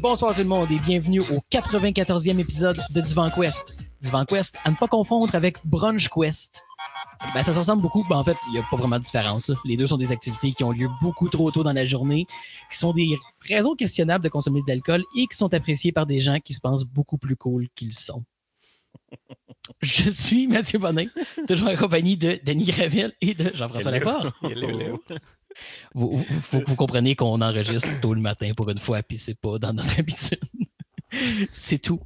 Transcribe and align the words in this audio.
bonsoir 0.00 0.34
tout 0.34 0.40
le 0.40 0.46
monde 0.46 0.72
et 0.72 0.78
bienvenue 0.78 1.20
au 1.20 1.40
94e 1.52 2.38
épisode 2.38 2.80
de 2.90 3.00
Divan 3.02 3.28
Quest. 3.28 3.76
Divan 4.00 4.24
Quest, 4.24 4.56
à 4.64 4.70
ne 4.70 4.76
pas 4.76 4.88
confondre 4.88 5.34
avec 5.34 5.58
Brunch 5.66 6.08
Quest. 6.08 6.62
Ben, 7.34 7.42
ça 7.42 7.52
se 7.52 7.58
ressemble 7.58 7.82
beaucoup. 7.82 8.02
Ben, 8.08 8.16
en 8.16 8.24
fait, 8.24 8.36
il 8.48 8.52
n'y 8.52 8.58
a 8.58 8.64
pas 8.70 8.78
vraiment 8.78 8.98
de 8.98 9.04
différence. 9.04 9.52
Les 9.66 9.76
deux 9.76 9.86
sont 9.86 9.98
des 9.98 10.10
activités 10.10 10.52
qui 10.52 10.64
ont 10.64 10.70
lieu 10.70 10.88
beaucoup 11.02 11.28
trop 11.28 11.50
tôt 11.50 11.62
dans 11.62 11.74
la 11.74 11.84
journée, 11.84 12.26
qui 12.72 12.78
sont 12.78 12.94
des 12.94 13.18
raisons 13.46 13.74
questionnables 13.74 14.24
de 14.24 14.30
consommer 14.30 14.62
de 14.62 14.68
l'alcool 14.68 15.04
et 15.18 15.26
qui 15.26 15.36
sont 15.36 15.52
appréciées 15.52 15.92
par 15.92 16.06
des 16.06 16.20
gens 16.20 16.38
qui 16.42 16.54
se 16.54 16.60
pensent 16.60 16.84
beaucoup 16.84 17.18
plus 17.18 17.36
cool 17.36 17.68
qu'ils 17.74 17.94
sont. 17.94 18.24
Je 19.82 20.08
suis 20.08 20.46
Mathieu 20.46 20.78
Bonnet, 20.78 21.08
toujours 21.46 21.68
en 21.68 21.76
compagnie 21.76 22.16
de 22.16 22.40
Denis 22.42 22.64
Gravel 22.64 23.12
et 23.20 23.34
de 23.34 23.50
Jean-François 23.54 23.90
Laporte. 23.90 24.34
Vous, 25.94 26.16
vous, 26.16 26.26
vous, 26.50 26.62
vous 26.66 26.76
comprenez 26.76 27.16
qu'on 27.16 27.40
enregistre 27.40 27.88
tôt 28.00 28.14
le 28.14 28.20
matin 28.20 28.52
pour 28.56 28.70
une 28.70 28.78
fois, 28.78 29.02
puis 29.02 29.16
c'est 29.18 29.34
pas 29.38 29.58
dans 29.58 29.72
notre 29.72 29.98
habitude. 29.98 30.38
c'est 31.50 31.78
tout. 31.78 32.00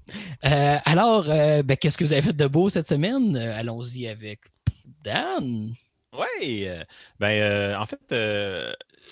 Euh, 0.45 0.79
alors, 0.85 1.29
euh, 1.29 1.63
ben, 1.63 1.77
qu'est-ce 1.77 1.99
que 1.99 2.05
vous 2.05 2.13
avez 2.13 2.23
fait 2.23 2.33
de 2.37 2.47
beau 2.47 2.69
cette 2.69 2.89
semaine? 2.89 3.37
Euh, 3.37 3.59
Allons-y 3.59 4.09
avec 4.09 4.41
Dan. 5.03 5.73
Oui, 6.17 6.69
ben 7.19 7.77
en 7.77 7.87
fait, 7.87 7.99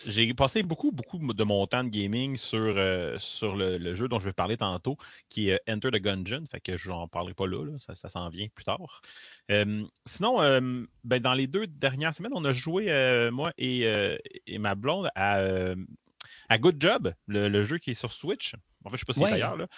j'ai 0.06 0.32
passé 0.34 0.62
beaucoup, 0.62 0.90
beaucoup 0.92 1.18
de 1.18 1.44
mon 1.44 1.66
temps 1.66 1.84
de 1.84 1.88
gaming 1.88 2.36
sur, 2.36 2.74
sur 3.18 3.56
le, 3.56 3.94
jeu 3.94 4.08
dont 4.08 4.18
je 4.18 4.26
vais 4.26 4.32
parler 4.32 4.56
tantôt, 4.56 4.96
qui 5.28 5.50
est 5.50 5.60
Enter 5.68 5.90
the 5.90 6.02
Gungeon. 6.02 6.44
Fait 6.50 6.60
que 6.60 6.76
je 6.76 6.90
n'en 6.90 7.08
parlerai 7.08 7.34
pas 7.34 7.46
là, 7.46 7.66
ça, 7.78 7.94
ça 7.94 8.08
s'en 8.08 8.28
vient 8.28 8.48
plus 8.54 8.64
tard. 8.64 9.02
sinon, 10.06 10.38
ben, 11.04 11.20
dans 11.20 11.34
les 11.34 11.46
deux 11.46 11.66
dernières 11.66 12.14
semaines, 12.14 12.32
on 12.34 12.44
a 12.44 12.52
joué, 12.52 12.86
moi 13.32 13.52
et, 13.58 13.82
et, 14.46 14.58
ma 14.58 14.74
blonde, 14.74 15.10
à, 15.14 15.40
à 16.48 16.58
Good 16.58 16.76
Job, 16.80 17.12
le, 17.26 17.62
jeu 17.62 17.78
qui 17.78 17.92
est 17.92 17.94
sur 17.94 18.12
Switch. 18.12 18.54
En 18.84 18.90
fait, 18.90 18.96
je 18.96 19.04
ne 19.08 19.12
sais 19.12 19.20
pas 19.20 19.26
si 19.26 19.38
c'est 19.38 19.42
ailleurs. 19.42 19.68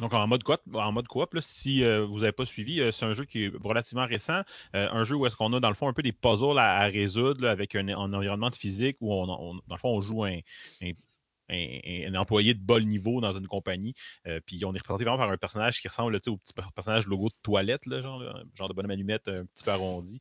Là. 0.00 0.08
Donc, 0.08 0.14
en 0.14 0.26
mode 0.26 0.42
coop, 0.42 0.60
en 0.74 0.92
mode 0.92 1.08
coop 1.08 1.36
si 1.40 1.84
euh, 1.84 2.04
vous 2.04 2.20
n'avez 2.20 2.32
pas 2.32 2.46
suivi, 2.46 2.80
euh, 2.80 2.90
c'est 2.90 3.04
un 3.04 3.12
jeu 3.12 3.24
qui 3.24 3.44
est 3.44 3.52
relativement 3.62 4.06
récent. 4.06 4.42
Euh, 4.74 4.88
un 4.90 5.04
jeu 5.04 5.16
où 5.16 5.26
est-ce 5.26 5.36
qu'on 5.36 5.52
a, 5.52 5.60
dans 5.60 5.68
le 5.68 5.74
fond, 5.74 5.88
un 5.88 5.92
peu 5.92 6.02
des 6.02 6.12
puzzles 6.12 6.58
à, 6.58 6.86
résoudre 6.86 7.46
avec 7.46 7.74
un, 7.74 7.88
environnement 7.88 8.50
de 8.50 8.56
physique 8.56 8.96
où, 9.00 9.12
on, 9.12 9.26
dans 9.26 9.60
le 9.70 9.76
fond, 9.78 9.90
on 9.90 10.00
joue 10.00 10.24
un, 10.24 10.40
employé 12.14 12.54
de 12.54 12.60
bas 12.60 12.80
niveau 12.80 13.20
dans 13.20 13.32
une 13.32 13.46
compagnie. 13.46 13.94
puis 14.46 14.64
on 14.64 14.74
est 14.74 14.78
représenté 14.78 15.04
vraiment 15.04 15.18
par 15.18 15.30
un 15.30 15.36
personnage 15.36 15.80
qui 15.80 15.88
ressemble 15.88 16.14
au 16.14 16.36
petit 16.36 16.54
personnage 16.74 17.06
logo 17.06 17.28
de 17.28 17.34
toilette, 17.42 17.82
genre, 17.88 18.22
genre 18.54 18.68
de 18.68 18.74
bonhomme 18.74 18.90
allumette 18.90 19.28
un 19.28 19.44
petit 19.44 19.64
peu 19.64 19.70
arrondi. 19.70 20.20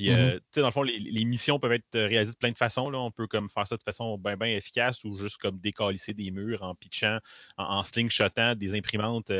Puis, 0.00 0.10
mmh 0.10 0.16
tu 0.16 0.40
sais, 0.52 0.60
dans 0.62 0.68
le 0.68 0.72
fond, 0.72 0.82
les, 0.82 1.24
missions 1.26 1.58
peuvent 1.58 1.72
être 1.74 1.92
réalisées 1.92 2.32
de 2.32 2.38
plein 2.38 2.50
de 2.50 2.56
façons. 2.56 2.88
Là. 2.88 2.98
On 2.98 3.10
peut 3.10 3.26
comme 3.26 3.50
faire 3.50 3.66
ça 3.66 3.76
de 3.76 3.82
façon 3.82 4.16
bien, 4.16 4.34
bien 4.34 4.48
efficace 4.48 5.04
ou 5.04 5.18
juste 5.18 5.36
comme 5.36 5.58
décalisser 5.58 6.14
des 6.14 6.30
murs 6.30 6.62
en 6.62 6.74
pitchant, 6.74 7.18
en, 7.58 7.82
slingshotant 7.82 8.54
des 8.54 8.74
imprimantes. 8.74 9.30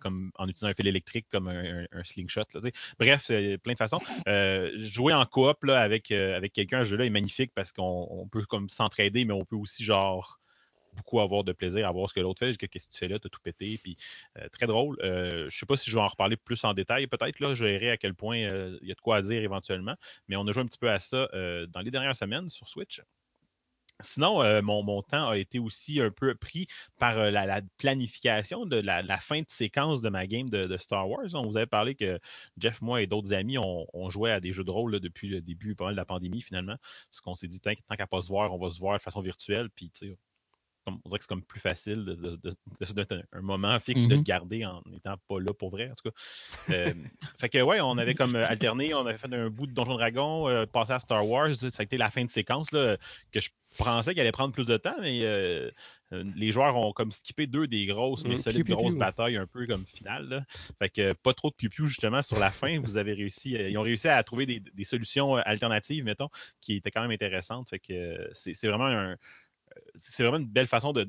comme 0.00 0.32
en 0.36 0.48
utilisant 0.48 0.68
un 0.68 0.74
fil 0.74 0.86
électrique 0.86 1.26
comme 1.30 1.48
un, 1.48 2.04
slingshot. 2.04 2.44
Bref, 2.98 3.26
plein 3.62 3.74
de 3.74 3.78
façons. 3.78 4.00
jouer 4.76 5.12
en 5.12 5.26
coop 5.26 5.62
là, 5.64 5.80
avec, 5.82 6.10
avec 6.10 6.54
quelqu'un, 6.54 6.84
ce 6.84 6.90
jeu-là 6.90 7.04
est 7.04 7.10
magnifique 7.10 7.52
parce 7.54 7.70
qu'on 7.70 8.26
peut 8.32 8.44
comme 8.46 8.70
s'entraider, 8.70 9.26
mais 9.26 9.34
on 9.34 9.44
peut 9.44 9.56
aussi 9.56 9.84
genre 9.84 10.40
beaucoup 10.92 11.20
avoir 11.20 11.44
de 11.44 11.52
plaisir 11.52 11.86
à 11.88 11.92
voir 11.92 12.08
ce 12.08 12.14
que 12.14 12.20
l'autre 12.20 12.38
fait. 12.38 12.56
Qu'est-ce 12.56 12.86
que 12.86 12.92
tu 12.92 12.98
fais 12.98 13.08
là? 13.08 13.18
Tu 13.18 13.26
as 13.26 13.30
tout 13.30 13.40
pété. 13.42 13.78
Puis, 13.82 13.96
euh, 14.38 14.48
très 14.50 14.66
drôle. 14.66 14.96
Euh, 15.02 15.40
je 15.40 15.44
ne 15.44 15.50
sais 15.50 15.66
pas 15.66 15.76
si 15.76 15.90
je 15.90 15.96
vais 15.96 16.02
en 16.02 16.08
reparler 16.08 16.36
plus 16.36 16.62
en 16.64 16.74
détail. 16.74 17.06
Peut-être, 17.06 17.40
là, 17.40 17.54
je 17.54 17.64
verrai 17.64 17.90
à 17.90 17.96
quel 17.96 18.14
point 18.14 18.38
euh, 18.38 18.78
il 18.82 18.88
y 18.88 18.92
a 18.92 18.94
de 18.94 19.00
quoi 19.00 19.16
à 19.16 19.22
dire 19.22 19.42
éventuellement. 19.42 19.96
Mais 20.28 20.36
on 20.36 20.46
a 20.46 20.52
joué 20.52 20.62
un 20.62 20.66
petit 20.66 20.78
peu 20.78 20.90
à 20.90 20.98
ça 20.98 21.28
dans 21.68 21.80
les 21.80 21.90
dernières 21.90 22.16
semaines 22.16 22.48
sur 22.48 22.68
Switch. 22.68 23.02
Sinon, 24.00 24.62
mon, 24.62 25.02
temps 25.02 25.28
a 25.28 25.38
été 25.38 25.60
aussi 25.60 26.00
un 26.00 26.10
peu 26.10 26.34
pris 26.34 26.66
par 26.98 27.16
la, 27.30 27.60
planification 27.78 28.66
de 28.66 28.76
la, 28.76 29.18
fin 29.18 29.40
de 29.40 29.48
séquence 29.48 30.02
de 30.02 30.08
ma 30.08 30.26
game 30.26 30.48
de, 30.48 30.76
Star 30.76 31.08
Wars. 31.08 31.26
On 31.34 31.46
vous 31.46 31.56
avait 31.56 31.66
parlé 31.66 31.94
que 31.94 32.18
Jeff, 32.58 32.80
moi 32.80 33.02
et 33.02 33.06
d'autres 33.06 33.32
amis, 33.32 33.58
ont 33.58 34.10
joué 34.10 34.32
à 34.32 34.40
des 34.40 34.52
jeux 34.52 34.64
de 34.64 34.70
rôle 34.70 34.98
depuis 34.98 35.28
le 35.28 35.40
début 35.40 35.74
de 35.74 35.94
la 35.94 36.04
pandémie, 36.04 36.42
finalement. 36.42 36.76
Parce 37.10 37.20
qu'on 37.20 37.34
s'est 37.34 37.48
dit, 37.48 37.60
tant, 37.60 37.72
tant 37.86 37.94
qu'à 37.94 38.06
pas 38.06 38.22
se 38.22 38.28
voir, 38.28 38.52
on 38.52 38.58
va 38.58 38.70
se 38.70 38.80
voir 38.80 38.98
de 38.98 39.02
façon 39.02 39.20
virtuelle. 39.20 39.70
Puis, 39.70 39.92
on 40.86 40.98
dirait 41.06 41.18
que 41.18 41.24
c'est 41.24 41.28
comme 41.28 41.42
plus 41.42 41.60
facile 41.60 42.04
de, 42.04 42.14
de, 42.14 42.56
un 43.32 43.40
moment 43.40 43.78
fixe 43.80 44.02
de 44.02 44.08
le 44.08 44.20
mm-hmm. 44.20 44.24
garder 44.24 44.66
en 44.66 44.82
n'étant 44.86 45.16
pas 45.28 45.38
là 45.38 45.52
pour 45.52 45.70
vrai, 45.70 45.90
en 45.90 45.94
tout 45.94 46.10
cas. 46.10 46.74
Euh, 46.74 46.92
fait 47.40 47.48
que 47.48 47.62
ouais, 47.62 47.80
on 47.80 47.98
avait 47.98 48.14
comme 48.14 48.36
euh, 48.36 48.46
alterné, 48.46 48.94
on 48.94 49.06
avait 49.06 49.18
fait 49.18 49.32
un 49.32 49.48
bout 49.48 49.66
de 49.66 49.72
Donjon 49.72 49.94
Dragon, 49.94 50.48
euh, 50.48 50.66
passé 50.66 50.92
à 50.92 50.98
Star 50.98 51.26
Wars, 51.26 51.54
ça 51.54 51.68
a 51.78 51.82
été 51.82 51.96
la 51.96 52.10
fin 52.10 52.24
de 52.24 52.30
séquence 52.30 52.72
là, 52.72 52.96
que 53.30 53.40
je 53.40 53.50
pensais 53.78 54.14
qu'elle 54.14 54.22
allait 54.22 54.32
prendre 54.32 54.52
plus 54.52 54.66
de 54.66 54.76
temps, 54.76 54.96
mais 55.00 55.20
les 56.10 56.52
joueurs 56.52 56.76
ont 56.76 56.92
comme 56.92 57.10
skippé 57.10 57.46
deux 57.46 57.66
des 57.66 57.86
grosses, 57.86 58.24
mais 58.24 58.36
solides 58.36 58.68
grosses 58.68 58.94
batailles 58.94 59.36
un 59.36 59.46
peu 59.46 59.66
comme 59.66 59.86
finale. 59.86 60.44
Fait 60.78 60.90
que 60.90 61.14
pas 61.14 61.32
trop 61.32 61.48
de 61.48 61.54
piou 61.54 61.86
justement 61.86 62.20
sur 62.20 62.38
la 62.38 62.50
fin. 62.50 62.80
Vous 62.80 62.98
avez 62.98 63.14
réussi, 63.14 63.52
ils 63.52 63.78
ont 63.78 63.82
réussi 63.82 64.08
à 64.08 64.22
trouver 64.22 64.44
des, 64.44 64.60
des, 64.60 64.84
solutions 64.84 65.36
alternatives, 65.36 66.04
mettons, 66.04 66.28
qui 66.60 66.74
étaient 66.74 66.90
quand 66.90 67.00
même 67.00 67.12
intéressantes. 67.12 67.70
Fait 67.70 67.78
que 67.78 68.28
c'est 68.34 68.66
vraiment 68.66 68.88
un, 68.88 69.16
c'est 69.98 70.22
vraiment 70.22 70.38
une 70.38 70.50
belle 70.50 70.66
façon 70.66 70.92
de, 70.92 71.06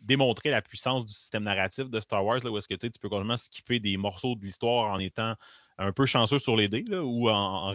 démontrer 0.00 0.50
la 0.50 0.62
puissance 0.62 1.04
du 1.04 1.12
système 1.12 1.42
narratif 1.42 1.90
de 1.90 2.00
Star 2.00 2.24
Wars, 2.24 2.40
là, 2.42 2.50
où 2.50 2.58
est-ce 2.58 2.68
que 2.68 2.74
tu 2.74 2.90
peux 3.00 3.08
complètement 3.08 3.36
skipper 3.36 3.80
des 3.80 3.96
morceaux 3.96 4.34
de 4.34 4.44
l'histoire 4.44 4.92
en 4.92 4.98
étant 4.98 5.34
un 5.80 5.92
peu 5.92 6.06
chanceux 6.06 6.40
sur 6.40 6.56
les 6.56 6.68
dés, 6.68 6.84
ou 6.90 7.28
en, 7.28 7.72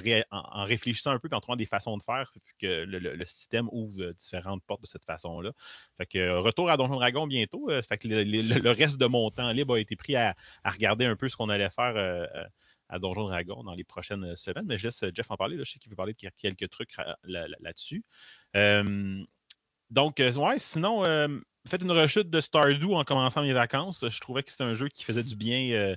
réfléchissant 0.66 1.12
un 1.12 1.20
peu 1.20 1.30
et 1.32 1.36
en 1.36 1.40
trouvant 1.40 1.56
des 1.56 1.66
façons 1.66 1.98
de 1.98 2.04
faire, 2.04 2.30
que 2.60 2.84
le, 2.86 3.26
système 3.26 3.70
ouvre 3.72 4.12
différentes 4.12 4.64
portes 4.64 4.82
de 4.82 4.88
cette 4.88 5.06
façon-là. 5.06 5.52
Fait 5.98 6.06
que 6.06 6.18
euh, 6.18 6.40
retour 6.42 6.70
à 6.70 6.76
Donjon 6.76 6.96
Dragon 6.96 7.28
bientôt. 7.28 7.70
Euh, 7.70 7.82
fait 7.82 7.98
que 7.98 8.08
le, 8.10 8.72
reste 8.72 8.98
de 8.98 9.06
mon 9.06 9.30
temps 9.30 9.52
libre 9.52 9.76
a 9.76 9.80
été 9.80 9.96
pris 9.96 10.16
à, 10.18 10.36
regarder 10.66 11.06
un 11.06 11.16
peu 11.16 11.30
ce 11.30 11.38
qu'on 11.38 11.50
allait 11.50 11.70
faire. 11.70 11.94
Euh, 11.96 12.26
à 12.90 13.00
Donjon 13.00 13.28
Dragon 13.28 13.64
dans 13.64 13.74
les 13.74 13.84
prochaines 13.84 14.36
semaines. 14.36 14.66
Mais 14.66 14.78
je 14.78 14.88
laisse 14.88 15.04
Jeff 15.14 15.32
en 15.32 15.38
parler. 15.38 15.58
je 15.58 15.64
sais 15.64 15.80
qu'il 15.80 15.90
veut 15.90 15.96
parler 15.96 16.14
de 16.14 16.30
quelques 16.38 16.70
trucs 16.70 16.96
là-dessus. 17.24 18.04
Euh, 18.56 19.24
ouais, 20.38 20.60
sinon, 20.60 21.06
euh, 21.06 21.28
faites 21.68 21.82
une 21.82 21.92
rechute 21.92 22.30
de 22.30 22.42
Stardew 22.42 22.94
en 22.94 23.04
commençant 23.04 23.42
mes 23.42 23.54
vacances. 23.54 24.04
Je 24.08 24.20
trouvais 24.20 24.44
que 24.44 24.52
c'était 24.52 24.64
un 24.64 24.74
jeu 24.74 24.90
qui 24.90 25.04
faisait 25.04 25.24
du 25.24 25.36
bien, 25.36 25.72
euh, 25.72 25.96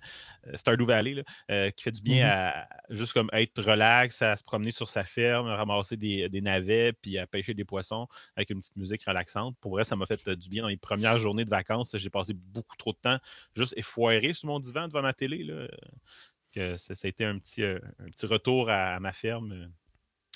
Stardew 0.54 0.84
Valley, 0.84 1.24
qui 1.48 1.82
fait 1.82 1.90
du 1.90 2.02
bien 2.02 2.26
mm-hmm. 2.26 2.30
à 2.30 2.68
juste 2.90 3.12
comme 3.12 3.28
être 3.32 3.62
relax, 3.62 4.22
à 4.22 4.36
se 4.36 4.44
promener 4.44 4.70
sur 4.70 4.88
sa 4.88 5.04
ferme, 5.04 5.48
à 5.48 5.56
ramasser 5.56 5.96
des, 5.96 6.40
navets, 6.40 6.92
puis 6.92 7.18
à 7.18 7.26
pêcher 7.26 7.54
des 7.54 7.64
poissons 7.64 8.06
avec 8.36 8.50
une 8.50 8.60
petite 8.60 8.76
musique 8.76 9.04
relaxante. 9.04 9.56
Pour 9.60 9.72
vrai, 9.72 9.84
ça 9.84 9.96
m'a 9.96 10.06
fait 10.06 10.28
du 10.28 10.48
bien 10.48 10.62
dans 10.62 10.68
les 10.68 10.76
premières 10.76 11.18
journées 11.18 11.44
de 11.44 11.50
vacances. 11.50 11.96
J'ai 11.96 12.10
passé 12.10 12.34
beaucoup 12.34 12.76
trop 12.76 12.92
de 12.92 12.98
temps 12.98 13.18
juste 13.54 13.74
effoiré 13.76 14.34
sur 14.34 14.48
mon 14.48 14.60
divan 14.60 14.88
devant 14.88 15.02
ma 15.02 15.12
télé. 15.12 15.42
Là, 15.42 15.66
que 16.52 16.76
ça, 16.76 16.94
a 17.02 17.08
été 17.08 17.24
un 17.24 17.38
petit, 17.38 17.62
un 17.64 18.10
petit 18.10 18.26
retour 18.26 18.70
à 18.70 18.98
ma 19.00 19.12
ferme 19.12 19.70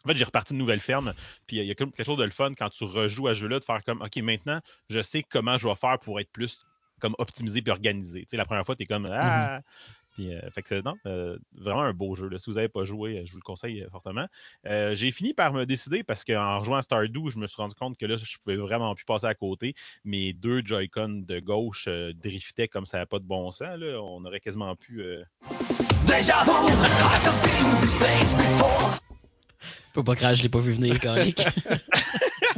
en 0.05 0.09
fait, 0.09 0.17
j'ai 0.17 0.25
reparti 0.25 0.53
de 0.53 0.59
nouvelle 0.59 0.81
ferme. 0.81 1.13
Puis 1.47 1.59
il 1.59 1.65
y 1.65 1.71
a 1.71 1.75
quelque 1.75 2.03
chose 2.03 2.19
de 2.19 2.25
le 2.25 2.31
fun 2.31 2.55
quand 2.55 2.71
tu 2.71 2.85
rejoues 2.85 3.29
à 3.29 3.35
ce 3.35 3.41
jeu-là, 3.41 3.59
de 3.59 3.65
faire 3.65 3.83
comme 3.85 4.03
OK, 4.03 4.17
maintenant, 4.17 4.61
je 4.89 5.01
sais 5.03 5.23
comment 5.23 5.59
je 5.59 5.69
vais 5.69 5.75
faire 5.75 5.99
pour 5.99 6.21
être 6.21 6.31
plus 6.31 6.67
comme 7.01 7.15
optimisé 7.19 7.63
puis 7.63 7.71
organisé. 7.71 8.21
Tu 8.21 8.27
sais, 8.31 8.37
la 8.37 8.45
première 8.45 8.65
fois, 8.65 8.77
tu 8.77 8.83
es 8.83 8.87
comme 8.87 9.05
mmh 9.05 9.19
Ah! 9.19 9.61
Puis, 10.13 10.35
euh, 10.35 10.41
fait 10.51 10.63
que 10.63 10.83
non, 10.83 10.95
euh, 11.07 11.39
vraiment 11.53 11.83
un 11.83 11.93
beau 11.93 12.15
jeu. 12.15 12.29
Si 12.39 12.51
vous 12.51 12.57
n'avez 12.57 12.69
pas 12.69 12.85
joué, 12.85 13.23
je 13.25 13.33
vous 13.33 13.39
le 13.39 13.43
conseille 13.43 13.83
euh, 13.83 13.91
fortement. 13.91 14.27
j'ai 14.65 15.11
fini 15.11 15.35
par 15.35 15.53
me 15.53 15.67
décider 15.67 16.03
parce 16.03 16.25
qu'en 16.25 16.59
rejoignant 16.59 16.79
à 16.79 16.83
Stardew, 16.83 17.31
je 17.31 17.39
me 17.39 17.47
suis 17.47 17.57
rendu 17.57 17.75
compte 17.75 17.97
que 17.97 18.07
là, 18.07 18.17
je 18.17 18.39
pouvais 18.39 18.57
vraiment 18.57 18.95
plus 18.95 19.05
passer 19.05 19.27
à 19.27 19.35
côté. 19.35 19.75
Mes 20.05 20.33
deux 20.33 20.63
Joy-Con 20.65 21.25
de 21.27 21.41
gauche 21.41 21.89
driftaient 22.15 22.69
comme 22.69 22.87
ça 22.87 22.99
n'avait 22.99 23.07
pas 23.07 23.19
de 23.19 23.25
bon 23.25 23.51
sens. 23.51 23.79
Là. 23.79 24.01
On 24.03 24.25
aurait 24.25 24.41
quasiment 24.41 24.75
pu. 24.77 25.03
Déjà 26.07 26.45
Faut 29.93 30.05
pas 30.05 30.15
cracher, 30.15 30.37
je 30.37 30.43
l'ai 30.45 30.49
pas 30.49 30.61
vu 30.61 30.73
venir, 30.73 31.01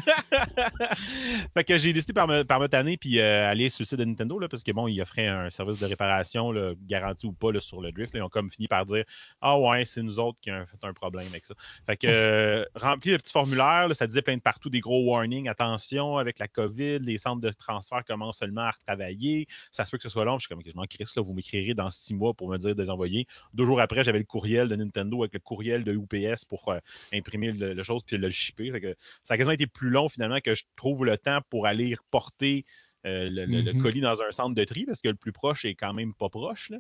fait 1.55 1.65
que 1.65 1.79
j'ai 1.79 1.93
décidé 1.93 2.13
par 2.13 2.27
me, 2.27 2.43
par 2.43 2.61
me 2.61 2.67
tanner 2.67 2.97
puis 2.97 3.21
euh, 3.21 3.49
aller 3.49 3.71
sur 3.71 3.83
le 3.83 3.87
site 3.87 3.99
de 3.99 4.05
Nintendo 4.05 4.39
là, 4.39 4.49
parce 4.49 4.63
que 4.63 4.73
bon, 4.73 4.89
il 4.89 5.01
offrait 5.01 5.27
un 5.27 5.51
service 5.51 5.79
de 5.79 5.87
réparation 5.87 6.53
là, 6.53 6.73
garanti 6.87 7.27
ou 7.27 7.33
pas 7.33 7.53
là, 7.53 7.61
sur 7.61 7.81
le 7.81 7.93
drift. 7.93 8.15
Là, 8.15 8.21
ils 8.21 8.23
ont 8.23 8.29
comme 8.29 8.51
fini 8.51 8.69
par 8.69 8.87
dire 8.87 9.05
Ah 9.41 9.59
ouais, 9.59 9.85
c'est 9.85 10.03
nous 10.03 10.19
autres 10.19 10.39
qui 10.41 10.51
avons 10.51 10.67
fait 10.67 10.87
un 10.87 10.93
problème 10.93 11.27
avec 11.29 11.45
ça. 11.45 11.55
Fait 11.87 11.97
que 11.97 12.07
euh, 12.07 12.65
rempli 12.75 13.11
le 13.11 13.19
petit 13.19 13.33
formulaire, 13.33 13.89
ça 13.95 14.07
disait 14.07 14.23
plein 14.23 14.37
de 14.37 14.43
partout 14.43 14.71
des 14.71 14.81
gros 14.81 15.05
warnings. 15.05 15.49
Attention, 15.49 16.19
avec 16.19 16.39
la 16.39 16.49
COVID, 16.49 17.01
les 17.01 17.19
centres 17.19 17.41
de 17.41 17.51
transfert 17.51 18.05
commencent 18.05 18.39
seulement 18.39 18.63
à 18.63 18.71
retravailler. 18.71 19.47
Ça 19.71 19.85
se 19.85 19.91
peut 19.91 19.99
que 19.99 20.05
ce 20.05 20.09
soit 20.09 20.25
long. 20.25 20.39
Je 20.39 20.47
suis 20.47 20.49
comme 20.49 20.63
je 20.65 20.73
m'en 20.75 20.83
là, 20.83 21.23
vous 21.23 21.35
m'écrirez 21.35 21.75
dans 21.75 21.91
six 21.91 22.15
mois 22.15 22.35
pour 22.35 22.49
me 22.49 22.59
dire 22.59 22.75
de 22.75 22.83
les 22.83 22.91
envoyer. 22.91 23.27
Deux 23.55 23.65
jours 23.65 23.81
après, 23.81 24.05
j'avais 24.05 24.19
le 24.19 24.25
courriel 24.25 24.69
de 24.69 24.77
Nintendo 24.77 25.23
avec 25.23 25.35
le 25.35 25.41
courriel 25.41 25.85
de 25.85 25.93
UPS 25.93 26.45
pour 26.45 26.69
euh, 26.69 26.79
imprimer 27.23 27.53
le, 27.53 27.83
chose 27.83 28.03
puis 28.05 28.17
le 28.17 28.31
shipper. 28.31 28.71
Fait 28.71 28.81
que 28.81 28.97
ça 29.23 29.35
a 29.35 29.37
quasiment 29.37 29.53
été 29.53 29.67
plus 29.67 29.91
long 29.91 30.09
finalement 30.09 30.41
que 30.41 30.55
je 30.55 30.65
trouve 30.77 31.05
le 31.05 31.17
temps 31.17 31.41
pour 31.49 31.67
aller 31.67 31.95
reporter 31.95 32.65
euh, 33.07 33.29
le, 33.31 33.47
mm-hmm. 33.47 33.83
colis 33.83 34.01
dans 34.01 34.21
un 34.21 34.31
centre 34.31 34.55
de 34.55 34.65
tri 34.65 34.85
parce 34.85 35.01
que 35.01 35.09
le 35.09 35.15
plus 35.15 35.33
proche 35.33 35.65
est 35.65 35.75
quand 35.75 35.93
même 35.93 36.15
pas 36.15 36.29
proche. 36.29 36.73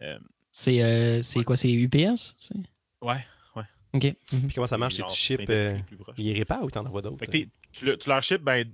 Euh, 0.00 0.18
c'est 0.50 0.82
euh, 0.82 1.42
quoi? 1.44 1.56
C'est 1.56 1.72
UPS? 1.72 2.36
Ouais, 3.00 3.24
ouais. 3.56 3.62
OK. 3.94 4.02
Mm-hmm. 4.02 4.46
Puis 4.46 4.54
comment 4.54 4.66
ça 4.66 4.78
marche? 4.78 4.96
C'est 4.96 5.06
tu 5.06 5.14
ship, 5.14 5.52
il 6.18 6.36
répare 6.36 6.62
ou 6.62 6.70
tu 6.70 6.78
en 6.78 6.86
envoies 6.86 7.02
d'autres? 7.02 7.24
Tu, 7.26 7.48
tu, 7.72 8.08
leur 8.08 8.22
ship, 8.22 8.42
ben, 8.42 8.70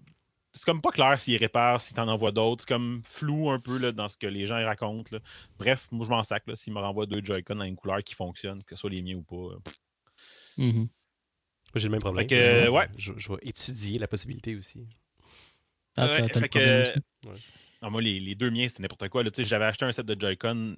c'est 0.53 0.65
comme 0.65 0.81
pas 0.81 0.91
clair 0.91 1.19
s'il 1.21 1.37
répare, 1.37 1.81
s'il 1.81 1.95
t'en 1.95 2.09
envoie 2.09 2.33
d'autres. 2.33 2.63
C'est 2.63 2.75
comme 2.75 3.03
flou 3.05 3.51
un 3.51 3.61
peu 3.61 3.79
là, 3.79 3.93
dans 3.93 4.09
ce 4.09 4.17
que 4.17 4.27
les 4.27 4.47
gens 4.47 4.63
racontent. 4.65 5.17
Bref, 5.59 5.89
moi 5.91 6.05
je 6.07 6.11
m'en 6.11 6.23
sac 6.23 6.43
s'il 6.55 6.73
me 6.73 6.81
renvoie 6.81 7.07
deux 7.07 7.25
Joy-Con 7.25 7.57
dans 7.57 7.65
une 7.65 7.77
couleur 7.77 8.03
qui 8.03 8.15
fonctionne, 8.15 8.63
que 8.65 8.75
ce 8.75 8.81
soit 8.81 8.91
les 8.91 9.03
miens 9.03 9.17
ou 9.17 9.23
pas. 9.23 9.57
Mm-hmm. 10.59 10.89
Moi 11.75 11.77
j'ai 11.77 11.89
le 11.89 11.93
même 11.93 12.01
problème. 12.01 12.27
ouais. 12.71 12.89
je, 12.97 13.13
vais 13.13 13.39
étudier 13.43 13.99
la 13.99 14.09
possibilité 14.09 14.57
aussi. 14.57 14.87
Ah, 15.97 16.13
ouais, 16.13 16.29
ah, 17.81 17.91
moi, 17.91 18.03
les, 18.03 18.35
deux 18.35 18.51
miens, 18.51 18.67
c'était 18.67 18.83
n'importe 18.83 19.09
quoi. 19.09 19.23
J'avais 19.39 19.67
acheté 19.67 19.85
un 19.85 19.93
set 19.93 20.05
de 20.05 20.21
Joy-Con, 20.21 20.75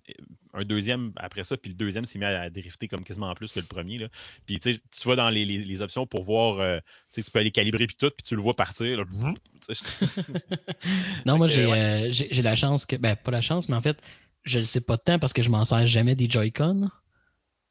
un 0.53 0.65
deuxième 0.65 1.13
après 1.17 1.45
ça, 1.45 1.57
puis 1.57 1.71
le 1.71 1.77
deuxième 1.77 2.05
s'est 2.05 2.19
mis 2.19 2.27
à 2.27 2.51
drifter 2.51 2.89
comme 2.89 3.05
quasiment 3.05 3.35
plus 3.35 3.53
que 3.53 3.61
le 3.61 3.67
premier. 3.67 3.97
Là. 3.97 4.09
Puis 4.45 4.61
tu 4.61 4.79
vas 5.07 5.17
dans 5.17 5.31
les, 5.31 5.83
options 5.83 6.07
pour 6.07 6.25
voir, 6.25 6.61
euh, 6.61 6.79
tu 7.13 7.23
peux 7.23 7.39
aller 7.39 7.51
calibrer 7.51 7.87
puis 7.87 7.97
tout, 7.97 8.11
puis 8.11 8.23
tu 8.23 8.37
le 8.37 8.43
vois 8.43 8.55
partir. 8.55 8.99
non, 11.27 11.39
moi, 11.39 11.49
euh, 11.49 12.09
j'ai 12.11 12.43
la 12.43 12.55
chance 12.55 12.85
que, 12.85 12.97
ben, 12.97 13.17
pas 13.17 13.31
la 13.31 13.41
chance, 13.41 13.71
mais 13.71 13.77
en 13.77 13.83
fait, 13.83 13.99
je 14.45 14.59
ne 14.59 14.65
sais 14.65 14.83
pas 14.83 14.97
de 14.97 15.03
temps 15.03 15.19
parce 15.19 15.33
que 15.33 15.41
je 15.41 15.49
m'en 15.49 15.65
sers 15.65 15.87
jamais 15.87 16.15
des 16.15 16.29
Joy-Con. 16.29 16.91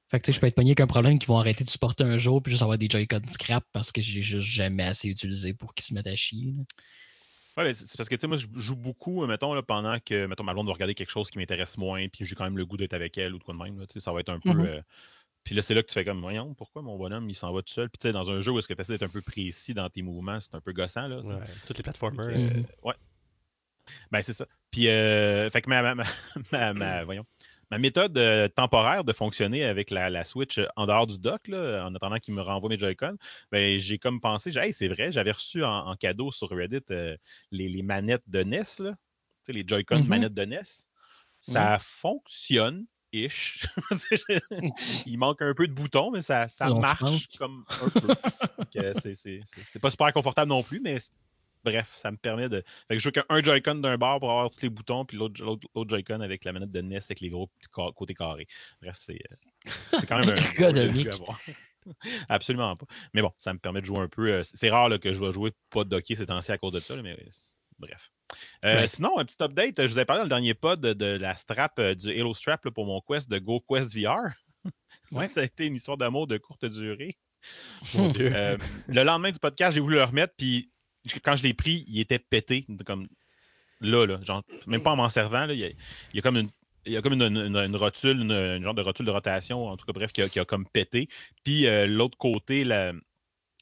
Fait 0.10 0.20
que 0.20 0.32
je 0.32 0.40
peux 0.40 0.48
être 0.48 0.56
pogné 0.56 0.74
qu'un 0.74 0.88
problème 0.88 1.20
qu'ils 1.20 1.28
vont 1.28 1.38
arrêter 1.38 1.64
de 1.64 1.70
supporter 1.70 2.04
un 2.04 2.18
jour 2.18 2.42
puis 2.42 2.52
juste 2.52 2.64
avoir 2.64 2.78
des 2.78 2.88
Joy-Con 2.90 3.22
scrap 3.30 3.64
parce 3.72 3.92
que 3.92 4.02
j'ai 4.02 4.24
juste 4.24 4.48
jamais 4.48 4.84
assez 4.84 5.08
utilisé 5.08 5.54
pour 5.54 5.76
qu'ils 5.76 5.86
se 5.86 5.94
mettent 5.94 6.08
à 6.08 6.16
chier. 6.16 6.56
Ouais, 7.58 7.74
c'est 7.76 7.98
parce 7.98 8.10
que 8.10 8.16
tu 8.16 8.22
sais, 8.22 8.28
moi, 8.28 8.38
je 8.38 8.48
joue 8.56 8.76
beaucoup, 8.76 9.26
mettons, 9.26 9.54
là, 9.54 9.62
pendant 9.62 10.00
que 10.00 10.26
mettons, 10.26 10.44
ma 10.44 10.54
blonde 10.54 10.68
va 10.68 10.74
regarder 10.74 10.96
quelque 10.96 11.12
chose 11.12 11.30
qui 11.30 11.38
m'intéresse 11.38 11.78
moins, 11.78 12.08
puis 12.08 12.26
j'ai 12.26 12.34
quand 12.34 12.46
même 12.46 12.58
le 12.58 12.66
goût 12.66 12.78
d'être 12.78 12.94
avec 12.94 13.18
elle 13.18 13.36
ou 13.36 13.40
de 13.40 13.44
quoi 13.44 13.54
de 13.54 13.60
même. 13.60 13.80
Là, 13.80 13.86
ça 13.98 14.12
va 14.12 14.22
être 14.22 14.30
un 14.30 14.40
peu. 14.40 14.50
Mm-hmm. 14.50 14.68
Euh, 14.68 14.82
puis 15.44 15.56
là, 15.56 15.62
c'est 15.62 15.74
là 15.74 15.84
que 15.84 15.88
tu 15.88 15.94
fais 15.94 16.06
comme, 16.06 16.22
voyons, 16.22 16.54
pourquoi 16.54 16.82
mon 16.82 16.98
bonhomme, 16.98 17.30
il 17.30 17.34
s'en 17.36 17.52
va 17.52 17.62
tout 17.62 17.74
seul? 17.74 17.90
Puis 17.90 17.98
tu 18.00 18.08
sais, 18.08 18.12
dans 18.12 18.32
un 18.32 18.42
jeu 18.42 18.52
où 18.52 18.60
est-ce 18.60 18.68
que 18.68 18.74
tu 18.74 18.82
essaies 18.82 18.94
d'être 18.94 19.04
un 19.04 19.10
peu 19.10 19.22
précis 19.22 19.74
dans 19.74 19.90
tes 19.90 20.02
mouvements, 20.02 20.40
c'est 20.40 20.56
un 20.56 20.62
peu 20.62 20.74
gossant. 20.74 21.08
Là, 21.08 21.20
ouais, 21.20 21.36
toutes 21.68 21.78
les 21.78 21.84
plateformes. 21.84 22.20
Euh. 22.20 22.64
Ouais. 22.84 22.96
Ben, 24.12 24.22
c'est 24.22 24.34
ça. 24.34 24.46
Puis, 24.72 24.88
euh, 24.88 25.50
fait 25.50 25.62
que 25.62 25.70
ma, 25.70 25.96
ma, 25.96 26.74
ma, 26.74 27.04
voyons, 27.06 27.26
ma 27.72 27.78
méthode 27.78 28.18
euh, 28.18 28.48
temporaire 28.48 29.04
de 29.04 29.14
fonctionner 29.14 29.64
avec 29.66 29.92
la, 29.92 30.24
Switch 30.24 30.58
euh, 30.58 30.66
en 30.76 30.88
dehors 30.88 31.08
du 31.08 31.18
dock, 31.18 31.50
en 31.50 31.94
attendant 31.96 32.18
qu'il 32.18 32.34
me 32.34 32.42
renvoie 32.42 32.70
mes 32.70 32.78
Joy-Con, 32.78 33.18
ben, 33.52 33.80
j'ai 33.80 34.00
comme 34.00 34.20
pensé, 34.20 34.58
hey, 34.58 34.74
c'est 34.74 34.88
vrai, 34.88 35.12
j'avais 35.12 35.32
reçu 35.32 35.64
en, 35.64 35.96
cadeau 35.96 36.32
sur 36.32 36.50
Reddit 36.50 36.80
euh, 36.92 37.16
les, 37.52 37.82
manettes 37.82 38.24
de 38.28 38.44
NES, 38.44 38.94
les 39.48 39.64
Joy-Con 39.66 39.98
mm-hmm. 39.98 40.08
manettes 40.08 40.34
de 40.34 40.46
NES. 40.46 40.62
Ça 41.42 41.78
fonctionne. 41.80 42.86
Ish. 43.12 43.66
Il 45.08 45.18
manque 45.18 45.42
un 45.42 45.56
peu 45.56 45.68
de 45.68 45.74
boutons, 45.74 46.12
mais 46.12 46.22
ça, 46.22 46.48
ça 46.48 46.70
marche 46.70 47.28
comme 47.40 47.66
un 47.82 47.90
peu. 47.90 48.94
c'est 49.02 49.80
pas 49.82 49.90
super 49.90 50.14
confortable 50.14 50.50
non 50.50 50.62
plus, 50.62 50.80
mais 50.80 51.00
bref, 51.64 51.92
ça 51.94 52.12
me 52.12 52.18
permet 52.18 52.50
de. 52.50 52.64
Fait 52.88 52.96
que 52.96 53.00
je 53.00 53.04
joue 53.04 53.12
qu'un 53.12 53.42
Joy-Con 53.42 53.76
d'un 53.76 53.98
bar 53.98 54.20
pour 54.20 54.32
avoir 54.32 54.50
tous 54.50 54.62
les 54.62 54.70
boutons, 54.70 55.06
puis 55.06 55.18
l'autre 55.18 55.40
Joy-Con 55.88 56.22
avec 56.22 56.46
la 56.46 56.54
manette 56.54 56.72
de 56.72 56.82
NES 56.82 56.98
avec 56.98 57.20
les 57.22 57.30
gros 57.30 57.50
côtés 57.96 58.14
carrés. 58.14 58.48
Bref, 58.82 58.96
c'est 58.98 59.20
euh, 59.32 60.00
quand 60.08 60.20
même 60.20 60.30
un 60.30 60.36
jeu 61.04 61.10
Absolument 62.30 62.76
pas. 62.76 62.86
Mais 63.14 63.22
bon, 63.22 63.32
ça 63.38 63.54
me 63.54 63.60
permet 63.60 63.82
de 63.82 63.86
jouer 63.86 64.00
un 64.00 64.08
peu. 64.08 64.32
Euh, 64.32 64.44
c'est 64.44 64.70
rare 64.70 64.90
que 65.00 65.14
je 65.14 65.20
vais 65.20 65.32
jouer 65.32 65.52
pas 65.70 65.84
de 65.84 65.90
docké 65.90 66.16
ces 66.16 66.26
temps-ci 66.26 66.52
à 66.52 66.58
cause 66.58 66.74
de 66.74 66.80
ça, 66.80 66.96
mais 67.02 67.18
bref. 67.78 68.12
Euh, 68.64 68.86
sinon, 68.88 69.18
un 69.18 69.26
petit 69.26 69.42
update. 69.42 69.82
Je 69.82 69.94
vous 69.94 70.00
ai 70.00 70.06
parlé 70.06 70.20
dans 70.20 70.26
le 70.26 70.30
dernier 70.30 70.54
pod 70.54 70.80
de, 70.80 71.06
la 71.06 71.36
strap, 71.36 71.82
du 71.82 72.12
Halo 72.12 72.34
Strap 72.34 72.70
pour 72.70 72.86
mon 72.86 73.02
Quest 73.02 73.30
de 73.30 73.40
Go 73.40 73.64
Quest 73.68 73.96
VR. 73.96 74.30
ça 75.28 75.42
a 75.42 75.44
été 75.44 75.66
une 75.66 75.76
histoire 75.76 75.98
d'amour 75.98 76.28
de 76.28 76.38
courte 76.38 76.66
durée. 76.66 77.18
le 77.96 79.04
lendemain 79.04 79.32
du 79.32 79.40
podcast, 79.40 79.74
j'ai 79.74 79.82
voulu 79.82 79.96
le 79.96 80.04
remettre, 80.04 80.34
puis 80.38 80.70
quand 81.24 81.36
je 81.36 81.44
l'ai 81.44 81.54
pris, 81.54 81.86
il 81.88 82.00
était 82.00 82.20
pété, 82.20 82.66
comme 82.86 83.08
là, 83.82 84.06
là 84.06 84.20
genre, 84.22 84.44
même 84.68 84.82
pas 84.82 84.92
en 84.92 84.96
m'en 84.96 85.10
servant, 85.10 85.46
là, 85.46 85.54
il, 85.54 85.76
y 86.14 86.20
a, 86.20 86.22
comme 86.22 86.38
une. 86.38 86.50
Il 86.86 86.94
y 86.94 86.98
a 86.98 87.02
comme 87.02 87.14
une, 87.14 87.76
rotule, 87.76 88.22
une, 88.22 88.64
genre 88.64 88.74
de 88.74 88.82
rotule 88.82 89.06
de 89.06 89.12
rotation, 89.12 89.68
en 89.68 89.78
tout 89.78 89.86
cas, 89.86 89.94
bref, 89.94 90.12
qui 90.12 90.22
a, 90.22 90.46
comme 90.46 90.66
pété. 90.66 91.08
Puis 91.44 91.68
euh, 91.68 91.86
l'autre 91.86 92.18
côté, 92.18 92.64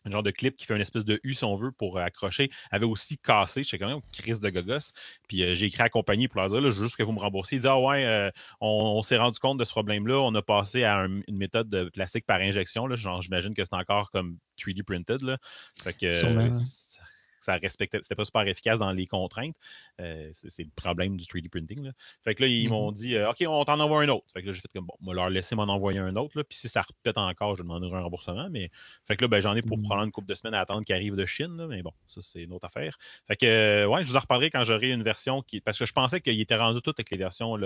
un 0.07 0.11
genre 0.11 0.23
de 0.23 0.31
clip 0.31 0.55
qui 0.55 0.65
fait 0.65 0.75
une 0.75 0.81
espèce 0.81 1.03
de 1.03 1.19
U, 1.23 1.33
si 1.33 1.43
on 1.43 1.55
veut, 1.55 1.71
pour 1.71 1.99
accrocher, 1.99 2.49
avait 2.71 2.85
aussi 2.85 3.17
cassé. 3.17 3.63
Je 3.63 3.69
sais 3.69 3.77
quand 3.77 3.87
même, 3.87 4.01
crise 4.13 4.39
de 4.39 4.49
gogos. 4.49 4.93
Puis 5.27 5.43
euh, 5.43 5.55
j'ai 5.55 5.65
écrit 5.65 5.81
à 5.83 5.89
compagnie 5.89 6.27
pour 6.27 6.39
leur 6.39 6.49
dire, 6.49 6.61
je 6.61 6.77
veux 6.77 6.85
juste 6.85 6.95
que 6.95 7.03
vous 7.03 7.11
me 7.11 7.19
remboursez. 7.19 7.57
Ils 7.57 7.59
disent, 7.59 7.69
ah 7.69 7.79
ouais, 7.79 8.05
euh, 8.05 8.31
on, 8.61 9.01
s'est 9.01 9.17
rendu 9.17 9.39
compte 9.39 9.57
de 9.57 9.63
ce 9.63 9.71
problème-là. 9.71 10.19
On 10.21 10.33
a 10.35 10.41
passé 10.41 10.83
à 10.83 10.99
une 10.99 11.37
méthode 11.37 11.69
de 11.69 11.89
plastique 11.89 12.25
par 12.25 12.39
injection. 12.39 12.87
Là. 12.87 12.95
Genre, 12.95 13.21
j'imagine 13.21 13.53
que 13.53 13.63
c'est 13.65 13.75
encore 13.75 14.11
comme 14.11 14.37
3D 14.59 14.83
printed. 14.83 15.21
Là. 15.21 15.37
Fait 15.83 15.93
que, 15.93 16.07
ça 17.47 17.55
respectait, 17.55 17.99
c'était 18.01 18.15
pas 18.15 18.25
super 18.25 18.45
efficace 18.45 18.77
dans 18.77 18.91
les 18.91 19.07
contraintes. 19.07 19.55
Euh, 20.01 20.29
c'est, 20.33 20.63
le 20.63 20.69
problème 20.75 21.15
du 21.15 21.23
3D 21.23 21.49
printing. 21.49 21.91
Fait 22.25 22.35
que 22.35 22.43
là, 22.43 22.49
ils 22.49 22.69
m'ont 22.69 22.91
mm-hmm. 22.91 22.95
dit 22.95 23.15
euh, 23.15 23.31
OK, 23.31 23.43
on 23.47 23.63
t'en 23.63 23.79
envoie 23.79 24.03
un 24.03 24.09
autre. 24.09 24.25
Fait 24.33 24.41
que 24.41 24.47
là, 24.47 24.53
j'ai 24.53 24.59
fait 24.59 24.69
comme 24.73 24.87
bon, 24.99 25.13
leur 25.13 25.29
laisser 25.29 25.55
m'en 25.55 25.63
envoyer 25.63 25.99
un 25.99 26.15
autre. 26.17 26.37
Là, 26.37 26.43
puis 26.43 26.57
si 26.57 26.67
ça 26.67 26.81
répète 26.81 27.17
encore, 27.17 27.55
je 27.55 27.63
demanderai 27.63 27.95
un 27.95 28.01
remboursement. 28.01 28.49
Mais 28.51 28.69
fait 29.05 29.15
que 29.15 29.23
là, 29.23 29.29
ben, 29.29 29.39
j'en 29.39 29.55
ai 29.55 29.61
pour 29.61 29.77
mm-hmm. 29.77 29.83
prendre 29.83 30.03
une 30.03 30.11
couple 30.11 30.27
de 30.27 30.35
semaines 30.35 30.55
à 30.55 30.59
attendre 30.59 30.83
qu'il 30.83 30.93
arrive 30.93 31.15
de 31.15 31.25
Chine. 31.25 31.67
mais 31.69 31.81
bon, 31.81 31.93
ça, 32.07 32.19
c'est 32.21 32.43
une 32.43 32.51
autre 32.51 32.65
affaire. 32.65 32.97
Fait 33.27 33.37
que 33.37 33.45
euh, 33.45 33.87
ouais, 33.87 34.03
je 34.03 34.09
vous 34.09 34.17
en 34.17 34.21
reparlerai 34.21 34.49
quand 34.49 34.65
j'aurai 34.65 34.89
une 34.89 35.03
version 35.03 35.41
qui. 35.41 35.61
Parce 35.61 35.79
que 35.79 35.85
je 35.85 35.93
pensais 35.93 36.19
qu'il 36.19 36.39
était 36.41 36.57
rendu 36.57 36.81
tout 36.81 36.93
avec 36.97 37.09
les 37.09 37.17
versions 37.17 37.57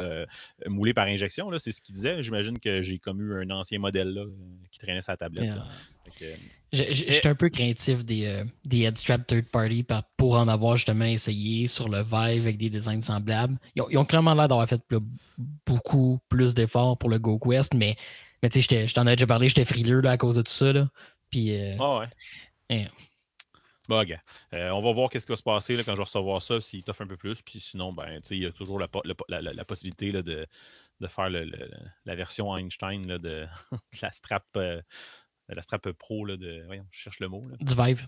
moulées 0.68 0.94
par 0.94 1.08
injection. 1.08 1.50
Là, 1.50 1.58
c'est 1.58 1.72
ce 1.72 1.82
qu'il 1.82 1.96
disait. 1.96 2.22
J'imagine 2.22 2.60
que 2.60 2.84
j'ai 2.84 3.00
comme 3.00 3.20
eu 3.20 3.42
un 3.42 3.50
ancien 3.50 3.80
modèle 3.80 4.14
là, 4.14 4.26
qui 4.70 4.78
traînait 4.78 5.02
sa 5.02 5.18
tablette. 5.18 5.54
J'étais 6.72 7.28
un 7.28 7.36
peu 7.36 7.50
craintif 7.50 8.06
des, 8.06 8.26
euh, 8.26 8.46
des 8.64 8.84
headstrap 8.84 9.28
third 9.28 9.50
party 9.50 9.86
pour 10.16 10.38
en 10.38 10.48
avoir 10.48 10.78
justement 10.78 11.06
essayé 11.06 11.68
sur 11.68 11.90
le 11.90 12.02
Vive 12.02 12.44
avec 12.44 12.58
des 12.58 12.70
designs 12.70 13.02
semblables. 13.02 13.58
Ils 13.76 13.98
ont, 13.98 14.06
clairement 14.06 14.34
l'air 14.34 14.48
d'avoir 14.48 14.68
fait 14.70 14.82
beaucoup 15.66 16.20
plus 16.30 16.54
d'efforts 16.54 16.98
pour 16.98 17.10
le 17.10 17.20
GoQuest, 17.20 17.74
mais, 17.74 17.98
mais 18.42 18.50
tu 18.50 18.62
sais, 18.62 18.88
je 18.88 18.94
t'en 18.94 19.06
ai 19.06 19.18
déjà 19.18 19.28
parlé, 19.28 19.50
j'étais 19.50 19.66
frileux 19.66 20.00
là, 20.00 20.12
à 20.12 20.18
cause 20.18 20.38
de 20.38 20.44
tout 20.44 20.52
ça. 20.52 20.72
Là. 20.72 20.88
Puis, 21.30 21.54
euh, 21.60 21.76
ah 21.78 22.00
ouais. 22.00 22.08
Hein. 22.70 22.86
Bon, 23.90 24.02
gars, 24.06 24.22
euh, 24.54 24.70
on 24.70 24.82
va 24.82 24.94
voir 24.94 25.10
qu'est-ce 25.10 25.26
qui 25.26 25.34
va 25.34 25.36
se 25.36 25.44
passer 25.44 25.76
là, 25.76 25.84
quand 25.84 25.92
je 25.92 25.98
vais 25.98 26.04
recevoir 26.04 26.42
ça, 26.42 26.62
s'il 26.62 26.84
t'offre 26.84 27.02
un 27.02 27.08
peu 27.08 27.18
plus. 27.18 27.42
Puis 27.42 27.60
sinon, 27.60 27.92
ben, 27.92 28.22
il 28.30 28.38
y 28.38 28.46
a 28.46 28.52
toujours 28.54 28.80
la, 28.80 28.88
la, 29.28 29.66
possibilité 29.66 30.14
là, 30.14 30.22
de, 30.22 30.48
de, 31.02 31.08
faire 31.08 31.30
le, 31.30 31.52
la 32.06 32.16
version 32.16 32.56
Einstein 32.56 33.08
là, 33.08 33.18
de, 33.18 33.46
la 34.02 34.12
strap 34.14 34.46
la 35.56 35.62
strap 35.62 35.92
pro 35.92 36.26
là, 36.26 36.38
de. 36.38 36.64
Voyons, 36.66 36.86
je 36.92 37.00
cherche 37.00 37.20
le 37.20 37.28
mot. 37.28 37.42
Du 37.60 37.76
Vive. 37.76 38.08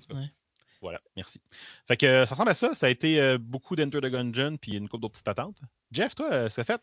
Voilà, 0.84 1.00
merci. 1.16 1.40
Fait 1.88 1.96
que 1.96 2.06
euh, 2.06 2.26
ça 2.26 2.36
ressemble 2.36 2.50
à 2.50 2.54
ça. 2.54 2.74
Ça 2.74 2.88
a 2.88 2.90
été 2.90 3.20
euh, 3.20 3.38
beaucoup 3.40 3.78
d'Enter 3.78 4.02
the 4.02 4.08
Gungeon 4.08 4.58
puis 4.58 4.74
une 4.74 4.90
couple 4.90 5.04
d'autres 5.04 5.14
petites 5.14 5.26
patentes. 5.26 5.62
Jeff, 5.94 6.14
toi, 6.14 6.32
euh, 6.32 6.50
ça 6.50 6.64
fait? 6.66 6.82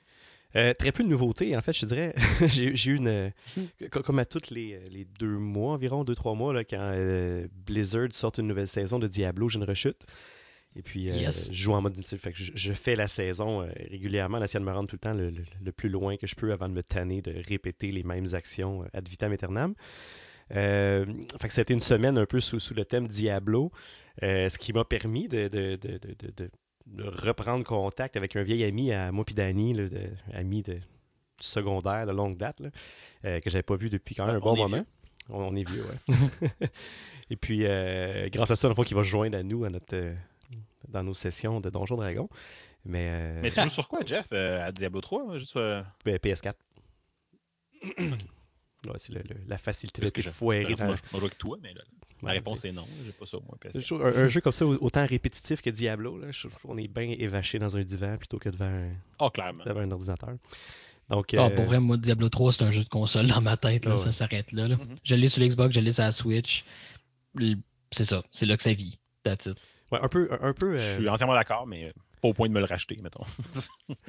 très 0.52 0.90
peu 0.90 1.04
de 1.04 1.08
nouveautés. 1.08 1.54
En 1.54 1.60
fait, 1.60 1.74
je 1.74 1.84
dirais, 1.84 2.14
j'ai 2.46 2.90
eu 2.90 2.96
une. 2.96 3.30
comme 3.90 4.18
à 4.18 4.24
tous 4.24 4.50
les, 4.50 4.80
les, 4.88 5.04
deux 5.04 5.38
mois 5.38 5.74
environ, 5.74 6.02
deux, 6.02 6.14
trois 6.14 6.34
mois, 6.34 6.52
là, 6.52 6.64
quand 6.64 6.92
Blizzard 7.66 8.08
sort 8.12 8.32
une 8.38 8.48
nouvelle 8.48 8.66
saison 8.66 8.98
de 8.98 9.06
Diablo, 9.06 9.48
j'ai 9.48 9.58
une 9.58 9.64
rechute. 9.64 10.02
Et 10.74 10.82
puis, 10.82 11.08
je 11.08 11.52
joue 11.52 11.74
en 11.74 11.82
mode. 11.82 12.04
Fait 12.04 12.32
que 12.32 12.38
je, 12.38 12.72
fais 12.72 12.96
la 12.96 13.06
saison 13.06 13.60
régulièrement, 13.90 14.38
la 14.38 14.46
de 14.46 14.58
me 14.58 14.72
rendre 14.72 14.88
tout 14.88 14.96
le 14.96 15.00
temps 15.00 15.14
le, 15.14 15.30
le, 15.30 15.72
plus 15.72 15.88
loin 15.88 16.16
que 16.16 16.26
je 16.26 16.34
peux 16.34 16.52
avant 16.52 16.68
de 16.68 16.74
me 16.74 16.82
tanner 16.82 17.22
de 17.22 17.32
répéter 17.46 17.92
les 17.92 18.02
mêmes 18.02 18.34
actions 18.34 18.84
ad 18.92 19.06
vitam 19.08 19.30
aeternam. 19.30 19.74
Euh, 20.54 21.04
fait 21.40 21.48
que 21.48 21.54
c'était 21.54 21.74
une 21.74 21.80
semaine 21.80 22.18
un 22.18 22.26
peu 22.26 22.40
sous, 22.40 22.74
le 22.74 22.84
thème 22.84 23.08
Diablo, 23.08 23.70
euh, 24.22 24.48
ce 24.48 24.58
qui 24.58 24.72
m'a 24.72 24.84
permis 24.84 25.28
de, 25.28 25.78
reprendre 26.98 27.64
contact 27.64 28.16
avec 28.16 28.34
un 28.34 28.42
vieil 28.42 28.64
ami 28.64 28.92
à 28.92 29.12
moi 29.12 29.24
Danny, 29.34 29.76
ami 30.32 30.62
de 30.62 30.78
secondaire 31.38 32.06
de 32.06 32.12
longue 32.12 32.36
date, 32.36 32.60
là, 32.60 32.70
euh, 33.24 33.40
que 33.40 33.48
j'avais 33.48 33.62
pas 33.62 33.76
vu 33.76 33.88
depuis 33.90 34.14
quand 34.14 34.26
même 34.26 34.36
un 34.36 34.40
bon 34.40 34.56
moment. 34.56 34.84
On, 35.28 35.54
est 35.54 35.68
vieux, 35.68 35.84
ouais. 35.84 36.68
Et 37.30 37.36
puis, 37.36 37.64
grâce 38.30 38.50
à 38.50 38.56
ça, 38.56 38.68
il 38.68 38.74
faut 38.74 38.82
qu'il 38.82 38.96
va 38.96 39.04
se 39.04 39.08
joindre 39.08 39.38
à 39.38 39.42
nous 39.44 39.64
à 39.64 39.70
notre, 39.70 40.14
dans 40.88 41.04
nos 41.04 41.14
sessions 41.14 41.60
de 41.60 41.70
Donjon 41.70 41.96
Dragon. 41.96 42.28
Mais, 42.84 43.40
Mais 43.40 43.50
tu 43.52 43.60
joues 43.60 43.68
sur 43.68 43.88
quoi, 43.88 44.00
Jeff 44.04 44.32
À 44.32 44.72
Diablo 44.72 45.00
3 45.00 45.38
juste, 45.38 45.56
PS4. 46.04 46.54
C'est 48.98 49.14
la 49.48 49.58
facilité 49.58 50.02
de 50.02 50.22
foirer. 50.30 50.74
Dans... 50.74 50.86
Moi, 50.86 50.96
je 50.96 51.18
joue 51.18 51.24
avec 51.24 51.38
toi, 51.38 51.58
mais 51.62 51.74
la 52.22 52.32
réponse 52.32 52.64
est 52.64 52.72
non. 52.72 52.86
J'ai 53.04 53.12
pas 53.12 53.26
ça 53.26 53.38
au 53.38 53.42
moins. 53.42 53.58
Un, 54.14 54.28
jeu 54.28 54.40
comme 54.40 54.52
ça, 54.52 54.66
autant 54.66 55.06
répétitif 55.06 55.62
que 55.62 55.70
Diablo, 55.70 56.18
là, 56.18 56.30
je 56.30 56.48
trouve 56.48 56.58
qu'on 56.60 56.78
est 56.78 56.88
bien 56.88 57.14
évaché 57.18 57.58
dans 57.58 57.76
un 57.76 57.80
divan 57.80 58.16
plutôt 58.16 58.38
que 58.38 58.48
devant 58.48 58.66
un, 58.66 58.90
oh, 59.18 59.30
clairement. 59.30 59.64
devant 59.64 59.80
un 59.80 59.90
ordinateur. 59.90 60.34
Donc, 61.08 61.34
ah, 61.36 61.50
Pour 61.50 61.64
euh, 61.64 61.66
vrai, 61.66 61.80
moi, 61.80 61.96
Diablo 61.96 62.28
3, 62.28 62.52
c'est 62.52 62.62
un 62.62 62.70
jeu 62.70 62.84
de 62.84 62.88
console 62.88 63.26
dans 63.26 63.40
ma 63.40 63.56
tête. 63.56 63.84
Là, 63.84 63.96
Ça 63.96 64.12
s'arrête 64.12 64.52
là. 64.52 64.68
Mm-hmm. 64.68 64.96
Je 65.02 65.14
l'ai 65.16 65.28
sur 65.28 65.42
l'Xbox, 65.42 65.74
je 65.74 65.80
l'ai 65.80 65.92
sur 65.92 66.04
la 66.04 66.12
Switch. 66.12 66.64
C'est 67.90 68.04
ça. 68.04 68.22
C'est 68.30 68.46
là 68.46 68.56
que 68.56 68.62
ça 68.62 68.72
vit. 68.72 68.98
That's 69.24 69.46
it. 69.46 69.60
Ouais, 69.90 69.98
un 70.00 70.08
peu. 70.08 70.28
Un 70.40 70.52
peu 70.52 70.78
Je 70.78 70.94
suis 70.94 71.08
euh, 71.08 71.12
entièrement 71.12 71.34
d'accord, 71.34 71.66
mais 71.66 71.92
pas 72.22 72.28
au 72.28 72.32
point 72.32 72.48
de 72.48 72.52
me 72.52 72.60
le 72.60 72.66
racheter, 72.66 72.96
mettons. 73.02 73.24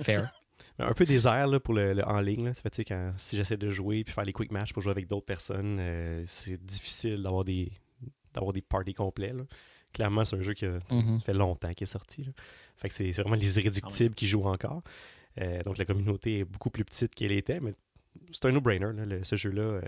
Fair 0.04 0.32
un 0.82 0.94
peu 0.94 1.06
désert 1.06 1.48
là, 1.48 1.60
pour 1.60 1.74
le, 1.74 2.04
en 2.06 2.20
ligne. 2.20 2.46
Là. 2.46 2.54
Ça 2.54 2.62
fait, 2.62 2.84
quand, 2.84 3.14
si 3.18 3.38
j'essaie 3.38 3.58
de 3.58 3.70
jouer 3.70 4.04
puis 4.04 4.14
faire 4.14 4.24
les 4.26 4.34
quick 4.34 4.52
match 4.52 4.74
pour 4.74 4.82
jouer 4.82 4.92
avec 4.92 5.08
d'autres 5.08 5.26
personnes, 5.26 5.78
euh, 5.80 6.24
c'est 6.28 6.64
difficile 6.64 7.22
d'avoir 7.24 7.44
des 7.44 7.72
d'avoir 8.34 8.54
des 8.54 8.62
parties 8.62 8.94
complets. 8.94 9.34
clairement, 9.94 10.24
c'est 10.24 10.38
un 10.38 10.42
jeu 10.42 10.54
qui 10.54 10.66
a, 10.66 10.80
Mhm. 10.92 11.20
ça 11.20 11.26
fait 11.26 11.34
longtemps 11.34 11.74
qu'il 11.74 11.84
est 11.84 11.86
sorti. 11.92 12.24
là. 12.24 12.32
Fait 12.78 12.88
que 12.88 12.94
c'est 12.96 13.12
c'est 13.12 13.22
vraiment 13.22 13.36
les 13.36 13.60
irréductibles 13.60 14.16
qui 14.16 14.26
jouent 14.28 14.46
encore. 14.48 14.82
Euh, 15.42 15.62
donc 15.64 15.78
la 15.78 15.86
communauté 15.86 16.40
est 16.40 16.46
beaucoup 16.46 16.70
plus 16.70 16.86
petite 16.86 17.14
qu'elle 17.14 17.32
était, 17.34 17.60
mais 17.60 17.74
c'est 18.32 18.46
un 18.46 18.52
no-brainer, 18.52 18.94
là, 18.94 19.06
le- 19.06 19.24
ce 19.24 19.36
jeu-là. 19.36 19.62
euh, 19.62 19.82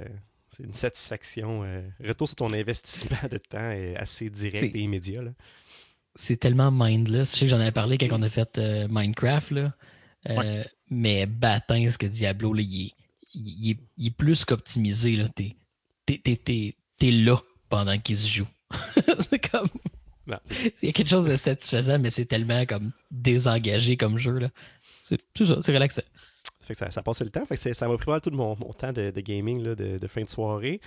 c'est 0.49 0.63
une 0.63 0.73
satisfaction. 0.73 1.63
euh, 1.63 1.81
retour 2.05 2.27
sur 2.27 2.35
ton 2.35 2.51
investissement 2.53 3.17
de 3.31 3.37
temps 3.37 3.71
est 3.71 3.95
assez 3.95 4.29
direct 4.29 4.57
C'est- 4.57 4.67
et 4.77 4.79
immédiat. 4.81 5.21
là. 5.21 5.31
C'est 6.15 6.37
tellement 6.37 6.69
mindless. 6.69 7.31
Je 7.33 7.37
sais 7.39 7.45
que 7.45 7.49
j'en 7.51 7.59
avais 7.59 7.71
parlé 7.71 7.97
quand 7.97 8.07
on 8.11 8.21
a 8.21 8.29
fait 8.29 8.57
euh, 8.59 8.87
Minecraft, 8.89 9.51
là. 9.51 9.73
Euh, 10.29 10.63
Mais 10.89 11.25
Batin, 11.25 11.89
ce 11.89 11.97
que 11.97 12.05
Diablo, 12.05 12.53
là, 12.53 12.61
il, 12.61 12.87
est, 12.87 12.91
il, 13.33 13.71
est, 13.71 13.77
il 13.97 14.07
est 14.07 14.11
plus 14.15 14.45
qu'optimisé. 14.45 15.23
T'es 16.05 16.73
t'es 16.97 17.11
là 17.11 17.37
pendant 17.69 17.97
qu'il 17.99 18.17
se 18.17 18.27
joue. 18.27 18.47
c'est 19.29 19.39
comme. 19.49 19.67
Il 20.27 20.87
y 20.87 20.89
a 20.89 20.91
quelque 20.93 21.09
chose 21.09 21.25
de 21.27 21.35
satisfaisant, 21.35 21.99
mais 21.99 22.09
c'est 22.09 22.25
tellement 22.25 22.65
comme 22.65 22.91
désengagé 23.11 23.97
comme 23.97 24.17
jeu. 24.17 24.39
C'est 25.03 25.19
ça, 25.37 25.57
c'est 25.61 25.73
relaxant. 25.73 26.01
Ça 26.61 26.67
fait 26.67 26.73
que 26.73 26.77
ça, 26.79 26.91
ça 26.91 27.03
passait 27.03 27.25
le 27.25 27.29
temps. 27.29 27.45
Fait 27.45 27.55
que 27.55 27.61
c'est- 27.61 27.73
ça 27.73 27.87
m'a 27.89 27.97
pris 27.97 28.09
mal 28.09 28.21
tout 28.21 28.31
mon, 28.31 28.55
mon 28.57 28.71
temps 28.71 28.93
de, 28.93 29.11
de 29.11 29.21
gaming 29.21 29.61
là, 29.61 29.75
de, 29.75 29.97
de 29.97 30.07
fin 30.07 30.21
de 30.21 30.29
soirée. 30.29 30.79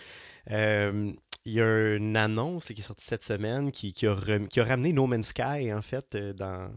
Euh, 0.51 1.13
Il 1.45 1.53
y 1.53 1.61
a 1.61 1.97
une 1.97 2.17
annonce 2.17 2.67
qui 2.69 2.81
est 2.81 2.85
sortie 2.85 3.05
cette 3.05 3.23
semaine 3.23 3.71
qui, 3.73 3.93
qui 3.93 4.07
a, 4.07 4.15
rem- 4.15 4.49
qui 4.49 4.59
a 4.61 4.65
ramené 4.65 4.93
No 4.95 5.07
Man's 5.07 5.29
Sky, 5.29 5.71
en 5.73 5.83
fait, 5.83 6.15
euh, 6.15 6.33
dans, 6.33 6.71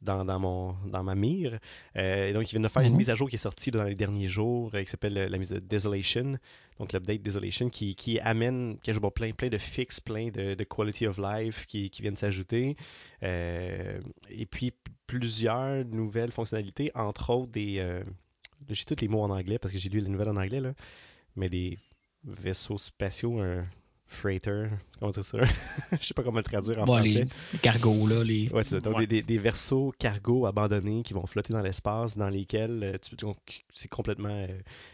dans, 0.00 0.24
dans, 0.24 0.38
mon, 0.38 0.72
dans 0.86 1.02
ma 1.02 1.14
mire. 1.14 1.58
Euh, 1.96 2.32
donc, 2.32 2.48
ils 2.48 2.50
viennent 2.52 2.62
de 2.62 2.68
faire 2.68 2.82
une 2.82 2.92
Mhm. 2.92 2.98
mise 2.98 3.10
à 3.10 3.14
jour 3.14 3.28
qui 3.28 3.34
est 3.36 3.38
sortie 3.38 3.70
dans 3.70 3.82
les 3.82 3.94
derniers 3.94 4.26
jours, 4.26 4.70
euh, 4.74 4.82
qui 4.82 4.90
s'appelle 4.90 5.18
euh, 5.18 5.28
la 5.28 5.38
mise 5.38 5.50
de 5.50 5.58
Desolation. 5.58 6.38
Donc, 6.78 6.92
l'update 6.92 7.20
Desolation 7.22 7.68
qui, 7.68 7.94
qui 7.94 8.20
amène 8.20 8.78
qui 8.82 8.90
ajoute 8.90 9.12
plein, 9.14 9.32
plein 9.32 9.48
de 9.48 9.58
fixes, 9.58 10.00
plein 10.00 10.28
de, 10.28 10.54
de 10.54 10.64
quality 10.64 11.06
of 11.06 11.18
life 11.18 11.66
qui, 11.66 11.90
qui 11.90 12.02
viennent 12.02 12.16
s'ajouter. 12.16 12.76
Euh, 13.22 14.00
et 14.30 14.46
puis, 14.46 14.72
plusieurs 15.06 15.84
nouvelles 15.86 16.32
fonctionnalités, 16.32 16.90
entre 16.94 17.30
autres 17.30 17.52
des. 17.52 18.02
j'ai 18.68 18.84
tous 18.84 19.00
les 19.00 19.08
mots 19.08 19.22
en 19.22 19.30
anglais 19.30 19.58
parce 19.58 19.72
que 19.72 19.78
j'ai 19.78 19.88
lu 19.88 20.00
les 20.00 20.08
nouvelles 20.08 20.28
en 20.28 20.36
anglais, 20.36 20.60
là, 20.60 20.74
mais 21.34 21.48
des 21.48 21.78
vaisseaux 22.24 22.78
spatiaux, 22.78 23.40
un 23.40 23.64
freighter, 24.08 24.68
comment 24.98 25.10
dire 25.12 25.24
ça? 25.24 25.38
Je 26.00 26.06
sais 26.06 26.14
pas 26.14 26.22
comment 26.22 26.38
le 26.38 26.42
traduire 26.42 26.80
en 26.82 26.86
français. 26.86 27.26
les, 27.52 27.58
cargos, 27.60 28.06
là, 28.06 28.24
les. 28.24 28.48
Ouais, 28.48 28.62
c'est 28.62 28.76
ça. 28.76 28.80
Donc, 28.80 28.96
Ouais. 28.96 29.06
des, 29.06 29.16
des, 29.20 29.22
des 29.22 29.38
versos 29.38 29.92
cargo 29.98 30.46
abandonnés 30.46 31.02
qui 31.02 31.12
vont 31.14 31.26
flotter 31.26 31.52
dans 31.52 31.60
l'espace, 31.60 32.16
dans 32.16 32.28
lesquels 32.28 32.82
euh, 32.82 32.96
c'est 33.72 33.88
complètement 33.88 34.28
euh, 34.30 34.48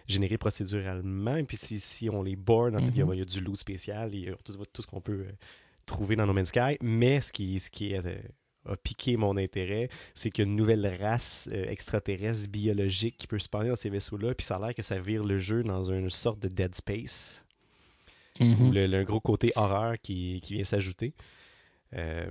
généré 0.06 0.36
procéduralement. 0.36 1.36
Et 1.36 1.44
puis, 1.44 1.56
si, 1.56 1.78
si 1.80 2.10
on 2.10 2.22
les 2.22 2.36
board, 2.36 2.74
en 2.74 2.78
fait, 2.80 2.86
il 2.86 2.96
y 2.98 3.02
a- 3.02 3.04
Mhm. 3.06 3.14
il 3.14 3.18
y, 3.18 3.22
a 3.22 3.24
du 3.24 3.40
loot 3.40 3.56
spécial, 3.56 4.14
y 4.14 4.28
a 4.28 4.34
tout, 4.44 4.52
tout 4.72 4.82
ce 4.82 4.86
qu'on 4.86 5.00
peut 5.00 5.26
euh, 5.28 5.32
trouver 5.86 6.16
dans 6.16 6.26
No 6.26 6.32
Man's 6.32 6.48
Sky. 6.48 6.76
Mais 6.82 7.20
ce 7.20 7.32
qui, 7.32 7.60
ce 7.60 7.70
qui 7.70 7.92
est, 7.92 8.04
euh, 8.04 8.16
a 8.68 8.76
piqué 8.76 9.16
mon 9.16 9.36
intérêt, 9.36 9.90
c'est 10.14 10.30
qu'il 10.30 10.44
y 10.44 10.48
a 10.48 10.50
une 10.50 10.56
nouvelle 10.56 10.92
race 11.00 11.48
euh, 11.52 11.66
extraterrestre 11.68 12.48
biologique 12.50 13.16
qui 13.18 13.26
peut 13.26 13.38
se 13.38 13.44
spawner 13.44 13.68
dans 13.68 13.76
ces 13.76 13.90
vaisseaux-là. 13.90 14.34
Puis, 14.34 14.44
ça 14.46 14.56
a 14.56 14.58
l'air 14.66 14.74
que 14.74 14.82
ça 14.82 14.98
vire 14.98 15.22
le 15.22 15.38
jeu 15.38 15.62
dans 15.62 15.84
une 15.84 16.10
sorte 16.10 16.40
de 16.40 16.48
Dead 16.48 16.74
Space 16.74 17.44
Mhm. 18.40 18.68
ou 18.68 18.72
le, 18.72 18.86
le 18.86 19.04
gros 19.04 19.20
côté 19.20 19.52
horreur 19.56 19.94
qui, 20.02 20.40
qui 20.42 20.54
vient 20.54 20.64
s'ajouter. 20.64 21.14
Euh, 21.94 22.26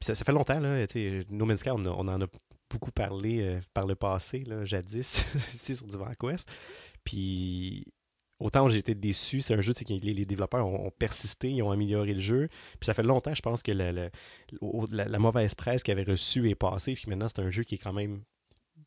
ça, 0.00 0.14
ça 0.14 0.24
fait 0.24 0.32
longtemps, 0.32 0.60
là. 0.60 0.84
No 1.30 1.44
Man's 1.46 1.60
Sky, 1.60 1.70
on, 1.70 1.84
a- 1.86 1.88
on 1.90 2.06
en 2.08 2.20
a 2.22 2.26
beaucoup 2.70 2.90
parlé 2.92 3.40
euh, 3.40 3.60
par 3.72 3.86
le 3.86 3.94
passé, 3.94 4.44
là, 4.44 4.64
jadis, 4.64 5.24
ici 5.54 5.74
sur 5.76 5.86
Divan 5.86 6.12
Quest. 6.20 6.50
Puis 7.04 7.86
autant 8.40 8.68
j'ai 8.68 8.78
été 8.78 8.94
déçu, 8.94 9.40
c'est 9.40 9.54
un 9.54 9.60
jeu 9.60 9.72
que 9.72 9.92
les, 9.92 10.12
les 10.14 10.24
développeurs 10.26 10.66
ont, 10.66 10.86
ont 10.86 10.90
persisté, 10.90 11.50
ils 11.50 11.62
ont 11.62 11.70
amélioré 11.70 12.12
le 12.14 12.20
jeu. 12.20 12.48
Puis 12.78 12.84
ça 12.86 12.94
fait 12.94 13.02
longtemps, 13.02 13.34
je 13.34 13.42
pense, 13.42 13.62
que 13.62 13.72
la, 13.72 13.90
la- 13.92 14.10
au- 14.60 14.86
la- 14.90 15.06
la 15.08 15.18
mauvaise 15.18 15.54
presse 15.54 15.82
qu'ils 15.82 15.92
avaient 15.92 16.04
reçue 16.10 16.48
est 16.50 16.54
passée. 16.54 16.94
Puis 16.94 17.04
maintenant, 17.08 17.28
c'est 17.28 17.40
un 17.40 17.50
jeu 17.50 17.62
qui 17.64 17.76
est 17.76 17.78
quand 17.78 17.92
même 17.94 18.22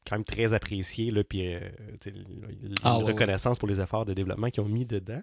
quand 0.07 0.15
même 0.15 0.25
très 0.25 0.53
apprécié 0.53 1.11
là, 1.11 1.23
puis 1.23 1.53
euh, 1.53 1.59
Ah, 2.83 2.95
une 2.97 3.03
ouais, 3.03 3.11
reconnaissance 3.11 3.59
pour 3.59 3.67
les 3.67 3.81
efforts 3.81 4.05
de 4.05 4.13
développement 4.13 4.49
qu'ils 4.49 4.63
ont 4.63 4.69
mis 4.69 4.85
dedans. 4.85 5.21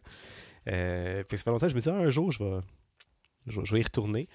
Euh, 0.69 1.19
fait 1.25 1.31
que 1.31 1.37
ça 1.37 1.45
fait 1.45 1.51
longtemps 1.51 1.67
que 1.67 1.71
je 1.73 1.77
me 1.77 1.81
dis, 1.81 1.89
ah, 1.89 1.95
un 1.95 2.11
jour, 2.11 2.31
je 2.33 2.43
vais, 2.45 2.61
je, 3.47 3.61
vais- 3.61 3.67
je 3.67 3.75
vais 3.75 3.81
y 3.81 3.85
retourner. 3.85 4.29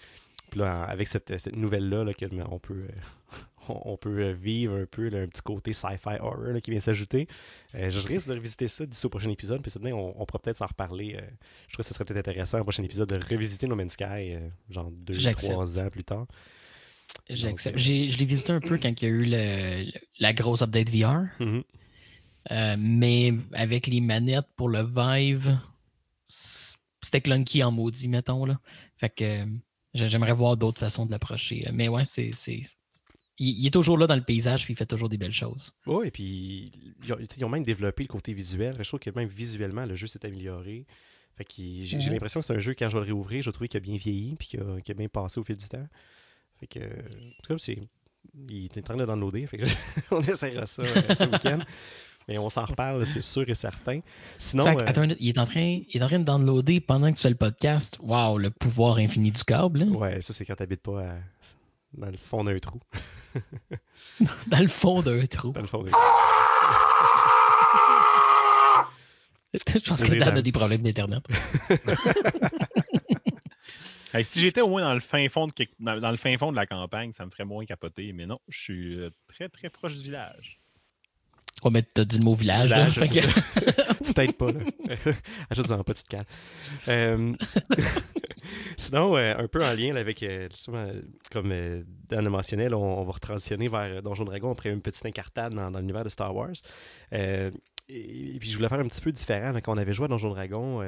Puis 0.49 0.59
là, 0.59 0.83
avec 0.83 1.07
cette, 1.07 1.37
cette 1.39 1.55
nouvelle-là, 1.55 2.03
là, 2.03 2.13
on 2.51 2.59
peut, 2.59 2.85
euh, 2.87 2.87
on, 3.69 3.93
on 3.93 3.97
peut 3.97 4.19
euh, 4.19 4.33
vivre 4.33 4.75
un 4.75 4.85
peu 4.85 5.09
là, 5.09 5.19
un 5.21 5.27
petit 5.27 5.41
côté 5.41 5.73
sci-fi 5.73 6.17
horror 6.19 6.37
là, 6.53 6.61
qui 6.61 6.69
vient 6.71 6.79
s'ajouter. 6.79 7.27
Euh, 7.75 7.89
je 7.89 7.99
risque 8.07 8.27
de 8.27 8.33
revisiter 8.33 8.67
ça 8.67 8.85
d'ici 8.85 9.05
au 9.05 9.09
prochain 9.09 9.29
épisode. 9.31 9.61
Puis 9.61 9.71
ça, 9.71 9.79
on, 9.83 10.13
on 10.15 10.25
pourra 10.25 10.39
peut-être 10.39 10.57
s'en 10.57 10.67
reparler. 10.67 11.15
euh, 11.15 11.21
je 11.67 11.73
trouve 11.73 11.83
que 11.83 11.87
ce 11.87 11.93
serait 11.93 12.05
peut-être 12.05 12.27
intéressant 12.27 12.59
au 12.59 12.63
prochain 12.63 12.83
épisode 12.83 13.09
de 13.09 13.19
revisiter 13.33 13.67
No 13.67 13.75
Man's 13.75 13.93
Sky, 13.93 14.03
euh, 14.35 14.49
genre 14.69 14.91
deux, 14.91 15.17
trois 15.53 15.79
ans 15.79 15.89
plus 15.89 16.03
tard. 16.03 16.27
J'accepte. 17.29 17.77
Je 17.77 18.17
l'ai 18.17 18.25
visité 18.25 18.51
un 18.51 18.59
peu 18.59 18.77
quand 18.77 18.89
il 19.01 19.05
y 19.05 19.07
a 19.07 19.11
eu 19.11 19.23
le- 19.25 19.85
le- 19.85 19.99
la 20.19 20.33
grosse 20.33 20.61
update 20.61 20.89
VR. 20.89 21.25
Mhm. 21.39 21.63
Euh, 22.51 22.75
mais 22.77 23.33
avec 23.53 23.87
les 23.87 24.01
manettes 24.01 24.47
pour 24.57 24.67
le 24.67 24.83
Vive, 24.83 25.57
c'était 26.25 27.21
clunky 27.21 27.63
en 27.63 27.71
maudit, 27.71 28.07
mettons. 28.07 28.45
Là. 28.45 28.59
Fait 28.97 29.09
que 29.09 29.23
euh, 29.23 29.45
j'ai- 29.93 30.09
j'aimerais 30.09 30.33
voir 30.33 30.57
d'autres 30.57 30.79
façons 30.79 31.05
de 31.05 31.11
l'approcher. 31.11 31.67
Mais 31.73 31.87
ouais, 31.87 32.05
c'est. 32.05 32.31
Il, 33.39 33.59
il 33.59 33.65
est 33.67 33.71
toujours 33.71 33.97
là 33.97 34.05
dans 34.05 34.15
le 34.15 34.23
paysage 34.23 34.65
puis 34.65 34.73
il 34.73 34.77
fait 34.77 34.85
toujours 34.85 35.09
des 35.09 35.17
belles 35.17 35.33
choses. 35.33 35.73
Ouais, 35.87 36.07
et 36.07 36.11
puis 36.11 36.71
ils 37.03 37.13
ont, 37.13 37.17
ils 37.19 37.45
même 37.47 37.63
développé 37.63 38.03
le 38.03 38.07
côté 38.07 38.31
visuel. 38.33 38.75
Je 38.79 38.87
trouve 38.87 38.99
que 38.99 39.09
même 39.09 39.27
visuellement, 39.27 39.85
le 39.85 39.95
jeu 39.95 40.07
s'est 40.07 40.23
amélioré. 40.25 40.85
Fait 41.35 41.45
que 41.45 41.51
j'ai 41.57 41.97
l'impression 42.11 42.41
que 42.41 42.45
c'est 42.45 42.53
un 42.53 42.59
jeu, 42.59 42.75
quand 42.77 42.89
je 42.89 42.93
vais 42.95 42.99
le 43.05 43.05
réouvrir, 43.07 43.41
je 43.41 43.49
vais 43.49 43.53
trouver 43.53 43.67
qu'il 43.67 43.77
a 43.77 43.81
bien 43.81 43.97
vieilli 43.97 44.35
puis 44.35 44.49
qu'il 44.49 44.59
a, 44.61 44.93
bien 44.93 45.07
passé 45.07 45.39
au 45.39 45.43
fil 45.43 45.57
du 45.57 45.67
temps. 45.67 45.87
Fait 46.59 46.67
que, 46.67 46.79
en 46.79 47.41
tout 47.43 47.55
cas. 47.55 47.73
Il 48.47 48.65
est 48.65 48.77
en 48.77 48.81
train 48.81 48.95
de 48.95 49.05
downloader. 49.05 49.47
Fait 49.47 49.57
que 49.57 49.65
on 50.11 50.21
essaiera 50.21 50.65
ça 50.65 50.81
euh, 50.83 51.15
ce 51.15 51.23
week-end. 51.25 51.59
Mais 52.27 52.37
on 52.37 52.49
s'en 52.49 52.65
reparle, 52.65 53.05
c'est 53.05 53.21
sûr 53.21 53.47
et 53.49 53.53
certain. 53.53 53.99
Sinon. 54.37 54.63
Sac, 54.63 54.79
euh, 54.79 54.85
attends 54.85 55.01
une 55.03 55.09
minute, 55.09 55.17
il 55.21 55.29
est, 55.29 55.39
en 55.39 55.45
train, 55.45 55.79
il 55.89 56.01
est 56.01 56.03
en 56.03 56.07
train 56.07 56.19
de 56.19 56.23
downloader 56.23 56.79
pendant 56.79 57.09
que 57.11 57.17
tu 57.17 57.21
fais 57.21 57.29
le 57.29 57.35
podcast. 57.35 57.97
Waouh, 58.01 58.37
le 58.37 58.49
pouvoir 58.49 58.97
infini 58.97 59.31
du 59.31 59.43
câble. 59.43 59.81
hein? 59.83 59.89
ouais, 59.89 60.21
ça, 60.21 60.31
c'est 60.33 60.45
quand 60.45 60.55
t'habites 60.55 60.81
pas 60.81 61.01
à- 61.01 61.15
dans 61.93 62.09
le 62.09 62.17
fond 62.17 62.43
d'un 62.43 62.57
trou. 62.59 62.79
Dans 64.47 64.59
le 64.59 64.67
fond 64.67 65.01
d'un 65.01 65.25
trou. 65.25 65.51
Dans 65.51 65.61
le 65.61 65.67
fond 65.67 65.83
d'un 65.83 65.91
trou. 65.91 65.99
Je 69.55 69.89
pense 69.89 70.03
que 70.03 70.15
Dan 70.15 70.37
a 70.37 70.41
des 70.41 70.51
problèmes 70.51 70.81
d'Internet. 70.81 71.23
Hey, 74.15 74.23
si 74.23 74.39
j'étais 74.39 74.61
au 74.61 74.67
moins 74.67 74.83
dans 74.83 74.93
le 74.93 74.99
fin 74.99 75.27
fond 75.27 75.47
de 75.47 75.51
quelque- 75.53 75.73
dans 75.79 75.99
dans 75.99 76.11
le 76.11 76.17
fin 76.17 76.37
fond 76.37 76.51
de 76.51 76.55
la 76.55 76.67
campagne, 76.67 77.13
ça 77.13 77.25
me 77.25 77.31
ferait 77.31 77.45
moins 77.45 77.65
capoter. 77.65 78.13
Mais 78.13 78.27
non, 78.27 78.37
je 78.47 78.59
suis 78.61 78.99
euh, 78.99 79.09
très 79.27 79.49
très 79.49 79.71
proche 79.71 79.95
du 79.95 80.01
village. 80.03 80.59
Ouais, 81.63 81.71
mais 81.71 81.83
t'as 81.83 82.05
dit 82.05 82.17
le 82.17 82.23
mot 82.23 82.35
village. 82.35 82.69
que- 82.69 84.03
tu 84.05 84.13
t'aides 84.13 84.35
pas. 84.37 84.47
Ajoute-en 85.49 85.83
pas, 85.83 85.93
tu 85.93 86.03
te 86.03 86.09
calmes. 86.09 86.25
Euh, 86.87 87.33
Sinon, 88.77 89.15
euh, 89.15 89.35
un 89.37 89.47
peu 89.47 89.63
en 89.63 89.73
lien 89.73 89.93
là, 89.93 90.01
avec, 90.01 90.21
euh, 90.23 90.49
comme 91.31 91.51
euh, 91.51 91.83
Dan 92.09 92.23
le 92.25 92.29
mentionnait, 92.29 92.67
là, 92.69 92.77
on, 92.77 92.99
on 93.01 93.03
va 93.05 93.11
retransitionner 93.13 93.67
vers 93.69 94.01
Donjon 94.01 94.25
Dragon 94.25 94.51
après 94.51 94.69
une 94.69 94.81
petite 94.81 95.05
incartade 95.05 95.53
dans, 95.53 95.71
dans 95.71 95.79
l'univers 95.79 96.03
de 96.03 96.09
Star 96.09 96.35
Wars. 96.35 96.51
Et, 97.11 97.49
et 97.89 98.37
puis, 98.39 98.49
je 98.49 98.55
voulais 98.57 98.69
faire 98.69 98.79
un 98.79 98.87
petit 98.87 99.01
peu 99.01 99.11
différent. 99.11 99.53
Quand 99.63 99.73
on 99.73 99.77
avait 99.77 99.93
joué 99.93 100.05
à 100.05 100.07
Donjon 100.09 100.29
Dragon, 100.29 100.81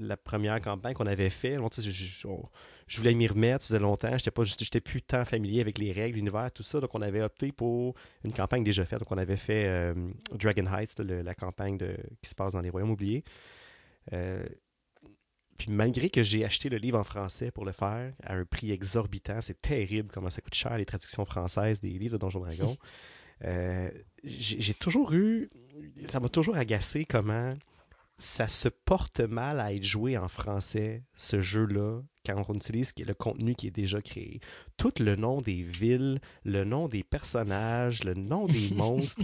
la 0.00 0.16
première 0.16 0.60
campagne 0.60 0.94
qu'on 0.94 1.06
avait 1.06 1.30
fait, 1.30 1.56
je, 1.78 1.90
je- 1.90 2.26
on- 2.26 2.48
je 2.86 2.98
voulais 2.98 3.14
m'y 3.14 3.26
remettre, 3.28 3.62
ça 3.64 3.68
faisait 3.68 3.78
longtemps, 3.78 4.16
j'étais 4.18 4.30
pas 4.32 4.42
j'étais 4.44 4.80
plus 4.80 5.02
tant 5.02 5.24
familier 5.24 5.60
avec 5.60 5.78
les 5.78 5.92
règles, 5.92 6.16
l'univers, 6.16 6.50
tout 6.52 6.62
ça, 6.64 6.80
donc 6.80 6.94
on 6.94 7.02
avait 7.02 7.22
opté 7.22 7.52
pour 7.52 7.94
une 8.24 8.32
campagne 8.32 8.64
déjà 8.64 8.84
faite. 8.84 8.98
Donc 8.98 9.12
on 9.12 9.18
avait 9.18 9.36
fait 9.36 9.66
euh, 9.66 9.94
Dragon 10.32 10.66
Heights, 10.66 10.98
le- 10.98 11.22
la 11.22 11.34
campagne 11.34 11.78
de, 11.78 11.96
qui 12.22 12.30
se 12.30 12.34
passe 12.34 12.54
dans 12.54 12.60
les 12.60 12.70
royaumes 12.70 12.90
oubliés. 12.90 13.22
Euh, 14.12 14.44
puis 15.58 15.70
malgré 15.70 16.08
que 16.08 16.22
j'ai 16.22 16.44
acheté 16.44 16.70
le 16.70 16.78
livre 16.78 16.98
en 16.98 17.04
français 17.04 17.50
pour 17.50 17.66
le 17.66 17.72
faire 17.72 18.14
à 18.24 18.34
un 18.34 18.44
prix 18.46 18.72
exorbitant, 18.72 19.40
c'est 19.42 19.60
terrible 19.60 20.10
comment 20.12 20.30
ça 20.30 20.40
coûte 20.40 20.54
cher 20.54 20.76
les 20.78 20.86
traductions 20.86 21.26
françaises 21.26 21.80
des 21.80 21.90
livres 21.90 22.14
de 22.14 22.18
Donjon 22.18 22.40
Dragon. 22.40 22.76
euh, 23.44 23.90
j'ai 24.24 24.74
toujours 24.74 25.12
eu, 25.12 25.50
ça 26.06 26.18
m'a 26.18 26.28
toujours 26.30 26.56
agacé 26.56 27.04
comment 27.04 27.50
ça 28.20 28.46
se 28.46 28.68
porte 28.68 29.20
mal 29.20 29.60
à 29.60 29.72
être 29.72 29.82
joué 29.82 30.16
en 30.16 30.28
français, 30.28 31.04
ce 31.14 31.40
jeu-là, 31.40 32.02
quand 32.34 32.44
on 32.48 32.54
utilise 32.54 32.92
le 32.98 33.14
contenu 33.14 33.54
qui 33.54 33.66
est 33.66 33.70
déjà 33.70 34.00
créé. 34.00 34.40
Tout 34.76 34.92
le 35.00 35.16
nom 35.16 35.40
des 35.40 35.62
villes, 35.62 36.20
le 36.44 36.64
nom 36.64 36.86
des 36.86 37.02
personnages, 37.02 38.04
le 38.04 38.14
nom 38.14 38.46
des 38.46 38.70
monstres, 38.74 39.22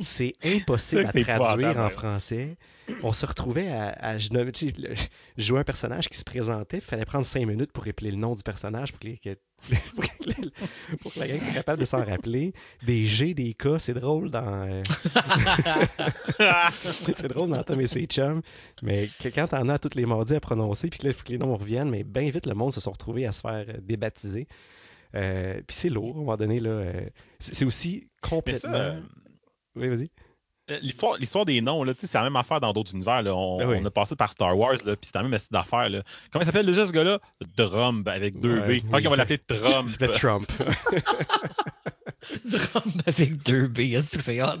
c'est 0.00 0.34
impossible 0.44 1.06
à 1.06 1.38
traduire 1.38 1.78
en 1.78 1.84
ouais. 1.84 1.90
français. 1.90 2.56
On 3.02 3.12
se 3.12 3.24
retrouvait 3.26 3.68
à, 3.68 4.18
jouais 4.18 5.60
un 5.60 5.64
personnage 5.64 6.08
qui 6.08 6.18
se 6.18 6.24
présentait, 6.24 6.78
il 6.78 6.82
fallait 6.82 7.04
prendre 7.04 7.24
cinq 7.24 7.46
minutes 7.46 7.72
pour 7.72 7.86
épeler 7.86 8.10
le 8.10 8.16
nom 8.16 8.34
du 8.34 8.42
personnage 8.42 8.92
pour 8.92 9.00
que, 9.00 9.08
pour 9.94 10.04
que 10.04 10.24
les- 10.26 10.50
pour 11.00 11.14
que 11.14 11.20
la 11.20 11.28
gang 11.28 11.40
soit 11.40 11.52
capable 11.52 11.80
de 11.80 11.84
s'en 11.84 12.04
rappeler. 12.04 12.52
Des 12.84 13.04
G, 13.04 13.34
des 13.34 13.54
K, 13.54 13.78
c'est 13.78 13.94
drôle 13.94 14.30
dans... 14.30 14.66
euh, 14.68 14.82
c'est 17.16 17.28
drôle 17.28 17.50
dans 17.50 17.62
Tom 17.62 17.80
et 17.80 17.86
ses 17.86 18.06
chums, 18.06 18.42
mais 18.82 19.08
que 19.20 19.28
quand 19.28 19.48
t'en 19.48 19.68
as 19.68 19.78
tous 19.78 19.94
les 19.94 20.06
mardis 20.06 20.34
à 20.34 20.40
prononcer, 20.40 20.88
puis 20.88 20.98
que 20.98 21.04
là, 21.06 21.10
il 21.10 21.14
faut 21.14 21.24
que 21.24 21.32
les 21.32 21.38
noms 21.38 21.56
reviennent, 21.56 21.90
mais 21.90 22.04
bien 22.04 22.30
vite, 22.32 22.46
le 22.46 22.54
monde 22.54 22.72
se 22.72 22.80
sont 22.80 22.90
retrouvés 22.92 23.26
à 23.26 23.32
se 23.32 23.40
faire 23.42 23.64
euh, 23.68 23.74
débaptiser. 23.80 24.48
Euh, 25.14 25.60
puis 25.66 25.76
c'est 25.76 25.88
lourd, 25.90 26.14
à 26.16 26.18
un 26.18 26.20
moment 26.22 26.36
donné. 26.36 26.58
là. 26.58 26.70
euh, 26.70 27.06
c'est 27.38 27.64
aussi 27.64 28.08
complètement. 28.22 28.72
ça, 28.72 28.74
euh, 28.76 29.00
Oui, 29.76 29.88
vas-y. 29.88 30.10
l'histoire, 30.80 31.16
l'histoire 31.18 31.44
des 31.44 31.60
noms, 31.60 31.84
là, 31.84 31.92
tu 31.92 32.00
sais, 32.00 32.06
c'est 32.06 32.16
la 32.18 32.24
même 32.24 32.36
affaire 32.36 32.60
dans 32.60 32.72
d'autres 32.72 32.94
univers. 32.94 33.20
là. 33.22 33.34
On, 33.36 33.58
Ben 33.58 33.68
oui. 33.68 33.76
on 33.82 33.84
a 33.84 33.90
passé 33.90 34.16
par 34.16 34.32
Star 34.32 34.56
Wars, 34.56 34.76
là, 34.84 34.96
puis 34.96 35.10
c'est 35.12 35.14
la 35.14 35.22
même 35.28 35.38
d'affaires. 35.50 35.90
là. 35.90 36.02
Comment 36.30 36.42
il 36.42 36.46
s'appelle 36.46 36.64
déjà 36.66 36.86
ce 36.86 36.92
gars-là? 36.92 37.18
Drum 37.56 38.02
avec 38.06 38.40
deux 38.40 38.60
Ouais, 38.60 38.80
B. 38.80 38.84
oui, 38.84 38.84
ok, 38.90 39.02
on 39.06 39.10
va 39.10 39.16
l'appeler 39.16 39.38
Trump. 39.38 39.88
C'est 39.90 40.00
le 40.00 40.08
Trump. 40.08 40.50
Drum 42.44 42.92
avec 43.06 43.42
deux 43.42 43.66
B, 43.68 43.80
est-ce 43.80 44.16
que 44.16 44.22
c'est 44.22 44.40
hot? 44.42 44.60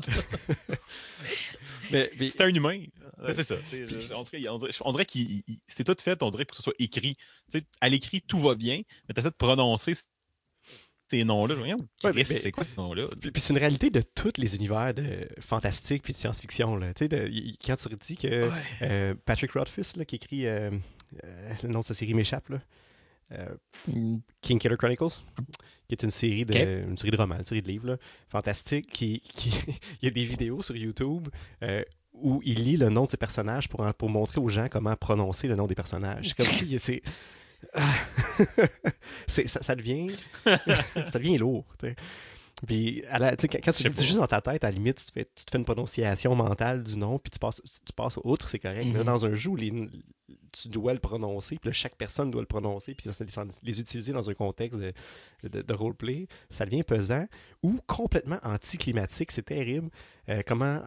mais, 1.92 2.10
mais- 2.18 2.30
C'est 2.30 2.42
un 2.42 2.48
humain. 2.48 2.84
Ouais, 3.22 3.32
c'est 3.32 3.44
ça. 3.44 3.56
je- 3.70 4.12
On 4.14 4.22
dirait, 4.22 4.70
dirait- 4.92 5.04
qu'il 5.06 5.42
il- 5.46 5.58
c'est 5.68 5.84
tout 5.84 5.96
fait, 6.00 6.22
on 6.22 6.30
dirait 6.30 6.44
pour 6.44 6.52
que 6.52 6.56
ce 6.56 6.62
soit 6.62 6.74
écrit. 6.78 7.14
Tu 7.50 7.58
sais, 7.58 7.64
à 7.80 7.88
l'écrit, 7.88 8.20
tout 8.22 8.38
va 8.38 8.54
bien, 8.54 8.82
mais 9.08 9.14
tu 9.14 9.20
essaies 9.20 9.30
de 9.30 9.34
prononcer 9.36 9.94
ces 11.10 11.24
noms-là. 11.24 11.54
Ouais, 11.56 12.24
c'est 12.24 12.52
quoi 12.52 12.64
ce 12.64 12.74
nom-là? 12.80 13.06
Puis, 13.20 13.30
puis 13.30 13.40
c'est 13.40 13.52
une 13.52 13.58
réalité 13.58 13.90
de 13.90 14.00
tous 14.00 14.32
les 14.38 14.56
univers 14.56 14.94
de 14.94 15.28
fantastique 15.40 16.02
puis 16.02 16.12
de 16.14 16.18
science-fiction. 16.18 16.76
là. 16.76 16.94
Tu 16.94 17.04
sais, 17.04 17.08
de- 17.08 17.28
y- 17.28 17.56
quand 17.58 17.76
tu 17.76 17.88
dis 17.96 18.16
que 18.16 18.48
Ouais. 18.48 18.56
euh, 18.82 19.14
Patrick 19.26 19.52
Rothfuss, 19.52 19.96
là, 19.96 20.04
qui 20.06 20.16
écrit 20.16 20.46
euh, 20.46 20.70
euh, 21.24 21.52
le 21.62 21.68
nom 21.68 21.80
de 21.80 21.84
sa 21.84 21.92
série 21.94 22.14
m'échappe, 22.14 22.48
là, 22.48 22.60
King 24.40 24.58
Killer 24.58 24.76
Chronicles, 24.76 25.20
qui 25.88 25.94
est 25.94 26.02
une 26.02 26.10
série 26.10 26.44
de, 26.44 26.54
une 26.88 26.96
série 26.98 27.10
de 27.10 27.16
romans, 27.16 27.36
une 27.36 27.44
série 27.44 27.62
de 27.62 27.68
livres, 27.68 27.88
là, 27.88 27.96
fantastique, 28.28 28.88
qui, 28.90 29.20
qui 29.20 29.50
il 30.02 30.04
y 30.04 30.08
a 30.08 30.10
des 30.10 30.24
vidéos 30.24 30.62
sur 30.62 30.76
YouTube 30.76 31.28
euh, 31.62 31.82
où 32.14 32.40
il 32.44 32.62
lit 32.64 32.76
le 32.76 32.88
nom 32.90 33.04
de 33.04 33.10
ses 33.10 33.16
personnages 33.16 33.68
pour, 33.68 33.84
pour 33.94 34.08
montrer 34.10 34.40
aux 34.40 34.48
gens 34.48 34.68
comment 34.70 34.94
prononcer 34.96 35.48
le 35.48 35.56
nom 35.56 35.66
des 35.66 35.74
personnages. 35.74 36.28
C'est 36.28 36.36
comme 36.36 36.46
si 36.46 36.78
c'est... 36.78 37.02
Ah. 37.74 37.94
C'est- 39.26 39.46
ça, 39.46 39.62
ça 39.62 39.74
devient 39.76 40.08
ça 40.44 41.18
devient 41.18 41.38
lourd. 41.38 41.64
Puis, 42.66 43.02
à 43.08 43.18
la- 43.18 43.36
quand, 43.36 43.48
quand 43.62 43.72
tu 43.72 43.84
le 43.84 43.90
dis 43.90 44.04
juste 44.06 44.18
dans 44.18 44.26
ta 44.26 44.40
tête, 44.40 44.62
à 44.64 44.68
la 44.68 44.72
limite, 44.72 44.98
tu 44.98 45.06
te 45.06 45.12
fais, 45.12 45.24
tu 45.34 45.44
te 45.44 45.50
fais 45.50 45.58
une 45.58 45.64
prononciation 45.64 46.34
mentale 46.34 46.82
du 46.84 46.96
nom, 46.96 47.18
puis 47.18 47.30
tu 47.30 47.38
passes, 47.38 47.60
tu 47.64 47.92
passes 47.94 48.18
outre, 48.24 48.48
c'est 48.48 48.58
correct. 48.58 48.84
Mais 48.86 48.92
là, 48.94 48.98
Mhm. 49.00 49.06
dans 49.06 49.26
un 49.26 49.34
jeu, 49.34 49.50
où 49.50 49.56
les- 49.56 49.72
tu 50.52 50.68
dois 50.68 50.92
le 50.92 50.98
prononcer, 51.00 51.58
puis 51.58 51.68
là, 51.68 51.72
chaque 51.72 51.96
personne 51.96 52.30
doit 52.30 52.42
le 52.42 52.46
prononcer, 52.46 52.94
puis 52.94 53.10
les 53.62 53.80
utiliser 53.80 54.12
dans 54.12 54.28
un 54.30 54.34
contexte 54.34 54.78
de, 54.78 54.92
de, 55.44 55.62
de 55.62 55.74
roleplay, 55.74 56.28
ça 56.50 56.64
devient 56.64 56.82
pesant 56.82 57.26
ou 57.62 57.80
complètement 57.86 58.38
anticlimatique. 58.42 59.32
C'est 59.32 59.42
terrible. 59.42 59.90
Euh, 60.28 60.42
comment 60.46 60.82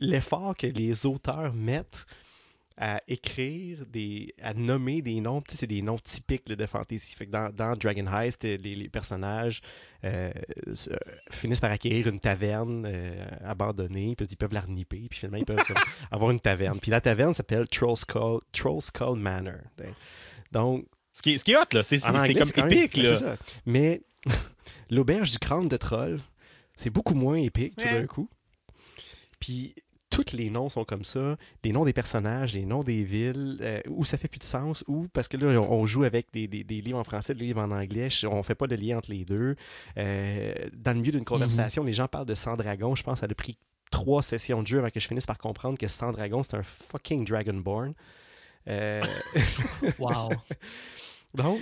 l'effort 0.00 0.56
que 0.56 0.66
les 0.66 1.06
auteurs 1.06 1.52
mettent 1.52 2.06
à 2.76 3.02
écrire 3.08 3.84
des 3.86 4.34
à 4.42 4.54
nommer 4.54 5.02
des 5.02 5.20
noms 5.20 5.40
tu 5.42 5.52
sais 5.52 5.58
c'est 5.58 5.66
des 5.66 5.82
noms 5.82 5.98
typiques 5.98 6.48
là, 6.48 6.56
de 6.56 6.66
fantasy 6.66 7.14
fait 7.14 7.26
que 7.26 7.30
dans, 7.30 7.52
dans 7.54 7.76
Dragon 7.76 8.06
Heist 8.06 8.44
les, 8.44 8.56
les 8.58 8.88
personnages 8.88 9.60
euh, 10.04 10.32
se- 10.74 10.90
finissent 11.30 11.60
par 11.60 11.70
acquérir 11.72 12.06
une 12.08 12.20
taverne 12.20 12.84
euh, 12.86 13.26
abandonnée 13.44 14.14
puis 14.16 14.26
ils 14.30 14.36
peuvent 14.36 14.52
la 14.54 14.62
reniper 14.62 15.06
puis 15.10 15.18
finalement 15.20 15.38
ils 15.38 15.44
peuvent 15.44 15.64
comme, 15.66 15.76
avoir 16.10 16.30
une 16.30 16.40
taverne 16.40 16.78
puis 16.80 16.90
la 16.90 17.00
taverne 17.00 17.34
s'appelle 17.34 17.68
Troll 17.68 17.96
Skull, 17.96 18.40
Troll 18.52 18.80
Skull 18.80 19.18
Manor 19.18 19.60
donc 20.50 20.86
Ce 21.12 21.22
qui 21.22 21.32
est, 21.34 21.38
ce 21.38 21.44
qui 21.44 21.52
est 21.52 21.56
hot, 21.56 21.64
là, 21.72 21.82
c'est 21.82 21.98
comme 22.54 22.68
même- 22.68 22.72
épique. 22.72 22.96
là. 22.96 23.14
ça. 23.16 23.36
Mais 23.66 24.00
l'auberge 24.90 25.30
du 25.32 25.38
crâne 25.38 25.68
de 25.68 25.76
troll, 25.76 26.20
c'est 26.76 26.90
beaucoup 26.90 27.14
moins 27.14 27.36
épique 27.36 27.76
tout 27.76 27.84
d'un 27.84 28.06
coup. 28.06 28.28
Puis 29.40 29.74
tous 30.12 30.32
les 30.36 30.50
noms 30.50 30.68
sont 30.68 30.84
comme 30.84 31.04
ça, 31.04 31.36
les 31.64 31.72
noms 31.72 31.84
des 31.86 31.94
personnages, 31.94 32.52
les 32.54 32.66
noms 32.66 32.82
des 32.82 33.02
villes, 33.02 33.56
euh, 33.62 33.80
où 33.88 34.04
ça 34.04 34.18
fait 34.18 34.28
plus 34.28 34.38
de 34.38 34.44
sens, 34.44 34.84
ou 34.86 35.08
parce 35.12 35.26
que 35.26 35.38
là, 35.38 35.58
on 35.58 35.86
joue 35.86 36.04
avec 36.04 36.26
des, 36.32 36.46
des- 36.46 36.64
des 36.64 36.80
livres 36.82 36.98
en 36.98 37.04
français, 37.04 37.34
des 37.34 37.44
livres 37.46 37.62
en 37.62 37.70
anglais, 37.70 38.08
on 38.30 38.42
fait 38.42 38.54
pas 38.54 38.66
de 38.66 38.76
lien 38.76 38.98
entre 38.98 39.10
les 39.10 39.24
deux. 39.24 39.56
Euh, 39.96 40.52
dans 40.74 40.92
le 40.92 41.00
milieu 41.00 41.12
d'une 41.12 41.24
conversation, 41.24 41.82
les 41.82 41.94
gens 41.94 42.08
parlent 42.08 42.26
de 42.26 42.34
Sans 42.34 42.56
Dragon, 42.56 42.94
je 42.94 43.02
pense 43.02 43.20
que 43.20 43.26
ça 43.26 43.30
a 43.30 43.34
pris 43.34 43.56
trois 43.90 44.22
sessions 44.22 44.62
de 44.62 44.66
jeu 44.66 44.78
avant 44.80 44.90
que 44.90 45.00
je 45.00 45.08
finisse 45.08 45.26
par 45.26 45.38
comprendre 45.38 45.78
que 45.78 45.86
Sans 45.88 46.12
Dragon, 46.12 46.42
c'est 46.42 46.56
un 46.56 46.62
fucking 46.62 47.24
Dragonborn. 47.24 47.94
Euh, 48.68 49.02
Wow. 49.98 50.30
donc, 51.34 51.58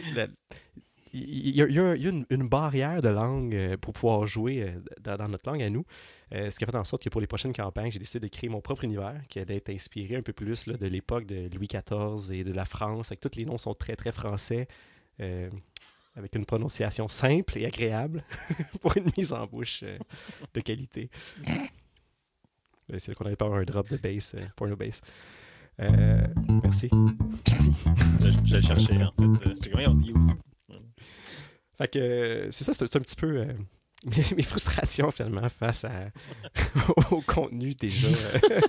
il 1.13 1.57
y, 1.57 1.63
a, 1.63 1.67
y 1.67 2.01
y 2.01 2.07
une, 2.09 2.25
une 2.31 2.49
barrière 2.49 3.03
de 3.03 3.09
langue 3.09 3.55
euh, 3.55 3.77
pour 3.77 3.93
pouvoir 3.95 4.27
jouer 4.27 4.75
dans, 5.01 5.17
dans 5.17 5.29
notre 5.29 5.51
langue 5.51 5.63
à 5.63 5.71
nous. 5.71 5.85
Euh, 6.33 6.51
ce 6.51 6.59
qui 6.59 6.65
a 6.65 6.67
fait 6.67 6.77
en 6.77 6.85
sorte 6.85 7.03
que 7.03 7.09
pour 7.09 7.21
les 7.21 7.27
prochaines 7.27 7.53
campagnes, 7.53 7.91
j'ai 7.91 7.99
décidé 7.99 8.29
de 8.29 8.33
créer 8.33 8.49
mon 8.49 8.61
propre 8.61 8.85
univers 8.85 9.21
qui 9.29 9.41
allait 9.41 9.57
être 9.57 9.71
inspiré 9.71 10.17
un 10.17 10.23
peu 10.23 10.33
plus 10.33 10.67
là, 10.67 10.77
de 10.77 10.87
l'époque 10.87 11.27
de 11.27 11.51
Louis 11.55 11.67
XIV 11.67 12.33
et 12.33 12.45
de 12.45 12.53
la 12.53 12.65
France. 12.65 13.09
Avec 13.09 13.21
tous 13.21 13.37
les 13.37 13.45
noms 13.45 13.59
sont 13.59 13.75
très 13.75 13.97
très 13.97 14.13
français, 14.13 14.69
euh, 15.21 15.51
avec 16.15 16.37
une 16.37 16.47
prononciation 16.47 17.09
simple 17.09 17.59
et 17.59 17.67
agréable 17.67 18.25
pour 18.81 18.97
une 18.97 19.11
mise 19.17 19.33
en 19.33 19.47
bouche 19.47 19.81
euh, 19.83 19.99
de 20.55 20.61
qualité. 20.61 21.11
C'est 22.99 23.15
qu'on 23.15 23.27
avait 23.27 23.37
pas 23.37 23.47
un 23.47 23.63
drop 23.65 23.89
de 23.89 23.97
bass, 23.97 24.35
porno 24.57 24.77
bass. 24.77 25.01
Merci. 25.79 26.91
Je, 28.21 28.31
je 28.45 28.57
le 28.57 28.63
cherchais, 28.63 28.97
en 29.03 29.13
fait. 29.13 29.71
Fait 31.79 31.89
que 31.89 32.49
c'est 32.51 32.65
ça, 32.65 32.75
c'est 32.75 32.97
un 32.97 33.01
petit 33.01 33.17
peu 33.17 33.47
mes, 34.07 34.25
mes 34.37 34.43
frustrations 34.43 35.11
finalement 35.11 35.49
face 35.49 35.85
à, 35.85 36.11
au 37.11 37.21
contenu 37.21 37.75
déjà. 37.75 38.09
euh, 38.35 38.61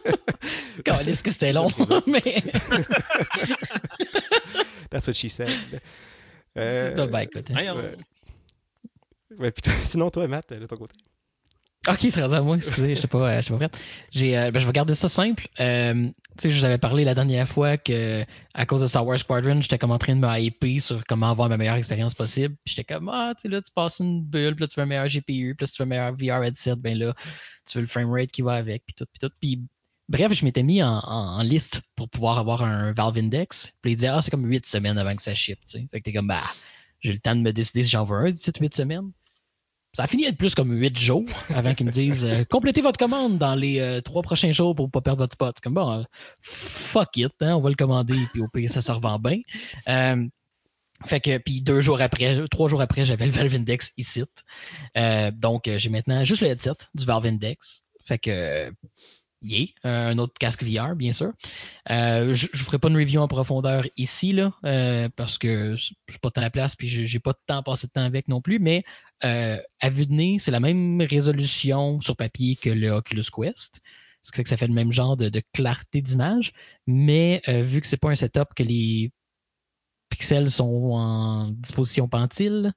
Calisse 0.83 1.21
que 1.21 1.31
c'était 1.31 1.53
long, 1.53 1.67
mais. 2.07 2.21
That's 4.89 5.07
what 5.07 5.13
she 5.13 5.29
said. 5.29 5.81
Euh, 6.57 6.93
Toi, 6.95 7.07
ben, 7.07 7.19
écoute. 7.21 7.49
hein. 7.49 7.53
Voyons. 7.53 7.91
ouais. 9.39 9.51
Toi- 9.51 9.73
sinon, 9.83 10.09
toi, 10.09 10.27
Matt, 10.27 10.51
de 10.53 10.65
ton 10.65 10.75
côté? 10.77 10.95
Ok, 11.87 11.97
c'est 12.11 12.21
rendu 12.21 12.35
à 12.35 12.41
moi, 12.41 12.57
excusez, 12.57 12.95
je 12.95 13.07
pas, 13.07 13.37
euh, 13.39 13.41
pas 13.41 13.55
prête. 13.57 13.77
Euh, 14.15 14.51
ben, 14.51 14.59
je 14.59 14.67
vais 14.67 14.71
garder 14.71 14.93
ça 14.93 15.09
simple. 15.09 15.47
Euh, 15.59 16.09
je 16.43 16.49
vous 16.49 16.63
avais 16.63 16.77
parlé 16.77 17.03
la 17.03 17.15
dernière 17.15 17.49
fois 17.49 17.75
que 17.77 18.23
à 18.53 18.65
cause 18.67 18.81
de 18.81 18.87
Star 18.87 19.03
Wars 19.05 19.17
Squadron, 19.17 19.63
j'étais 19.63 19.79
comme 19.79 19.89
en 19.89 19.97
train 19.97 20.15
de 20.15 20.19
me 20.21 20.39
hyper 20.39 20.79
sur 20.79 21.03
comment 21.07 21.31
avoir 21.31 21.49
ma 21.49 21.57
meilleure 21.57 21.77
expérience 21.77 22.13
possible. 22.13 22.55
J'étais 22.65 22.83
comme, 22.83 23.09
ah, 23.09 23.33
tu 23.39 23.49
là, 23.49 23.63
tu 23.63 23.71
passes 23.73 23.97
une 23.99 24.23
bulle, 24.23 24.55
puis 24.55 24.67
tu 24.67 24.75
veux 24.79 24.83
un 24.83 24.85
meilleur 24.85 25.07
GPU, 25.07 25.55
puis 25.55 25.63
là, 25.63 25.65
si 25.65 25.73
tu 25.73 25.81
veux 25.81 25.85
un 25.87 25.89
meilleur 25.89 26.13
VR 26.13 26.43
headset, 26.43 26.75
ben 26.75 26.95
là, 26.95 27.15
tu 27.67 27.79
veux 27.79 27.81
le 27.81 27.87
framerate 27.87 28.31
qui 28.31 28.43
va 28.43 28.53
avec, 28.53 28.83
puis 28.85 28.93
tout, 28.93 29.05
puis 29.11 29.19
tout. 29.27 29.33
Puis 29.41 29.59
bref, 30.07 30.33
je 30.33 30.45
m'étais 30.45 30.61
mis 30.63 30.83
en, 30.83 30.99
en- 30.99 31.41
liste 31.41 31.81
pour 31.95 32.09
pouvoir 32.09 32.37
avoir 32.37 32.63
un 32.63 32.91
Valve 32.93 33.17
Index. 33.17 33.73
Puis 33.81 33.93
il 33.93 33.95
disait, 33.95 34.09
ah, 34.09 34.21
c'est 34.21 34.29
comme 34.29 34.45
8 34.45 34.67
semaines 34.67 34.99
avant 34.99 35.15
que 35.15 35.21
ça 35.23 35.33
ship, 35.33 35.57
tu 35.65 35.79
sais. 35.79 35.87
Fait 35.91 35.99
que 35.99 36.03
t'es 36.05 36.13
comme, 36.13 36.27
bah, 36.27 36.43
j'ai 36.99 37.11
le 37.11 37.17
temps 37.19 37.35
de 37.35 37.41
me 37.41 37.51
décider 37.51 37.83
si 37.83 37.89
j'en 37.89 38.03
veux 38.03 38.17
un 38.17 38.29
d'ici 38.29 38.51
8 38.59 38.75
semaines. 38.75 39.11
Ça 39.93 40.03
a 40.03 40.07
fini 40.07 40.23
d'être 40.23 40.37
plus 40.37 40.55
comme 40.55 40.71
8 40.71 40.97
jours 40.97 41.25
avant 41.53 41.73
qu'ils 41.73 41.85
me 41.85 41.91
disent 41.91 42.23
euh, 42.23 42.45
complétez 42.49 42.81
votre 42.81 42.97
commande 42.97 43.37
dans 43.37 43.55
les 43.55 43.79
euh, 43.81 43.99
trois 43.99 44.21
prochains 44.21 44.53
jours 44.53 44.73
pour 44.73 44.85
ne 44.85 44.91
pas 44.91 45.01
perdre 45.01 45.19
votre 45.19 45.33
spot. 45.33 45.59
Comme 45.59 45.73
bon, 45.73 45.91
euh, 45.91 46.03
fuck 46.39 47.17
it, 47.17 47.33
hein, 47.41 47.55
on 47.55 47.59
va 47.59 47.69
le 47.69 47.75
commander 47.75 48.15
puis 48.31 48.41
au 48.41 48.47
pire 48.47 48.69
ça 48.69 48.81
se 48.81 48.91
revend 48.91 49.19
bien. 49.19 49.39
Fait 51.07 51.19
que 51.19 51.39
puis 51.39 51.61
deux 51.61 51.81
jours 51.81 51.99
après, 51.99 52.39
trois 52.51 52.69
jours 52.69 52.79
après, 52.79 53.05
j'avais 53.05 53.25
le 53.25 53.31
Valve 53.31 53.55
Index 53.55 53.91
ici. 53.97 54.23
Donc 55.33 55.63
j'ai 55.65 55.89
maintenant 55.89 56.23
juste 56.23 56.41
le 56.41 56.47
headset 56.47 56.77
du 56.93 57.05
Valve 57.05 57.25
Index. 57.25 57.83
Fait 58.05 58.19
que 58.19 58.71
yeah, 59.41 59.65
un 59.83 60.19
autre 60.19 60.35
casque 60.39 60.63
VR, 60.63 60.95
bien 60.95 61.11
sûr. 61.11 61.33
Je 61.87 62.29
ne 62.29 62.63
ferai 62.63 62.77
pas 62.77 62.89
une 62.89 62.97
review 62.97 63.19
en 63.19 63.27
profondeur 63.27 63.87
ici, 63.97 64.31
là, 64.31 64.53
parce 65.15 65.39
que 65.39 65.75
c'est 66.07 66.21
pas 66.21 66.29
tant 66.29 66.41
la 66.41 66.51
place, 66.51 66.75
puis 66.75 66.87
j'ai 66.87 67.19
pas 67.19 67.33
de 67.33 67.39
temps 67.47 67.57
à 67.57 67.63
passer 67.63 67.87
de 67.87 67.93
temps 67.93 68.05
avec 68.05 68.27
non 68.27 68.39
plus, 68.39 68.59
mais 68.59 68.83
euh, 69.23 69.57
à 69.79 69.89
vue 69.89 70.05
de 70.05 70.13
nez, 70.13 70.37
c'est 70.39 70.51
la 70.51 70.59
même 70.59 71.01
résolution 71.01 72.01
sur 72.01 72.15
papier 72.15 72.55
que 72.55 72.69
le 72.69 72.89
Oculus 72.89 73.25
Quest. 73.33 73.81
Ce 74.21 74.31
qui 74.31 74.37
fait 74.37 74.43
que 74.43 74.49
ça 74.49 74.57
fait 74.57 74.67
le 74.67 74.73
même 74.73 74.91
genre 74.91 75.17
de, 75.17 75.41
clarté 75.53 76.01
d'image, 76.01 76.53
mais 76.85 77.41
euh, 77.47 77.61
vu 77.63 77.81
que 77.81 77.87
c'est 77.87 77.97
pas 77.97 78.09
un 78.09 78.15
setup 78.15 78.53
que 78.55 78.61
les 78.61 79.11
pixels 80.09 80.51
sont 80.51 80.91
en 80.93 81.49
disposition 81.49 82.07
pentile, 82.07 82.73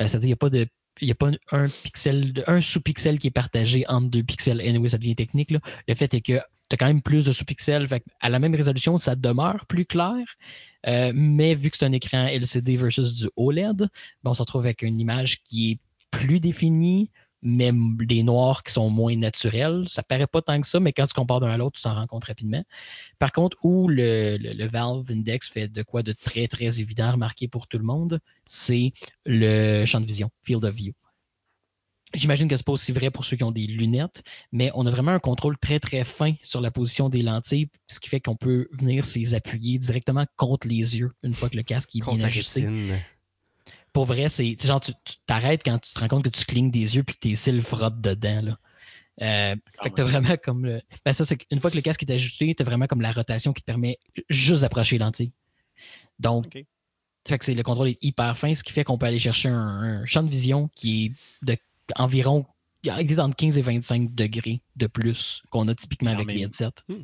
euh, 0.00 0.06
c'est-à-dire 0.06 0.20
qu'il 0.20 0.26
n'y 0.28 0.32
a 0.32 0.36
pas 0.36 0.50
de 0.50 0.66
a 1.10 1.14
pas 1.14 1.30
un 1.52 1.68
pixel, 1.68 2.44
un 2.46 2.60
sous-pixel 2.60 3.18
qui 3.18 3.28
est 3.28 3.30
partagé 3.30 3.86
entre 3.88 4.10
deux 4.10 4.22
pixels. 4.22 4.60
Anyway, 4.60 4.88
ça 4.88 4.98
devient 4.98 5.14
technique. 5.14 5.50
Là. 5.50 5.60
Le 5.88 5.94
fait 5.94 6.12
est 6.12 6.20
que 6.20 6.38
tu 6.68 6.74
as 6.74 6.76
quand 6.76 6.86
même 6.86 7.00
plus 7.00 7.24
de 7.24 7.32
sous-pixels. 7.32 7.88
À 8.20 8.28
la 8.28 8.38
même 8.38 8.54
résolution, 8.54 8.98
ça 8.98 9.16
demeure 9.16 9.64
plus 9.66 9.86
clair. 9.86 10.18
Euh, 10.86 11.12
mais 11.14 11.54
vu 11.54 11.70
que 11.70 11.76
c'est 11.76 11.86
un 11.86 11.92
écran 11.92 12.26
LCD 12.26 12.76
versus 12.76 13.14
du 13.14 13.28
OLED, 13.36 13.88
ben, 14.22 14.30
on 14.30 14.34
se 14.34 14.42
retrouve 14.42 14.64
avec 14.64 14.82
une 14.82 15.00
image 15.00 15.42
qui 15.42 15.72
est 15.72 15.78
plus 16.10 16.40
définie, 16.40 17.10
mais 17.42 17.72
des 17.72 18.22
noirs 18.22 18.62
qui 18.62 18.72
sont 18.72 18.88
moins 18.88 19.16
naturels. 19.16 19.84
Ça 19.88 20.02
paraît 20.02 20.26
pas 20.26 20.42
tant 20.42 20.60
que 20.60 20.66
ça, 20.66 20.78
mais 20.80 20.92
quand 20.92 21.06
tu 21.06 21.14
compares 21.14 21.40
d'un 21.40 21.50
à 21.50 21.56
l'autre, 21.56 21.76
tu 21.76 21.82
t'en 21.82 21.94
rends 21.94 22.06
compte 22.06 22.24
rapidement. 22.24 22.62
Par 23.18 23.32
contre, 23.32 23.56
où 23.64 23.88
le, 23.88 24.36
le, 24.38 24.66
Valve 24.68 25.10
Index 25.10 25.48
fait 25.48 25.68
de 25.68 25.82
quoi 25.82 26.02
de 26.02 26.12
très, 26.12 26.46
très 26.46 26.80
évident, 26.80 27.12
remarqué 27.12 27.48
pour 27.48 27.66
tout 27.66 27.78
le 27.78 27.84
monde, 27.84 28.20
c'est 28.46 28.92
le 29.26 29.84
champ 29.86 30.00
de 30.00 30.06
vision, 30.06 30.30
field 30.42 30.64
of 30.64 30.74
view. 30.74 30.92
J'imagine 32.14 32.48
que 32.48 32.56
c'est 32.56 32.66
pas 32.66 32.72
aussi 32.72 32.92
vrai 32.92 33.10
pour 33.10 33.24
ceux 33.24 33.36
qui 33.36 33.44
ont 33.44 33.52
des 33.52 33.66
lunettes, 33.66 34.22
mais 34.52 34.70
on 34.74 34.86
a 34.86 34.90
vraiment 34.90 35.12
un 35.12 35.18
contrôle 35.18 35.56
très 35.58 35.80
très 35.80 36.04
fin 36.04 36.34
sur 36.42 36.60
la 36.60 36.70
position 36.70 37.08
des 37.08 37.22
lentilles, 37.22 37.68
ce 37.86 38.00
qui 38.00 38.08
fait 38.08 38.20
qu'on 38.20 38.36
peut 38.36 38.68
venir 38.72 39.06
s'y 39.06 39.34
appuyer 39.34 39.78
directement 39.78 40.26
contre 40.36 40.68
les 40.68 40.98
yeux 40.98 41.12
une 41.22 41.34
fois 41.34 41.48
que 41.48 41.56
le 41.56 41.62
casque 41.62 41.96
est 41.96 42.00
bien 42.00 42.24
ajusté. 42.24 42.68
Pour 43.92 44.06
vrai, 44.06 44.28
c'est 44.28 44.56
genre 44.62 44.80
tu 44.80 44.92
t'arrêtes 45.26 45.62
quand 45.64 45.78
tu 45.78 45.92
te 45.92 46.00
rends 46.00 46.08
compte 46.08 46.24
que 46.24 46.30
tu 46.30 46.44
clignes 46.44 46.70
des 46.70 46.96
yeux 46.96 47.02
puis 47.02 47.14
que 47.14 47.20
tes 47.20 47.34
cils 47.34 47.62
frottent 47.62 48.00
dedans. 48.00 48.40
Là. 48.42 48.58
Euh, 49.20 49.56
fait 49.82 49.90
que 49.90 49.94
t'as 49.94 50.04
vraiment 50.04 50.36
comme 50.42 50.64
le. 50.64 50.80
Ben 51.04 51.12
ça, 51.12 51.24
c'est 51.24 51.38
une 51.50 51.60
fois 51.60 51.70
que 51.70 51.76
le 51.76 51.82
casque 51.82 52.02
est 52.02 52.12
ajusté, 52.12 52.54
t'as 52.54 52.64
vraiment 52.64 52.86
comme 52.86 53.02
la 53.02 53.12
rotation 53.12 53.52
qui 53.52 53.62
te 53.62 53.66
permet 53.66 53.98
juste 54.30 54.62
d'approcher 54.62 54.96
les 54.96 55.04
lentilles. 55.04 55.32
Donc, 56.18 56.64
fait 57.26 57.38
que 57.38 57.44
c'est 57.44 57.54
le 57.54 57.62
contrôle 57.62 57.88
est 57.88 58.02
hyper 58.02 58.36
fin, 58.38 58.54
ce 58.54 58.62
qui 58.62 58.72
fait 58.72 58.84
qu'on 58.84 58.98
peut 58.98 59.06
aller 59.06 59.18
chercher 59.18 59.48
un, 59.48 60.04
champ 60.06 60.22
de 60.22 60.30
vision 60.30 60.70
qui 60.74 61.06
est 61.06 61.12
de 61.44 61.56
environ 61.96 62.46
entre 62.88 63.36
15 63.36 63.58
et 63.58 63.62
25 63.62 64.14
degrés 64.14 64.60
de 64.76 64.86
plus 64.86 65.42
qu'on 65.50 65.68
a 65.68 65.74
typiquement 65.74 66.10
avec 66.10 66.30
les 66.30 66.42
headsets. 66.42 66.82
Hmm. 66.88 67.02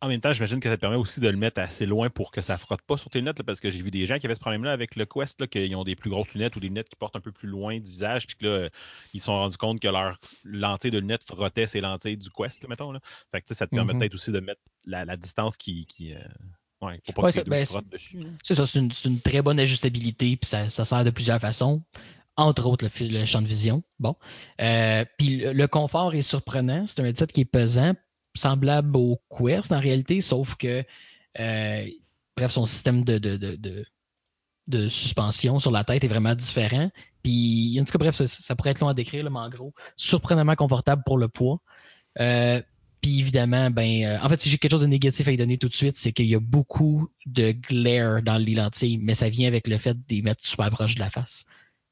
En 0.00 0.08
même 0.08 0.20
temps, 0.20 0.34
j'imagine 0.34 0.60
que 0.60 0.68
ça 0.68 0.76
te 0.76 0.80
permet 0.82 0.98
aussi 0.98 1.20
de 1.20 1.28
le 1.28 1.36
mettre 1.38 1.62
assez 1.62 1.86
loin 1.86 2.10
pour 2.10 2.30
que 2.30 2.42
ça 2.42 2.54
ne 2.54 2.58
frotte 2.58 2.82
pas 2.82 2.98
sur 2.98 3.08
tes 3.08 3.20
lunettes, 3.20 3.42
parce 3.42 3.58
que 3.58 3.70
j'ai 3.70 3.80
vu 3.80 3.90
des 3.90 4.04
gens 4.04 4.18
qui 4.18 4.26
avaient 4.26 4.34
ce 4.34 4.40
problème-là 4.40 4.70
avec 4.70 4.96
le 4.96 5.06
Quest, 5.06 5.46
qu'ils 5.46 5.74
ont 5.76 5.84
des 5.84 5.96
plus 5.96 6.10
grosses 6.10 6.30
lunettes 6.34 6.56
ou 6.56 6.60
des 6.60 6.68
lunettes 6.68 6.90
qui 6.90 6.96
portent 6.96 7.16
un 7.16 7.22
peu 7.22 7.32
plus 7.32 7.48
loin 7.48 7.78
du 7.78 7.90
visage, 7.90 8.26
puis 8.26 8.36
que 8.36 8.46
là, 8.46 8.68
ils 9.14 9.20
se 9.20 9.26
sont 9.26 9.32
rendus 9.32 9.56
compte 9.56 9.80
que 9.80 9.88
leur 9.88 10.18
lentille 10.44 10.90
de 10.90 10.98
lunettes 10.98 11.24
frottait 11.24 11.66
ces 11.66 11.80
lentilles 11.80 12.18
du 12.18 12.28
Quest, 12.28 12.68
mettons. 12.68 12.92
Là. 12.92 13.00
Fait 13.32 13.40
que 13.40 13.54
ça 13.54 13.66
te 13.66 13.74
permet 13.74 13.94
mm-hmm. 13.94 13.98
peut-être 13.98 14.14
aussi 14.14 14.30
de 14.30 14.40
mettre 14.40 14.60
la, 14.84 15.16
distance 15.16 15.56
qui. 15.56 15.86
qui 15.86 16.12
euh, 16.12 16.18
Ouais, 16.82 17.00
pour 17.14 17.24
pas 17.24 17.32
que 17.32 17.48
ben, 17.48 17.64
dessus. 17.90 18.18
C'est 18.42 18.54
ça, 18.54 18.66
c'est 18.66 18.78
une, 18.78 19.20
très 19.20 19.40
bonne 19.40 19.58
ajustabilité, 19.58 20.36
puis 20.36 20.50
ça, 20.50 20.68
sert 20.68 21.04
de 21.04 21.08
plusieurs 21.08 21.40
façons 21.40 21.82
entre 22.36 22.66
autres 22.66 22.86
le, 23.00 23.26
champ 23.26 23.42
de 23.42 23.46
vision. 23.46 23.82
Bon. 23.98 24.16
Euh, 24.60 25.04
puis 25.18 25.38
le, 25.38 25.66
confort 25.66 26.14
est 26.14 26.22
surprenant. 26.22 26.86
C'est 26.86 27.00
un 27.00 27.04
headset 27.04 27.28
qui 27.28 27.42
est 27.42 27.46
pesant, 27.46 27.94
semblable 28.34 28.96
au 28.96 29.20
Quest 29.30 29.72
en 29.72 29.80
réalité, 29.80 30.20
sauf 30.20 30.56
que, 30.56 30.84
euh, 31.38 31.86
bref, 32.36 32.50
son 32.50 32.64
système 32.64 33.04
de, 33.04 33.18
de, 33.18 34.88
suspension 34.88 35.58
sur 35.60 35.70
la 35.70 35.84
tête 35.84 36.02
est 36.04 36.08
vraiment 36.08 36.34
différent. 36.34 36.90
Puis, 37.22 37.78
en 37.80 37.84
tout 37.84 37.92
cas, 37.92 37.98
bref, 37.98 38.16
ça, 38.16 38.56
pourrait 38.56 38.70
être 38.70 38.80
long 38.80 38.88
à 38.88 38.94
décrire, 38.94 39.30
mais 39.30 39.38
en 39.38 39.48
gros, 39.48 39.72
surprenamment 39.96 40.56
confortable 40.56 41.02
pour 41.06 41.18
le 41.18 41.28
poids. 41.28 41.60
Euh, 42.20 42.60
puis 43.00 43.20
évidemment, 43.20 43.70
ben, 43.70 44.18
en 44.22 44.28
fait, 44.30 44.40
si 44.40 44.48
j'ai 44.48 44.56
quelque 44.56 44.70
chose 44.70 44.80
de 44.80 44.86
négatif 44.86 45.28
à 45.28 45.32
y 45.32 45.36
donner 45.36 45.58
tout 45.58 45.68
de 45.68 45.74
suite, 45.74 45.98
c'est 45.98 46.12
qu'il 46.12 46.26
y 46.26 46.34
a 46.34 46.40
beaucoup 46.40 47.08
de 47.26 47.52
glare 47.52 48.22
dans 48.22 48.38
les 48.38 48.54
lentilles, 48.54 48.96
mais 48.96 49.14
ça 49.14 49.28
vient 49.28 49.46
avec 49.46 49.68
le 49.68 49.76
fait 49.76 49.92
de 49.92 50.02
les 50.08 50.22
mettre 50.22 50.42
super 50.46 50.70
proche 50.70 50.94
de 50.94 51.00
la 51.00 51.10
face. 51.10 51.44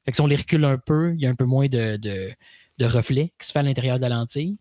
Fait 0.05 0.11
que 0.11 0.15
si 0.15 0.21
on 0.21 0.27
les 0.27 0.35
recule 0.35 0.65
un 0.65 0.77
peu, 0.77 1.13
il 1.13 1.21
y 1.21 1.25
a 1.25 1.29
un 1.29 1.35
peu 1.35 1.45
moins 1.45 1.67
de, 1.67 1.97
de, 1.97 2.85
reflets 2.85 3.31
qui 3.39 3.47
se 3.47 3.51
fait 3.53 3.59
à 3.59 3.63
l'intérieur 3.63 3.97
de 3.97 4.01
la 4.01 4.09
lentille. 4.09 4.57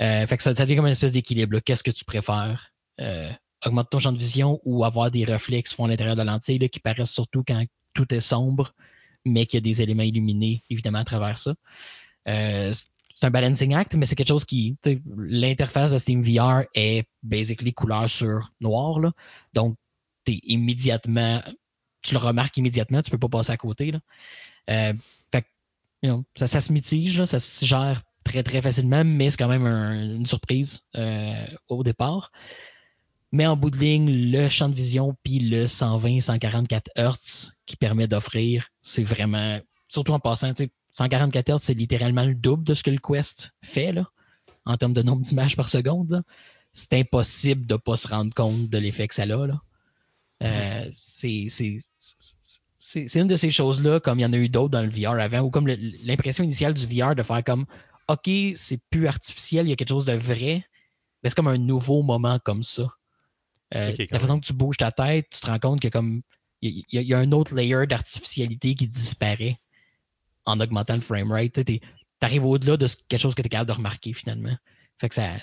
Euh, 0.00 0.26
fait 0.26 0.36
que 0.36 0.42
ça, 0.42 0.52
devient 0.52 0.76
comme 0.76 0.86
une 0.86 0.92
espèce 0.92 1.12
d'équilibre. 1.12 1.58
Qu'est-ce 1.60 1.82
que 1.82 1.90
tu 1.90 2.04
préfères? 2.04 2.72
Euh, 3.00 3.30
augmenter 3.64 3.88
ton 3.90 3.98
champ 3.98 4.12
de 4.12 4.18
vision 4.18 4.60
ou 4.64 4.84
avoir 4.84 5.10
des 5.10 5.24
reflets 5.24 5.62
qui 5.62 5.70
se 5.70 5.74
font 5.74 5.84
à 5.84 5.88
l'intérieur 5.88 6.16
de 6.16 6.22
la 6.22 6.32
lentille 6.32 6.68
qui 6.68 6.80
paraissent 6.80 7.10
surtout 7.10 7.42
quand 7.46 7.64
tout 7.94 8.12
est 8.12 8.20
sombre, 8.20 8.74
mais 9.24 9.46
qu'il 9.46 9.56
y 9.56 9.62
a 9.62 9.62
des 9.62 9.80
éléments 9.80 10.02
illuminés, 10.02 10.62
évidemment, 10.68 10.98
à 10.98 11.04
travers 11.04 11.38
ça. 11.38 11.54
Euh, 12.28 12.74
c'est 13.14 13.26
un 13.26 13.30
balancing 13.30 13.74
act, 13.74 13.94
mais 13.94 14.06
c'est 14.06 14.16
quelque 14.16 14.28
chose 14.28 14.44
qui. 14.44 14.76
L'interface 15.16 15.92
de 15.92 15.98
Steam 15.98 16.22
VR 16.22 16.64
est 16.74 17.08
basically 17.22 17.72
couleur 17.72 18.10
sur 18.10 18.50
noir. 18.60 18.98
Là. 18.98 19.12
Donc, 19.52 19.76
es 20.26 20.40
immédiatement. 20.44 21.40
Tu 22.02 22.12
le 22.12 22.18
remarques 22.18 22.56
immédiatement, 22.56 23.00
tu 23.02 23.10
peux 23.10 23.18
pas 23.18 23.28
passer 23.28 23.52
à 23.52 23.56
côté. 23.56 23.92
Là. 23.92 24.00
Fait 24.66 25.44
ça, 26.36 26.60
se 26.60 26.72
mitige, 26.72 27.24
ça 27.24 27.38
se 27.38 27.64
gère 27.64 28.02
très, 28.24 28.42
très 28.42 28.62
facilement, 28.62 29.04
mais 29.04 29.30
c'est 29.30 29.36
quand 29.36 29.48
même 29.48 29.66
une 29.66 30.26
surprise 30.26 30.82
euh, 30.96 31.46
au 31.68 31.82
départ. 31.82 32.32
Mais 33.32 33.46
en 33.46 33.56
bout 33.56 33.70
de 33.70 33.78
ligne, 33.78 34.30
le 34.30 34.48
champ 34.48 34.68
de 34.68 34.74
vision 34.74 35.16
puis 35.22 35.40
le 35.40 35.66
120-144 35.66 36.82
Hz 36.96 37.52
qui 37.66 37.76
permet 37.76 38.06
d'offrir, 38.06 38.68
c'est 38.80 39.02
vraiment, 39.02 39.60
surtout 39.88 40.12
en 40.12 40.20
passant, 40.20 40.52
144 40.92 41.50
Hz, 41.50 41.58
c'est 41.60 41.74
littéralement 41.74 42.24
le 42.24 42.34
double 42.34 42.64
de 42.64 42.74
ce 42.74 42.82
que 42.82 42.90
le 42.90 42.98
Quest 42.98 43.54
fait 43.62 43.92
là, 43.92 44.08
en 44.64 44.76
termes 44.76 44.94
de 44.94 45.02
nombre 45.02 45.22
d'images 45.22 45.56
par 45.56 45.68
seconde. 45.68 46.22
C'est 46.72 46.94
impossible 46.94 47.66
de 47.66 47.74
ne 47.74 47.78
pas 47.78 47.96
se 47.96 48.08
rendre 48.08 48.32
compte 48.34 48.68
de 48.68 48.78
l'effet 48.78 49.08
que 49.08 49.14
ça 49.14 49.22
a. 49.22 49.46
Là. 49.46 49.60
Euh, 50.42 50.88
c'est 50.92 51.48
une 52.92 53.26
de 53.26 53.36
ces 53.36 53.50
choses-là, 53.50 54.00
comme 54.00 54.18
il 54.18 54.22
y 54.22 54.26
en 54.26 54.32
a 54.32 54.36
eu 54.36 54.48
d'autres 54.48 54.70
dans 54.70 54.82
le 54.82 54.90
VR 54.90 55.20
avant, 55.20 55.40
ou 55.40 55.50
comme 55.50 55.66
l'impression 55.66 56.44
initiale 56.44 56.74
du 56.74 56.86
VR 56.86 57.14
de 57.14 57.22
faire 57.22 57.42
comme 57.42 57.66
OK, 58.08 58.30
c'est 58.54 58.80
plus 58.90 59.06
artificiel, 59.06 59.66
il 59.66 59.70
y 59.70 59.72
a 59.72 59.76
quelque 59.76 59.88
chose 59.88 60.04
de 60.04 60.12
vrai, 60.12 60.64
mais 61.22 61.30
c'est 61.30 61.34
comme 61.34 61.48
un 61.48 61.58
nouveau 61.58 62.02
moment 62.02 62.38
comme 62.44 62.62
ça. 62.62 62.88
Euh, 63.74 63.92
la 64.10 64.20
façon 64.20 64.38
que 64.38 64.46
tu 64.46 64.52
bouges 64.52 64.76
ta 64.76 64.92
tête, 64.92 65.26
tu 65.30 65.40
te 65.40 65.46
rends 65.46 65.58
compte 65.58 65.80
que 65.80 65.88
comme 65.88 66.22
il 66.60 66.84
y, 66.92 67.14
a 67.14 67.18
un 67.18 67.32
autre 67.32 67.54
layer 67.54 67.86
d'artificialité 67.86 68.74
qui 68.74 68.88
disparaît 68.88 69.58
en 70.46 70.60
augmentant 70.60 70.94
le 70.94 71.00
framerate. 71.00 71.64
Tu 71.64 71.80
arrives 72.20 72.46
au-delà 72.46 72.76
de 72.76 72.86
quelque 73.08 73.20
chose 73.20 73.34
que 73.34 73.42
tu 73.42 73.46
es 73.46 73.50
capable 73.50 73.68
de 73.68 73.76
remarquer 73.76 74.14
finalement. 74.14 74.56
Fait 74.98 75.08
que 75.08 75.14
ça, 75.14 75.36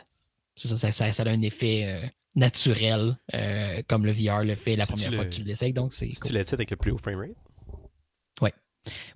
ça, 0.55 0.91
ça, 0.91 1.11
ça, 1.11 1.23
a 1.23 1.29
un 1.29 1.41
effet 1.41 1.85
euh, 1.85 2.07
naturel 2.35 3.17
euh, 3.33 3.81
comme 3.87 4.05
le 4.05 4.11
VR 4.11 4.43
le 4.43 4.55
fait 4.55 4.75
la 4.75 4.85
première 4.85 5.13
fois 5.13 5.25
que 5.25 5.35
tu 5.35 5.43
l'essayes. 5.43 5.73
Donc 5.73 5.91
c'est. 5.93 6.09
Tu 6.09 6.33
l'as 6.33 6.51
avec 6.53 6.71
le 6.71 6.77
plus 6.77 6.91
haut 6.91 6.97
framerate? 6.97 7.35
Oui. 8.41 8.49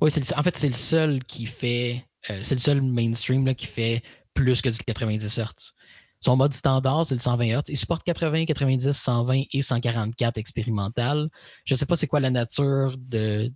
Oui, 0.02 0.12
en 0.36 0.44
fait, 0.44 0.58
c'est 0.58 0.68
le 0.68 0.74
seul 0.74 1.24
qui 1.24 1.46
fait 1.46 2.06
euh, 2.30 2.40
c'est 2.44 2.56
le 2.56 2.60
seul 2.60 2.82
mainstream 2.82 3.46
là, 3.46 3.54
qui 3.54 3.68
fait 3.68 4.02
plus 4.34 4.62
que 4.62 4.70
du 4.70 4.78
90 4.78 5.40
Hz. 5.40 5.74
Son 6.22 6.36
mode 6.36 6.54
standard, 6.54 7.06
c'est 7.06 7.16
le 7.16 7.20
120 7.20 7.60
Hz. 7.60 7.64
Il 7.70 7.78
supporte 7.78 8.04
80, 8.04 8.46
90, 8.46 8.92
120 8.92 9.44
et 9.54 9.62
144 9.62 10.38
expérimental. 10.38 11.30
Je 11.66 11.74
ne 11.74 11.78
sais 11.78 11.86
pas 11.86 11.96
c'est 11.96 12.08
quoi 12.08 12.20
la 12.20 12.32
nature 12.32 12.96
de, 12.98 13.52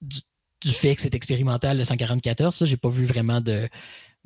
du, 0.00 0.20
fait 0.72 0.94
que 0.94 1.02
c'est 1.02 1.14
expérimental, 1.14 1.76
le 1.76 1.84
144 1.84 2.42
Hz. 2.42 2.66
Je 2.66 2.70
n'ai 2.70 2.76
pas 2.76 2.88
vu 2.88 3.04
vraiment 3.04 3.40
de 3.40 3.68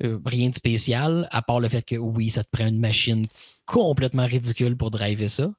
euh, 0.03 0.19
rien 0.25 0.49
de 0.49 0.55
spécial, 0.55 1.27
à 1.31 1.41
part 1.41 1.59
le 1.59 1.67
fait 1.67 1.81
que 1.81 1.95
oui, 1.95 2.29
ça 2.29 2.43
te 2.43 2.49
prend 2.49 2.67
une 2.67 2.79
machine 2.79 3.27
complètement 3.65 4.25
ridicule 4.25 4.77
pour 4.77 4.91
driver 4.91 5.29
ça. 5.29 5.51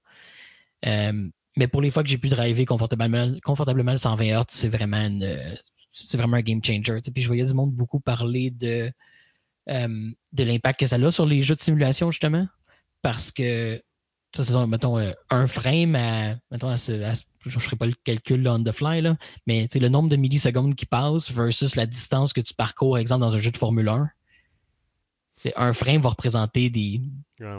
Euh, 0.87 1.29
mais 1.57 1.69
pour 1.69 1.81
les 1.81 1.91
fois 1.91 2.03
que 2.03 2.09
j'ai 2.09 2.19
pu 2.19 2.29
driver 2.29 2.65
confortablement, 2.67 3.33
confortablement 3.45 3.93
le 3.93 3.99
120 3.99 4.25
Hz, 4.25 4.45
c'est 4.49 4.69
vraiment 4.69 4.99
une, 4.99 5.57
c'est 5.93 6.17
vraiment 6.17 6.37
un 6.37 6.43
game 6.43 6.63
changer. 6.63 7.01
Puis 7.13 7.23
je 7.23 7.27
voyais 7.27 7.45
du 7.45 7.55
monde 7.55 7.73
beaucoup 7.73 8.01
parler 8.01 8.51
de, 8.51 8.91
euh, 9.69 10.11
de 10.33 10.45
l'impact 10.45 10.81
que 10.81 10.87
ça 10.87 10.97
a 10.97 11.11
sur 11.11 11.27
les 11.27 11.43
jeux 11.43 11.55
de 11.55 11.61
simulation, 11.61 12.11
justement. 12.11 12.47
Parce 13.03 13.31
que, 13.31 13.83
ça, 14.35 14.45
c'est, 14.45 14.67
mettons, 14.67 14.99
euh, 14.99 15.13
un 15.31 15.47
frame 15.47 15.95
à, 15.95 16.37
mettons, 16.51 16.75
je 16.77 16.95
ne 16.95 17.61
ferai 17.61 17.77
pas 17.77 17.87
le 17.87 17.95
calcul 18.05 18.47
on 18.49 18.63
the 18.63 18.73
fly, 18.73 19.01
là, 19.01 19.17
mais 19.47 19.69
le 19.75 19.89
nombre 19.89 20.09
de 20.09 20.17
millisecondes 20.17 20.75
qui 20.75 20.87
passent 20.87 21.31
versus 21.31 21.77
la 21.77 21.87
distance 21.87 22.33
que 22.33 22.41
tu 22.41 22.55
parcours, 22.55 22.93
par 22.93 22.99
exemple, 22.99 23.21
dans 23.23 23.35
un 23.35 23.39
jeu 23.39 23.51
de 23.51 23.57
Formule 23.57 23.89
1. 23.89 24.11
Un 25.57 25.73
frame 25.73 26.01
va 26.01 26.11
représenter 26.11 26.71
des 26.71 27.01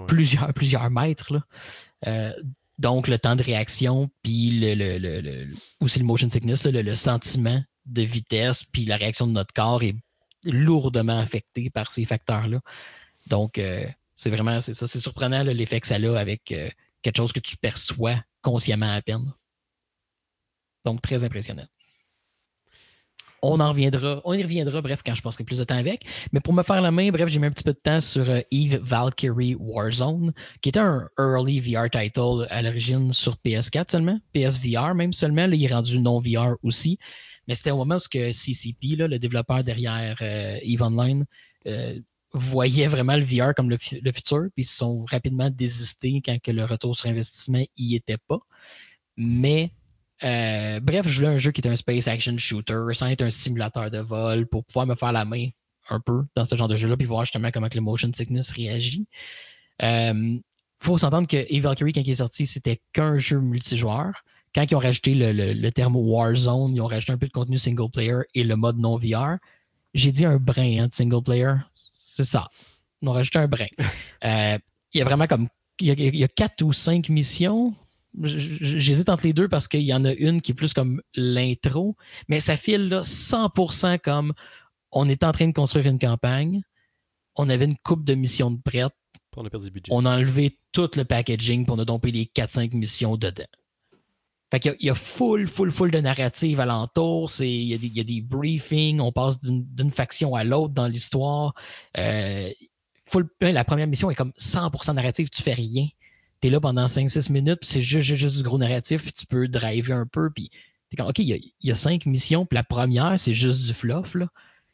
plusieurs, 0.07 0.53
plusieurs 0.53 0.89
mètres. 0.89 1.33
Là. 1.33 1.41
Euh, 2.07 2.33
donc, 2.79 3.07
le 3.07 3.17
temps 3.17 3.35
de 3.35 3.43
réaction, 3.43 4.09
puis 4.21 4.51
le, 4.51 4.75
le, 4.75 4.97
le, 4.97 5.47
aussi 5.79 5.99
le 5.99 6.05
motion 6.05 6.29
sickness, 6.29 6.63
le, 6.65 6.95
sentiment 6.95 7.59
de 7.85 8.01
vitesse, 8.03 8.63
puis 8.63 8.85
la 8.85 8.97
réaction 8.97 9.25
de 9.25 9.31
notre 9.31 9.53
corps 9.53 9.81
est 9.81 9.95
lourdement 10.43 11.19
affectée 11.19 11.69
par 11.69 11.89
ces 11.89 12.05
facteurs-là. 12.05 12.59
Donc, 13.27 13.57
euh, 13.57 13.85
c'est 14.15 14.29
vraiment, 14.29 14.59
c'est 14.59 14.75
ça, 14.75 14.85
c'est 14.85 14.99
surprenant 14.99 15.43
l'effet 15.43 15.79
que 15.79 15.87
ça 15.87 15.95
a 15.95 16.19
avec 16.19 16.51
euh, 16.51 16.69
quelque 17.01 17.17
chose 17.17 17.33
que 17.33 17.39
tu 17.39 17.57
perçois 17.57 18.15
consciemment 18.41 18.91
à 18.91 19.01
peine. 19.01 19.33
Donc, 20.85 21.01
très 21.01 21.23
impressionnant. 21.23 21.67
On 23.49 23.61
en 23.61 23.69
reviendra, 23.69 24.21
y 24.25 24.43
reviendra, 24.43 24.81
bref, 24.81 25.01
quand 25.05 25.15
je 25.15 25.21
passerai 25.21 25.45
plus 25.45 25.59
de 25.59 25.63
temps 25.63 25.77
avec. 25.77 26.05
Mais 26.33 26.41
pour 26.41 26.53
me 26.53 26.63
faire 26.63 26.81
la 26.81 26.91
main, 26.91 27.09
bref, 27.11 27.29
j'ai 27.29 27.39
mis 27.39 27.45
un 27.45 27.51
petit 27.51 27.63
peu 27.63 27.71
de 27.71 27.79
temps 27.81 28.01
sur 28.01 28.29
euh, 28.29 28.41
Eve 28.51 28.77
Valkyrie 28.81 29.55
Warzone, 29.57 30.33
qui 30.61 30.67
était 30.67 30.79
un 30.79 31.07
early 31.17 31.61
VR 31.61 31.89
title 31.89 32.45
à 32.49 32.61
l'origine 32.61 33.13
sur 33.13 33.37
PS4 33.45 33.89
seulement, 33.89 34.19
PSVR 34.33 34.93
même 34.95 35.13
seulement. 35.13 35.47
Là, 35.47 35.55
il 35.55 35.63
est 35.63 35.73
rendu 35.73 35.97
non 35.97 36.19
VR 36.19 36.57
aussi. 36.61 36.99
Mais 37.47 37.55
c'était 37.55 37.71
au 37.71 37.77
moment 37.77 37.95
où 37.95 37.99
CCP, 37.99 38.97
le 38.97 39.17
développeur 39.17 39.63
derrière 39.63 40.17
euh, 40.21 40.57
EVE 40.61 40.81
Online, 40.81 41.25
euh, 41.67 41.97
voyait 42.33 42.87
vraiment 42.87 43.15
le 43.15 43.23
VR 43.23 43.55
comme 43.55 43.69
le, 43.69 43.77
futur, 43.77 44.49
puis 44.53 44.63
ils 44.63 44.65
se 44.65 44.75
sont 44.75 45.05
rapidement 45.09 45.49
désistés 45.49 46.21
quand 46.23 46.37
que 46.41 46.51
le 46.51 46.65
retour 46.65 46.97
sur 46.97 47.07
investissement 47.07 47.63
y 47.77 47.95
était 47.95 48.17
pas. 48.27 48.39
Mais 49.15 49.71
euh, 50.23 50.79
bref, 50.79 51.07
je 51.07 51.19
voulais 51.19 51.33
un 51.33 51.37
jeu 51.37 51.51
qui 51.51 51.61
était 51.61 51.69
un 51.69 51.75
space 51.75 52.07
action 52.07 52.37
shooter, 52.37 52.79
sans 52.93 53.07
être 53.07 53.21
un 53.21 53.29
simulateur 53.29 53.89
de 53.91 53.99
vol, 53.99 54.47
pour 54.47 54.65
pouvoir 54.65 54.87
me 54.87 54.95
faire 54.95 55.11
la 55.11 55.25
main 55.25 55.49
un 55.89 55.99
peu 55.99 56.23
dans 56.35 56.45
ce 56.45 56.55
genre 56.55 56.67
de 56.67 56.75
jeu-là, 56.75 56.97
puis 56.97 57.05
voir 57.05 57.23
justement 57.23 57.49
comment 57.51 57.69
le 57.73 57.81
motion 57.81 58.11
sickness 58.13 58.51
réagit. 58.51 59.07
Il 59.81 60.41
faut 60.79 60.97
s'entendre 60.97 61.27
que 61.27 61.37
Eve 61.37 61.63
Valkyrie, 61.63 61.93
quand 61.93 62.01
il 62.01 62.11
est 62.11 62.15
sorti, 62.15 62.45
c'était 62.45 62.81
qu'un 62.93 63.17
jeu 63.17 63.39
multijoueur 63.39 64.23
quand 64.57 64.63
ils 64.63 64.75
ont 64.75 64.79
rajouté 64.79 65.13
le, 65.13 65.69
terme 65.69 65.95
Warzone, 65.95 66.75
ils 66.75 66.81
ont 66.81 66.87
rajouté 66.87 67.13
un 67.13 67.17
peu 67.17 67.27
de 67.27 67.31
contenu 67.31 67.59
single 67.59 67.91
player 67.91 68.21
et 68.33 68.43
le 68.43 68.55
mode 68.55 68.79
non 68.79 68.97
VR. 68.97 69.37
J'ai 69.93 70.11
dit 70.11 70.25
un 70.25 70.37
brin 70.37 70.79
hein, 70.79 70.87
de 70.87 70.93
single 70.93 71.21
player. 71.21 71.53
C'est 71.75 72.23
ça. 72.23 72.47
On 73.03 73.11
a 73.11 73.13
rajouté 73.13 73.39
un 73.39 73.47
brin. 73.47 73.67
Euh, 74.23 74.57
il 74.95 74.97
y 74.97 75.01
a 75.01 75.05
vraiment 75.05 75.27
comme. 75.27 75.47
Il 75.79 75.87
y, 75.87 75.91
a, 75.91 75.93
il 75.93 76.15
y 76.15 76.23
a 76.23 76.27
quatre 76.27 76.63
ou 76.63 76.73
cinq 76.73 77.09
missions. 77.09 77.75
J'hésite 78.23 79.09
entre 79.09 79.25
les 79.25 79.33
deux 79.33 79.47
parce 79.47 79.67
qu'il 79.67 79.81
y 79.81 79.93
en 79.93 80.05
a 80.05 80.13
une 80.13 80.41
qui 80.41 80.51
est 80.51 80.55
plus 80.55 80.73
comme 80.73 81.01
l'intro, 81.15 81.95
mais 82.27 82.39
ça 82.39 82.57
file 82.57 82.89
là 82.89 83.01
100% 83.01 83.99
comme 83.99 84.33
on 84.91 85.07
est 85.09 85.23
en 85.23 85.31
train 85.31 85.47
de 85.47 85.53
construire 85.53 85.87
une 85.87 85.99
campagne, 85.99 86.61
on 87.35 87.49
avait 87.49 87.65
une 87.65 87.77
coupe 87.77 88.03
de 88.03 88.15
missions 88.15 88.51
de 88.51 88.59
prête, 88.61 88.93
On 89.35 89.45
a 89.45 89.49
perdu 89.49 89.67
du 89.67 89.71
budget. 89.71 89.91
on 89.93 90.05
a 90.05 90.17
enlevé 90.17 90.57
tout 90.71 90.89
le 90.95 91.05
packaging 91.05 91.65
pour 91.65 91.75
on 91.75 91.79
a 91.79 91.85
dompé 91.85 92.11
les 92.11 92.25
4-5 92.25 92.73
missions 92.73 93.17
dedans. 93.17 93.45
Fait 94.49 94.59
qu'il 94.59 94.75
y 94.79 94.85
y 94.85 94.89
a 94.89 94.95
full, 94.95 95.47
full, 95.47 95.71
full 95.71 95.91
de 95.91 95.99
narrative 95.99 96.59
alentour. 96.61 97.29
Il, 97.41 97.45
y 97.45 97.73
a 97.73 97.77
des, 97.77 97.87
il 97.87 97.97
y 97.97 97.99
a 97.99 98.03
des 98.03 98.21
briefings, 98.21 99.01
on 99.01 99.11
passe 99.11 99.41
d'une 99.41 99.65
d'une 99.65 99.91
faction 99.91 100.35
à 100.35 100.45
l'autre 100.45 100.73
dans 100.73 100.87
l'histoire. 100.87 101.53
Euh, 101.97 102.49
full, 103.05 103.29
la 103.41 103.65
première 103.65 103.87
mission 103.87 104.09
est 104.09 104.15
comme 104.15 104.31
100% 104.39 104.93
narrative, 104.93 105.29
tu 105.29 105.43
fais 105.43 105.53
rien. 105.53 105.87
T'es 106.39 106.49
là 106.49 106.59
pendant 106.59 106.87
5-6 106.87 107.31
minutes, 107.31 107.59
puis 107.61 107.69
c'est 107.69 107.81
juste, 107.81 108.37
du 108.37 108.43
gros 108.43 108.57
narratif, 108.57 109.03
puis 109.03 109.11
tu 109.11 109.25
peux 109.25 109.47
driver 109.47 109.93
un 109.95 110.05
peu, 110.05 110.29
puis 110.29 110.51
t'es 110.89 110.97
comme, 110.97 111.07
OK, 111.07 111.19
il 111.19 111.51
y 111.61 111.71
a, 111.71 111.73
a 111.73 111.75
cinq 111.75 112.05
missions, 112.05 112.45
puis 112.45 112.55
la 112.55 112.63
première, 112.63 113.19
c'est 113.19 113.33
juste 113.33 113.65
du 113.65 113.73
fluff, 113.73 114.15
là. 114.15 114.27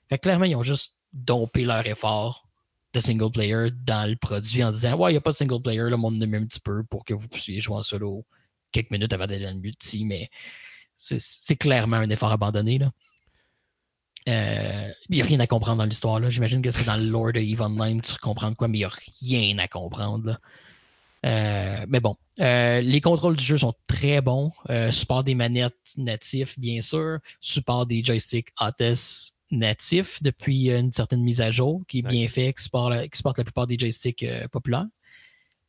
Fait 0.10 0.17
que 0.17 0.23
clairement, 0.23 0.45
ils 0.45 0.56
ont 0.56 0.63
juste 0.63 0.95
dompé 1.13 1.63
leur 1.63 1.86
effort 1.88 2.47
de 2.93 2.99
single 2.99 3.32
player 3.32 3.69
dans 3.86 4.08
le 4.10 4.15
produit 4.15 4.63
en 4.63 4.71
disant 4.71 4.95
Ouais, 4.95 5.12
il 5.12 5.13
n'y 5.13 5.17
a 5.17 5.21
pas 5.21 5.32
de 5.32 5.36
single 5.36 5.62
player, 5.62 5.89
le 5.89 5.97
monde 5.97 6.17
met 6.28 6.38
un 6.38 6.45
petit 6.45 6.60
peu 6.60 6.84
pour 6.84 7.06
que 7.06 7.13
vous 7.13 7.28
puissiez 7.28 7.60
jouer 7.60 7.78
en 7.78 7.84
solo 7.84 8.26
quelques 8.71 8.91
minutes 8.91 9.13
avant 9.13 9.26
d'aller 9.26 9.45
dans 9.45 9.54
le 9.56 9.62
multi, 9.62 10.06
mais 10.06 10.30
c'est- 10.95 11.56
clairement 11.56 11.97
un 11.97 12.10
effort 12.10 12.32
abandonné. 12.32 12.78
Là. 12.80 12.91
Euh, 14.30 14.91
il 15.10 15.15
n'y 15.15 15.21
a 15.21 15.26
rien 15.26 15.39
à 15.39 15.47
comprendre 15.47 15.80
dans 15.80 15.86
l'histoire. 15.86 16.30
J'imagine 16.30 16.62
que 16.62 16.71
c'est 16.71 16.84
dans 16.86 16.95
le 16.97 17.06
lore 17.06 17.34
de 17.34 17.39
EVE 17.39 17.62
Online, 17.62 18.02
tu 18.02 18.13
comprends 18.15 18.54
quoi, 18.54 18.67
mais 18.67 18.78
il 18.80 18.82
n'y 18.82 18.86
a 18.86 18.91
rien 19.21 19.58
à 19.60 19.67
comprendre. 19.67 20.26
là. 20.28 20.39
Euh, 21.25 21.86
mais 21.88 21.99
bon, 22.01 22.15
euh, 22.39 22.81
les 22.81 22.99
contrôles 23.01 23.36
du 23.38 23.43
jeu 23.43 23.57
sont 23.57 23.73
très 23.88 24.21
bons. 24.21 24.51
Euh, 24.69 24.91
support 24.91 25.23
des 25.23 25.36
manettes 25.36 25.73
natifs, 25.97 26.59
bien 26.59 26.81
sûr. 26.81 27.19
Support 27.39 27.86
des 27.86 28.03
joysticks 28.03 28.49
ATES 28.57 29.33
natifs 29.51 30.21
depuis 30.23 30.69
une 30.69 30.91
certaine 30.91 31.21
mise 31.21 31.39
à 31.39 31.51
jour 31.51 31.83
qui 31.88 31.99
est 31.99 32.01
bien 32.01 32.21
Nice. 32.23 32.31
fait, 32.31 32.53
qui 32.53 32.63
supporte, 32.63 32.91
la- 32.91 33.07
qui 33.07 33.15
supporte 33.17 33.38
la 33.38 33.43
plupart 33.43 33.67
des 33.67 33.77
joysticks 33.77 34.23
euh, 34.23 34.47
populaires. 34.49 34.88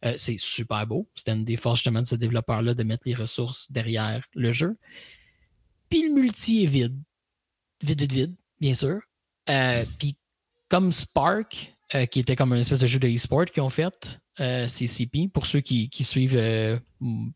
Euh, 0.05 0.14
c'est 0.17 0.38
super 0.38 0.87
beau. 0.87 1.09
C'était 1.14 1.33
une 1.33 1.45
des 1.45 1.57
forces 1.57 1.79
justement 1.79 2.03
de 2.03 2.07
ce 2.07 2.17
développeur-là 2.17 2.75
de 2.75 2.83
mettre 2.83 3.05
les 3.07 3.14
ressources 3.14 3.71
derrière 3.71 4.25
le 4.35 4.53
jeu. 4.53 4.77
Puis 5.88 6.09
le 6.09 6.14
multi 6.14 6.64
est 6.64 6.67
vide. 6.67 6.99
Vide, 7.83 8.01
vide, 8.01 8.12
vide, 8.12 8.35
bien 8.61 8.75
sûr. 8.75 9.01
Euh, 9.49 9.85
Puis 9.99 10.17
comme 10.69 10.90
Spark, 10.90 11.75
euh, 11.95 12.07
qui 12.07 12.21
était 12.21 12.35
comme 12.37 12.53
une 12.55 12.61
espèce 12.61 12.81
de 12.81 12.87
jeu 12.87 12.99
de 12.99 13.07
e-sport 13.09 13.45
qu'ils 13.45 13.62
ont 13.62 13.69
fait, 13.71 14.21
euh, 14.40 14.66
CCP, 14.66 15.29
pour 15.29 15.47
ceux 15.47 15.61
qui, 15.61 15.88
qui 15.88 16.03
suivent 16.05 16.37
euh, 16.37 16.79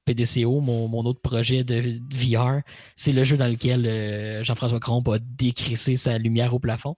PDCO, 0.05 0.61
mon, 0.61 0.89
mon 0.89 1.05
autre 1.05 1.21
projet 1.21 1.63
de 1.65 2.01
VR, 2.15 2.63
c'est 2.97 3.13
le 3.13 3.23
jeu 3.25 3.37
dans 3.37 3.47
lequel 3.47 3.87
euh, 3.87 4.43
Jean-François 4.45 4.81
Cromp 4.81 5.05
a 5.13 5.19
décrissé 5.21 5.97
sa 5.97 6.19
lumière 6.19 6.55
au 6.55 6.59
plafond. 6.59 6.97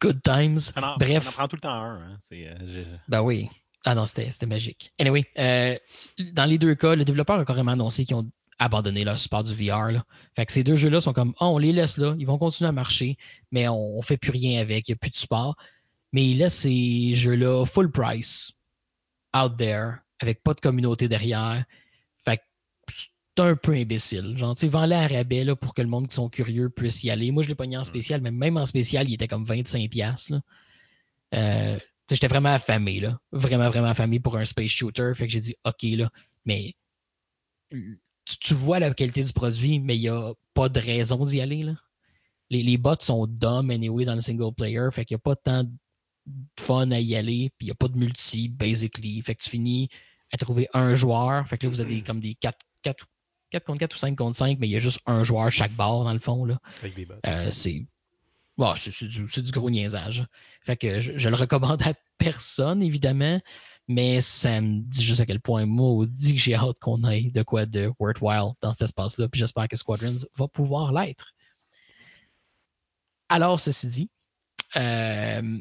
Good 0.00 0.22
times. 0.22 0.58
En, 0.76 0.96
Bref. 0.96 1.24
on 1.26 1.28
en 1.28 1.32
prend 1.32 1.48
tout 1.48 1.56
le 1.56 1.60
temps 1.60 1.70
un. 1.72 1.96
Hein. 2.00 2.18
Je- 2.30 2.84
Ben 3.08 3.22
oui. 3.22 3.48
Ah 3.84 3.94
non, 3.94 4.06
c'était 4.06 4.30
c'était 4.30 4.46
magique. 4.46 4.92
Anyway, 5.00 5.24
dans 5.36 6.44
les 6.46 6.58
deux 6.58 6.74
cas, 6.74 6.94
le 6.94 7.04
développeur 7.04 7.38
a 7.40 7.44
carrément 7.44 7.72
annoncé 7.72 8.04
qu'ils 8.04 8.16
ont 8.16 8.30
abandonné 8.60 9.04
leur 9.04 9.18
support 9.18 9.44
du 9.44 9.54
VR. 9.54 9.92
Là. 9.92 10.04
Fait 10.34 10.44
que 10.46 10.52
ces 10.52 10.64
deux 10.64 10.74
jeux-là 10.76 11.00
sont 11.00 11.12
comme, 11.12 11.32
oh, 11.40 11.46
on 11.46 11.58
les 11.58 11.72
laisse 11.72 11.96
là, 11.96 12.14
ils 12.18 12.26
vont 12.26 12.38
continuer 12.38 12.68
à 12.68 12.72
marcher, 12.72 13.16
mais 13.52 13.68
on, 13.68 13.76
on 13.98 14.02
fait 14.02 14.16
plus 14.16 14.32
rien 14.32 14.60
avec, 14.60 14.88
il 14.88 14.92
n'y 14.92 14.94
a 14.94 14.96
plus 14.96 15.10
de 15.10 15.16
support. 15.16 15.56
Mais 16.12 16.26
ils 16.26 16.38
laissent 16.38 16.54
ces 16.54 17.14
jeux-là 17.14 17.64
full 17.66 17.90
price, 17.90 18.52
out 19.36 19.56
there, 19.56 19.96
avec 20.20 20.42
pas 20.42 20.54
de 20.54 20.60
communauté 20.60 21.08
derrière. 21.08 21.64
Fait 22.18 22.38
que 22.38 22.42
c'est 22.88 23.08
un 23.42 23.56
peu 23.56 23.72
imbécile. 23.72 24.36
Genre, 24.36 24.54
tu 24.54 24.62
sais, 24.62 24.68
vends-les 24.68 24.96
à 24.96 25.06
rabais 25.06 25.44
là, 25.44 25.54
pour 25.54 25.74
que 25.74 25.82
le 25.82 25.88
monde 25.88 26.08
qui 26.08 26.14
sont 26.14 26.28
curieux 26.28 26.70
puisse 26.70 27.04
y 27.04 27.10
aller. 27.10 27.30
Moi, 27.30 27.42
je 27.42 27.48
l'ai 27.48 27.54
pogné 27.54 27.76
en 27.76 27.84
spécial, 27.84 28.20
mais 28.20 28.30
même 28.30 28.56
en 28.56 28.64
spécial, 28.66 29.08
il 29.08 29.14
était 29.14 29.28
comme 29.28 29.44
25$. 29.44 29.88
piastres, 29.88 30.32
Là. 30.32 30.40
Euh, 31.34 31.78
J'étais 32.10 32.28
vraiment 32.28 32.54
affamé, 32.54 33.00
là. 33.00 33.20
Vraiment, 33.32 33.68
vraiment 33.68 33.88
affamé 33.88 34.18
pour 34.18 34.36
un 34.38 34.44
space 34.46 34.70
shooter. 34.70 35.12
Fait 35.14 35.26
que 35.26 35.32
j'ai 35.32 35.40
dit, 35.40 35.54
OK, 35.64 35.82
là, 35.82 36.10
mais 36.46 36.74
tu, 37.70 38.00
tu 38.24 38.54
vois 38.54 38.78
la 38.78 38.94
qualité 38.94 39.22
du 39.22 39.32
produit, 39.32 39.78
mais 39.78 39.96
il 39.96 40.00
n'y 40.00 40.08
a 40.08 40.32
pas 40.54 40.70
de 40.70 40.80
raison 40.80 41.24
d'y 41.24 41.40
aller, 41.40 41.62
là. 41.64 41.74
Les, 42.50 42.62
les 42.62 42.78
bots 42.78 42.94
sont 43.00 43.26
dumb 43.26 43.70
anyway 43.70 44.06
dans 44.06 44.14
le 44.14 44.22
single 44.22 44.54
player. 44.54 44.88
Fait 44.90 45.04
qu'il 45.04 45.16
n'y 45.16 45.18
a 45.18 45.22
pas 45.22 45.36
tant 45.36 45.64
de 45.64 45.70
fun 46.58 46.90
à 46.90 47.00
y 47.00 47.16
aller. 47.16 47.50
Puis 47.58 47.66
il 47.66 47.66
n'y 47.66 47.72
a 47.72 47.74
pas 47.74 47.88
de 47.88 47.96
multi, 47.96 48.48
basically. 48.48 49.20
Fait 49.22 49.34
que 49.34 49.42
tu 49.42 49.50
finis 49.50 49.88
à 50.32 50.36
trouver 50.36 50.68
un 50.74 50.94
joueur. 50.94 51.46
Fait 51.48 51.58
que 51.58 51.66
là, 51.66 51.70
vous 51.70 51.80
avez 51.80 52.02
comme 52.02 52.20
des 52.20 52.34
4, 52.34 52.58
4, 52.82 53.06
4 53.50 53.64
contre 53.64 53.78
4 53.80 53.94
ou 53.94 53.98
5 53.98 54.16
contre 54.16 54.36
5, 54.36 54.58
mais 54.60 54.68
il 54.68 54.72
y 54.72 54.76
a 54.76 54.80
juste 54.80 55.00
un 55.06 55.24
joueur 55.24 55.50
chaque 55.50 55.72
barre, 55.72 56.04
dans 56.04 56.12
le 56.12 56.18
fond, 56.18 56.44
là. 56.44 56.58
Avec 56.80 56.94
des. 56.94 57.08
Euh, 57.26 57.50
c'est 57.50 57.86
bon, 58.56 58.74
c'est 58.76 58.90
c'est 58.90 59.06
du, 59.42 59.52
gros 59.52 59.70
niaisage. 59.70 60.26
Fait 60.62 60.76
que 60.76 61.00
je, 61.00 61.16
je 61.16 61.28
le 61.28 61.36
recommande 61.36 61.82
à 61.82 61.94
personne, 62.18 62.82
évidemment, 62.82 63.40
mais 63.86 64.20
ça 64.20 64.60
me 64.60 64.80
dit 64.80 65.04
juste 65.04 65.20
à 65.20 65.26
quel 65.26 65.40
point 65.40 65.64
maudit 65.64 66.34
que 66.34 66.40
j'ai 66.40 66.54
hâte 66.54 66.78
qu'on 66.78 67.08
ait 67.08 67.30
de 67.30 67.42
quoi 67.42 67.64
de 67.64 67.90
worthwhile 67.98 68.52
dans 68.60 68.72
cet 68.72 68.82
espace-là. 68.82 69.28
Puis 69.28 69.38
j'espère 69.38 69.68
que 69.68 69.76
Squadrons 69.76 70.16
va 70.36 70.48
pouvoir 70.48 70.92
l'être. 70.92 71.32
Alors, 73.28 73.60
ceci 73.60 73.86
dit, 73.86 74.10
euh, 74.76 75.58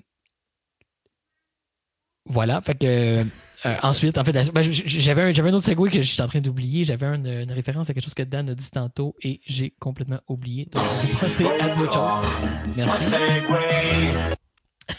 voilà. 2.28 2.62
Fait 2.62 2.76
que 2.76 3.24
euh, 3.66 3.76
ensuite, 3.82 4.18
en 4.18 4.24
fait, 4.24 4.32
ben, 4.52 4.62
j'avais 4.72 5.22
un, 5.24 5.46
un 5.46 5.54
autre 5.54 5.64
segway 5.66 5.90
que 5.90 6.02
j'étais 6.02 6.22
en 6.22 6.28
train 6.28 6.42
d'oublier. 6.42 6.84
J'avais 6.86 7.06
un- 7.08 7.24
une 7.24 7.52
référence 7.52 7.90
à 7.90 7.94
quelque 7.94 8.04
chose 8.04 8.14
que 8.14 8.24
Dan 8.24 8.50
a 8.50 8.54
dit 8.56 8.70
tantôt 8.72 9.16
et 9.24 9.42
j'ai 9.48 9.72
complètement 9.80 10.20
oublié. 10.28 10.66
Donc, 10.72 10.84
je 10.84 11.46
à 11.46 11.76
d'autres 11.76 11.94
choses. 11.94 12.76
Merci. 12.76 13.16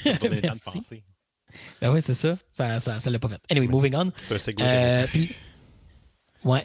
Merci. 0.42 1.02
Ben 1.80 1.92
oui, 1.92 2.00
c'est 2.02 2.14
ça. 2.14 2.36
Ça 2.50 2.78
ça, 2.80 3.00
ça 3.00 3.10
l'a 3.10 3.18
pas 3.18 3.28
fait. 3.28 3.40
Anyway, 3.50 3.68
moving 3.68 3.94
on. 3.94 4.10
C'est 4.28 4.34
un 4.34 4.38
segway. 4.38 4.64
Euh, 4.66 5.06
puis- 5.06 5.34
ouais. 6.44 6.64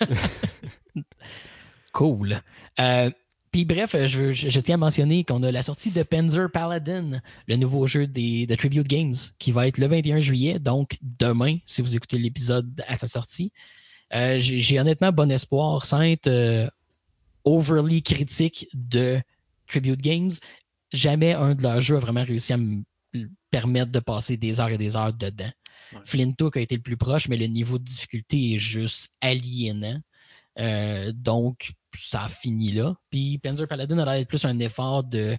cool. 1.92 2.40
Euh, 2.80 3.10
puis 3.52 3.64
bref, 3.64 3.94
je, 4.06 4.22
veux- 4.22 4.32
je, 4.32 4.48
je 4.48 4.60
tiens 4.60 4.74
à 4.74 4.78
mentionner 4.78 5.24
qu'on 5.24 5.42
a 5.42 5.52
la 5.52 5.62
sortie 5.62 5.90
de 5.90 6.02
Panzer 6.02 6.50
Paladin, 6.50 7.20
le 7.46 7.56
nouveau 7.56 7.86
jeu 7.86 8.06
des, 8.06 8.46
de 8.46 8.54
Tribute 8.54 8.88
Games, 8.88 9.14
qui 9.38 9.52
va 9.52 9.68
être 9.68 9.78
le 9.78 9.86
21 9.86 10.20
juillet, 10.20 10.58
donc 10.58 10.98
demain, 11.02 11.58
si 11.66 11.82
vous 11.82 11.94
écoutez 11.94 12.18
l'épisode 12.18 12.82
à 12.88 12.96
sa 12.98 13.06
sortie. 13.06 13.52
Euh, 14.14 14.38
J'ai 14.40 14.80
honnêtement 14.80 15.12
bon 15.12 15.30
espoir, 15.30 15.84
sans 15.84 16.00
être 16.02 16.26
euh, 16.26 16.68
overly 17.44 18.02
critique 18.02 18.68
de 18.74 19.20
Tribute 19.66 20.00
Games. 20.00 20.30
Jamais 20.92 21.32
un 21.34 21.54
de 21.54 21.62
leurs 21.62 21.80
jeux 21.80 21.96
a 21.96 22.00
vraiment 22.00 22.24
réussi 22.24 22.52
à 22.52 22.56
me 22.58 22.82
permettre 23.50 23.92
de 23.92 24.00
passer 24.00 24.36
des 24.36 24.60
heures 24.60 24.68
et 24.70 24.78
des 24.78 24.96
heures 24.96 25.12
dedans. 25.12 25.50
Ouais. 25.92 25.98
Flintook 26.04 26.56
a 26.56 26.60
été 26.60 26.74
le 26.76 26.82
plus 26.82 26.96
proche, 26.96 27.28
mais 27.28 27.36
le 27.36 27.46
niveau 27.46 27.78
de 27.78 27.84
difficulté 27.84 28.54
est 28.54 28.58
juste 28.58 29.12
aliénant. 29.20 29.98
Euh, 30.58 31.12
donc, 31.14 31.72
ça 32.00 32.24
a 32.24 32.28
fini 32.28 32.72
là. 32.72 32.94
Puis 33.10 33.38
Panzer 33.38 33.68
Paladin 33.68 33.98
a 33.98 34.14
l'air 34.14 34.26
plus 34.26 34.44
un 34.44 34.58
effort 34.58 35.04
de, 35.04 35.36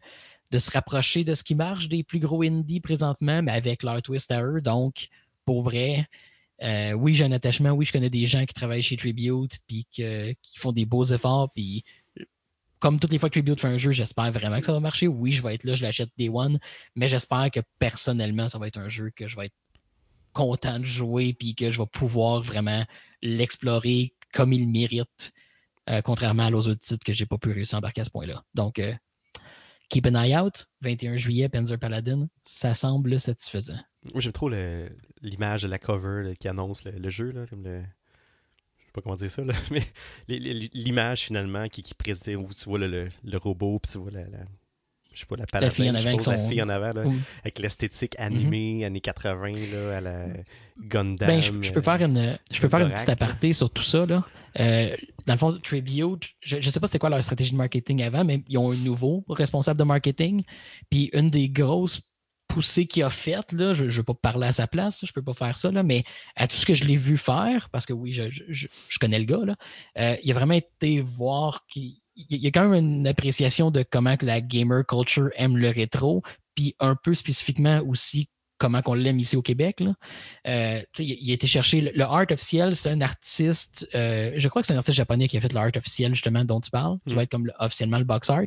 de 0.52 0.60
se 0.60 0.72
rapprocher 0.72 1.24
de 1.24 1.34
ce 1.34 1.44
qui 1.44 1.56
marche 1.56 1.88
des 1.88 2.04
plus 2.04 2.20
gros 2.20 2.44
indies 2.44 2.80
présentement, 2.80 3.42
mais 3.42 3.52
avec 3.52 3.84
leur 3.84 4.02
twist 4.02 4.32
à 4.32 4.44
eux. 4.44 4.62
Donc, 4.62 5.08
pour 5.46 5.64
vrai, 5.64 6.08
euh, 6.62 6.94
oui, 6.94 7.16
j'ai 7.16 7.26
un 7.26 7.32
attachement. 7.32 7.72
Oui, 7.72 7.86
je 7.86 7.92
connais 7.92 8.10
des 8.10 8.28
gens 8.28 8.46
qui 8.46 8.54
travaillent 8.54 8.84
chez 8.84 8.98
Tribute 8.98 9.58
puis 9.68 9.86
que- 9.96 10.32
qui 10.34 10.60
font 10.60 10.72
des 10.72 10.86
beaux 10.86 11.04
efforts. 11.04 11.52
Puis, 11.54 11.84
comme 12.80 13.00
toutes 13.00 13.12
les 13.12 13.20
fois 13.20 13.30
que 13.30 13.34
Tribute 13.34 13.60
fait 13.60 13.68
un 13.68 13.78
jeu, 13.78 13.92
j'espère 13.92 14.32
vraiment 14.32 14.60
que 14.60 14.66
ça 14.66 14.74
va 14.74 14.80
marcher. 14.80 15.08
Oui, 15.08 15.32
je 15.32 15.42
vais 15.42 15.56
être 15.56 15.64
là, 15.64 15.76
je 15.76 15.84
l'achète 15.84 16.10
Day 16.18 16.30
One, 16.30 16.60
mais 16.96 17.10
j'espère 17.10 17.50
que 17.52 17.62
personnellement, 17.80 18.48
ça 18.48 18.58
va 18.58 18.68
être 18.68 18.78
un 18.78 18.90
jeu 18.90 19.10
que 19.16 19.28
je 19.28 19.36
vais 19.36 19.46
être 19.46 19.56
content 20.34 20.80
de 20.80 20.86
jouer 20.86 21.34
puis 21.34 21.56
que 21.56 21.72
je 21.72 21.80
vais 21.80 21.88
pouvoir 21.88 22.42
vraiment 22.42 22.84
l'explorer 23.22 24.14
comme 24.34 24.52
il 24.52 24.68
mérite, 24.68 25.32
euh, 25.90 26.02
contrairement 26.02 26.44
à 26.48 26.52
aux 26.52 26.68
autres 26.68 26.80
titres 26.82 27.04
que 27.06 27.14
j'ai 27.14 27.26
pas 27.26 27.38
pu 27.38 27.52
réussir 27.52 27.76
à 27.76 27.78
embarquer 27.80 28.02
à 28.02 28.06
ce 28.06 28.10
point-là. 28.10 28.44
Donc, 28.54 28.80
euh, 28.80 28.94
keep 29.90 30.06
an 30.08 30.16
eye 30.16 30.36
out. 30.38 30.68
21 30.82 31.18
juillet, 31.18 31.50
Panzer 31.50 31.78
Paladin, 31.78 32.28
ça 32.44 32.74
semble 32.74 33.20
satisfaisant. 33.20 33.80
Moi, 34.12 34.20
j'aime 34.22 34.32
trop 34.34 34.50
l'image 35.22 35.64
de 35.64 35.68
la 35.68 35.80
cover 35.80 36.24
là, 36.30 36.36
qui 36.36 36.48
annonce 36.48 36.84
le, 36.86 36.92
le 36.92 37.10
jeu, 37.10 37.32
là, 37.32 37.46
comme 37.50 37.64
le. 37.64 37.82
Je 37.82 38.86
sais 38.86 38.92
pas 38.94 39.02
comment 39.02 39.16
dire 39.16 39.32
ça, 39.32 39.44
là, 39.44 39.54
mais 39.72 39.82
l'image 40.28 41.22
finalement 41.22 41.68
qui, 41.70 41.82
qui 41.84 41.94
présente 41.94 42.28
où 42.36 42.48
tu 42.54 42.66
vois 42.66 42.80
le, 42.80 42.88
le- 42.88 43.10
le 43.24 43.38
robot, 43.38 43.80
puis 43.80 43.92
tu 43.92 43.98
vois 43.98 44.12
la, 44.12 44.22
la- 44.22 44.46
je 45.14 45.20
sais 45.20 45.26
pas, 45.28 45.36
la 45.36 45.46
paladin, 45.46 45.72
fille 45.72 45.90
en 45.92 45.94
je 45.94 46.08
avant 46.08 46.18
avec 46.18 46.26
la 46.28 46.38
fille 46.50 46.62
en 46.64 46.70
avant, 46.70 46.92
là, 46.94 47.04
Mm. 47.06 47.20
avec 47.42 47.60
l'esthétique 47.60 48.16
animée, 48.20 48.84
années 48.84 49.00
80, 49.02 49.54
là, 49.72 49.98
à 49.98 50.02
la 50.02 50.26
Gundam. 50.82 51.28
Ben, 51.28 51.42
je, 51.42 51.52
je 51.62 51.72
peux 51.72 51.82
faire 51.82 52.02
une, 52.02 52.38
je 52.52 52.60
peux 52.60 52.68
faire 52.68 52.80
une 52.82 52.92
petite 52.92 53.08
là. 53.08 53.14
aparté 53.14 53.54
sur 53.54 53.70
tout 53.70 53.84
ça. 53.84 54.06
Là. 54.06 54.26
Euh, 54.60 54.96
dans 55.26 55.34
le 55.34 55.40
fond, 55.40 55.60
Tribute, 55.64 56.24
je 56.42 56.58
ne 56.58 56.62
sais 56.62 56.80
pas 56.80 56.88
c'était 56.88 57.00
quoi 57.00 57.10
leur 57.10 57.24
stratégie 57.24 57.52
de 57.52 57.58
marketing 57.58 58.04
avant, 58.04 58.24
mais 58.24 58.44
ils 58.48 58.58
ont 58.58 58.72
un 58.72 58.76
nouveau 58.76 59.24
responsable 59.30 59.80
de 59.80 59.86
marketing. 59.86 60.44
Puis 60.90 61.10
une 61.14 61.30
des 61.30 61.50
grosses 61.50 62.02
poussées 62.48 62.86
qu'il 62.86 63.04
a 63.04 63.10
faites, 63.10 63.52
là, 63.54 63.74
je 63.74 63.86
ne 63.86 63.90
veux 63.90 64.04
pas 64.04 64.14
parler 64.14 64.48
à 64.48 64.52
sa 64.52 64.68
place, 64.68 65.00
je 65.02 65.08
ne 65.08 65.14
peux 65.14 65.24
pas 65.24 65.34
faire 65.34 65.58
ça, 65.58 65.72
là, 65.72 65.82
mais 65.82 66.04
à 66.36 66.48
tout 66.48 66.56
ce 66.56 66.66
que 66.66 66.76
je 66.76 66.84
l'ai 66.84 66.98
vu 66.98 67.18
faire, 67.18 67.70
parce 67.72 67.86
que 67.86 67.94
oui, 67.94 68.14
je, 68.14 68.68
connais 69.00 69.18
le 69.18 69.26
gars, 69.26 69.44
là, 69.44 69.56
euh, 69.98 70.16
il 70.24 70.30
a 70.30 70.36
vraiment 70.36 70.54
été 70.54 71.02
voir 71.02 71.66
qu'il 71.68 71.96
il 72.16 72.38
y 72.38 72.48
a 72.48 72.52
quand 72.52 72.70
même 72.70 72.84
une 72.84 73.08
appréciation 73.08 73.72
de 73.72 73.84
comment 73.84 74.18
que 74.18 74.26
la 74.28 74.40
gamer 74.40 74.86
culture 74.86 75.30
aime 75.36 75.58
le 75.58 75.70
rétro, 75.70 76.22
puis 76.56 76.76
un 76.80 76.96
peu 76.96 77.16
spécifiquement 77.16 77.82
aussi 77.88 78.30
comment 78.64 78.82
qu'on 78.82 78.94
l'aime 78.94 79.20
ici 79.20 79.36
au 79.36 79.42
Québec. 79.42 79.82
Là. 79.82 79.94
Euh, 80.48 80.82
il, 80.98 81.32
a 81.32 81.34
été 81.34 81.48
chercher 81.48 81.82
le, 81.82 82.04
art 82.04 82.28
officiel, 82.32 82.78
c'est 82.78 82.90
un 82.90 83.02
artiste, 83.02 83.86
euh, 83.94 84.32
je 84.38 84.48
crois 84.48 84.62
que 84.62 84.68
c'est 84.68 84.74
un 84.74 84.78
artiste 84.78 84.96
japonais 84.96 85.28
qui 85.28 85.36
a 85.36 85.42
fait 85.42 85.52
le 85.52 85.60
art 85.60 85.72
officiel 85.76 86.16
justement 86.16 86.46
dont 86.46 86.62
tu 86.62 86.72
parles, 86.72 86.98
qui 87.06 87.14
mm. 87.14 87.18
va 87.18 87.24
être 87.24 87.30
comme 87.30 87.52
officiellement 87.60 87.98
le 87.98 88.06
box 88.06 88.30
art. 88.30 88.44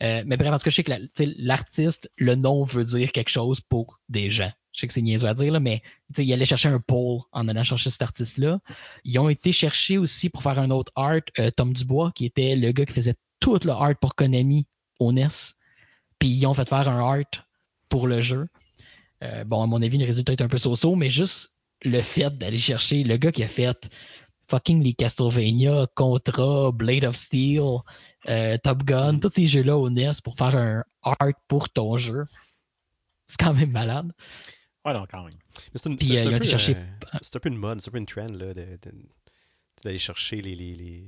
Euh, 0.00 0.22
mais 0.26 0.36
bref, 0.36 0.50
parce 0.50 0.62
que 0.62 0.70
je 0.70 0.76
sais 0.76 0.84
que 0.84 0.92
l'artiste, 1.38 2.08
le 2.16 2.36
nom 2.36 2.62
veut 2.62 2.84
dire 2.84 3.10
quelque 3.10 3.30
chose 3.30 3.60
pour 3.60 3.98
des 4.08 4.30
gens. 4.30 4.50
Je 4.72 4.80
sais 4.80 4.86
que 4.86 4.92
c'est 4.92 5.02
niaiseux 5.02 5.26
à 5.26 5.34
dire, 5.34 5.52
là, 5.52 5.58
mais 5.58 5.82
il 6.16 6.32
allait 6.32 6.46
chercher 6.46 6.68
un 6.68 6.78
pôle 6.78 7.20
en 7.32 7.48
allant 7.48 7.64
chercher 7.64 7.90
cet 7.90 8.02
artiste-là. 8.02 8.60
Ils 9.04 9.18
ont 9.18 9.28
été 9.28 9.50
chercher 9.50 9.98
aussi 9.98 10.30
pour 10.30 10.44
faire 10.44 10.58
un 10.60 10.70
autre 10.70 10.92
art, 10.94 11.20
Tom 11.56 11.72
Dubois, 11.72 12.12
qui 12.14 12.26
était 12.26 12.54
le 12.54 12.70
gars 12.70 12.86
qui 12.86 12.92
faisait 12.92 13.16
tout 13.40 13.58
le 13.64 13.70
art 13.70 13.96
pour 14.00 14.14
Konami 14.14 14.66
au 15.00 15.12
NES. 15.12 15.28
Puis 16.18 16.28
ils 16.28 16.46
ont 16.46 16.54
fait 16.54 16.68
faire 16.68 16.88
un 16.88 17.00
art 17.00 17.46
pour 17.88 18.06
le 18.06 18.22
jeu. 18.22 18.48
Euh, 19.22 19.44
bon, 19.44 19.62
à 19.62 19.66
mon 19.66 19.80
avis, 19.82 19.98
le 19.98 20.04
résultat 20.04 20.32
est 20.32 20.42
un 20.42 20.48
peu 20.48 20.58
so-so, 20.58 20.94
mais 20.96 21.10
juste 21.10 21.56
le 21.82 22.00
fait 22.02 22.36
d'aller 22.36 22.58
chercher 22.58 23.04
le 23.04 23.16
gars 23.16 23.32
qui 23.32 23.42
a 23.42 23.48
fait 23.48 23.90
fucking 24.48 24.82
les 24.82 24.94
Castlevania, 24.94 25.86
Contra, 25.94 26.72
Blade 26.72 27.04
of 27.04 27.16
Steel, 27.16 27.78
euh, 28.28 28.58
Top 28.62 28.82
Gun, 28.84 29.18
tous 29.18 29.30
ces 29.30 29.46
jeux-là 29.46 29.78
au 29.78 29.88
NES 29.88 30.10
pour 30.22 30.36
faire 30.36 30.54
un 30.56 30.84
art 31.02 31.32
pour 31.48 31.68
ton 31.68 31.96
jeu. 31.96 32.26
C'est 33.26 33.38
quand 33.38 33.54
même 33.54 33.70
malade. 33.70 34.12
Ouais, 34.84 34.92
non, 34.92 35.06
quand 35.10 35.24
même. 35.24 35.32
C'est 35.74 35.86
un, 35.86 35.94
Puis, 35.94 36.18
euh, 36.18 36.40
chercher... 36.40 36.76
un 36.76 37.38
peu 37.38 37.48
une 37.48 37.56
mode, 37.56 37.80
c'est 37.80 37.88
un 37.88 37.92
peu 37.92 37.98
une 37.98 38.06
trend 38.06 38.28
là, 38.28 38.52
d'aller 39.82 39.98
chercher 39.98 40.42
les, 40.42 40.54
les, 40.56 40.74
les, 40.74 41.04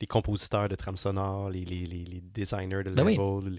les, 0.00 0.06
compositeurs 0.06 0.68
de 0.68 0.74
trame 0.74 0.96
sonore, 0.96 1.50
les, 1.50 1.64
les, 1.64 2.20
designers 2.20 2.84
de 2.84 2.90
ben 2.90 3.04
level. 3.06 3.58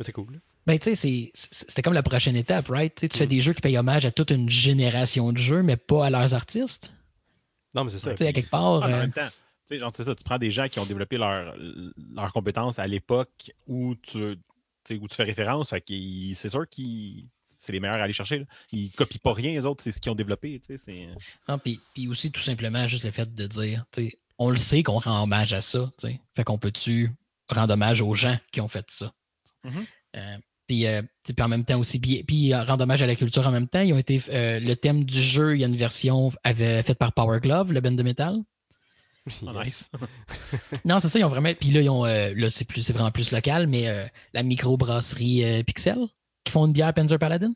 C'est 0.00 0.12
cool. 0.12 0.40
Ben, 0.66 0.78
tu 0.78 0.96
sais, 0.96 1.30
c'était 1.34 1.82
comme 1.82 1.94
la 1.94 2.02
prochaine 2.02 2.36
étape, 2.36 2.68
right? 2.68 2.94
tu 2.94 3.16
fais 3.16 3.26
des 3.26 3.40
jeux 3.40 3.52
qui 3.52 3.60
payent 3.60 3.78
hommage 3.78 4.04
à 4.04 4.10
toute 4.10 4.30
une 4.30 4.50
génération 4.50 5.32
de 5.32 5.38
jeux, 5.38 5.62
mais 5.62 5.76
pas 5.76 6.06
à 6.06 6.10
leurs 6.10 6.34
artistes. 6.34 6.92
Non, 7.74 7.84
mais 7.84 7.90
c'est 7.90 8.00
ça. 8.00 8.10
Tu 8.10 8.18
sais, 8.18 8.28
à 8.28 8.32
quelque 8.32 8.50
part. 8.50 8.82
en 8.82 8.82
euh, 8.82 9.00
même 9.00 9.12
temps, 9.12 9.28
tu 9.68 9.78
sais, 9.78 9.84
c'est 9.94 10.04
ça, 10.04 10.14
tu 10.14 10.24
prends 10.24 10.38
des 10.38 10.50
gens 10.50 10.68
qui 10.68 10.80
ont 10.80 10.86
développé 10.86 11.18
leurs 11.18 11.54
leur 12.14 12.32
compétences 12.32 12.78
à 12.78 12.86
l'époque 12.86 13.52
où 13.66 13.94
tu, 13.96 14.38
où 14.90 15.08
tu 15.08 15.14
fais 15.14 15.24
référence, 15.24 15.70
fait 15.70 15.84
c'est 16.34 16.48
sûr 16.48 16.68
qu'ils 16.68 17.28
c'est 17.66 17.72
les 17.72 17.80
meilleurs 17.80 17.96
à 17.96 18.04
aller 18.04 18.12
chercher. 18.12 18.40
Là. 18.40 18.44
Ils 18.70 18.90
copient 18.90 19.20
pas 19.22 19.32
rien, 19.32 19.50
les 19.52 19.66
autres, 19.66 19.82
c'est 19.82 19.92
ce 19.92 20.00
qu'ils 20.00 20.12
ont 20.12 20.16
développé. 20.16 20.60
Non, 21.48 21.58
puis, 21.58 21.80
puis 21.94 22.06
aussi, 22.06 22.30
tout 22.30 22.40
simplement, 22.40 22.86
juste 22.86 23.04
le 23.04 23.10
fait 23.10 23.34
de 23.34 23.46
dire, 23.46 23.84
on 24.38 24.50
le 24.50 24.56
sait 24.56 24.82
qu'on 24.82 24.98
rend 24.98 25.24
hommage 25.24 25.52
à 25.52 25.60
ça. 25.60 25.90
Fait 26.34 26.44
qu'on 26.44 26.58
peut-tu 26.58 27.10
rendre 27.48 27.74
hommage 27.74 28.00
aux 28.02 28.14
gens 28.14 28.38
qui 28.52 28.60
ont 28.60 28.68
fait 28.68 28.86
ça? 28.90 29.12
Mm-hmm. 29.64 29.86
Euh, 30.16 30.36
puis, 30.66 30.86
euh, 30.86 31.02
puis, 31.24 31.34
en 31.40 31.48
même 31.48 31.64
temps 31.64 31.78
aussi, 31.78 31.98
puis, 32.00 32.24
puis 32.24 32.54
rendre 32.54 32.82
hommage 32.82 33.02
à 33.02 33.06
la 33.06 33.14
culture 33.14 33.46
en 33.46 33.52
même 33.52 33.68
temps. 33.68 33.80
Ils 33.80 33.92
ont 33.92 33.98
été 33.98 34.20
euh, 34.30 34.60
le 34.60 34.74
thème 34.74 35.04
du 35.04 35.22
jeu, 35.22 35.56
il 35.56 35.60
y 35.60 35.64
a 35.64 35.68
une 35.68 35.76
version 35.76 36.32
avait, 36.44 36.82
faite 36.82 36.98
par 36.98 37.12
Power 37.12 37.40
Glove, 37.40 37.72
le 37.72 37.80
band 37.80 37.92
de 37.92 38.02
métal. 38.02 38.38
Oh, 39.42 39.52
nice. 39.52 39.90
non, 40.84 41.00
c'est 41.00 41.08
ça, 41.08 41.18
ils 41.18 41.24
ont 41.24 41.28
vraiment. 41.28 41.52
Puis 41.58 41.70
là, 41.70 41.80
ils 41.80 41.90
ont, 41.90 42.04
là 42.04 42.50
c'est, 42.50 42.64
plus, 42.64 42.82
c'est 42.82 42.92
vraiment 42.92 43.10
plus 43.10 43.32
local, 43.32 43.66
mais 43.66 44.08
la 44.32 44.42
microbrasserie 44.44 45.64
Pixel, 45.64 45.98
qui 46.44 46.52
font 46.52 46.66
une 46.66 46.72
bière 46.72 46.94
Panzer 46.94 47.18
Paladin. 47.18 47.52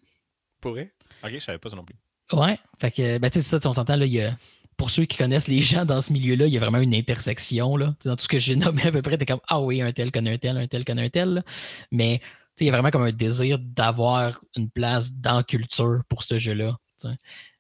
Pourrait. 0.61 0.93
Ok, 1.23 1.31
je 1.35 1.39
savais 1.39 1.59
pas 1.59 1.71
ça 1.71 1.77
non 1.77 1.85
plus. 1.85 1.97
Ouais. 2.33 2.59
Fait 2.81 2.91
que, 2.91 3.19
ben, 3.19 3.31
tu 3.31 3.41
sais, 3.41 3.59
ça, 3.59 3.69
on 3.69 3.73
s'entend, 3.73 3.97
là, 3.97 4.07
il 4.07 4.13
y 4.13 4.21
a, 4.21 4.37
pour 4.81 4.91
ceux 4.91 5.05
qui 5.05 5.19
connaissent 5.19 5.47
les 5.47 5.61
gens 5.61 5.85
dans 5.85 6.01
ce 6.01 6.11
milieu-là, 6.11 6.47
il 6.47 6.55
y 6.55 6.57
a 6.57 6.61
vraiment 6.61 6.79
une 6.79 6.95
intersection. 6.95 7.77
Là. 7.77 7.95
Dans 8.03 8.17
tout 8.17 8.23
ce 8.23 8.29
que 8.29 8.39
j'ai 8.39 8.57
nommé 8.57 8.83
à 8.85 8.91
peu 8.91 9.03
près, 9.03 9.19
t'es 9.19 9.27
comme 9.27 9.41
Ah 9.47 9.61
oui, 9.61 9.83
un 9.83 9.93
tel 9.93 10.11
connaît 10.11 10.33
un 10.33 10.39
tel, 10.39 10.57
un 10.57 10.67
tel 10.67 10.87
connaît 10.87 11.05
un 11.05 11.09
tel. 11.11 11.45
Mais 11.93 12.23
il 12.59 12.67
y 12.67 12.69
a 12.69 12.73
vraiment 12.73 12.91
comme 12.91 13.03
un 13.03 13.13
désir 13.13 13.59
d'avoir 13.59 14.41
une 14.57 14.71
place 14.71 15.13
dans 15.13 15.37
la 15.37 15.43
culture 15.43 16.03
pour 16.09 16.23
ce 16.23 16.39
jeu-là. 16.39 16.77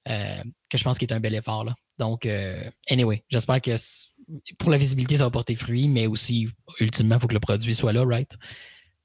Euh, 0.08 0.42
que 0.68 0.78
je 0.78 0.84
pense 0.84 0.98
qu'il 0.98 1.08
est 1.08 1.14
un 1.14 1.20
bel 1.20 1.34
effort. 1.34 1.64
Là. 1.64 1.74
Donc, 1.98 2.26
euh, 2.26 2.68
anyway, 2.88 3.24
j'espère 3.28 3.60
que 3.60 3.72
pour 4.58 4.70
la 4.70 4.78
visibilité, 4.78 5.16
ça 5.16 5.24
va 5.24 5.30
porter 5.30 5.56
fruit, 5.56 5.88
mais 5.88 6.06
aussi, 6.06 6.48
ultimement, 6.78 7.16
il 7.16 7.20
faut 7.20 7.26
que 7.26 7.34
le 7.34 7.40
produit 7.40 7.74
soit 7.74 7.92
là, 7.92 8.04
right? 8.04 8.36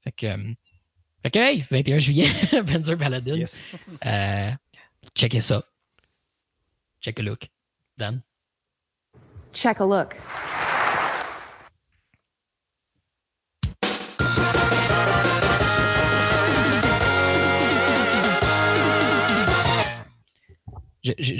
Fait 0.04 0.12
que, 0.12 0.26
euh, 0.26 0.52
fait 1.22 1.64
21 1.70 1.98
juillet, 1.98 2.28
Panzer 2.66 2.96
Paladin. 2.96 3.36
Yes. 3.36 3.66
checkez 5.14 5.40
ça. 5.40 5.64
Check 7.00 7.20
a 7.20 7.22
look. 7.22 7.48
Dan? 7.96 8.22
Check 9.52 9.80
a 9.80 9.84
look. 9.84 10.16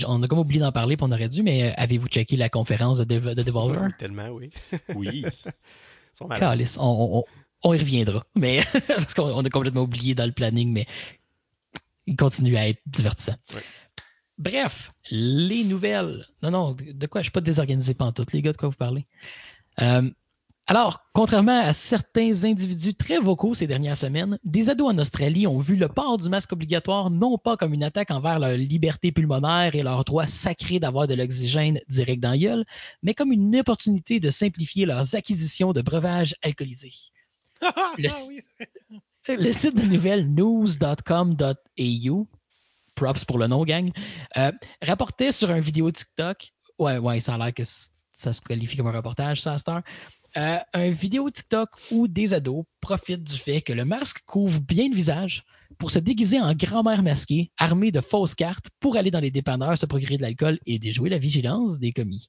On 0.06 0.22
a 0.22 0.28
comme 0.28 0.38
oublié 0.38 0.60
d'en 0.60 0.72
parler, 0.72 0.96
puis 0.96 1.06
on 1.08 1.12
aurait 1.12 1.28
dû, 1.28 1.42
mais 1.42 1.70
euh, 1.70 1.74
avez-vous 1.76 2.08
checké 2.08 2.36
la 2.36 2.48
conférence 2.48 2.98
de, 2.98 3.04
de 3.04 3.42
Devolver? 3.42 3.88
tellement, 3.98 4.28
oui. 4.28 4.50
oui. 4.94 5.24
on, 6.20 6.28
on, 6.78 7.24
on, 7.62 7.74
y 7.74 7.78
reviendra, 7.78 8.24
mais 8.34 8.62
parce 8.88 9.14
qu'on 9.14 9.44
a 9.44 9.50
complètement 9.50 9.82
oublié 9.82 10.14
dans 10.14 10.26
le 10.26 10.32
planning, 10.32 10.72
mais 10.72 10.86
il 12.06 12.16
continue 12.16 12.56
à 12.56 12.68
être 12.68 12.80
divertissant. 12.86 13.36
Bref, 14.38 14.92
les 15.10 15.64
nouvelles. 15.64 16.26
Non, 16.42 16.50
non, 16.50 16.72
de 16.78 17.06
quoi? 17.06 17.20
Je 17.20 17.22
ne 17.22 17.24
suis 17.24 17.32
pas 17.32 17.40
désorganisé 17.40 17.94
toutes 18.14 18.32
les 18.32 18.42
gars, 18.42 18.52
de 18.52 18.56
quoi 18.56 18.68
vous 18.68 18.76
parlez? 18.76 19.06
Euh, 19.80 20.08
alors, 20.68 21.06
contrairement 21.12 21.60
à 21.60 21.72
certains 21.72 22.44
individus 22.44 22.94
très 22.94 23.18
vocaux 23.18 23.54
ces 23.54 23.68
dernières 23.68 23.96
semaines, 23.96 24.36
des 24.42 24.68
ados 24.68 24.92
en 24.92 24.98
Australie 24.98 25.46
ont 25.46 25.60
vu 25.60 25.76
le 25.76 25.86
port 25.88 26.18
du 26.18 26.28
masque 26.28 26.52
obligatoire 26.52 27.08
non 27.10 27.38
pas 27.38 27.56
comme 27.56 27.72
une 27.72 27.84
attaque 27.84 28.10
envers 28.10 28.40
leur 28.40 28.50
liberté 28.56 29.12
pulmonaire 29.12 29.76
et 29.76 29.84
leur 29.84 30.02
droit 30.04 30.26
sacré 30.26 30.80
d'avoir 30.80 31.06
de 31.06 31.14
l'oxygène 31.14 31.80
direct 31.88 32.20
dans 32.20 32.36
gueule, 32.36 32.64
mais 33.00 33.14
comme 33.14 33.30
une 33.30 33.56
opportunité 33.56 34.18
de 34.18 34.30
simplifier 34.30 34.86
leurs 34.86 35.14
acquisitions 35.14 35.72
de 35.72 35.82
breuvages 35.82 36.34
alcoolisés. 36.42 36.94
le, 37.98 38.08
ah 39.28 39.36
le 39.36 39.52
site 39.52 39.76
de 39.76 39.82
nouvelles 39.82 40.28
news.com.au, 40.28 42.26
props 42.96 43.24
pour 43.24 43.38
le 43.38 43.46
nom, 43.46 43.64
gang, 43.64 43.92
euh, 44.36 44.50
rapportait 44.82 45.30
sur 45.30 45.48
un 45.52 45.60
vidéo 45.60 45.92
TikTok, 45.92 46.52
ouais, 46.80 46.98
ouais, 46.98 47.20
ça 47.20 47.34
a 47.34 47.38
l'air 47.38 47.54
que 47.54 47.62
ça 48.16 48.32
se 48.32 48.40
qualifie 48.40 48.76
comme 48.76 48.88
un 48.88 48.92
reportage, 48.92 49.42
ça, 49.42 49.52
à 49.52 49.58
cette 49.58 49.68
heure, 49.68 49.82
euh, 50.36 50.58
un 50.72 50.90
vidéo 50.90 51.30
TikTok 51.30 51.70
où 51.90 52.08
des 52.08 52.34
ados 52.34 52.64
profitent 52.80 53.24
du 53.24 53.36
fait 53.36 53.62
que 53.62 53.72
le 53.72 53.84
masque 53.84 54.22
couvre 54.26 54.60
bien 54.60 54.88
le 54.88 54.94
visage 54.94 55.44
pour 55.78 55.90
se 55.90 55.98
déguiser 55.98 56.40
en 56.40 56.54
grand-mère 56.54 57.02
masquée, 57.02 57.50
armée 57.58 57.90
de 57.90 58.00
fausses 58.00 58.34
cartes, 58.34 58.70
pour 58.80 58.96
aller 58.96 59.10
dans 59.10 59.20
les 59.20 59.30
dépanneurs, 59.30 59.76
se 59.76 59.86
procurer 59.86 60.16
de 60.16 60.22
l'alcool 60.22 60.58
et 60.66 60.78
déjouer 60.78 61.10
la 61.10 61.18
vigilance 61.18 61.78
des 61.78 61.92
commis. 61.92 62.28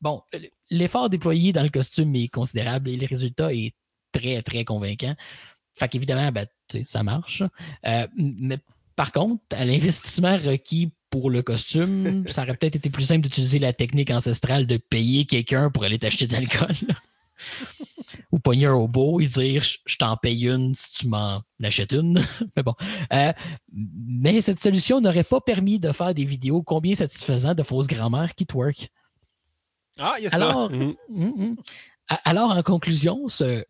Bon, 0.00 0.22
l'effort 0.70 1.10
déployé 1.10 1.52
dans 1.52 1.62
le 1.62 1.68
costume 1.68 2.14
est 2.14 2.28
considérable 2.28 2.88
et 2.88 2.96
le 2.96 3.06
résultat 3.06 3.52
est 3.52 3.74
très, 4.12 4.42
très 4.42 4.64
convaincant. 4.64 5.14
Fait 5.78 5.88
qu'évidemment, 5.88 6.32
ben, 6.32 6.46
ça 6.84 7.02
marche. 7.02 7.42
Euh, 7.86 8.06
mais 8.16 8.58
par 8.96 9.12
contre, 9.12 9.42
à 9.50 9.64
l'investissement 9.64 10.36
requis 10.36 10.90
pour 11.10 11.30
le 11.30 11.42
costume, 11.42 12.24
ça 12.28 12.42
aurait 12.42 12.56
peut-être 12.56 12.76
été 12.76 12.90
plus 12.90 13.04
simple 13.04 13.22
d'utiliser 13.22 13.58
la 13.58 13.72
technique 13.72 14.10
ancestrale 14.10 14.66
de 14.66 14.78
payer 14.78 15.26
quelqu'un 15.26 15.70
pour 15.70 15.84
aller 15.84 15.98
t'acheter 15.98 16.26
de 16.26 16.32
l'alcool. 16.32 16.76
Ou 18.32 18.38
pogner 18.38 18.66
un 18.66 18.74
robot 18.74 19.20
et 19.20 19.26
dire 19.26 19.62
je 19.62 19.96
t'en 19.96 20.16
paye 20.16 20.46
une 20.46 20.74
si 20.74 20.92
tu 20.92 21.08
m'en 21.08 21.42
achètes 21.62 21.92
une. 21.92 22.24
mais 22.56 22.62
bon. 22.62 22.74
Euh, 23.12 23.32
mais 23.72 24.40
cette 24.40 24.60
solution 24.60 25.00
n'aurait 25.00 25.24
pas 25.24 25.40
permis 25.40 25.78
de 25.78 25.92
faire 25.92 26.14
des 26.14 26.24
vidéos 26.24 26.62
combien 26.62 26.94
satisfaisantes 26.94 27.58
de 27.58 27.62
fausses 27.62 27.86
grand-mères 27.86 28.34
qui 28.34 28.46
twerk. 28.46 28.90
Ah, 29.98 30.14
il 30.18 30.24
y 30.24 30.26
a 30.26 30.30
alors, 30.32 30.70
ça. 30.70 30.76
Mm. 30.76 30.94
Mm, 31.08 31.24
mm. 31.24 31.56
alors, 32.24 32.50
en 32.50 32.62
conclusion, 32.62 33.28
ce, 33.28 33.64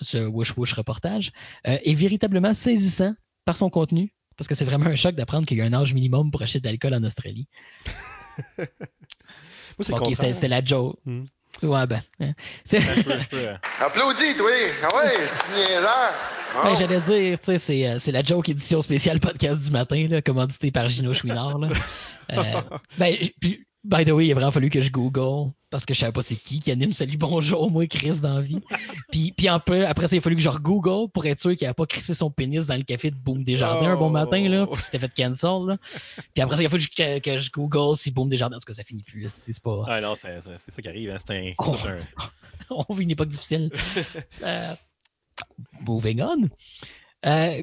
ce 0.00 0.26
Wush 0.26 0.56
Wush 0.56 0.72
reportage 0.72 1.32
euh, 1.66 1.76
est 1.84 1.94
véritablement 1.94 2.54
saisissant 2.54 3.14
par 3.44 3.56
son 3.56 3.68
contenu, 3.68 4.14
parce 4.36 4.48
que 4.48 4.54
c'est 4.54 4.64
vraiment 4.64 4.86
un 4.86 4.96
choc 4.96 5.14
d'apprendre 5.14 5.46
qu'il 5.46 5.58
y 5.58 5.60
a 5.60 5.64
un 5.64 5.72
âge 5.72 5.92
minimum 5.92 6.30
pour 6.30 6.42
acheter 6.42 6.60
de 6.60 6.66
l'alcool 6.66 6.94
en 6.94 7.04
Australie. 7.04 7.48
c'est 9.80 10.48
la 10.48 10.64
joke. 10.64 10.98
Ouais, 11.62 11.86
ben. 11.86 12.00
Hein. 12.20 12.32
Euh. 12.74 13.56
Applaudis, 13.80 14.36
toi! 14.36 14.50
Ah 14.82 14.96
ouais, 14.96 15.12
c'est 15.54 15.80
là. 15.80 16.12
Ben, 16.62 16.76
J'allais 16.76 17.00
dire, 17.00 17.38
tu 17.38 17.58
sais, 17.58 17.88
euh, 17.88 17.98
c'est, 17.98 18.12
la 18.12 18.22
joke 18.22 18.48
édition 18.48 18.80
spéciale 18.80 19.20
podcast 19.20 19.62
du 19.62 19.70
matin, 19.70 20.06
là, 20.08 20.22
commandité 20.22 20.70
par 20.70 20.88
Gino 20.88 21.12
Chouinard. 21.14 21.58
Là. 21.58 21.68
Euh, 22.32 22.60
ben, 22.98 23.16
puis, 23.40 23.64
By 23.84 24.06
the 24.06 24.12
way, 24.12 24.26
il 24.26 24.32
a 24.32 24.34
vraiment 24.34 24.50
fallu 24.50 24.70
que 24.70 24.80
je 24.80 24.90
Google 24.90 25.52
parce 25.68 25.84
que 25.84 25.92
je 25.92 25.98
savais 25.98 26.12
pas 26.12 26.22
c'est 26.22 26.36
qui 26.36 26.58
qui 26.58 26.70
anime 26.70 26.94
Salut 26.94 27.18
Bonjour, 27.18 27.70
moi, 27.70 27.86
Chris 27.86 28.20
dans 28.22 28.36
la 28.36 28.40
vie. 28.40 28.60
puis, 29.10 29.32
puis 29.36 29.46
après, 29.46 29.84
après 29.84 30.08
ça, 30.08 30.16
il 30.16 30.20
a 30.20 30.22
fallu 30.22 30.36
que 30.36 30.42
je 30.42 30.48
Google 30.48 31.10
pour 31.10 31.26
être 31.26 31.38
sûr 31.38 31.54
qu'il 31.54 31.66
n'avait 31.66 31.74
pas 31.74 31.84
crissé 31.84 32.14
son 32.14 32.30
pénis 32.30 32.66
dans 32.66 32.76
le 32.76 32.82
café 32.82 33.10
de 33.10 33.16
Boom 33.16 33.44
Desjardins 33.44 33.90
un 33.90 33.96
bon 33.96 34.08
matin, 34.08 34.48
là, 34.48 34.66
puis 34.66 34.80
c'était 34.80 34.98
fait 34.98 35.12
cancel. 35.14 35.66
Là. 35.66 35.76
Puis 36.32 36.42
après 36.42 36.56
ça, 36.56 36.62
il 36.62 36.66
a 36.66 36.70
fallu 36.70 36.86
que, 36.86 37.18
que 37.18 37.36
je 37.36 37.50
Google 37.50 37.94
si 37.94 38.10
Boom 38.10 38.30
Desjardins, 38.30 38.56
parce 38.56 38.64
que 38.64 38.72
ça 38.72 38.84
finit 38.84 39.02
plus. 39.02 39.26
C'est 39.28 39.62
pas. 39.62 39.84
Ah 39.86 40.00
non, 40.00 40.14
c'est 40.14 40.40
ça 40.40 40.82
qui 40.82 40.88
arrive. 40.88 41.10
Hein. 41.10 41.16
C'est 41.18 41.36
un, 41.36 41.52
oh. 41.58 41.76
un... 41.86 42.24
On 42.88 42.94
vit 42.94 43.02
une 43.02 43.10
époque 43.10 43.28
difficile. 43.28 43.70
euh, 44.42 44.74
moving 45.80 46.22
on. 46.22 46.48
Euh, 47.26 47.62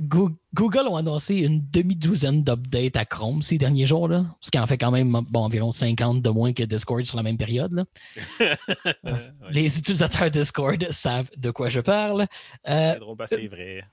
Google 0.53 0.87
ont 0.87 0.95
annoncé 0.95 1.35
une 1.35 1.61
demi-douzaine 1.69 2.43
d'updates 2.43 2.97
à 2.97 3.05
Chrome 3.05 3.41
ces 3.41 3.57
derniers 3.57 3.85
jours, 3.85 4.07
là, 4.07 4.25
ce 4.41 4.49
qui 4.49 4.57
en 4.57 4.65
fait 4.65 4.77
quand 4.77 4.91
même 4.91 5.11
bon, 5.29 5.41
environ 5.41 5.71
50 5.71 6.21
de 6.21 6.29
moins 6.29 6.51
que 6.53 6.63
Discord 6.63 7.03
sur 7.05 7.17
la 7.17 7.23
même 7.23 7.37
période. 7.37 7.71
Là. 7.73 8.55
Les 9.51 9.77
utilisateurs 9.77 10.31
Discord 10.31 10.83
savent 10.89 11.29
de 11.37 11.51
quoi 11.51 11.69
je 11.69 11.79
parle. 11.79 12.27
Euh, 12.67 12.93
c'est 12.93 12.99
drôle, 12.99 13.17
c'est 13.29 13.47
vrai. 13.47 13.83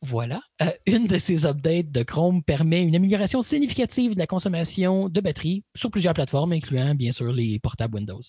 Voilà. 0.00 0.40
Euh, 0.60 0.70
une 0.86 1.06
de 1.06 1.16
ces 1.16 1.46
updates 1.46 1.92
de 1.92 2.02
Chrome 2.02 2.42
permet 2.42 2.82
une 2.82 2.96
amélioration 2.96 3.40
significative 3.40 4.14
de 4.14 4.18
la 4.18 4.26
consommation 4.26 5.08
de 5.08 5.20
batterie 5.20 5.62
sur 5.76 5.92
plusieurs 5.92 6.14
plateformes, 6.14 6.52
incluant 6.52 6.96
bien 6.96 7.12
sûr 7.12 7.32
les 7.32 7.60
portables 7.60 7.94
Windows. 7.94 8.20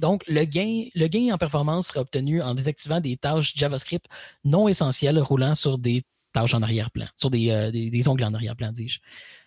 Donc, 0.00 0.24
le 0.26 0.44
gain, 0.44 1.34
en 1.34 1.38
performance 1.38 1.88
sera 1.88 2.00
obtenu 2.00 2.42
en 2.42 2.54
désactivant 2.54 3.00
des 3.00 3.16
tâches 3.16 3.54
JavaScript 3.54 4.06
non 4.44 4.66
essentielles 4.66 5.18
roulant 5.18 5.54
sur 5.54 5.78
des 5.78 6.02
tâches 6.32 6.54
en 6.54 6.62
arrière-plan, 6.62 7.06
sur 7.16 7.30
des, 7.30 7.50
euh, 7.50 8.10
ongles 8.10 8.24
en 8.24 8.34
arrière-plan, 8.34 8.72
dis-je. 8.72 9.00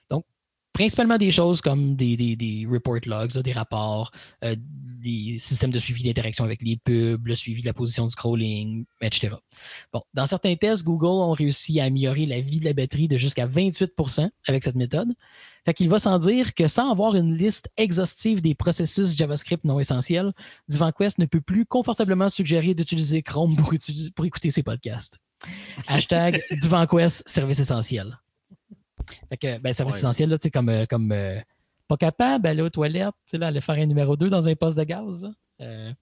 Donc, 0.10 0.26
principalement 0.74 1.18
des 1.18 1.32
choses 1.32 1.60
comme 1.60 1.96
des, 1.96 2.68
report 2.70 3.00
logs, 3.06 3.38
des 3.40 3.52
rapports, 3.52 4.12
euh, 4.44 4.56
des 4.58 5.38
systèmes 5.40 5.72
de 5.72 5.80
suivi 5.80 6.04
d'interaction 6.04 6.44
avec 6.44 6.62
les 6.62 6.78
pubs, 6.78 7.26
le 7.26 7.36
suivi 7.36 7.62
de 7.62 7.68
la 7.68 7.74
position 7.74 8.06
du 8.06 8.12
scrolling, 8.12 8.86
etc. 9.02 9.36
Bon, 9.92 10.04
dans 10.14 10.28
certains 10.28 10.56
tests, 10.56 10.84
Google 10.84 11.08
ont 11.08 11.32
réussi 11.32 11.80
à 11.80 11.86
améliorer 11.86 12.26
la 12.26 12.42
vie 12.42 12.60
de 12.60 12.66
la 12.66 12.74
batterie 12.74 13.08
de 13.08 13.18
jusqu'à 13.18 13.48
28% 13.48 14.30
avec 14.48 14.64
cette 14.64 14.76
méthode. 14.76 15.10
Fait 15.66 15.74
qu'il 15.74 15.90
va 15.90 15.98
sans 15.98 16.20
dire 16.20 16.54
que 16.54 16.68
sans 16.68 16.92
avoir 16.92 17.16
une 17.16 17.36
liste 17.36 17.70
exhaustive 17.78 18.42
des 18.42 18.54
processus 18.54 19.16
JavaScript 19.16 19.64
non 19.64 19.80
essentiels, 19.80 20.34
DivanQuest 20.68 21.20
ne 21.20 21.26
peut 21.26 21.42
plus 21.42 21.66
confortablement 21.66 22.30
suggérer 22.30 22.74
d'utiliser 22.74 23.22
Chrome 23.22 23.56
pour, 23.56 23.74
pour, 24.16 24.26
écouter 24.26 24.52
ses 24.52 24.64
podcasts. 24.64 25.20
Hashtag 25.88 26.44
DivanQuest, 26.52 27.28
service 27.28 27.60
essentiel. 27.60 28.20
Fait 29.30 29.38
que, 29.38 29.58
ben, 29.60 29.74
service 29.74 29.98
essentiel, 29.98 30.30
là, 30.30 30.38
comme, 30.52 30.70
euh, 30.70 30.86
comme 30.86 31.12
euh, 31.12 31.40
pas 31.88 31.98
capable 31.98 32.44
d'aller 32.44 32.62
aux 32.62 32.70
toilettes, 32.70 33.16
tu 33.26 33.32
sais, 33.32 33.38
là, 33.38 33.48
aller 33.48 33.62
faire 33.62 33.76
un 33.76 33.86
numéro 33.86 34.18
2 34.18 34.30
dans 34.30 34.48
un 34.48 34.56
poste 34.56 34.78
de 34.78 34.84
gaz. 34.84 35.30
Euh, 35.62 35.94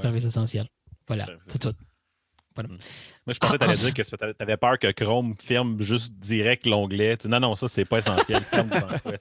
service 0.00 0.24
essentiel. 0.24 0.68
Voilà, 1.06 1.26
c'est 1.46 1.58
tout. 1.58 1.72
Hmm. 2.64 2.78
Moi, 3.26 3.32
je 3.32 3.38
pensais 3.38 3.58
que 3.58 3.64
tu 3.64 3.70
allais 3.70 3.78
dire 3.78 3.94
que 3.94 4.02
tu 4.02 4.42
avais 4.42 4.56
peur 4.56 4.78
que 4.78 4.90
Chrome 4.92 5.34
ferme 5.38 5.80
juste 5.80 6.12
direct 6.14 6.66
l'onglet. 6.66 7.18
Non, 7.26 7.40
non, 7.40 7.54
ça, 7.54 7.68
c'est 7.68 7.84
pas 7.84 7.98
essentiel. 7.98 8.42
Ferme 8.50 8.70
ouais, 8.72 9.20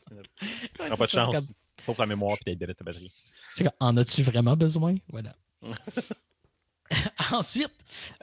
pas 0.97 1.05
de 1.05 1.09
chance. 1.09 1.35
Comme... 1.35 1.45
Sauf 1.85 1.97
la 1.99 2.05
mémoire 2.05 2.37
et 2.45 2.57
ta 2.57 2.83
batterie. 2.83 3.11
En 3.79 3.95
as-tu 3.97 4.23
vraiment 4.23 4.55
besoin? 4.55 4.95
Voilà. 5.09 5.35
Ensuite, 7.31 7.71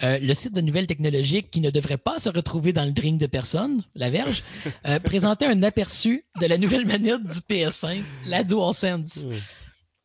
euh, 0.03 0.19
le 0.21 0.35
site 0.35 0.55
de 0.55 0.61
nouvelles 0.61 0.87
technologiques 0.87 1.51
qui 1.51 1.61
ne 1.61 1.71
devrait 1.71 1.97
pas 1.97 2.19
se 2.19 2.29
retrouver 2.29 2.73
dans 2.73 2.85
le 2.85 2.93
drink 2.93 3.19
de 3.19 3.27
personne, 3.27 3.83
La 3.95 4.11
Verge, 4.11 4.45
euh, 4.87 5.01
présentait 5.01 5.47
un 5.47 5.63
aperçu 5.63 6.25
de 6.41 6.47
la 6.47 6.59
nouvelle 6.59 6.87
manette 6.87 7.25
du 7.25 7.41
PS5, 7.41 8.03
la 8.27 8.45
DualSense. 8.45 9.27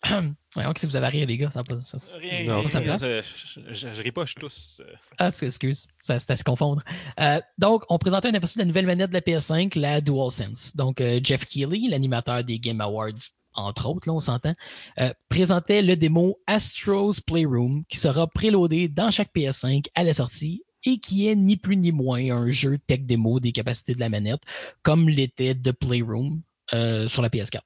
Voyons 0.56 0.74
que 0.74 0.80
si 0.80 0.86
vous 0.86 0.96
avez 0.96 1.08
rire, 1.08 1.28
les 1.28 1.38
gars, 1.38 1.52
ça 1.52 1.64
pas. 1.64 1.78
Ça, 1.84 1.98
rien, 2.18 2.46
non, 2.46 2.62
ça 2.64 2.80
rien, 2.80 2.98
je, 2.98 3.22
je, 3.22 3.94
je, 3.94 4.02
ris 4.02 4.12
pas, 4.12 4.26
je 4.26 4.36
tousse. 4.36 4.80
Euh. 4.80 4.86
Ah, 5.18 5.30
excuse, 5.42 5.88
ça, 6.00 6.20
c'est 6.20 6.32
à 6.32 6.36
se 6.36 6.44
confondre. 6.44 6.84
Euh, 7.20 7.40
donc, 7.58 7.84
on 7.90 7.98
présentait 7.98 8.30
un 8.30 8.34
aperçu 8.34 8.58
de 8.58 8.64
la 8.64 8.66
nouvelle 8.66 8.86
manette 8.86 9.10
de 9.10 9.14
la 9.14 9.22
PS5, 9.22 9.78
la 9.78 10.02
DualSense. 10.02 10.76
Donc, 10.76 11.02
euh, 11.02 11.20
Jeff 11.24 11.46
Keighley, 11.46 11.88
l'animateur 11.90 12.44
des 12.44 12.60
Game 12.60 12.82
Awards, 12.82 13.12
entre 13.54 13.90
autres, 13.90 14.08
là, 14.08 14.14
on 14.14 14.20
s'entend, 14.20 14.54
euh, 15.00 15.12
présentait 15.30 15.82
le 15.82 15.96
démo 15.96 16.40
Astro's 16.48 17.20
Playroom 17.20 17.84
qui 17.90 17.98
sera 17.98 18.28
préloadé 18.28 18.88
dans 18.88 19.12
chaque 19.12 19.34
PS5 19.36 19.86
à 19.96 20.04
la 20.04 20.14
sortie 20.14 20.64
et 20.84 21.00
qui 21.00 21.28
est 21.28 21.36
ni 21.36 21.58
plus 21.58 21.76
ni 21.76 21.92
moins 21.92 22.32
un 22.32 22.50
jeu 22.50 22.78
tech 22.78 23.02
démo 23.02 23.40
des 23.40 23.52
capacités 23.52 23.96
de 23.96 24.00
la 24.00 24.10
manette, 24.10 24.42
comme 24.84 25.10
l'était 25.10 25.56
The 25.56 25.72
Playroom 25.72 26.42
sur 26.72 27.22
la 27.22 27.30
PS4. 27.30 27.62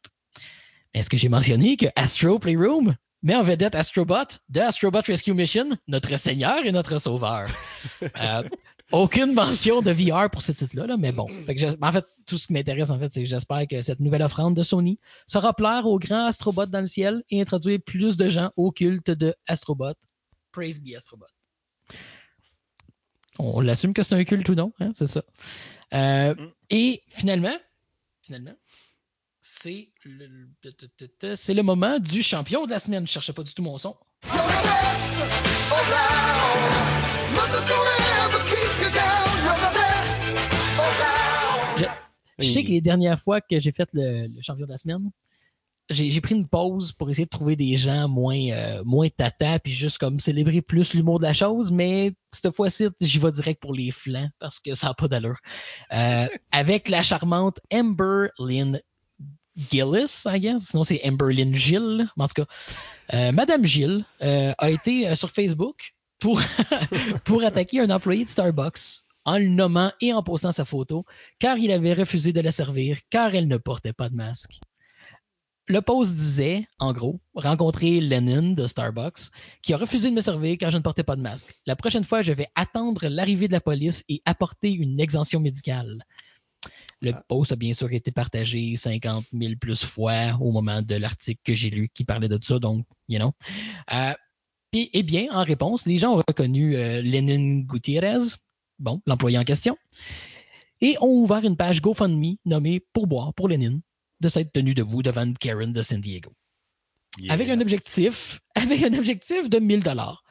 Est-ce 0.93 1.09
que 1.09 1.17
j'ai 1.17 1.29
mentionné 1.29 1.77
que 1.77 1.85
Astro 1.95 2.37
Playroom 2.37 2.95
met 3.23 3.35
en 3.35 3.43
vedette 3.43 3.75
Astrobot 3.75 4.39
de 4.49 4.59
Astrobot 4.59 5.01
Rescue 5.05 5.33
Mission, 5.33 5.77
notre 5.87 6.17
seigneur 6.17 6.65
et 6.65 6.71
notre 6.71 6.99
sauveur? 6.99 7.49
Euh, 8.19 8.43
aucune 8.91 9.33
mention 9.33 9.81
de 9.81 9.91
VR 9.91 10.29
pour 10.29 10.41
ce 10.41 10.51
titre-là, 10.51 10.97
mais 10.97 11.11
bon. 11.11 11.27
en 11.81 11.91
fait, 11.91 12.05
tout 12.25 12.37
ce 12.37 12.47
qui 12.47 12.53
m'intéresse, 12.53 12.89
en 12.89 12.99
fait, 12.99 13.11
c'est 13.11 13.21
que 13.21 13.29
j'espère 13.29 13.67
que 13.67 13.81
cette 13.81 13.99
nouvelle 13.99 14.21
offrande 14.21 14.55
de 14.55 14.63
Sony 14.63 14.99
sera 15.27 15.53
plaire 15.53 15.85
aux 15.85 15.97
grands 15.97 16.25
Astrobot 16.25 16.65
dans 16.65 16.81
le 16.81 16.87
ciel 16.87 17.23
et 17.29 17.41
introduire 17.41 17.79
plus 17.85 18.17
de 18.17 18.27
gens 18.27 18.51
au 18.57 18.71
culte 18.71 19.11
de 19.11 19.33
Astrobot. 19.47 19.93
Praise 20.51 20.81
be 20.81 20.95
Astrobot. 20.95 21.25
On 23.39 23.61
l'assume 23.61 23.93
que 23.93 24.03
c'est 24.03 24.15
un 24.15 24.23
culte 24.23 24.49
ou 24.49 24.55
non, 24.55 24.73
hein, 24.79 24.91
c'est 24.93 25.07
ça. 25.07 25.23
Euh, 25.93 26.35
mm. 26.35 26.51
Et 26.69 27.01
finalement, 27.07 27.57
finalement, 28.21 28.53
c'est 29.41 29.89
le, 30.05 30.49
c'est 31.35 31.53
le 31.55 31.63
moment 31.63 31.99
du 31.99 32.21
champion 32.21 32.65
de 32.65 32.71
la 32.71 32.79
semaine. 32.79 33.07
Je 33.07 33.11
cherchais 33.11 33.33
pas 33.33 33.43
du 33.43 33.53
tout 33.53 33.63
mon 33.63 33.77
son. 33.77 33.95
Je, 42.39 42.49
sais 42.49 42.63
que 42.63 42.69
les 42.69 42.81
dernières 42.81 43.19
fois 43.19 43.41
que 43.41 43.59
j'ai 43.59 43.71
fait 43.71 43.89
le, 43.93 44.29
champion 44.41 44.65
de 44.65 44.71
la 44.71 44.77
semaine, 44.77 45.11
j'ai 45.89 46.21
pris 46.21 46.35
une 46.35 46.47
pause 46.47 46.91
pour 46.91 47.09
essayer 47.09 47.25
de 47.25 47.29
trouver 47.29 47.55
des 47.55 47.75
gens 47.77 48.07
moins, 48.07 48.49
euh, 48.51 48.83
moins 48.85 49.09
tata, 49.09 49.59
puis 49.59 49.73
juste 49.73 49.97
comme 49.97 50.19
célébrer 50.19 50.61
plus 50.61 50.93
l'humour 50.93 51.19
de 51.19 51.25
la 51.25 51.33
chose, 51.33 51.71
mais 51.71 52.13
cette 52.31 52.53
fois-ci, 52.55 52.87
j'y 53.01 53.19
vais 53.19 53.31
direct 53.31 53.61
pour 53.61 53.73
les 53.73 53.91
flancs 53.91 54.29
parce 54.39 54.59
que 54.59 54.73
ça 54.73 54.87
n'a 54.87 54.93
pas 54.93 55.07
d'allure. 55.07 55.37
Euh, 55.91 56.27
avec 56.51 56.89
la 56.89 57.03
charmante 57.03 57.59
Amber 57.71 58.27
Lynn 58.39 58.79
Gillis, 59.69 60.23
I 60.25 60.39
guess. 60.39 60.67
Sinon, 60.69 60.83
c'est 60.83 61.01
Amberlyn 61.05 61.53
Gill. 61.53 62.07
En 62.17 62.27
tout 62.27 62.43
cas, 62.43 62.45
euh, 63.13 63.31
Madame 63.31 63.65
Gill 63.65 64.05
euh, 64.21 64.53
a 64.57 64.69
été 64.69 65.07
euh, 65.07 65.15
sur 65.15 65.31
Facebook 65.31 65.93
pour, 66.19 66.41
pour 67.25 67.43
attaquer 67.43 67.81
un 67.81 67.89
employé 67.89 68.23
de 68.23 68.29
Starbucks 68.29 69.03
en 69.25 69.37
le 69.37 69.47
nommant 69.47 69.91
et 70.01 70.13
en 70.13 70.23
postant 70.23 70.51
sa 70.51 70.65
photo, 70.65 71.05
car 71.39 71.57
il 71.57 71.71
avait 71.71 71.93
refusé 71.93 72.33
de 72.33 72.41
la 72.41 72.51
servir, 72.51 72.97
car 73.09 73.35
elle 73.35 73.47
ne 73.47 73.57
portait 73.57 73.93
pas 73.93 74.09
de 74.09 74.15
masque. 74.15 74.59
Le 75.67 75.81
post 75.81 76.15
disait, 76.15 76.67
en 76.79 76.91
gros, 76.91 77.21
rencontrer 77.35 78.01
Lennon 78.01 78.53
de 78.53 78.67
Starbucks, 78.67 79.29
qui 79.61 79.73
a 79.73 79.77
refusé 79.77 80.09
de 80.09 80.15
me 80.15 80.21
servir 80.21 80.57
car 80.57 80.71
je 80.71 80.77
ne 80.77 80.83
portais 80.83 81.03
pas 81.03 81.15
de 81.15 81.21
masque. 81.21 81.53
La 81.65 81.75
prochaine 81.75 82.03
fois, 82.03 82.21
je 82.21 82.33
vais 82.33 82.47
attendre 82.55 83.07
l'arrivée 83.07 83.47
de 83.47 83.53
la 83.53 83.61
police 83.61 84.03
et 84.09 84.21
apporter 84.25 84.71
une 84.71 84.99
exemption 84.99 85.39
médicale. 85.39 86.03
Le 87.01 87.13
ah. 87.13 87.23
post 87.27 87.51
a 87.51 87.55
bien 87.55 87.73
sûr 87.73 87.91
été 87.91 88.11
partagé 88.11 88.75
50 88.75 89.25
000 89.33 89.53
plus 89.59 89.83
fois 89.83 90.37
au 90.39 90.51
moment 90.51 90.81
de 90.81 90.95
l'article 90.95 91.41
que 91.43 91.55
j'ai 91.55 91.69
lu 91.69 91.89
qui 91.93 92.03
parlait 92.03 92.29
de 92.29 92.39
ça, 92.41 92.59
donc, 92.59 92.85
you 93.07 93.17
know. 93.17 93.31
Euh, 93.91 94.13
et, 94.73 94.89
eh 94.93 95.03
bien, 95.03 95.27
en 95.31 95.43
réponse, 95.43 95.85
les 95.85 95.97
gens 95.97 96.13
ont 96.13 96.21
reconnu 96.27 96.77
euh, 96.77 97.01
Lenin 97.01 97.61
Gutiérrez, 97.61 98.37
bon, 98.79 99.01
l'employé 99.05 99.37
en 99.37 99.43
question, 99.43 99.75
et 100.79 100.97
ont 101.01 101.09
ouvert 101.09 101.43
une 101.43 101.57
page 101.57 101.81
GoFundMe 101.81 102.35
nommée 102.45 102.79
Pourboire 102.93 103.33
pour 103.33 103.47
Lenin 103.49 103.79
de 104.19 104.29
s'être 104.29 104.53
tenu 104.53 104.73
debout 104.73 105.03
devant 105.03 105.33
Karen 105.33 105.73
de 105.73 105.81
San 105.81 105.99
Diego. 105.99 106.31
Avec 107.27 107.49
un 107.49 107.59
objectif, 107.59 108.39
avec 108.55 108.83
un 108.83 108.93
objectif 108.93 109.49
de 109.49 109.59
1000 109.59 109.81
dollars. 109.83 110.23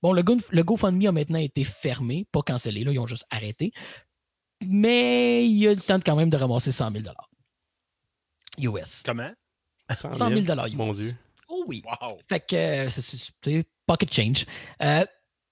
Bon, 0.00 0.12
le, 0.12 0.22
le, 0.50 0.62
GoFundMe 0.62 1.06
a 1.06 1.12
maintenant 1.12 1.40
été 1.40 1.64
fermé, 1.64 2.26
pas 2.30 2.42
cancellé, 2.42 2.84
là, 2.84 2.92
ils 2.92 3.00
ont 3.00 3.06
juste 3.06 3.26
arrêté, 3.30 3.72
mais 4.64 5.48
il 5.48 5.68
a 5.68 5.74
le 5.74 5.80
temps 5.80 6.00
quand 6.04 6.16
même 6.16 6.30
de 6.30 6.36
ramasser 6.36 6.72
100 6.72 6.90
000 6.90 7.04
US. 8.58 9.02
Comment? 9.04 9.30
100 9.90 10.12
000, 10.14 10.40
US. 10.40 10.74
Mon 10.74 10.92
Dieu. 10.92 11.16
Oh 11.48 11.64
oui. 11.66 11.82
Fait 12.28 12.40
que 12.40 12.56
euh, 12.56 12.88
c'est 12.90 13.66
pocket 13.86 14.12
change. 14.12 14.44
Euh, 14.82 15.04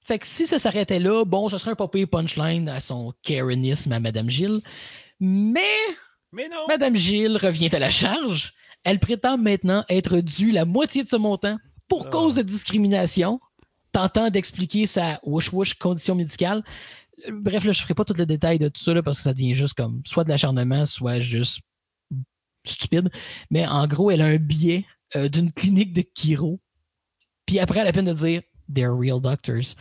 fait 0.05 0.19
que 0.19 0.27
si 0.27 0.47
ça 0.47 0.59
s'arrêtait 0.59 1.01
là, 1.01 1.25
bon, 1.25 1.49
ce 1.49 1.59
serait 1.59 1.73
un 1.73 1.77
papier 1.77 2.07
punchline 2.07 2.69
à 2.69 2.81
son 2.81 3.13
Karenisme 3.23 3.93
à 3.93 4.01
Madame 4.01 4.31
Gilles. 4.31 4.61
Mais, 5.19 5.61
mais 6.33 6.49
non. 6.49 6.67
Madame 6.69 6.95
Gilles 6.95 7.39
revient 7.39 7.75
à 7.75 7.79
la 7.79 7.91
charge. 7.91 8.53
Elle 8.85 9.01
prétend 9.01 9.39
maintenant 9.39 9.85
être 9.89 10.19
due 10.19 10.53
la 10.53 10.65
moitié 10.65 11.03
de 11.03 11.09
ce 11.09 11.17
montant 11.17 11.57
pour 11.89 12.07
ah. 12.07 12.11
cause 12.11 12.35
de 12.35 12.43
discrimination, 12.43 13.41
tentant 13.91 14.31
d'expliquer 14.31 14.87
sa 14.87 15.19
wouch-wouch 15.25 15.75
condition 15.79 16.15
médicale 16.15 16.63
bref, 17.33 17.65
là, 17.65 17.73
je 17.73 17.81
ne 17.81 17.83
ferai 17.83 17.95
pas 17.95 18.05
tout 18.05 18.15
le 18.17 18.27
détail 18.27 18.59
de 18.59 18.69
tout 18.69 18.81
ça 18.81 19.03
parce 19.03 19.19
que 19.19 19.25
ça 19.25 19.35
devient 19.35 19.55
juste 19.55 19.75
comme 19.75 20.03
soit 20.05 20.25
de 20.25 20.31
l'acharnement, 20.31 20.85
soit 20.85 21.21
juste 21.21 21.61
stupide. 22.65 23.11
Mais 23.51 23.67
en 23.67 23.87
gros, 23.87 24.11
elle 24.11 24.21
a 24.21 24.27
un 24.27 24.37
billet 24.37 24.85
d'une 25.15 25.53
clinique 25.53 25.93
de 25.93 26.03
Kiro. 26.03 26.61
Puis 27.47 27.59
après, 27.59 27.81
elle 27.81 27.87
a 27.87 27.93
peine 27.93 28.07
de 28.07 28.13
dire 28.13 28.43
They're 28.73 28.93
real 28.93 29.21
doctors. 29.21 29.77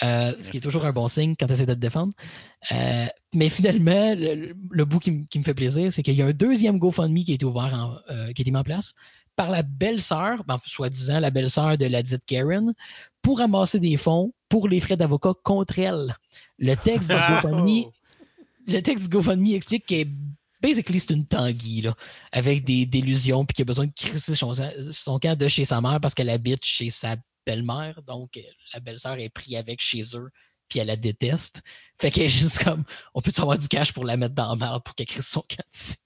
ce 0.00 0.50
qui 0.50 0.58
est 0.58 0.60
toujours 0.60 0.86
un 0.86 0.92
bon 0.92 1.08
signe 1.08 1.34
quand 1.38 1.46
elle 1.46 1.54
essaie 1.54 1.66
de 1.66 1.74
te 1.74 1.80
défendre. 1.80 2.12
mais 3.34 3.48
finalement, 3.48 4.14
le, 4.14 4.84
bout 4.84 5.00
qui, 5.00 5.10
me 5.10 5.42
fait 5.42 5.54
plaisir, 5.54 5.92
c'est 5.92 6.02
qu'il 6.02 6.14
y 6.14 6.22
a 6.22 6.26
un 6.26 6.32
deuxième 6.32 6.78
GoFundMe 6.78 7.24
qui 7.24 7.32
a 7.32 7.34
été 7.34 7.44
ouvert, 7.44 7.74
en, 7.74 8.32
qui 8.32 8.40
a 8.40 8.42
été 8.42 8.50
mis 8.50 8.56
en 8.56 8.64
place 8.64 8.94
par 9.38 9.50
la 9.50 9.62
belle-sœur, 9.62 10.42
ben, 10.44 10.58
soi-disant 10.64 11.20
la 11.20 11.30
belle-sœur 11.30 11.78
de 11.78 11.86
la 11.86 12.02
dite 12.02 12.24
Karen, 12.26 12.74
pour 13.22 13.40
amasser 13.40 13.78
des 13.78 13.96
fonds 13.96 14.32
pour 14.48 14.68
les 14.68 14.80
frais 14.80 14.96
d'avocat 14.96 15.32
contre 15.42 15.78
elle. 15.78 16.16
Le 16.58 16.74
texte 16.74 17.10
du 17.10 17.16
GoFundMe, 17.16 17.90
le 18.66 18.80
texte 18.80 19.10
GoFundMe 19.10 19.54
explique 19.54 19.86
que 19.86 20.04
basically 20.60 21.00
c'est 21.00 21.14
une 21.14 21.26
tanguy 21.26 21.82
là, 21.82 21.94
avec 22.32 22.64
des 22.64 22.86
délusions 22.86 23.44
puis 23.44 23.54
qu'il 23.54 23.62
a 23.62 23.66
besoin 23.66 23.86
de 23.86 23.92
crisser 23.94 24.34
son, 24.34 24.52
son, 24.92 25.18
camp 25.18 25.38
de 25.38 25.48
chez 25.48 25.64
sa 25.64 25.80
mère 25.80 26.00
parce 26.00 26.14
qu'elle 26.14 26.30
habite 26.30 26.64
chez 26.64 26.90
sa 26.90 27.16
belle-mère. 27.46 28.02
Donc 28.02 28.38
la 28.72 28.80
belle-sœur 28.80 29.18
est 29.18 29.28
prise 29.28 29.56
avec 29.56 29.80
chez 29.80 30.02
eux 30.14 30.30
puis 30.68 30.80
elle 30.80 30.88
la 30.88 30.96
déteste. 30.96 31.62
Fait 31.98 32.10
qu'elle 32.10 32.26
est 32.26 32.28
juste 32.28 32.62
comme 32.62 32.84
on 33.14 33.22
peut 33.22 33.32
avoir 33.38 33.58
du 33.58 33.68
cash 33.68 33.92
pour 33.92 34.04
la 34.04 34.16
mettre 34.16 34.34
dans 34.34 34.50
la 34.50 34.56
merde 34.56 34.82
pour 34.82 34.94
qu'elle 34.94 35.06
crisse 35.06 35.28
son 35.28 35.42
camp 35.42 36.04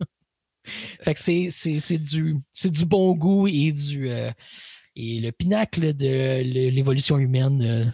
fait 1.03 1.15
que 1.15 1.21
c'est 1.21 1.99
du, 1.99 2.37
du 2.65 2.85
bon 2.85 3.15
goût 3.15 3.49
et 3.49 3.73
du 3.73 4.09
euh, 4.09 4.31
et 4.95 5.21
le 5.21 5.33
pinacle 5.33 5.95
de 5.95 6.43
l'évolution 6.71 7.19
humaine 7.19 7.63
euh, 7.63 7.85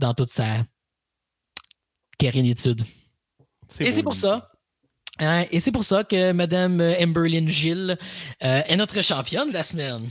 dans 0.00 0.14
toute 0.14 0.30
sa 0.30 0.64
kérénitude. 2.18 2.82
Et 3.78 3.92
c'est 3.92 4.02
pour 4.02 4.16
ça. 4.16 4.50
Hein, 5.18 5.44
et 5.50 5.60
c'est 5.60 5.72
pour 5.72 5.84
ça 5.84 6.02
que 6.02 6.32
Mme 6.32 6.80
Emberlyn 6.98 7.48
Gilles 7.48 7.98
euh, 8.42 8.62
est 8.66 8.76
notre 8.76 9.02
championne 9.02 9.48
de 9.48 9.54
la 9.54 9.62
semaine. 9.62 10.08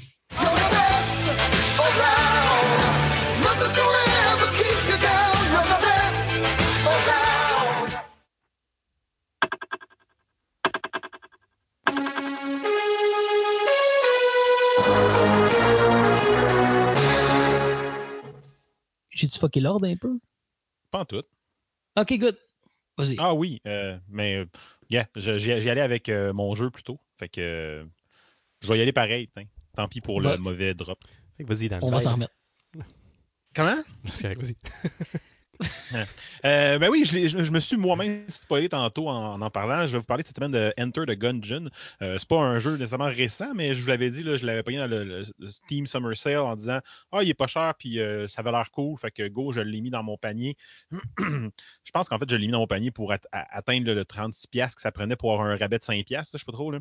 J'ai-tu 19.20 19.38
fucké 19.38 19.60
l'ordre 19.60 19.86
un 19.86 19.98
peu? 19.98 20.18
Pas 20.92 21.00
en 21.00 21.06
tout. 21.06 21.24
OK, 21.98 22.14
good. 22.18 22.38
Vas-y. 22.98 23.16
Ah 23.18 23.34
oui, 23.34 23.62
euh, 23.68 23.98
mais 24.08 24.38
euh, 24.38 24.46
yeah, 24.90 25.08
j'y 25.16 25.52
allais 25.52 25.82
avec 25.82 26.08
euh, 26.08 26.32
mon 26.32 26.56
jeu 26.56 26.70
plutôt. 26.70 27.00
Fait 27.18 27.28
que 27.28 27.86
je 28.62 28.68
vais 28.68 28.80
y 28.80 28.82
aller 28.82 28.94
pareil. 28.94 29.30
Tant 29.76 29.90
pis 29.90 30.00
pour 30.00 30.22
le 30.22 30.38
mauvais 30.38 30.74
drop. 30.74 31.04
Vas-y, 31.38 31.68
Dan. 31.68 31.80
On 31.82 31.92
va 31.92 32.00
s'en 32.00 32.14
remettre. 32.14 32.34
Comment? 33.54 33.84
Vas-y. 34.04 34.56
Euh, 36.46 36.80
ben 36.80 36.90
oui, 36.90 37.04
je, 37.04 37.52
me 37.52 37.60
suis 37.60 37.76
moi-même 37.76 38.24
spoilé 38.30 38.70
tantôt 38.70 39.10
en, 39.10 39.42
en 39.42 39.50
parlant. 39.50 39.86
Je 39.88 39.92
vais 39.92 39.98
vous 39.98 40.06
parler 40.06 40.24
cette 40.26 40.38
semaine 40.38 40.54
de 40.54 40.74
Enter 40.80 41.02
the 41.02 41.20
Gungeon. 41.20 41.70
Euh, 42.02 42.16
c'est 42.18 42.28
pas 42.30 42.38
un 42.38 42.60
jeu 42.60 42.78
nécessairement 42.78 43.10
récent, 43.10 43.54
mais 43.54 43.74
je 43.74 43.82
vous 43.82 43.90
l'avais 43.90 44.10
dit, 44.10 44.24
là, 44.24 44.38
je 44.38 44.46
l'avais 44.46 44.64
payé 44.64 44.78
dans 44.78 44.90
le, 44.90 45.26
Steam 45.50 45.86
Summer 45.86 46.16
Sale 46.16 46.38
en 46.38 46.56
disant 46.56 46.80
Ah, 47.12 47.24
il 47.24 47.30
est 47.30 47.34
pas 47.34 47.48
cher, 47.48 47.74
puis 47.78 48.00
euh, 48.00 48.26
ça 48.30 48.40
avait 48.40 48.52
l'air 48.52 48.72
cool. 48.72 48.98
Fait 48.98 49.12
que 49.12 49.28
go, 49.28 49.52
je 49.52 49.60
l'ai 49.60 49.82
mis 49.82 49.90
dans 49.90 50.02
mon 50.02 50.18
panier. 50.18 50.56
je 51.20 51.92
pense 51.94 52.08
qu'en 52.08 52.18
fait, 52.18 52.30
je 52.30 52.38
l'ai 52.38 52.46
mis 52.46 52.54
dans 52.54 52.60
mon 52.60 52.68
panier 52.68 52.92
pour 52.92 53.12
atteindre 53.12 53.92
le 53.92 54.04
36$ 54.06 54.76
que 54.76 54.82
ça 54.82 54.94
prenait 54.94 55.18
pour 55.18 55.34
avoir 55.34 55.50
un 55.50 55.58
rabais 55.58 55.80
de 55.80 55.84
5$. 55.84 56.06
Je 56.08 56.38
sais 56.38 56.46
pas 56.46 56.52
trop. 56.54 56.72
Là. 56.72 56.80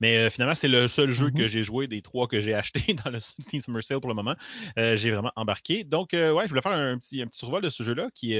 Mais 0.00 0.16
euh, 0.16 0.30
finalement, 0.30 0.54
c'est 0.54 0.68
le 0.68 0.88
seul 0.88 1.10
jeu 1.10 1.30
que 1.30 1.38
mm-hmm. 1.38 1.48
j'ai 1.48 1.62
joué 1.62 1.86
des 1.86 2.02
trois 2.02 2.26
que 2.26 2.40
j'ai 2.40 2.54
acheté 2.54 2.94
dans 3.04 3.10
le 3.10 3.20
Steam 3.20 3.60
Summer 3.60 3.82
Sale 3.82 4.00
pour 4.00 4.08
le 4.08 4.14
moment. 4.14 4.34
Euh, 4.78 4.96
j'ai 4.96 5.10
vraiment 5.10 5.32
embarqué. 5.36 5.84
Donc, 5.84 6.14
euh, 6.14 6.32
ouais, 6.32 6.44
je 6.44 6.48
voulais 6.48 6.62
faire 6.62 6.72
un 6.72 6.98
petit, 6.98 7.22
un 7.22 7.26
petit 7.26 7.38
survol 7.38 7.62
de 7.62 7.70
ce 7.70 7.82
jeu-là 7.82 8.08
qui 8.14 8.36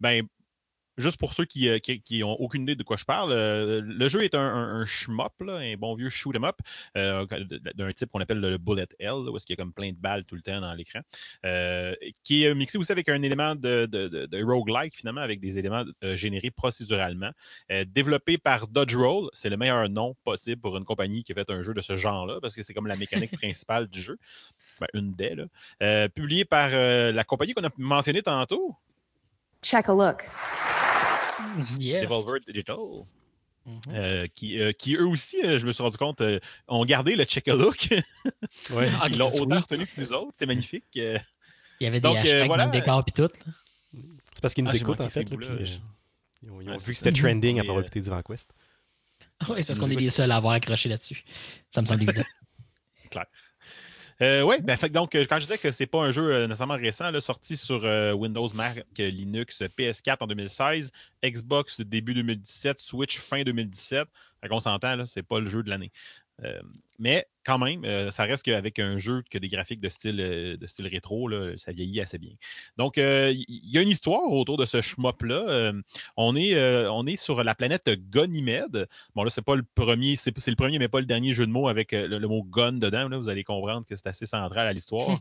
ben, 0.00 0.26
juste 0.98 1.18
pour 1.18 1.34
ceux 1.34 1.44
qui 1.44 1.68
n'ont 1.68 2.32
euh, 2.32 2.36
aucune 2.38 2.62
idée 2.62 2.74
de 2.74 2.82
quoi 2.82 2.96
je 2.96 3.04
parle, 3.04 3.32
euh, 3.32 3.80
le 3.84 4.08
jeu 4.08 4.22
est 4.22 4.34
un, 4.34 4.40
un, 4.40 4.84
shmup, 4.84 5.32
un 5.40 5.76
bon 5.76 5.94
vieux 5.94 6.10
shoot 6.10 6.34
'em 6.36 6.44
up, 6.44 6.56
euh, 6.96 7.26
d'un 7.74 7.92
type 7.92 8.10
qu'on 8.10 8.20
appelle 8.20 8.40
le 8.40 8.58
Bullet 8.58 8.88
L, 8.98 9.12
où 9.12 9.36
est-ce 9.36 9.46
qu'il 9.46 9.54
y 9.54 9.60
a 9.60 9.62
comme 9.62 9.72
plein 9.72 9.90
de 9.90 9.96
balles 9.96 10.24
tout 10.24 10.34
le 10.34 10.42
temps 10.42 10.60
dans 10.60 10.72
l'écran, 10.74 11.00
qui 12.22 12.44
est 12.44 12.54
mixé 12.54 12.78
aussi 12.78 12.92
avec 12.92 13.08
un 13.08 13.22
élément 13.22 13.54
de, 13.54 13.86
de, 13.86 14.26
de, 14.26 14.44
roguelike, 14.44 14.96
finalement, 14.96 15.20
avec 15.20 15.40
des 15.40 15.58
éléments 15.58 15.84
générés 16.14 16.50
procéduralement. 16.50 17.30
développé 17.86 18.38
par 18.38 18.68
Dodge 18.68 18.96
Roll, 18.96 19.28
c'est 19.32 19.48
le 19.48 19.56
meilleur 19.56 19.88
nom 19.88 20.14
possible 20.24 20.60
pour 20.60 20.76
une 20.76 20.84
compagnie 20.84 21.24
qui 21.24 21.32
a 21.32 21.34
fait 21.34 21.50
un 21.50 21.62
jeu 21.62 21.74
de 21.74 21.80
ce 21.80 21.96
genre-là, 21.96 22.38
parce 22.40 22.54
que 22.54 22.62
c'est 22.62 22.74
comme 22.74 22.86
la 22.86 22.96
mécanique 22.96 23.32
principale 23.40 23.88
du 23.88 24.00
jeu. 24.00 24.18
Ben, 24.80 24.88
une 24.92 25.14
des, 25.14 25.34
là. 25.34 26.08
publié 26.10 26.44
par 26.44 26.70
la 26.70 27.24
compagnie 27.24 27.54
qu'on 27.54 27.64
a 27.64 27.70
mentionnée 27.76 28.22
tantôt. 28.22 28.76
Check 29.66 29.88
a 29.88 29.92
look. 29.92 30.22
Yes. 31.80 32.02
Devolver 32.02 32.38
Digital. 32.46 32.76
Mm-hmm. 33.66 33.94
Euh, 33.94 34.26
qui, 34.32 34.60
euh, 34.60 34.70
qui, 34.70 34.94
eux 34.94 35.08
aussi, 35.08 35.42
euh, 35.42 35.58
je 35.58 35.66
me 35.66 35.72
suis 35.72 35.82
rendu 35.82 35.96
compte, 35.96 36.22
ont 36.68 36.84
gardé 36.84 37.16
le 37.16 37.24
check-a-look. 37.24 37.88
ouais. 38.70 38.88
Ah, 39.00 39.08
Ils 39.10 39.18
l'ont 39.18 39.26
autant 39.26 39.58
retenu 39.58 39.88
que 39.88 40.00
nous 40.00 40.12
autres. 40.12 40.30
C'est 40.34 40.46
magnifique. 40.46 40.84
Il 40.94 41.20
y 41.80 41.86
avait 41.86 41.98
des 41.98 42.00
Donc, 42.00 42.16
hashtags 42.16 42.46
voilà. 42.46 42.68
décor 42.68 43.02
et 43.08 43.10
tout. 43.10 43.28
C'est 44.34 44.40
parce 44.40 44.54
qu'ils 44.54 44.62
nous 44.62 44.70
ah, 44.70 44.76
écoutent, 44.76 45.00
en 45.00 45.08
fait. 45.08 45.24
puis, 45.24 45.36
ils 46.44 46.50
ont, 46.52 46.76
vu 46.76 46.92
que 46.92 46.94
c'était 46.94 47.10
trending 47.10 47.58
après 47.58 47.70
avoir 47.70 47.82
écouté 47.82 48.00
Divan 48.00 48.22
Quest. 48.22 48.52
Oui, 49.48 49.56
c'est 49.58 49.66
parce 49.66 49.78
qu'on 49.80 49.90
est 49.90 49.96
les 49.96 50.10
seuls 50.10 50.30
à 50.30 50.36
avoir 50.36 50.52
accroché 50.52 50.88
là-dessus. 50.88 51.24
Ça 51.70 51.82
me 51.82 51.86
semble 51.86 52.02
évident. 52.08 52.22
Claire. 53.10 53.26
Euh, 54.22 54.42
oui, 54.42 54.56
ben, 54.62 54.76
donc, 54.90 55.14
euh, 55.14 55.26
quand 55.28 55.36
je 55.36 55.42
disais 55.42 55.58
que 55.58 55.70
c'est 55.70 55.86
pas 55.86 56.00
un 56.00 56.10
jeu 56.10 56.32
euh, 56.32 56.46
nécessairement 56.46 56.76
récent, 56.76 57.10
sorti 57.20 57.56
sur 57.56 57.82
Windows, 58.14 58.48
Mac, 58.54 58.84
Linux, 58.98 59.62
PS4 59.76 60.18
en 60.20 60.26
2016, 60.26 60.90
Xbox 61.24 61.80
début 61.82 62.14
2017, 62.14 62.78
Switch 62.78 63.18
fin 63.18 63.42
2017. 63.42 64.08
On 64.50 64.60
s'entend, 64.60 65.04
c'est 65.06 65.24
pas 65.24 65.40
le 65.40 65.48
jeu 65.48 65.62
de 65.62 65.70
l'année. 65.70 65.90
Mais 66.98 67.26
quand 67.46 67.58
même, 67.58 67.84
euh, 67.84 68.10
ça 68.10 68.24
reste 68.24 68.44
qu'avec 68.44 68.80
un 68.80 68.98
jeu 68.98 69.22
qui 69.30 69.36
a 69.36 69.40
des 69.40 69.48
graphiques 69.48 69.80
de 69.80 69.88
style, 69.88 70.20
euh, 70.20 70.56
de 70.56 70.66
style 70.66 70.88
rétro, 70.88 71.30
ça 71.56 71.70
vieillit 71.70 72.00
assez 72.00 72.18
bien. 72.18 72.32
Donc, 72.76 72.98
euh, 72.98 73.32
il 73.32 73.70
y 73.70 73.78
a 73.78 73.82
une 73.82 73.88
histoire 73.88 74.28
autour 74.32 74.56
de 74.56 74.64
ce 74.64 74.80
shmup-là. 74.80 75.72
on, 76.16 76.36
est, 76.36 77.16
sur 77.16 77.44
la 77.44 77.54
planète 77.54 77.88
Gonymed. 78.10 78.88
Bon, 79.14 79.22
là, 79.22 79.30
c'est 79.30 79.42
pas 79.42 79.54
le 79.54 79.62
premier, 79.62 80.16
mais 80.78 80.88
pas 80.88 81.00
le 81.00 81.06
dernier 81.06 81.34
jeu 81.34 81.46
de 81.46 81.52
mots 81.52 81.68
avec 81.68 81.92
le, 81.92 82.18
mot 82.26 82.42
gun 82.42 82.72
dedans. 82.72 83.08
Vous 83.18 83.28
allez 83.28 83.44
comprendre 83.44 83.86
que 83.86 83.94
c'est 83.94 84.08
assez 84.08 84.26
central 84.26 84.66
à 84.66 84.72
l'histoire. 84.72 85.20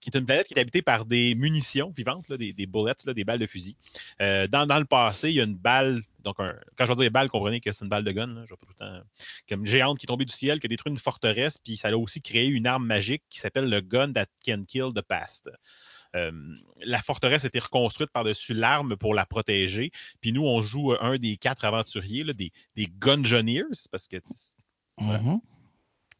qui 0.00 0.10
est 0.10 0.16
une 0.16 0.26
planète 0.26 0.46
qui 0.46 0.54
est 0.54 0.60
habitée 0.60 0.82
par 0.82 1.04
des 1.04 1.34
munitions 1.34 1.92
vivantes, 1.96 2.32
des, 2.32 2.52
bullets, 2.66 2.94
des 3.14 3.24
balles 3.24 3.40
de 3.40 3.46
fusil. 3.46 3.76
Dans, 4.20 4.78
le 4.78 4.84
passé, 4.84 5.30
il 5.30 5.36
y 5.36 5.40
a 5.40 5.44
une 5.44 5.56
balle 5.56 6.02
donc, 6.28 6.36
quand 6.76 6.86
je 6.86 6.92
veux 6.92 6.98
dire 6.98 7.10
balle, 7.10 7.28
comprenez 7.28 7.60
que 7.60 7.72
c'est 7.72 7.84
une 7.84 7.88
balle 7.88 8.04
de 8.04 8.12
gun. 8.12 8.42
je 8.44 8.48
vois 8.48 8.58
pas 8.58 8.66
tout 8.66 8.74
le 8.78 8.86
temps. 8.86 9.02
Comme 9.48 9.60
une 9.60 9.66
géante 9.66 9.98
qui 9.98 10.06
est 10.06 10.08
tombée 10.08 10.24
du 10.24 10.34
ciel, 10.34 10.60
qui 10.60 10.66
a 10.66 10.68
détruit 10.68 10.90
une 10.90 10.98
forteresse 10.98 11.58
puis 11.58 11.76
ça 11.76 11.88
a 11.88 11.96
aussi 11.96 12.20
créé 12.20 12.46
une 12.46 12.66
arme 12.66 12.86
magique 12.86 13.22
qui 13.30 13.38
s'appelle 13.40 13.68
le 13.68 13.80
Gun 13.80 14.12
That 14.12 14.26
Can 14.44 14.64
Kill 14.66 14.90
the 14.94 15.02
Past. 15.02 15.50
Euh, 16.16 16.32
la 16.80 17.02
forteresse 17.02 17.44
a 17.44 17.48
été 17.48 17.58
reconstruite 17.58 18.10
par-dessus 18.10 18.54
l'arme 18.54 18.96
pour 18.96 19.14
la 19.14 19.26
protéger. 19.26 19.90
Puis 20.20 20.32
nous, 20.32 20.44
on 20.44 20.60
joue 20.60 20.94
un 21.00 21.18
des 21.18 21.36
quatre 21.36 21.64
aventuriers, 21.64 22.24
des, 22.24 22.52
des 22.76 22.86
Gungeoneers, 22.86 23.86
parce 23.90 24.08
que. 24.08 24.16
Mm-hmm. 24.98 25.40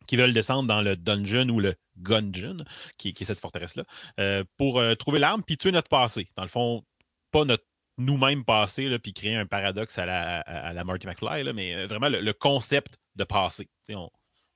Qui 0.06 0.16
veulent 0.16 0.32
descendre 0.32 0.68
dans 0.68 0.80
le 0.80 0.96
dungeon 0.96 1.50
ou 1.50 1.60
le 1.60 1.74
gungeon, 1.98 2.64
qui, 2.96 3.08
est 3.08 3.24
cette 3.24 3.40
forteresse-là, 3.40 3.84
euh, 4.18 4.42
pour 4.56 4.78
euh, 4.78 4.94
trouver 4.94 5.18
l'arme 5.18 5.42
puis 5.42 5.58
tuer 5.58 5.70
notre 5.70 5.90
passé. 5.90 6.30
Dans 6.36 6.44
le 6.44 6.48
fond, 6.48 6.82
pas 7.30 7.44
notre 7.44 7.64
nous-mêmes 7.98 8.44
passé, 8.44 8.98
puis 8.98 9.12
créer 9.12 9.36
un 9.36 9.46
paradoxe 9.46 9.98
à 9.98 10.06
la, 10.06 10.40
à, 10.40 10.72
la 10.72 10.84
Marty 10.84 11.06
McFly, 11.06 11.52
mais 11.52 11.86
vraiment 11.86 12.08
le, 12.08 12.32
concept 12.32 12.98
de 13.16 13.24
passé. 13.24 13.68
On, 13.90 14.08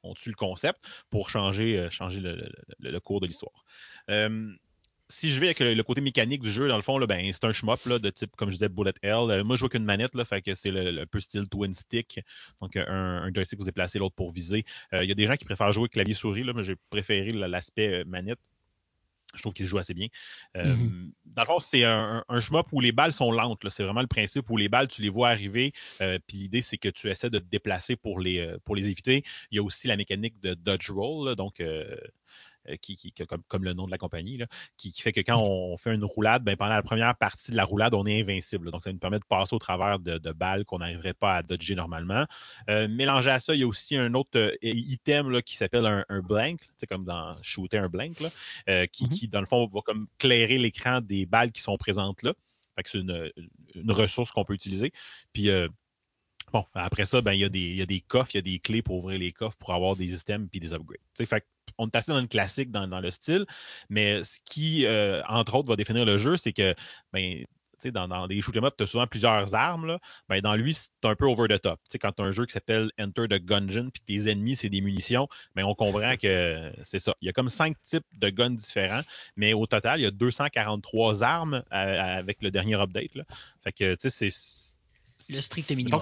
on 0.03 0.14
tue 0.14 0.30
le 0.30 0.34
concept 0.34 0.80
pour 1.11 1.30
changer, 1.30 1.78
euh, 1.78 1.90
changer 1.90 2.20
le, 2.20 3.01
cours 3.01 3.20
de 3.20 3.26
l'histoire. 3.26 3.64
si 5.09 5.30
je 5.30 5.40
vais 5.40 5.47
avec 5.47 5.61
le, 5.61 5.82
côté 5.82 6.01
mécanique 6.01 6.43
du 6.43 6.51
jeu, 6.51 6.68
dans 6.68 6.76
le 6.76 6.82
fond, 6.82 6.99
ben, 7.05 7.30
c'est 7.32 7.45
un 7.45 7.53
shmup 7.53 7.86
de 7.86 8.11
type, 8.11 8.34
comme 8.36 8.49
je 8.49 8.55
disais, 8.55 8.68
Bullet 8.68 8.95
Hell. 9.03 9.30
Euh, 9.30 9.45
moi, 9.45 9.57
je 9.57 9.61
joue 9.61 9.68
qu'une 9.68 9.84
manette, 9.84 10.14
là, 10.14 10.24
fait 10.24 10.40
que 10.43 10.55
c'est 10.55 10.70
un 10.70 11.07
peu 11.07 11.20
style 11.20 11.49
twin 11.49 11.74
stick. 11.74 12.20
Donc, 12.61 12.76
un, 12.76 12.86
un 12.86 13.32
joystick 13.32 13.59
vous 13.59 13.66
déplacez, 13.66 13.99
l'autre 13.99 14.14
pour 14.14 14.30
viser. 14.30 14.64
Euh, 14.95 15.05
il 15.05 15.09
y 15.09 15.12
a 15.12 15.14
des 15.14 15.26
gens 15.26 15.36
qui 15.36 15.45
préfèrent 15.45 15.72
jouer 15.72 15.88
clavier-souris, 15.88 16.45
mais 16.55 16.62
j'ai 16.62 16.76
préféré 16.90 17.32
l'aspect 17.32 18.05
manette 18.05 18.40
je 19.35 19.41
trouve 19.41 19.53
qu'il 19.55 19.66
joue 19.66 19.78
assez 19.78 19.95
bien. 19.95 20.09
Mmh 20.55 21.11
dans 21.35 21.43
le 21.43 21.47
fond, 21.47 21.61
c'est 21.61 21.85
un, 21.85 22.24
un, 22.28 22.41
shmup 22.41 22.66
où 22.72 22.80
les 22.80 22.93
balles 22.93 23.12
sont 23.12 23.33
lentes. 23.33 23.66
C'est 23.70 23.83
vraiment 23.83 24.01
le 24.01 24.07
principe 24.07 24.49
où 24.51 24.57
les 24.57 24.68
balles, 24.68 24.89
tu 24.89 25.03
les 25.03 25.09
vois 25.09 25.30
arriver. 25.30 25.72
Euh, 26.01 26.18
puis 26.26 26.39
l'idée, 26.39 26.61
c'est 26.61 26.78
que 26.78 26.89
tu 26.89 27.11
essaies 27.11 27.30
de 27.30 27.39
te 27.39 27.49
déplacer 27.49 27.97
pour 27.97 28.20
les, 28.20 28.39
euh, 28.39 28.59
pour 28.64 28.76
les 28.76 28.89
éviter. 28.89 29.24
Il 29.51 29.57
y 29.57 29.59
a 29.59 29.62
aussi 29.62 29.89
la 29.89 29.97
mécanique 29.97 30.39
de 30.41 30.55
dodge 30.55 30.91
roll. 30.91 31.35
donc, 31.37 31.61
euh, 31.61 31.97
qui, 32.80 33.12
comme, 33.48 33.64
le 33.64 33.72
nom 33.72 33.86
de 33.86 33.90
la 33.90 33.98
compagnie, 33.98 34.40
qui, 34.76 34.92
fait 34.92 35.12
que 35.12 35.20
quand 35.20 35.40
on 35.40 35.76
fait 35.76 35.94
une 35.94 36.04
roulade, 36.04 36.44
ben, 36.44 36.56
pendant 36.56 36.74
la 36.74 36.82
première 36.82 37.16
partie 37.16 37.50
de 37.50 37.56
la 37.56 37.64
roulade, 37.64 37.94
on 37.94 38.06
est 38.06 38.20
invincible. 38.20 38.70
Donc, 38.70 38.84
ça 38.84 38.92
nous 38.92 38.98
permet 38.98 39.18
de 39.18 39.24
passer 39.24 39.54
au 39.54 39.58
travers 39.58 39.98
de, 39.98 40.32
balles 40.32 40.64
qu'on 40.64 40.78
n'arriverait 40.78 41.14
pas 41.14 41.36
à 41.36 41.42
dodger 41.42 41.74
normalement. 41.74 42.26
mélangé 42.68 43.30
à 43.30 43.40
ça, 43.40 43.54
il 43.54 43.60
y 43.60 43.64
a 43.64 43.66
aussi 43.66 43.96
un 43.96 44.14
autre 44.14 44.56
item 44.62 45.42
qui 45.42 45.56
s'appelle 45.56 46.04
un, 46.08 46.20
blank, 46.20 46.60
comme 46.88 47.04
dans 47.04 47.36
shooter 47.42 47.78
un 47.78 47.88
blank, 47.88 48.16
mm-hmm. 48.66 48.88
qui, 48.88 49.28
dans 49.28 49.40
le 49.40 49.46
fond, 49.46 49.66
va 49.66 49.80
comme 49.80 50.06
clairer 50.18 50.58
l'écran 50.58 51.00
des 51.00 51.26
balles 51.26 51.52
qui 51.52 51.62
sont 51.62 51.76
présentes 51.76 52.22
là. 52.22 52.32
c'est 52.84 52.98
une, 52.98 53.32
ressource 53.88 54.30
qu'on 54.30 54.44
peut 54.44 54.54
utiliser. 54.54 54.92
Puis 55.32 55.50
Bon, 56.52 56.66
après 56.74 57.06
ça, 57.06 57.22
ben, 57.22 57.32
il, 57.32 57.40
y 57.40 57.44
a 57.44 57.48
des, 57.48 57.86
des 57.86 58.00
coffres, 58.00 58.32
il 58.34 58.36
y 58.36 58.38
a 58.38 58.42
des 58.42 58.58
clés 58.58 58.82
pour 58.82 58.96
ouvrir 58.98 59.18
les 59.18 59.32
coffres 59.32 59.56
pour 59.56 59.72
avoir 59.72 59.96
des 59.96 60.12
items 60.12 60.48
et 60.52 60.60
des 60.60 60.74
upgrades. 60.74 60.98
fait 61.24 61.46
on 61.78 61.86
est 61.86 61.96
assez 61.96 62.12
dans 62.12 62.20
une 62.20 62.28
classique 62.28 62.70
dans, 62.70 63.00
le 63.00 63.10
style, 63.10 63.46
mais 63.88 64.22
ce 64.22 64.38
qui, 64.44 64.86
euh, 64.86 65.22
entre 65.28 65.54
autres, 65.54 65.68
va 65.68 65.76
définir 65.76 66.04
le 66.04 66.18
jeu, 66.18 66.36
c'est 66.36 66.52
que 66.52 66.74
ben, 67.12 67.44
dans, 67.90 68.06
dans 68.06 68.26
des 68.28 68.40
shoot'em 68.40 68.64
up, 68.64 68.74
tu 68.76 68.84
as 68.84 68.86
souvent 68.86 69.06
plusieurs 69.06 69.54
armes. 69.54 69.86
Là. 69.86 69.98
Ben, 70.28 70.40
dans 70.40 70.54
lui, 70.54 70.74
c'est 70.74 70.90
un 71.04 71.14
peu 71.14 71.26
over 71.26 71.48
the 71.48 71.60
top. 71.60 71.80
quand 72.00 72.12
tu 72.12 72.22
as 72.22 72.26
un 72.26 72.32
jeu 72.32 72.46
qui 72.46 72.52
s'appelle 72.52 72.90
Enter 72.98 73.26
the 73.28 73.44
Gungeon, 73.44 73.90
puis 73.90 74.00
que 74.00 74.06
tes 74.06 74.30
ennemis, 74.30 74.56
c'est 74.56 74.68
des 74.68 74.80
munitions, 74.80 75.28
ben, 75.54 75.64
on 75.64 75.74
comprend 75.74 76.16
que 76.16 76.72
c'est 76.82 76.98
ça. 76.98 77.14
Il 77.20 77.26
y 77.26 77.28
a 77.28 77.32
comme 77.32 77.48
cinq 77.48 77.76
types 77.82 78.06
de 78.18 78.30
guns 78.30 78.50
différents, 78.50 79.02
mais 79.36 79.52
au 79.52 79.66
total, 79.66 80.00
il 80.00 80.04
y 80.04 80.06
a 80.06 80.10
243 80.10 81.22
armes 81.22 81.62
euh, 81.72 82.18
avec 82.18 82.42
le 82.42 82.50
dernier 82.50 82.74
update. 82.74 83.14
Là. 83.14 83.24
Fait 83.62 83.72
que, 83.72 83.94
tu 83.94 84.10
sais, 84.10 84.30
c'est. 84.30 85.32
Le 85.32 85.40
strict 85.40 85.70
minimum. 85.70 86.00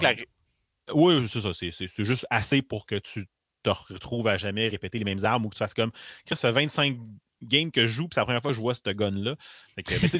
Oui, 0.93 1.27
c'est 1.27 1.41
ça. 1.41 1.53
C'est 1.53 2.03
juste 2.03 2.25
assez 2.29 2.61
pour 2.61 2.85
que 2.85 2.95
tu 2.95 3.27
te 3.63 3.69
retrouves 3.69 4.27
à 4.27 4.37
jamais 4.37 4.67
répéter 4.67 4.97
les 4.97 5.05
mêmes 5.05 5.23
armes 5.23 5.45
ou 5.45 5.49
que 5.49 5.55
tu 5.55 5.59
fasses 5.59 5.73
comme. 5.73 5.91
Ça 6.27 6.35
fait 6.35 6.51
25 6.51 6.97
games 7.43 7.71
que 7.71 7.87
je 7.87 7.91
joue, 7.91 8.07
puis 8.07 8.15
c'est 8.15 8.21
la 8.21 8.25
première 8.25 8.41
fois 8.41 8.51
que 8.51 8.55
je 8.55 8.61
vois 8.61 8.75
ce 8.75 8.89
gun-là. 8.89 9.35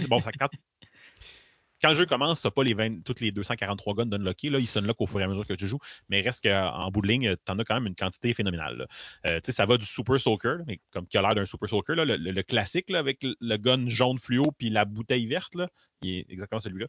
bon, 0.09 0.21
ça, 0.21 0.31
quand, 0.31 0.49
quand 1.81 1.89
le 1.89 1.95
jeu 1.95 2.05
commence, 2.05 2.41
tu 2.41 2.47
n'as 2.47 2.51
pas 2.51 2.63
les 2.63 2.73
20, 2.73 3.03
toutes 3.03 3.21
les 3.21 3.31
243 3.31 3.95
guns 3.95 4.05
d'unlocker. 4.05 4.49
Là, 4.49 4.59
ils 4.59 4.67
s'unlockent 4.67 5.01
au 5.01 5.07
fur 5.07 5.19
et 5.19 5.23
à 5.23 5.27
mesure 5.27 5.47
que 5.47 5.53
tu 5.53 5.67
joues. 5.67 5.79
Mais 6.09 6.21
reste 6.21 6.43
qu'en 6.43 6.91
bout 6.91 7.01
de 7.01 7.07
ligne, 7.07 7.35
tu 7.43 7.51
en 7.51 7.57
as 7.57 7.63
quand 7.63 7.75
même 7.75 7.87
une 7.87 7.95
quantité 7.95 8.33
phénoménale. 8.33 8.87
Euh, 9.25 9.39
ça 9.43 9.65
va 9.65 9.77
du 9.77 9.85
Super 9.85 10.19
Soaker, 10.19 10.57
mais 10.67 10.79
comme 10.91 11.07
qui 11.07 11.17
a 11.17 11.21
l'air 11.21 11.33
d'un 11.33 11.45
Super 11.45 11.69
Soaker, 11.69 11.95
là, 11.95 12.05
le, 12.05 12.41
classique 12.43 12.91
avec 12.91 13.23
le 13.23 13.57
gun 13.57 13.87
jaune 13.87 14.19
fluo 14.19 14.51
puis 14.57 14.69
la 14.69 14.85
bouteille 14.85 15.25
verte, 15.25 15.55
là, 15.55 15.69
il 16.01 16.19
est 16.19 16.25
exactement 16.29 16.59
celui-là. 16.59 16.87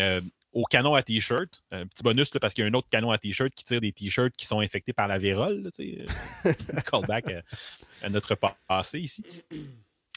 Euh, 0.00 0.20
au 0.54 0.64
canon 0.64 0.94
à 0.94 1.02
t-shirt, 1.02 1.62
un 1.70 1.86
petit 1.86 2.02
bonus 2.02 2.30
parce 2.30 2.54
qu'il 2.54 2.64
y 2.64 2.66
a 2.66 2.70
un 2.70 2.74
autre 2.74 2.88
canon 2.88 3.10
à 3.10 3.18
t-shirt 3.18 3.52
qui 3.52 3.64
tire 3.64 3.80
des 3.80 3.92
t-shirts 3.92 4.34
qui 4.36 4.46
sont 4.46 4.60
infectés 4.60 4.92
par 4.92 5.08
la 5.08 5.18
vérole. 5.18 5.70
Euh, 5.80 6.06
callback 6.90 7.26
à, 8.02 8.08
notre 8.08 8.34
passé 8.34 9.00
ici. 9.00 9.22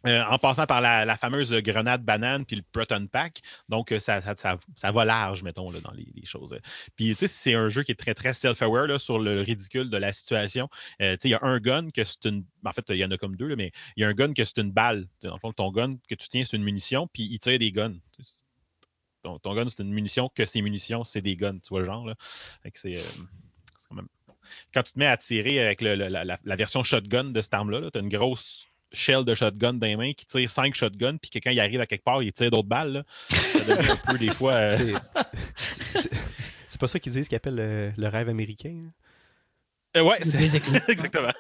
Euh, 0.06 0.24
en 0.30 0.38
passant 0.38 0.68
par 0.68 0.80
la, 0.80 1.18
fameuse 1.18 1.52
grenade 1.54 2.04
banane 2.04 2.46
puis 2.46 2.56
le 2.56 2.62
Proton 2.72 3.08
Pack. 3.08 3.42
Donc, 3.68 3.92
euh, 3.92 4.00
ça, 4.00 4.22
ça, 4.36 4.92
va 4.92 5.06
large, 5.06 5.42
mettons, 5.42 5.72
là, 5.72 5.80
dans 5.80 5.92
les, 5.92 6.06
choses. 6.24 6.56
Puis, 6.96 7.10
tu 7.16 7.16
sais, 7.16 7.28
c'est 7.28 7.54
un 7.56 7.68
jeu 7.70 7.82
qui 7.82 7.92
est 7.92 7.96
très, 7.96 8.14
très 8.14 8.34
self-aware 8.34 9.00
sur 9.00 9.18
le 9.18 9.42
ridicule 9.42 9.90
de 9.90 9.98
la 9.98 10.14
situation. 10.14 10.70
Euh, 11.02 11.14
tu 11.14 11.22
sais, 11.22 11.30
il 11.30 11.32
y 11.32 11.36
a 11.36 11.40
un 11.42 11.60
gun 11.60 11.90
que 11.90 12.04
c'est 12.04 12.26
une. 12.26 12.46
En 12.64 12.72
fait, 12.74 12.86
il 12.90 12.98
y 12.98 13.06
en 13.06 13.12
a 13.12 13.18
comme 13.18 13.36
deux, 13.36 13.56
mais 13.56 13.72
il 13.96 14.02
y 14.02 14.04
a 14.04 14.08
un 14.08 14.14
gun 14.14 14.34
que 14.34 14.46
c'est 14.46 14.60
une 14.60 14.72
balle. 14.72 15.08
Dans 15.24 15.34
le 15.34 15.40
fond, 15.40 15.52
ton 15.52 15.72
gun 15.72 15.96
que 16.08 16.16
tu 16.16 16.28
tiens, 16.28 16.44
c'est 16.44 16.56
une 16.56 16.64
munition, 16.64 17.08
puis 17.08 17.24
il 17.24 17.40
tire 17.40 17.58
des 17.58 17.72
guns. 17.72 17.96
Ton, 19.40 19.56
gun, 19.56 19.66
c'est 19.70 19.84
une 19.84 19.94
munition, 19.94 20.30
que 20.34 20.46
ces 20.46 20.62
munitions, 20.62 21.04
c'est 21.04 21.22
des 21.22 21.36
guns. 21.36 21.60
Tu 21.60 21.70
vois 21.70 21.80
le 21.82 21.86
genre, 21.86 22.06
là. 22.06 22.16
c'est. 22.74 22.96
quand 23.90 23.96
même 23.96 24.08
quand 24.74 24.84
tu 24.84 24.94
te 24.94 25.00
mets 25.00 25.08
à 25.08 25.18
tirer 25.18 25.60
avec 25.60 25.82
la, 25.82 26.56
version 26.56 26.84
shotgun 26.84 27.26
de 27.26 27.42
cette 27.42 27.54
arme-là, 27.54 27.82
-là, 27.82 27.92
tu 27.92 27.98
as 27.98 28.02
une 28.02 28.10
grosse 28.10 28.68
shell 28.92 29.26
de 29.26 29.36
shotgun 29.36 29.74
dans 29.74 29.88
les 29.88 29.96
mains 29.96 30.14
qui 30.14 30.26
tire 30.26 30.50
cinq 30.50 30.76
shotguns, 30.76 31.18
puis 31.18 31.30
quelqu'un 31.30 31.52
il 31.52 31.60
arrive 31.60 31.82
à 31.82 31.86
quelque 31.86 32.04
part, 32.04 32.24
il 32.24 32.32
tire 32.32 32.52
d'autres 32.52 32.68
balles. 32.68 33.04
Ça 33.30 33.60
devient 33.60 33.92
un 33.92 34.12
peu 34.12 34.18
des 34.18 34.34
fois. 34.34 34.54
Euh, 34.54 34.98
c'est 35.72 36.80
pas 36.80 36.88
ça 36.88 37.00
qu'ils 37.00 37.12
disent 37.12 37.28
qu'ils 37.28 37.36
appellent 37.36 37.94
le, 37.98 38.08
rêve 38.08 38.30
américain. 38.30 38.86
Hein? 38.86 38.92
Euh, 39.98 40.04
ouais, 40.04 40.18
c'est 40.22 40.42
exactement. 40.90 41.32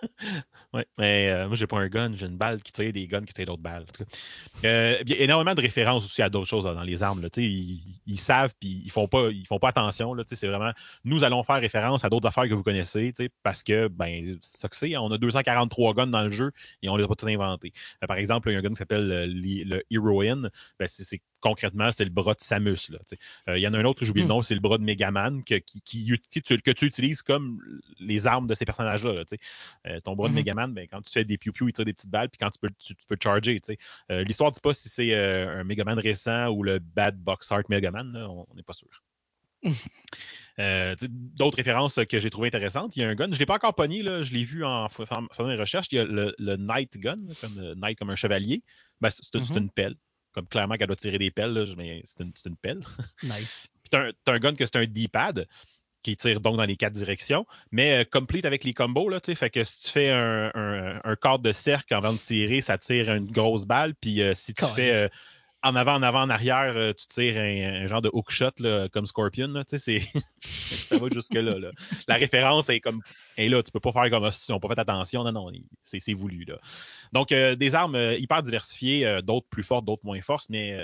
Ouais, 0.74 0.86
mais 0.98 1.30
euh, 1.30 1.48
moi, 1.48 1.56
j'ai 1.56 1.68
pas 1.68 1.78
un 1.78 1.88
gun, 1.88 2.12
j'ai 2.14 2.26
une 2.26 2.38
balle 2.38 2.62
qui 2.62 2.72
tire 2.72 2.92
des 2.92 3.08
guns 3.08 3.24
qui 3.24 3.34
tire 3.34 3.46
d'autres 3.46 3.62
balles. 3.62 3.86
Euh, 4.66 4.98
il 5.06 5.10
y 5.12 5.14
a 5.14 5.24
énormément 5.24 5.56
de 5.56 5.62
références 5.62 6.06
aussi 6.06 6.22
à 6.22 6.30
d'autres 6.30 6.48
choses 6.48 6.66
dans 6.66 6.82
les 6.82 7.04
armes. 7.04 7.22
Là, 7.22 7.30
ils, 7.38 7.82
ils, 8.06 8.20
savent 8.20 8.54
puis 8.60 8.82
ils 8.84 8.92
font 8.92 9.08
pas, 9.08 9.30
ils 9.30 9.46
font 9.46 9.60
pas 9.60 9.70
attention. 9.70 10.16
C'est 10.28 10.48
vraiment 10.48 10.72
nous 11.06 11.24
allons 11.24 11.44
faire 11.44 11.60
référence 11.62 12.04
à 12.04 12.10
d'autres 12.10 12.28
affaires 12.28 12.48
que 12.50 12.54
vous 12.54 12.64
connaissez 12.64 13.14
parce 13.44 13.64
que 13.64 13.88
ben, 13.88 14.38
ça 14.42 14.68
que 14.68 14.76
c'est. 14.76 14.98
On 14.98 15.12
a 15.12 15.18
243 15.18 15.94
guns 15.94 16.08
dans 16.08 16.24
le 16.24 16.32
jeu 16.32 16.52
et 16.82 16.90
on 16.90 16.98
les 16.98 17.04
a 17.04 17.08
pas 17.08 17.16
tous 17.16 17.28
inventés. 17.28 17.74
par 18.08 18.18
exemple, 18.18 18.50
il 18.50 18.54
y 18.54 18.56
a 18.56 18.60
un 18.60 18.62
gun 18.62 18.70
qui 18.70 18.76
s'appelle 18.76 19.08
le, 19.08 19.84
Heroin. 19.92 20.50
Ben, 20.80 20.88
c'est 20.88 21.22
concrètement, 21.40 21.92
c'est 21.92 22.04
le 22.04 22.10
bras 22.10 22.34
de 22.34 22.42
Samus. 22.42 22.92
Euh, 23.48 23.58
il 23.58 23.62
y 23.62 23.68
en 23.68 23.74
a 23.74 23.78
un 23.78 23.86
autre, 23.86 24.04
j'oublie 24.06 24.22
le 24.22 24.28
hmm. 24.28 24.30
nom, 24.30 24.42
c'est 24.42 24.56
le 24.56 24.60
bras 24.60 24.78
de 24.78 24.84
Megaman 24.84 25.44
que, 25.44 25.56
qui, 25.56 25.82
que 25.86 26.72
tu 26.72 26.86
utilises 26.86 27.22
comme 27.22 27.60
les 28.00 28.28
armes 28.28 28.48
de 28.48 28.54
ces 28.54 28.66
personnages-là. 28.66 29.24
Euh, 29.88 30.00
ton 30.02 30.16
bras 30.16 30.28
de 30.28 30.34
hmm. 30.34 30.38
Megaman, 30.38 30.74
ben, 30.74 30.88
quand 30.90 31.02
tu 31.02 31.12
fais 31.12 31.26
des 31.26 31.38
piou-piou, 31.38 31.68
il 31.70 31.74
tire 31.74 31.86
des 31.86 31.94
petites 31.94 32.10
balles, 32.10 32.30
puis 32.30 32.40
quand 32.40 32.50
tu 32.50 32.60
peux, 32.60 32.70
tu, 32.78 32.94
peux 33.08 33.18
charger. 33.22 33.60
Euh, 34.12 34.24
L'histoire 34.24 34.50
ne 34.50 34.56
dit 34.56 34.62
pas 34.62 34.74
si 34.74 34.90
c'est 34.90 35.14
un 35.14 35.64
Megaman 35.64 36.00
récent 36.00 36.50
ou 36.50 36.64
le 36.64 36.80
Bad 36.80 37.18
Box 37.18 37.52
Art 37.52 37.64
Megaman, 37.70 38.16
on 38.16 38.48
n'est 38.56 38.64
pas 38.64 38.74
sûr. 38.74 39.04
D'autres 40.58 41.58
références 41.58 42.00
que 42.10 42.20
j'ai 42.20 42.30
trouvées 42.30 42.48
intéressantes. 42.48 42.96
Il 42.96 43.02
y 43.02 43.04
a 43.04 43.10
un 43.10 43.16
gun, 43.16 43.26
je 43.26 43.32
ne 43.32 43.38
l'ai 43.38 43.46
pas 43.46 43.56
encore 43.56 43.76
pogné, 43.76 44.02
là, 44.02 44.22
je 44.22 44.34
l'ai 44.34 44.44
vu 44.44 44.64
en 44.64 44.88
faisant 44.90 45.48
des 45.48 45.56
recherches. 45.56 45.88
Il 45.92 45.96
y 45.96 46.00
a 46.00 46.04
le, 46.04 46.34
le 46.38 46.56
Knight 46.56 46.98
Gun, 46.98 47.20
comme 47.42 47.74
Knight 47.74 47.98
comme 47.98 48.10
un 48.10 48.16
chevalier. 48.16 48.64
Ben, 49.02 49.10
c'est 49.10 49.34
mm-hmm. 49.36 49.58
une 49.58 49.70
pelle 49.70 49.96
comme 50.38 50.48
clairement 50.48 50.76
qu'elle 50.76 50.86
doit 50.86 50.96
tirer 50.96 51.18
des 51.18 51.32
pelles, 51.32 51.74
mais 51.78 52.04
c'est 52.06 52.24
une, 52.46 52.56
pelle. 52.56 52.84
Nice. 53.24 53.68
Puis 53.82 53.90
t'as 53.90 54.10
un, 54.10 54.12
un, 54.36 54.40
gun 54.40 54.54
que 54.54 54.68
c'est 54.68 54.76
un 54.76 54.86
D-pad 54.86 55.48
qui 56.04 56.16
tire 56.16 56.42
donc 56.42 56.58
dans 56.58 56.64
les 56.66 56.76
quatre 56.76 56.94
directions, 56.94 57.48
mais 57.72 58.02
euh, 58.02 58.04
complete 58.06 58.46
avec 58.46 58.64
les 58.64 58.76
combos, 58.76 59.10
là, 59.10 59.20
fait 59.20 59.50
que 59.50 59.64
si 59.64 59.80
tu 59.80 59.90
fais 59.90 60.12
un, 60.12 60.52
un, 61.04 61.16
cadre 61.16 61.40
de 61.40 61.52
cercle 61.52 61.92
avant 61.96 62.14
de 62.14 62.20
tirer, 62.20 62.62
ça 62.62 62.78
tire 62.78 63.12
une 63.12 63.32
grosse 63.32 63.66
balle, 63.66 63.96
puis 63.96 64.22
euh, 64.22 64.36
si 64.36 64.54
tu 64.54 64.64
fais 64.76 65.10
en 65.64 65.76
avant, 65.76 65.96
en 65.96 66.04
avant, 66.04 66.22
en 66.22 66.30
arrière, 66.30 66.94
tu 66.96 67.08
tires 67.08 67.38
un, 67.38 67.88
genre 67.88 68.02
de 68.02 68.10
hookshot 68.14 68.90
comme 68.92 69.06
Scorpion. 69.06 69.48
Là, 69.48 69.64
ça 69.68 70.98
va 70.98 71.08
jusque-là. 71.12 71.56
La 72.08 72.16
référence 72.16 72.70
est 72.70 72.80
comme 72.80 73.02
et 73.38 73.50
là, 73.50 73.62
tu 73.62 73.72
peux 73.72 73.80
pas 73.80 73.92
faire 73.92 74.10
comme 74.10 74.32
si 74.32 74.52
on 74.52 74.60
pas 74.60 74.70
fait 74.70 74.80
attention. 74.80 75.24
Non, 75.24 75.32
non, 75.32 75.52
c'est 75.84 76.14
voulu. 76.14 76.44
Là. 76.44 76.58
Donc, 77.14 77.32
euh, 77.32 77.56
des 77.56 77.76
armes 77.76 77.96
euh, 77.96 78.18
hyper 78.18 78.42
diversifiées, 78.42 79.06
euh, 79.06 79.22
d'autres 79.22 79.48
plus 79.50 79.64
fortes, 79.64 79.86
d'autres 79.86 80.06
moins 80.06 80.22
fortes, 80.22 80.48
mais 80.50 80.76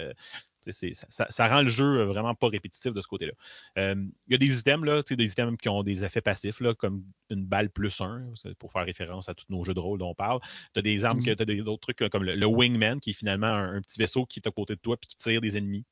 ça, 0.71 1.27
ça, 1.29 1.47
rend 1.47 1.61
le 1.61 1.69
jeu 1.69 2.03
vraiment 2.03 2.35
pas 2.35 2.47
répétitif 2.47 2.93
de 2.93 3.01
ce 3.01 3.07
côté-là. 3.07 3.33
Il 3.75 4.11
y 4.29 4.35
a 4.35 4.37
des 4.37 4.59
items, 4.59 4.85
là, 4.85 5.01
des 5.01 5.25
items 5.25 5.57
qui 5.57 5.69
ont 5.69 5.83
des 5.83 6.03
effets 6.03 6.21
passifs, 6.21 6.59
là, 6.59 6.73
comme 6.73 7.03
une 7.29 7.45
balle 7.45 7.69
plus 7.69 8.01
un, 8.01 8.31
pour 8.59 8.71
faire 8.71 8.85
référence 8.85 9.29
à 9.29 9.33
tous 9.33 9.45
nos 9.49 9.63
jeux 9.63 9.73
de 9.73 9.79
rôle 9.79 9.99
dont 9.99 10.09
on 10.09 10.15
parle. 10.15 10.39
Tu 10.73 10.79
as 10.79 10.81
des 10.81 11.05
armes, 11.05 11.19
mm-hmm. 11.19 11.35
tu 11.35 11.59
as 11.59 11.63
d'autres 11.63 11.93
trucs 11.93 12.09
comme 12.09 12.23
le, 12.23 12.45
Wingman, 12.45 12.99
qui 12.99 13.11
est 13.11 13.13
finalement 13.13 13.47
un, 13.47 13.75
un, 13.75 13.81
petit 13.81 13.99
vaisseau 13.99 14.25
qui 14.25 14.39
est 14.39 14.47
à 14.47 14.51
côté 14.51 14.75
de 14.75 14.79
toi 14.79 14.95
et 15.01 15.05
qui 15.05 15.17
tire 15.17 15.41
des 15.41 15.57
ennemis. 15.57 15.85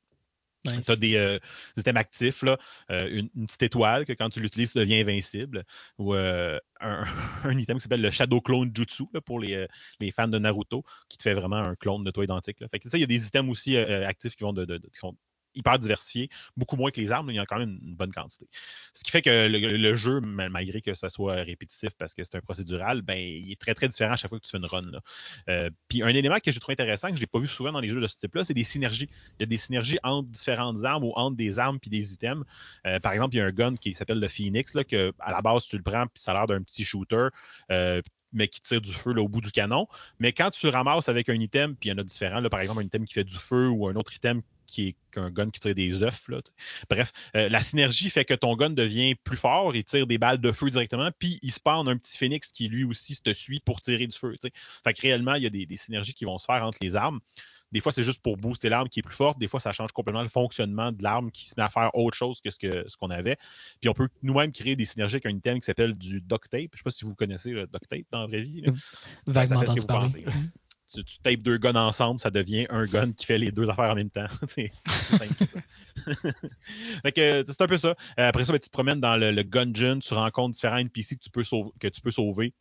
Tu 0.63 0.91
as 0.91 0.95
des, 0.95 1.15
euh, 1.15 1.39
items 1.77 1.99
actifs, 1.99 2.43
là, 2.43 2.57
euh, 2.91 3.07
une, 3.09 3.47
petite 3.47 3.63
étoile 3.63 4.05
que 4.05 4.13
quand 4.13 4.29
tu 4.29 4.39
l'utilises, 4.39 4.73
tu 4.73 4.77
deviens 4.77 5.01
invincible. 5.01 5.65
Ou 5.97 6.13
euh, 6.13 6.59
un, 6.79 7.03
item 7.57 7.77
qui 7.77 7.83
s'appelle 7.83 8.01
le 8.01 8.11
Shadow 8.11 8.41
Clone 8.41 8.71
Jutsu 8.75 9.05
pour 9.25 9.39
les, 9.39 9.67
fans 10.15 10.27
de 10.27 10.37
Naruto, 10.37 10.83
qui 11.09 11.17
te 11.17 11.23
fait 11.23 11.33
vraiment 11.33 11.57
un 11.57 11.75
clone 11.75 12.03
de 12.03 12.11
toi 12.11 12.23
identique. 12.23 12.59
Fait 12.69 12.79
que, 12.79 12.89
il 12.93 12.99
y 12.99 13.03
a 13.03 13.07
des 13.07 13.27
items 13.27 13.49
aussi 13.49 13.77
actifs 13.77 14.35
qui 14.35 14.43
vont, 14.43 14.53
de, 14.53 14.65
qui 14.77 14.99
vont 15.01 15.15
hyper 15.55 15.79
diversifié, 15.79 16.29
beaucoup 16.57 16.75
moins 16.75 16.91
que 16.91 16.99
les 16.99 17.11
armes, 17.11 17.27
mais 17.27 17.33
il 17.33 17.37
y 17.37 17.39
a 17.39 17.45
quand 17.45 17.59
même 17.59 17.79
une 17.81 17.95
bonne 17.95 18.11
quantité. 18.11 18.47
Ce 18.93 19.03
qui 19.03 19.11
fait 19.11 19.21
que 19.21 19.47
le, 19.47 19.95
jeu, 19.95 20.19
malgré 20.21 20.81
que 20.81 20.93
ça 20.93 21.09
soit 21.09 21.35
répétitif 21.35 21.89
parce 21.97 22.13
que 22.13 22.23
c'est 22.23 22.35
un 22.35 22.41
procédural, 22.41 23.01
ben, 23.01 23.17
il 23.17 23.51
est 23.51 23.59
très 23.59 23.73
très 23.73 23.87
différent 23.87 24.13
à 24.13 24.15
chaque 24.15 24.29
fois 24.29 24.39
que 24.39 24.45
tu 24.45 24.51
fais 24.51 24.57
une 24.57 24.65
run. 24.65 24.83
Euh, 25.49 25.69
puis 25.87 26.03
un 26.03 26.09
élément 26.09 26.39
que 26.39 26.51
j'ai 26.51 26.59
trouvé 26.59 26.73
intéressant, 26.73 27.09
que 27.09 27.15
je 27.15 27.21
n'ai 27.21 27.27
pas 27.27 27.39
vu 27.39 27.47
souvent 27.47 27.71
dans 27.71 27.79
les 27.79 27.89
jeux 27.89 28.01
de 28.01 28.07
ce 28.07 28.17
type-là, 28.17 28.43
c'est 28.43 28.53
des 28.53 28.63
synergies. 28.63 29.09
Il 29.39 29.41
y 29.41 29.43
a 29.43 29.45
des 29.47 29.57
synergies 29.57 29.97
entre 30.03 30.29
différentes 30.29 30.83
armes 30.83 31.03
ou 31.03 31.13
entre 31.15 31.35
des 31.35 31.59
armes 31.59 31.79
puis 31.79 31.89
des 31.89 32.13
items. 32.13 32.45
Euh, 32.85 32.99
par 32.99 33.13
exemple, 33.13 33.35
il 33.35 33.39
y 33.39 33.41
a 33.41 33.45
un 33.45 33.51
gun 33.51 33.75
qui 33.75 33.93
s'appelle 33.93 34.19
le 34.19 34.27
Phoenix, 34.27 34.73
là, 34.73 34.83
que 34.83 35.13
à 35.19 35.31
la 35.31 35.41
base, 35.41 35.65
tu 35.65 35.77
le 35.77 35.83
prends, 35.83 36.07
puis 36.07 36.21
ça 36.21 36.31
a 36.31 36.35
l'air 36.35 36.47
d'un 36.47 36.61
petit 36.61 36.83
shooter. 36.83 37.27
Euh, 37.71 38.01
mais 38.33 38.47
qui 38.47 38.61
tire 38.61 38.81
du 38.81 38.93
feu 38.93 39.17
au 39.17 39.27
bout 39.27 39.41
du 39.41 39.51
canon. 39.51 39.87
Mais 40.19 40.33
quand 40.33 40.51
tu 40.51 40.67
ramasses 40.67 41.09
avec 41.09 41.29
un 41.29 41.39
item, 41.39 41.75
puis 41.75 41.89
il 41.89 41.91
y 41.93 41.95
en 41.95 41.97
a 41.97 42.03
différents, 42.03 42.41
par 42.49 42.59
exemple 42.59 42.81
un 42.81 42.85
item 42.85 43.05
qui 43.05 43.13
fait 43.13 43.23
du 43.23 43.37
feu 43.37 43.67
ou 43.69 43.87
un 43.87 43.95
autre 43.95 44.13
item 44.13 44.41
qui 44.71 44.87
est 44.87 45.19
un 45.19 45.29
gun 45.29 45.49
qui 45.49 45.59
tire 45.59 45.75
des 45.75 46.01
œufs. 46.01 46.29
Bref, 46.89 47.11
euh, 47.35 47.49
la 47.49 47.61
synergie 47.61 48.09
fait 48.09 48.25
que 48.25 48.33
ton 48.33 48.55
gun 48.55 48.69
devient 48.69 49.15
plus 49.15 49.37
fort, 49.37 49.75
il 49.75 49.83
tire 49.83 50.07
des 50.07 50.17
balles 50.17 50.39
de 50.39 50.51
feu 50.51 50.69
directement, 50.69 51.09
puis 51.19 51.39
il 51.41 51.51
spawn 51.51 51.87
un 51.87 51.97
petit 51.97 52.17
phénix 52.17 52.51
qui 52.51 52.69
lui 52.69 52.85
aussi 52.85 53.21
te 53.21 53.33
suit 53.33 53.59
pour 53.59 53.81
tirer 53.81 54.07
du 54.07 54.17
feu. 54.17 54.35
Fait 54.83 54.93
que 54.93 55.01
réellement, 55.01 55.35
il 55.35 55.43
y 55.43 55.47
a 55.47 55.49
des, 55.49 55.67
synergies 55.75 56.13
qui 56.13 56.25
vont 56.25 56.37
se 56.37 56.45
faire 56.45 56.63
entre 56.63 56.77
les 56.81 56.95
armes. 56.95 57.19
Des 57.71 57.79
fois, 57.79 57.91
c'est 57.91 58.03
juste 58.03 58.21
pour 58.21 58.37
booster 58.37 58.69
l'arme 58.69 58.89
qui 58.89 58.99
est 58.99 59.03
plus 59.03 59.15
forte. 59.15 59.39
Des 59.39 59.47
fois, 59.47 59.59
ça 59.59 59.71
change 59.71 59.91
complètement 59.91 60.23
le 60.23 60.29
fonctionnement 60.29 60.91
de 60.91 61.01
l'arme 61.03 61.31
qui 61.31 61.47
se 61.47 61.53
met 61.57 61.63
à 61.63 61.69
faire 61.69 61.93
autre 61.95 62.17
chose 62.17 62.41
que 62.41 62.49
ce 62.49 62.57
qu'on 62.97 63.09
ce 63.09 63.13
avait. 63.13 63.37
Puis 63.79 63.89
on 63.89 63.93
peut 63.93 64.09
nous-mêmes 64.23 64.51
créer 64.51 64.75
des 64.75 64.85
synergies 64.85 65.15
avec 65.15 65.25
un 65.25 65.35
item 65.35 65.59
qui 65.59 65.65
s'appelle 65.65 65.93
du 65.93 66.21
duct 66.21 66.49
tape. 66.49 66.61
Je 66.61 66.63
ne 66.63 66.77
sais 66.77 66.83
pas 66.83 66.91
si 66.91 67.05
vous 67.05 67.15
connaissez 67.15 67.51
le 67.51 67.67
duct 67.67 67.87
tape 67.87 68.05
dans 68.11 68.21
la 68.21 68.27
vraie 68.27 68.41
vie. 68.41 68.63
Vaguement 69.25 69.59
entendu 69.59 69.85
parler. 69.85 70.25
Tu, 70.93 71.05
tu, 71.05 71.19
tapes 71.19 71.41
deux 71.41 71.57
guns 71.57 71.75
ensemble, 71.75 72.19
ça 72.19 72.29
devient 72.29 72.67
un 72.69 72.85
gun 72.85 73.13
qui 73.13 73.25
fait 73.25 73.37
les 73.37 73.49
deux 73.49 73.69
affaires 73.69 73.91
en 73.91 73.95
même 73.95 74.09
temps. 74.09 74.25
c'est 74.47 74.73
c'est 77.15 77.61
un 77.61 77.67
peu 77.67 77.77
ça. 77.77 77.95
Euh, 78.19 78.27
après 78.27 78.43
ça, 78.43 78.51
ben, 78.51 78.59
tu 78.59 78.67
te 78.67 78.73
promènes 78.73 78.99
dans 78.99 79.15
le, 79.15 79.31
le 79.31 79.43
gungeon, 79.43 79.99
tu 79.99 80.13
rencontres 80.13 80.55
différents 80.55 80.79
NPC 80.79 81.15
que 81.15 81.21
tu 81.21 81.29
peux 81.29 81.45
sauver, 81.45 81.69
que 81.79 81.87
tu 81.87 82.01
peux 82.01 82.11
sauver 82.11 82.53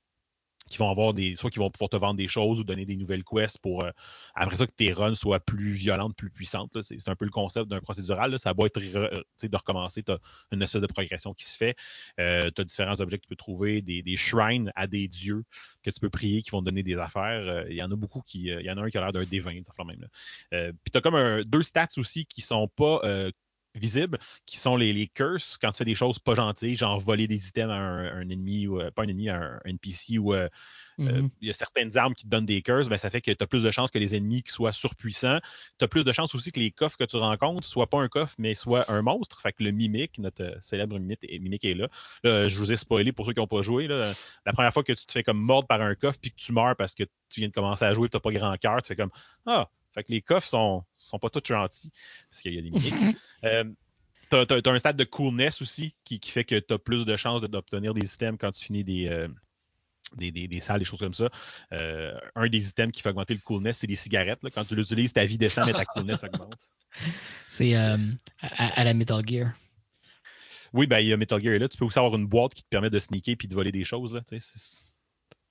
qui 0.71 0.79
vont 0.79 0.89
avoir 0.89 1.13
des. 1.13 1.35
soit 1.35 1.51
qui 1.51 1.59
vont 1.59 1.69
pouvoir 1.69 1.91
te 1.91 1.97
vendre 1.97 2.17
des 2.17 2.29
choses 2.29 2.61
ou 2.61 2.65
donner 2.65 2.87
des 2.87 2.97
nouvelles 2.97 3.25
quests 3.25 3.59
pour 3.59 3.85
euh, 3.85 3.91
après 4.35 4.57
ça 4.57 4.67
que 4.67 4.73
tes 4.73 4.93
runs 4.93 5.15
soient 5.17 5.41
plus 5.41 5.73
violentes, 5.73 6.17
plus 6.17 6.31
puissantes. 6.31 6.81
C'est 6.81 7.09
un 7.09 7.17
peu 7.17 7.25
le 7.25 7.31
concept 7.31 7.69
d'un 7.69 7.81
procédural. 7.81 8.39
Ça 8.39 8.53
va 8.53 8.67
être 8.67 8.79
de 8.79 9.57
recommencer, 9.57 10.05
tu 10.05 10.13
as 10.13 10.19
une 10.53 10.63
espèce 10.63 10.81
de 10.81 10.87
progression 10.87 11.35
qui 11.35 11.45
se 11.45 11.57
fait. 11.57 11.77
Euh, 12.21 12.51
tu 12.55 12.63
as 12.63 12.65
différents 12.65 13.01
objets 13.01 13.19
que 13.19 13.25
tu 13.25 13.29
peux 13.29 13.37
trouver, 13.37 13.83
des, 13.83 14.03
des, 14.03 14.17
shrines 14.17 14.73
à 14.77 14.87
des 14.87 15.09
dieux 15.09 15.43
que 15.83 15.91
tu 15.91 15.99
peux 15.99 16.11
prier 16.11 16.43
qui 16.43 16.51
vont 16.51 16.61
te 16.61 16.67
donner 16.67 16.85
des 16.85 16.97
affaires. 16.97 17.43
Euh, 17.49 17.65
il 17.69 17.77
y 17.77 17.83
en 17.83 17.91
a 17.91 17.97
beaucoup 17.97 18.23
qui. 18.23 18.45
Il 18.45 18.63
y 18.63 18.71
en 18.71 18.79
a 18.79 18.83
un 18.83 18.91
qui 18.91 18.97
a 18.97 19.01
l'air 19.01 19.13
d'un 19.13 19.25
D20, 19.25 19.65
ça 19.65 19.85
même. 19.85 20.07
Puis 20.51 20.93
tu 20.93 20.99
as 20.99 21.01
comme 21.01 21.43
deux 21.43 21.63
stats 21.63 21.89
aussi 21.97 22.27
qui 22.27 22.43
sont 22.43 22.69
pas 22.69 23.03
visibles, 23.75 24.19
qui 24.47 24.57
sont 24.57 24.77
les, 24.77 24.93
les, 24.93 25.07
curses 25.07 25.57
quand 25.61 25.71
tu 25.73 25.79
fais 25.79 25.85
des 25.85 25.95
choses 25.95 26.19
pas 26.19 26.35
gentilles, 26.35 26.77
genre 26.77 26.99
voler 26.99 27.27
des 27.27 27.49
items 27.49 27.71
à 27.71 27.77
un, 27.77 28.29
ennemi 28.29 28.67
ou 28.67 28.81
euh, 28.81 28.91
pas 28.91 29.03
un 29.03 29.09
ennemi, 29.09 29.29
à 29.29 29.37
un, 29.37 29.61
NPC 29.65 30.19
ou 30.19 30.35
euh, 30.35 30.49
euh, 30.99 31.05
mm-hmm. 31.05 31.31
il 31.41 31.49
y 31.49 31.51
a 31.51 31.55
certaines 31.55 31.97
armes 31.97 32.15
qui 32.15 32.25
te 32.25 32.29
donnent 32.29 32.47
des 32.47 32.63
curses, 32.63 32.89
ben, 32.89 32.99
ça 32.99 33.11
fait 33.11 33.21
que 33.21 33.31
tu 33.31 33.43
as 33.43 33.47
plus 33.47 33.63
de 33.63 33.71
chances 33.71 33.91
que 33.91 33.99
les 33.99 34.17
ennemis 34.17 34.43
soient 34.47 34.73
surpuissants. 34.73 35.39
Tu 35.79 35.85
as 35.85 35.89
plus 35.89 36.05
de 36.05 36.13
chances 36.13 36.35
aussi 36.35 36.53
que 36.53 36.61
les 36.61 36.71
coffres 36.71 36.97
que 36.97 37.05
tu 37.05 37.17
rencontres 37.17 37.67
soient 37.67 37.89
pas 37.89 37.99
un 37.99 38.09
coffre, 38.09 38.35
mais 38.39 38.55
soit 38.55 38.91
un 38.91 39.03
monstre. 39.03 39.41
Fait 39.41 39.53
que 39.53 39.63
le 39.63 39.71
mimique, 39.71 40.19
notre 40.19 40.57
célèbre 40.61 40.99
mimique, 40.99 41.65
est 41.65 41.75
là. 41.75 41.89
je 42.25 42.57
vous 42.57 42.73
ai 42.73 42.77
spoilé 42.77 43.13
pour 43.13 43.27
ceux 43.27 43.33
qui 43.33 43.41
n'ont 43.41 43.47
pas 43.47 43.63
joué. 43.63 43.87
Là, 43.87 44.13
la 44.47 44.53
première 44.53 44.73
fois 44.73 44.83
que 44.83 44.93
tu 44.93 45.07
te 45.07 45.13
fais 45.13 45.23
comme 45.23 45.39
mordre 45.39 45.69
par 45.69 45.81
un 45.81 45.95
coffre 45.95 46.19
puis 46.21 46.31
que 46.31 46.37
tu 46.37 46.53
meurs 46.53 46.77
parce 46.77 46.95
que 46.95 47.05
tu 47.29 47.41
viens 47.41 47.49
de 47.49 47.55
commencer 47.55 47.85
à 47.85 47.95
jouer 47.95 48.07
et 48.07 48.11
tu 48.11 48.17
n'as 48.17 48.21
pas 48.21 48.33
grand 48.33 48.57
cœur, 48.57 48.83
tu 48.83 48.89
fais 48.89 48.97
comme 48.97 49.11
Ah, 49.47 49.71
fait 49.93 50.05
que 50.05 50.13
les 50.13 50.23
coffres 50.23 50.49
sont, 50.49 50.85
sont 50.97 51.19
pas 51.19 51.31
tous 51.31 51.43
gentils 51.45 51.91
parce 52.31 52.43
qu'il 52.43 52.55
y 52.55 52.59
a 52.59 52.63
des 52.63 52.71
mimiques. 52.71 52.95
euh, 53.45 53.65
tu 54.31 54.37
as, 54.37 54.73
un 54.73 54.79
stade 54.79 54.97
de 54.97 55.05
coolness 55.05 55.61
aussi 55.61 55.95
qui, 56.05 56.21
fait 56.25 56.45
que 56.45 56.59
tu 56.59 56.75
as 56.75 56.79
plus 56.79 57.05
de 57.05 57.17
chances 57.17 57.43
d'obtenir 57.43 57.95
des 57.95 58.15
items 58.15 58.39
quand 58.41 58.51
tu 58.53 58.65
finis 58.65 58.85
des, 58.85 59.09
euh, 59.09 59.29
des, 60.17 60.31
des, 60.31 60.61
salles, 60.61 60.79
des 60.79 60.85
choses 60.85 61.01
comme 61.01 61.15
ça. 61.15 61.29
Euh, 61.73 62.17
un 62.35 62.49
des 62.49 62.69
items 62.69 62.93
qui 62.93 63.03
fait 63.03 63.11
augmenter 63.11 63.35
le 63.35 63.41
coolness, 63.41 63.79
c'est 63.79 63.87
des 63.87 63.97
cigarettes. 63.97 64.43
Là. 64.43 64.51
Quand 64.51 64.65
tu 64.65 64.77
l'utilises, 64.77 65.13
ta 65.13 65.25
vie 65.25 65.39
descend, 65.39 65.67
mais 65.67 65.73
ta 65.73 65.85
coolness 65.85 66.23
augmente. 66.25 66.57
C'est 67.47 67.77
euh, 67.77 67.97
à, 68.41 68.83
la 68.83 68.95
Metal 68.95 69.23
Gear. 69.25 69.53
Oui, 70.73 70.89
ben, 70.89 70.99
il 70.99 71.07
y 71.07 71.13
a 71.13 71.17
Metal 71.17 71.41
Gear 71.41 71.57
là. 71.57 71.69
Tu 71.69 71.79
peux 71.79 71.85
aussi 71.85 72.01
avoir 72.01 72.17
une 72.17 72.27
boîte 72.27 72.53
qui 72.53 72.65
te 72.65 72.69
permet 72.69 72.91
de 72.91 72.99
sneaker 72.99 73.37
et 73.41 73.47
de 73.47 73.55
voler 73.55 73.71
des 73.71 73.85
choses. 73.85 74.13
Là, 74.13 74.23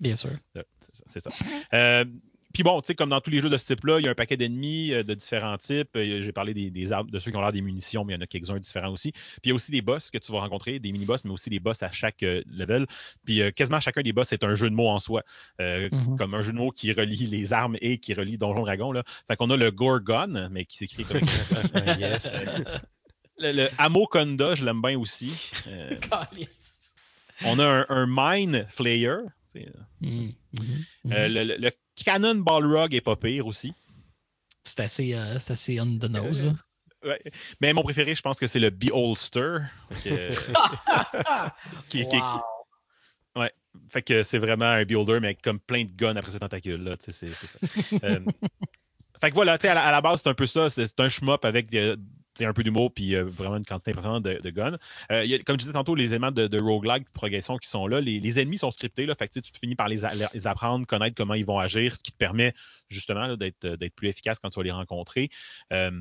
Bien 0.01 0.17
sûr. 0.17 0.31
C'est 1.07 1.21
ça. 1.21 1.29
Puis 2.53 2.63
bon, 2.63 2.81
tu 2.81 2.87
sais, 2.87 2.95
comme 2.95 3.09
dans 3.09 3.21
tous 3.21 3.29
les 3.29 3.41
jeux 3.41 3.49
de 3.49 3.57
ce 3.57 3.73
type-là, 3.73 3.99
il 3.99 4.05
y 4.05 4.07
a 4.07 4.11
un 4.11 4.15
paquet 4.15 4.35
d'ennemis 4.35 4.91
euh, 4.91 5.03
de 5.03 5.13
différents 5.13 5.57
types. 5.57 5.95
Euh, 5.95 6.19
j'ai 6.21 6.31
parlé 6.31 6.53
des, 6.53 6.91
armes, 6.91 7.09
de 7.09 7.19
ceux 7.19 7.29
qui 7.29 7.37
ont 7.37 7.41
l'air 7.41 7.51
des 7.51 7.61
munitions, 7.61 8.03
mais 8.03 8.13
il 8.13 8.15
y 8.15 8.19
en 8.19 8.23
a 8.23 8.27
quelques-uns 8.27 8.57
différents 8.57 8.91
aussi. 8.91 9.11
Puis 9.11 9.41
il 9.45 9.49
y 9.49 9.51
a 9.51 9.55
aussi 9.55 9.71
des 9.71 9.81
boss 9.81 10.09
que 10.09 10.17
tu 10.17 10.31
vas 10.31 10.39
rencontrer, 10.39 10.79
des 10.79 10.91
mini-boss, 10.91 11.25
mais 11.25 11.31
aussi 11.31 11.51
des 11.51 11.59
boss 11.59 11.83
à 11.83 11.91
chaque 11.91 12.23
euh, 12.23 12.41
level. 12.47 12.87
Puis 13.23 13.41
quasiment 13.53 13.79
chacun 13.79 14.01
des 14.01 14.13
boss 14.13 14.33
est 14.33 14.43
un 14.43 14.55
jeu 14.55 14.69
de 14.69 14.75
mots 14.75 14.89
en 14.89 14.99
soi. 14.99 15.23
Mm-hmm. 15.59 16.17
Comme 16.17 16.33
un 16.33 16.41
jeu 16.41 16.51
de 16.51 16.57
mots 16.57 16.71
qui 16.71 16.91
relie 16.91 17.17
les 17.27 17.53
armes 17.53 17.77
et 17.81 17.99
qui 17.99 18.13
relie 18.13 18.37
Donjon 18.37 18.63
Dragon. 18.63 18.91
Là. 18.91 19.03
Fait 19.27 19.35
qu'on 19.35 19.49
a 19.51 19.57
le 19.57 19.69
Gorgon, 19.69 20.49
mais 20.49 20.65
qui 20.65 20.77
s'écrit 20.77 21.05
comme 21.05 21.19
yes. 21.99 22.31
le, 23.37 23.51
le 23.51 23.69
Amokonda, 23.77 24.55
je 24.55 24.65
l'aime 24.65 24.81
bien 24.81 24.97
aussi. 24.97 25.51
on 27.45 27.59
a 27.59 27.65
un, 27.65 27.85
un 27.89 28.05
Mine 28.07 28.65
Flayer. 28.69 29.17
Mm-hmm. 30.01 30.33
le, 31.05 31.57
le 31.57 31.71
Canon 32.03 32.35
Balrog 32.35 32.93
est 32.93 33.01
pas 33.01 33.15
pire 33.15 33.47
aussi. 33.47 33.73
C'est 34.63 34.81
assez, 34.81 35.13
euh, 35.13 35.35
assez 35.35 35.79
on 35.79 35.85
the 35.85 36.09
nose. 36.09 36.53
Euh, 37.05 37.15
Mais 37.61 37.73
mon 37.73 37.81
préféré, 37.81 38.13
je 38.13 38.21
pense 38.21 38.39
que 38.39 38.47
c'est 38.47 38.59
le 38.59 38.69
Beholster. 38.69 39.59
qui, 41.89 42.05
Ouais. 43.35 43.53
Fait 43.89 44.01
que 44.01 44.23
c'est 44.23 44.39
vraiment 44.39 44.65
un 44.65 44.83
beholder, 44.83 45.19
mais 45.21 45.35
comme 45.35 45.59
plein 45.59 45.83
de 45.83 45.91
guns 45.91 46.15
après 46.15 46.31
ses 46.31 46.39
tentacules. 46.39 46.83
Là, 46.83 46.95
c'est, 46.99 47.11
c'est 47.13 47.33
ça. 47.33 47.59
Euh, 48.03 48.19
fait 49.21 49.31
que 49.31 49.35
voilà, 49.35 49.53
à 49.53 49.73
la, 49.73 49.83
à 49.83 49.91
la 49.91 50.01
base, 50.01 50.21
c'est 50.23 50.29
un 50.29 50.33
peu 50.33 50.47
ça. 50.47 50.69
C'est, 50.69 50.99
un 50.99 51.09
shmup 51.09 51.43
avec 51.43 51.69
des, 51.69 51.95
un 52.45 52.53
peu 52.53 52.63
d'humour 52.63 52.93
puis 52.93 53.15
euh, 53.15 53.23
vraiment 53.23 53.57
une 53.57 53.65
quantité 53.65 53.91
impressionnante 53.91 54.23
de, 54.23 54.49
guns. 54.49 54.77
Euh, 55.11 55.37
comme 55.45 55.55
je 55.55 55.59
disais 55.59 55.73
tantôt, 55.73 55.95
les 55.95 56.05
éléments 56.05 56.31
de, 56.31 56.47
de 56.47 56.59
roguelike, 56.59 57.09
progression 57.11 57.57
qui 57.57 57.69
sont 57.69 57.87
là. 57.87 58.01
Les, 58.01 58.39
ennemis 58.39 58.57
sont 58.57 58.71
scriptés. 58.71 59.05
Là, 59.05 59.15
fait 59.15 59.27
que, 59.27 59.39
tu 59.39 59.51
finis 59.59 59.75
par 59.75 59.89
les, 59.89 60.05
apprendre, 60.45 60.85
connaître 60.85 61.15
comment 61.15 61.33
ils 61.33 61.45
vont 61.45 61.59
agir, 61.59 61.95
ce 61.95 62.03
qui 62.03 62.11
te 62.11 62.17
permet 62.17 62.53
justement 62.89 63.35
d'être 63.35 63.95
plus 63.95 64.09
efficace 64.09 64.39
quand 64.39 64.49
tu 64.49 64.59
vas 64.59 64.63
les 64.63 64.71
rencontrer. 64.71 65.29
Euh, 65.73 65.91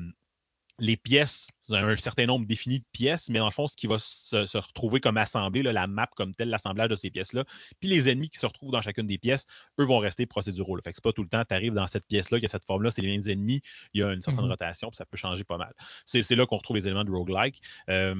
les 0.79 0.97
pièces, 0.97 1.49
un 1.69 1.95
certain 1.95 2.25
nombre 2.25 2.45
défini 2.45 2.79
de 2.79 2.85
pièces, 2.91 3.29
mais 3.29 3.39
dans 3.39 3.45
le 3.45 3.51
fond, 3.51 3.67
ce 3.67 3.75
qui 3.75 3.87
va 3.87 3.97
se, 3.99 4.57
retrouver 4.57 4.99
comme 4.99 5.17
assemblé, 5.17 5.61
la 5.61 5.87
map 5.87 6.07
comme 6.15 6.33
telle, 6.33 6.49
l'assemblage 6.49 6.89
de 6.89 6.95
ces 6.95 7.09
pièces-là, 7.09 7.45
puis 7.79 7.89
les 7.89 8.09
ennemis 8.09 8.29
qui 8.29 8.39
se 8.39 8.45
retrouvent 8.45 8.71
dans 8.71 8.81
chacune 8.81 9.07
des 9.07 9.17
pièces, 9.17 9.45
eux 9.79 9.85
vont 9.85 9.99
rester 9.99 10.25
procéduraux. 10.25 10.77
Fait 10.83 10.91
que 10.91 10.95
c'est 10.95 11.03
pas 11.03 11.13
tout 11.13 11.23
le 11.23 11.29
temps, 11.29 11.43
tu 11.47 11.53
arrives 11.53 11.73
dans 11.73 11.87
cette 11.87 12.05
pièce-là, 12.07 12.39
qui 12.39 12.45
a 12.45 12.49
cette 12.49 12.65
forme-là, 12.65 12.91
c'est 12.91 13.01
les 13.01 13.09
mêmes 13.09 13.27
ennemis, 13.27 13.61
il 13.93 14.01
y 14.01 14.03
a 14.03 14.13
une 14.13 14.21
certaine 14.21 14.45
mm-hmm. 14.45 14.49
rotation, 14.49 14.89
puis 14.89 14.97
ça 14.97 15.05
peut 15.05 15.17
changer 15.17 15.43
pas 15.43 15.57
mal. 15.57 15.73
C'est 16.05 16.35
là 16.35 16.45
qu'on 16.45 16.57
retrouve 16.57 16.77
les 16.77 16.87
éléments 16.87 17.03
de 17.03 17.11
roguelike. 17.11 17.61
Euh, 17.89 18.15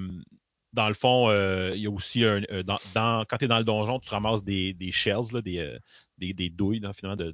dans 0.73 0.87
le 0.87 0.93
fond, 0.93 1.29
euh, 1.29 1.71
il 1.75 1.81
y 1.81 1.87
a 1.87 1.89
aussi 1.89 2.23
un. 2.23 2.43
Euh, 2.51 2.63
dans, 2.63 3.25
quand 3.25 3.37
tu 3.37 3.45
es 3.45 3.47
dans 3.47 3.57
le 3.57 3.63
donjon, 3.63 3.99
tu 3.99 4.09
ramasses 4.09 4.43
des, 4.43 4.75
shells, 4.91 5.41
des, 5.41 5.79
des, 6.17 6.49
douilles, 6.49 6.81
finalement, 6.93 7.15
de, 7.15 7.33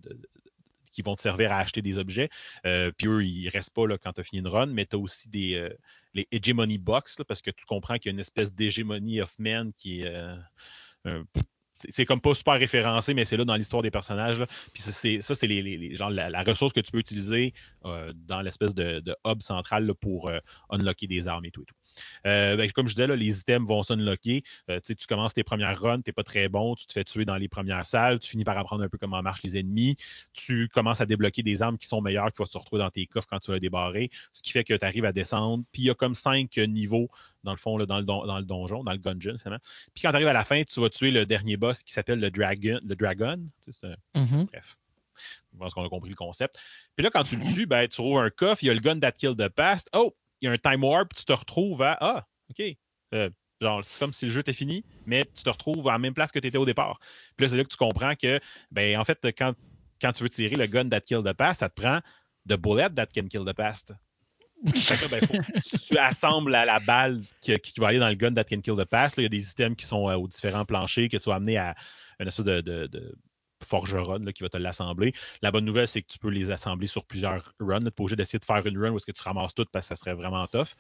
qui 0.96 1.02
vont 1.02 1.16
te 1.16 1.22
servir 1.22 1.52
à 1.52 1.58
acheter 1.58 1.82
des 1.82 1.98
objets. 1.98 2.30
Euh, 2.66 2.92
puis 2.98 3.08
eux, 3.08 3.24
ils 3.24 3.46
ne 3.46 3.52
restent 3.52 3.74
pas 3.74 3.86
là, 3.86 3.98
quand 3.98 4.14
tu 4.14 4.22
as 4.22 4.24
fini 4.24 4.40
une 4.40 4.48
run, 4.48 4.68
mais 4.68 4.86
tu 4.86 4.96
as 4.96 5.00
aussi 5.00 5.28
des, 5.28 5.56
euh, 5.56 5.70
les 6.14 6.28
Hegemony 6.32 6.78
Box, 6.78 7.18
parce 7.28 7.42
que 7.42 7.52
tu 7.52 7.66
comprends 7.66 7.96
qu'il 7.96 8.10
y 8.10 8.12
a 8.12 8.14
une 8.14 8.20
espèce 8.20 8.54
d'hégémonie 8.54 9.22
of 9.22 9.38
men 9.38 9.74
qui 9.74 10.02
est. 10.02 10.08
Euh, 11.06 11.24
c'est 11.76 12.06
comme 12.06 12.22
pas 12.22 12.36
super 12.36 12.56
référencé, 12.56 13.14
mais 13.14 13.26
c'est 13.26 13.38
là 13.38 13.46
dans 13.46 13.56
l'histoire 13.56 13.82
des 13.82 13.92
personnages. 13.92 14.44
Puis 14.74 14.84
ça, 14.84 14.92
c'est 15.36 15.48
les, 15.48 15.96
la, 15.98 16.44
ressource 16.44 16.74
que 16.74 16.80
tu 16.80 16.92
peux 16.92 17.00
utiliser 17.00 17.54
dans 17.84 18.42
l'espèce 18.42 18.74
de, 18.74 19.04
hub 19.26 19.42
central 19.42 19.94
pour 19.96 20.32
unlocker 20.70 21.08
des 21.08 21.28
armes 21.28 21.46
et 21.46 21.52
tout 21.52 21.62
et 21.62 21.66
tout. 21.66 21.76
Euh, 22.26 22.56
ben, 22.56 22.72
comme 22.72 22.88
je 22.88 22.96
disais, 22.96 23.16
les 23.16 23.40
items 23.40 23.68
vont 23.68 23.84
s'unlocker. 23.84 24.44
Euh, 24.70 24.80
tu 24.84 24.96
commences 25.08 25.34
tes 25.34 25.44
premières 25.44 25.80
runs, 25.80 26.02
tu 26.02 26.10
n'es 26.10 26.14
pas 26.14 26.24
très 26.24 26.50
bon, 26.50 26.76
tu 26.76 26.86
te 26.86 26.94
fais 26.94 27.04
tuer 27.04 27.26
dans 27.26 27.36
les 27.36 27.48
premières 27.48 27.86
salles, 27.86 28.20
tu 28.20 28.30
finis 28.30 28.44
par 28.44 28.58
apprendre 28.58 28.84
un 28.84 28.90
peu 28.90 28.98
comment 28.98 29.22
marchent 29.22 29.44
les 29.44 29.58
ennemis, 29.58 29.96
tu 30.34 30.68
commences 30.70 31.02
à 31.02 31.06
débloquer 31.06 31.44
des 31.44 31.62
armes 31.62 31.78
qui 31.78 31.88
sont 31.88 32.02
meilleures, 32.02 32.32
qui 32.32 32.38
vont 32.40 32.46
se 32.46 32.58
retrouver 32.58 32.82
dans 32.82 32.90
tes 32.90 33.06
coffres 33.06 33.28
quand 33.30 33.40
tu 33.40 33.52
vas 33.52 33.60
débarrer, 33.60 34.10
ce 34.34 34.42
qui 34.42 34.52
fait 34.52 34.64
que 34.64 34.74
tu 34.74 34.86
arrives 34.86 35.06
à 35.06 35.12
descendre. 35.12 35.64
Puis 35.72 35.84
il 35.84 35.86
y 35.86 35.90
a 35.90 35.96
comme 35.96 36.16
cinq 36.16 36.58
niveaux 36.58 37.10
dans 37.46 37.52
le 37.52 37.58
fond, 37.58 37.78
dans, 37.78 38.00
le 38.00 38.04
dans 38.04 38.38
le 38.38 38.44
donjon, 38.44 38.84
dans 38.84 38.92
le 38.92 38.98
gungeon, 38.98 39.38
Puis 39.94 40.02
quand 40.02 40.10
tu 40.10 40.16
arrives 40.16 40.28
à 40.28 40.34
la 40.34 40.44
fin, 40.44 40.64
tu 40.64 40.82
vas 40.82 40.90
tuer 40.90 41.12
le 41.12 41.26
dernier 41.26 41.58
boss 41.58 41.84
qui 41.84 41.94
s'appelle 41.94 42.20
le 42.20 42.32
Dragon. 42.32 42.80
Le 42.84 42.96
dragon 42.96 43.38
mm-hmm. 43.68 44.46
Bref. 44.48 44.78
Je 45.54 45.58
pense 45.58 45.74
qu'on 45.74 45.86
a 45.86 45.90
compris 45.90 46.10
le 46.10 46.16
concept. 46.16 46.58
Puis 46.96 47.04
là, 47.04 47.12
quand 47.12 47.24
tu 47.24 47.38
le 47.38 47.46
tues, 47.54 47.68
ben, 47.68 47.88
tu 47.88 47.96
trouves 47.96 48.18
un 48.18 48.30
coffre, 48.30 48.64
il 48.64 48.68
y 48.68 48.70
a 48.70 48.74
le 48.74 48.80
gun 48.80 49.00
that 49.00 49.14
killed 49.14 49.38
the 49.38 49.48
past. 49.48 49.90
Oh, 49.94 50.14
il 50.42 50.48
y 50.48 50.50
a 50.50 50.52
un 50.52 50.58
time 50.58 50.84
warp, 50.84 51.14
tu 51.14 51.24
te 51.24 51.32
retrouves 51.32 51.82
à 51.82 51.98
Ah, 52.02 52.28
OK. 52.50 52.76
Euh, 53.14 53.30
genre, 53.62 53.86
c'est 53.86 54.00
comme 54.00 54.12
si 54.12 54.26
le 54.26 54.32
jeu 54.32 54.42
était 54.42 54.52
fini, 54.52 54.84
mais 55.06 55.24
tu 55.24 55.44
te 55.44 55.50
retrouves 55.50 55.88
à 55.88 55.94
la 55.94 56.00
même 56.00 56.14
place 56.14 56.32
que 56.32 56.40
tu 56.40 56.48
étais 56.48 56.58
au 56.58 56.66
départ. 56.66 57.00
Puis 57.38 57.46
là, 57.46 57.50
c'est 57.50 57.58
là 57.58 57.64
que 57.64 57.70
tu 57.70 57.78
comprends 57.78 58.16
que, 58.16 58.40
ben, 58.72 58.98
en 59.00 59.06
fait, 59.06 59.20
quand, 59.38 59.54
quand 60.02 60.12
tu 60.12 60.24
veux 60.24 60.30
tirer 60.30 60.56
le 60.56 60.66
gun 60.66 60.90
that 60.90 61.02
kill 61.02 61.22
the 61.24 61.34
past, 61.34 61.60
ça 61.60 61.70
te 61.70 61.80
prend 61.80 62.00
the 62.48 62.56
bullet 62.56 62.90
that 62.90 63.08
can 63.16 63.28
kill 63.28 63.46
the 63.46 63.54
past. 63.54 63.94
Ben, 64.64 65.22
tu 65.88 65.98
assembles 65.98 66.52
la, 66.52 66.66
la 66.66 66.80
balle 66.80 67.22
qui, 67.42 67.54
qui, 67.60 67.80
va 67.80 67.90
aller 67.90 68.00
dans 68.00 68.10
le 68.10 68.16
gun 68.16 68.34
that 68.34 68.46
can 68.46 68.62
kill 68.62 68.76
the 68.76 68.86
past. 68.86 69.18
il 69.18 69.24
y 69.24 69.26
a 69.26 69.30
des 69.30 69.50
items 69.50 69.76
qui 69.76 69.86
sont 69.86 70.10
euh, 70.10 70.16
aux 70.16 70.28
différents 70.28 70.66
planchers 70.66 71.10
que 71.10 71.18
tu 71.18 71.30
vas 71.30 71.36
amener 71.36 71.58
à 71.58 71.76
une 72.20 72.28
espèce 72.28 72.46
de, 72.46 72.62
de, 72.62 72.88
de 72.88 73.16
forgeron 73.64 74.24
qui 74.26 74.44
va 74.44 74.50
te 74.50 74.58
l'assembler. 74.58 75.14
La 75.42 75.52
bonne 75.52 75.66
nouvelle, 75.66 75.88
c'est 75.88 76.02
que 76.02 76.08
tu 76.08 76.20
peux 76.20 76.30
les 76.30 76.52
assembler 76.52 76.88
sur 76.88 77.06
plusieurs 77.06 77.54
runs. 77.60 77.80
Tu 77.80 77.86
n'es 77.86 77.92
pas 77.92 78.04
obligé 78.04 78.16
d'essayer 78.16 78.40
de 78.40 78.46
faire 78.46 78.66
une 78.66 78.78
run 78.78 78.92
où 78.92 78.98
est-ce 78.98 79.06
que 79.06 79.12
tu 79.12 79.24
ramasses 79.24 79.54
tout 79.54 79.66
parce 79.72 79.86
que 79.88 79.96
ça 79.96 80.02
serait 80.02 80.14
vraiment 80.14 80.46
tough. 80.48 80.76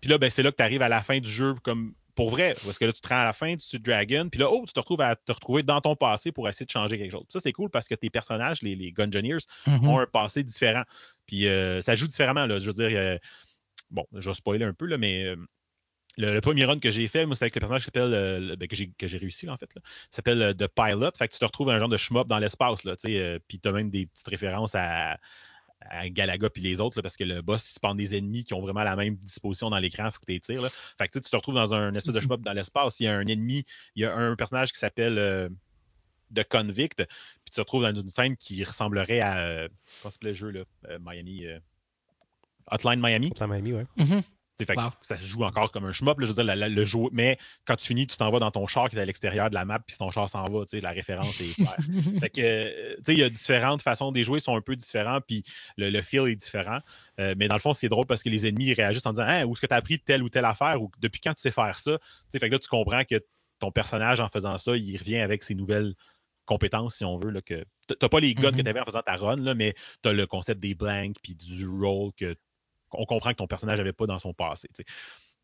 Puis 0.00 0.08
là, 0.08 0.18
ben, 0.18 0.30
c'est 0.30 0.42
là 0.42 0.50
que 0.50 0.56
tu 0.56 0.62
arrives 0.62 0.82
à 0.82 0.88
la 0.88 1.02
fin 1.02 1.18
du 1.18 1.30
jeu 1.30 1.54
comme 1.62 1.94
pour 2.14 2.30
vrai. 2.30 2.54
Parce 2.64 2.78
que 2.78 2.84
là, 2.84 2.92
tu 2.92 3.00
te 3.00 3.08
rends 3.08 3.20
à 3.20 3.24
la 3.24 3.32
fin, 3.32 3.56
tu 3.56 3.66
tues 3.66 3.78
Dragon, 3.78 4.28
puis 4.30 4.40
là, 4.40 4.48
oh, 4.50 4.64
tu 4.66 4.72
te 4.72 4.80
retrouves 4.80 5.00
à 5.00 5.16
te 5.16 5.32
retrouver 5.32 5.62
dans 5.62 5.80
ton 5.80 5.96
passé 5.96 6.32
pour 6.32 6.48
essayer 6.48 6.66
de 6.66 6.70
changer 6.70 6.98
quelque 6.98 7.12
chose. 7.12 7.24
Ça, 7.28 7.40
c'est 7.40 7.52
cool 7.52 7.70
parce 7.70 7.88
que 7.88 7.94
tes 7.94 8.10
personnages, 8.10 8.62
les, 8.62 8.74
les 8.74 8.92
Gungeoneers, 8.92 9.38
mm-hmm. 9.66 9.86
ont 9.86 9.98
un 9.98 10.06
passé 10.06 10.42
différent. 10.42 10.82
Puis 11.30 11.46
euh, 11.46 11.80
ça 11.80 11.94
joue 11.94 12.08
différemment. 12.08 12.44
Là. 12.46 12.58
Je 12.58 12.66
veux 12.68 12.72
dire, 12.72 12.98
euh, 12.98 13.16
bon, 13.88 14.04
je 14.12 14.28
vais 14.28 14.34
spoiler 14.34 14.64
un 14.64 14.72
peu, 14.72 14.86
là, 14.86 14.98
mais 14.98 15.22
euh, 15.22 15.36
le, 16.16 16.40
premier 16.40 16.64
run 16.64 16.80
que 16.80 16.90
j'ai 16.90 17.06
fait, 17.06 17.24
moi, 17.24 17.36
c'est 17.36 17.44
avec 17.44 17.54
le 17.54 17.60
personnage 17.60 17.82
qui 17.82 17.84
s'appelle, 17.84 18.56
ben, 18.58 18.66
que 18.66 19.06
j'ai 19.06 19.16
réussi, 19.16 19.48
en 19.48 19.56
fait, 19.56 19.70
s'appelle 20.10 20.56
The 20.58 20.66
Pilot. 20.66 21.12
Fait 21.16 21.28
que 21.28 21.32
tu 21.34 21.38
te 21.38 21.44
retrouves 21.44 21.70
un 21.70 21.78
genre 21.78 21.88
de 21.88 21.96
shmup 21.96 22.26
dans 22.26 22.40
l'espace, 22.40 22.82
là, 22.82 22.96
puis 23.46 23.60
tu 23.60 23.68
as 23.68 23.70
même 23.70 23.90
des 23.90 24.06
petites 24.06 24.26
références 24.26 24.74
à 24.74 25.18
Galaga 26.06 26.50
puis 26.50 26.62
les 26.62 26.80
autres, 26.80 27.00
parce 27.00 27.16
que 27.16 27.22
le 27.22 27.42
boss, 27.42 27.64
il 27.70 27.74
spawn 27.74 27.96
des 27.96 28.16
ennemis 28.16 28.42
qui 28.42 28.52
ont 28.54 28.60
vraiment 28.60 28.82
la 28.82 28.96
même 28.96 29.14
disposition 29.14 29.70
dans 29.70 29.78
l'écran, 29.78 30.06
il 30.06 30.10
faut 30.10 30.18
que 30.18 30.32
tu 30.32 30.40
tires. 30.40 30.68
Fait 30.98 31.06
que 31.06 31.20
tu 31.20 31.30
te 31.30 31.36
retrouves 31.36 31.54
dans 31.54 31.74
un 31.74 31.94
espèce 31.94 32.12
de 32.12 32.18
shmup 32.18 32.40
dans 32.42 32.52
l'espace, 32.52 32.98
il 32.98 33.04
y 33.04 33.06
a 33.06 33.16
un 33.16 33.26
ennemi, 33.28 33.64
il 33.94 34.02
y 34.02 34.04
a 34.04 34.12
un 34.12 34.34
personnage 34.34 34.72
qui 34.72 34.80
s'appelle 34.80 35.48
euh, 36.36 36.42
The 36.42 36.48
Convict, 36.48 36.96
puis 36.96 37.06
tu 37.46 37.52
te 37.52 37.60
retrouves 37.60 37.82
dans 37.82 37.94
une 37.94 38.08
scène 38.08 38.36
qui 38.36 38.62
ressemblerait 38.64 39.20
à. 39.20 39.38
Euh, 39.40 39.68
comment 40.02 40.10
s'appelait 40.10 40.30
le 40.30 40.36
jeu, 40.36 40.50
là? 40.50 40.60
Euh, 40.88 40.98
Miami. 41.00 41.44
Hotline 42.70 43.00
Miami. 43.00 43.28
Hotline 43.28 43.48
Miami, 43.48 43.72
ouais. 43.72 43.86
Mm-hmm. 43.96 44.22
Ça 45.02 45.16
se 45.16 45.24
joue 45.24 45.44
encore 45.44 45.70
comme 45.72 45.84
un 45.84 45.92
shmup, 45.92 46.16
je 46.20 46.26
veux 46.26 46.32
dire, 46.32 46.44
le 46.44 46.84
jeu, 46.84 46.98
mais 47.12 47.38
quand 47.64 47.76
tu 47.76 47.86
finis, 47.86 48.06
tu 48.06 48.16
t'en 48.16 48.30
vas 48.30 48.38
dans 48.38 48.50
ton 48.50 48.66
char 48.66 48.88
qui 48.88 48.96
est 48.96 49.00
à 49.00 49.04
l'extérieur 49.04 49.50
de 49.50 49.54
la 49.54 49.64
map, 49.64 49.78
puis 49.80 49.96
ton 49.96 50.10
char 50.10 50.28
s'en 50.28 50.44
va, 50.44 50.64
la 50.72 50.90
référence 50.90 51.40
est 51.40 51.54
claire. 51.54 51.76
fait 52.20 52.30
que, 52.30 52.40
euh, 52.40 52.96
il 53.08 53.18
y 53.18 53.22
a 53.22 53.30
différentes 53.30 53.82
façons, 53.82 54.12
des 54.12 54.24
jouer 54.24 54.40
sont 54.40 54.56
un 54.56 54.60
peu 54.60 54.76
différents, 54.76 55.20
puis 55.20 55.44
le, 55.76 56.00
feel 56.02 56.28
est 56.28 56.36
différent. 56.36 56.78
Euh, 57.18 57.34
mais 57.36 57.48
dans 57.48 57.56
le 57.56 57.60
fond, 57.60 57.74
c'est 57.74 57.88
drôle 57.88 58.06
parce 58.06 58.22
que 58.22 58.28
les 58.28 58.46
ennemis 58.46 58.72
réagissent 58.72 59.06
en 59.06 59.12
disant 59.12 59.24
hein, 59.26 59.44
où 59.44 59.52
est-ce 59.52 59.60
que 59.60 59.66
tu 59.66 59.74
as 59.74 59.78
appris 59.78 59.98
telle 59.98 60.22
ou 60.22 60.28
telle 60.28 60.44
affaire, 60.44 60.80
ou 60.82 60.90
depuis 61.00 61.20
quand 61.20 61.34
tu 61.34 61.40
sais 61.40 61.50
faire 61.50 61.78
ça? 61.78 61.98
fait 62.30 62.38
que 62.38 62.46
là, 62.46 62.58
tu 62.58 62.68
comprends 62.68 63.04
que 63.04 63.22
ton 63.58 63.70
personnage, 63.70 64.20
en 64.20 64.28
faisant 64.28 64.56
ça, 64.58 64.76
il 64.76 64.96
revient 64.96 65.18
avec 65.18 65.42
ses 65.42 65.54
nouvelles 65.54 65.94
compétences, 66.50 66.96
si 66.96 67.04
on 67.04 67.16
veut. 67.16 67.30
Là, 67.30 67.40
que 67.42 67.64
t'as 67.86 68.08
pas 68.08 68.20
les 68.20 68.34
guns 68.34 68.50
que 68.50 68.56
mm-hmm. 68.56 68.62
tu 68.64 68.68
avais 68.68 68.80
en 68.80 68.84
faisant 68.84 69.02
ta 69.02 69.16
run, 69.16 69.36
là, 69.36 69.54
mais 69.54 69.74
tu 70.02 70.08
as 70.08 70.12
le 70.12 70.26
concept 70.26 70.60
des 70.60 70.74
blanks 70.74 71.16
puis 71.22 71.34
du 71.34 71.66
roll 71.66 72.10
que 72.16 72.36
on 72.92 73.06
comprend 73.06 73.30
que 73.30 73.36
ton 73.36 73.46
personnage 73.46 73.78
n'avait 73.78 73.92
pas 73.92 74.06
dans 74.06 74.18
son 74.18 74.34
passé. 74.34 74.68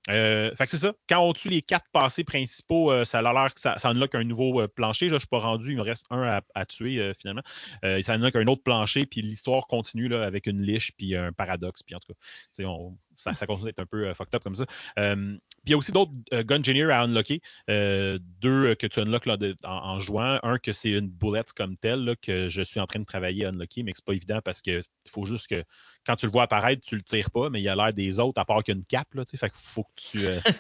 Euh, 0.08 0.54
fait 0.54 0.64
que 0.64 0.70
c'est 0.70 0.78
ça. 0.78 0.92
Quand 1.08 1.20
on 1.20 1.32
tue 1.32 1.48
les 1.48 1.62
quatre 1.62 1.86
passés 1.92 2.24
principaux, 2.24 2.92
euh, 2.92 3.04
ça 3.04 3.18
a 3.18 3.22
l'air 3.22 3.52
que 3.54 3.60
ça, 3.60 3.78
ça 3.78 3.90
unlock 3.90 4.14
un 4.14 4.24
nouveau 4.24 4.60
euh, 4.60 4.68
plancher. 4.68 5.08
je 5.08 5.14
ne 5.14 5.18
suis 5.18 5.28
pas 5.28 5.38
rendu, 5.38 5.72
il 5.72 5.76
me 5.76 5.82
reste 5.82 6.06
un 6.10 6.40
à, 6.54 6.66
tuer 6.66 7.12
finalement. 7.18 7.42
ça 7.82 8.14
unlock 8.14 8.36
un 8.36 8.46
autre 8.46 8.62
plancher, 8.62 9.06
puis 9.06 9.22
l'histoire 9.22 9.66
continue 9.66 10.08
là, 10.08 10.24
avec 10.24 10.46
une 10.46 10.60
liche, 10.60 10.92
puis 10.96 11.16
un 11.16 11.32
paradoxe. 11.32 11.82
Puis 11.82 11.94
en 11.94 11.98
tout 11.98 12.12
cas, 12.12 12.64
on, 12.64 12.96
ça, 13.16 13.34
ça, 13.34 13.46
continue 13.46 13.66
d'être 13.66 13.80
un 13.80 13.86
peu 13.86 14.12
fucked 14.14 14.34
up 14.34 14.42
comme 14.42 14.54
ça. 14.54 14.66
puis 14.96 15.40
il 15.64 15.70
y 15.70 15.74
a 15.74 15.76
aussi 15.76 15.92
d'autres 15.92 16.12
Gun 16.32 16.60
Engineer 16.60 16.90
à 16.90 17.02
unlocker. 17.02 17.40
deux 17.68 18.74
que 18.74 18.86
tu 18.86 19.00
unlocks 19.00 19.26
là, 19.26 19.36
en, 19.64 19.98
jouant. 19.98 20.38
Un 20.42 20.58
que 20.58 20.72
c'est 20.72 20.90
une 20.90 21.08
boulette 21.08 21.52
comme 21.52 21.76
telle 21.76 22.16
que 22.22 22.48
je 22.48 22.62
suis 22.62 22.80
en 22.80 22.86
train 22.86 23.00
de 23.00 23.04
travailler 23.04 23.44
à 23.46 23.48
unlocker, 23.48 23.82
mais 23.82 23.92
que 23.92 23.98
c'est 23.98 24.04
pas 24.04 24.14
évident 24.14 24.40
parce 24.44 24.62
qu'il 24.62 24.82
faut 25.08 25.26
juste 25.26 25.48
que 25.48 25.64
quand 26.06 26.16
tu 26.16 26.26
le 26.26 26.32
vois 26.32 26.44
apparaître, 26.44 26.82
tu 26.86 26.96
le 26.96 27.02
tires 27.02 27.30
pas, 27.30 27.50
mais 27.50 27.60
il 27.60 27.68
a 27.68 27.76
l'air 27.76 27.92
des 27.92 28.20
autres, 28.20 28.40
à 28.40 28.44
part 28.44 28.62
qu'il 28.62 28.74
y 28.74 28.76
a 28.76 28.78
une 28.78 28.86
cape. 28.86 29.14
Là, 29.14 29.24
fait 29.24 29.38
qu'il 29.38 29.50
faut 29.54 29.84
que 29.84 29.90
tu. 29.96 30.26
Euh... 30.26 30.40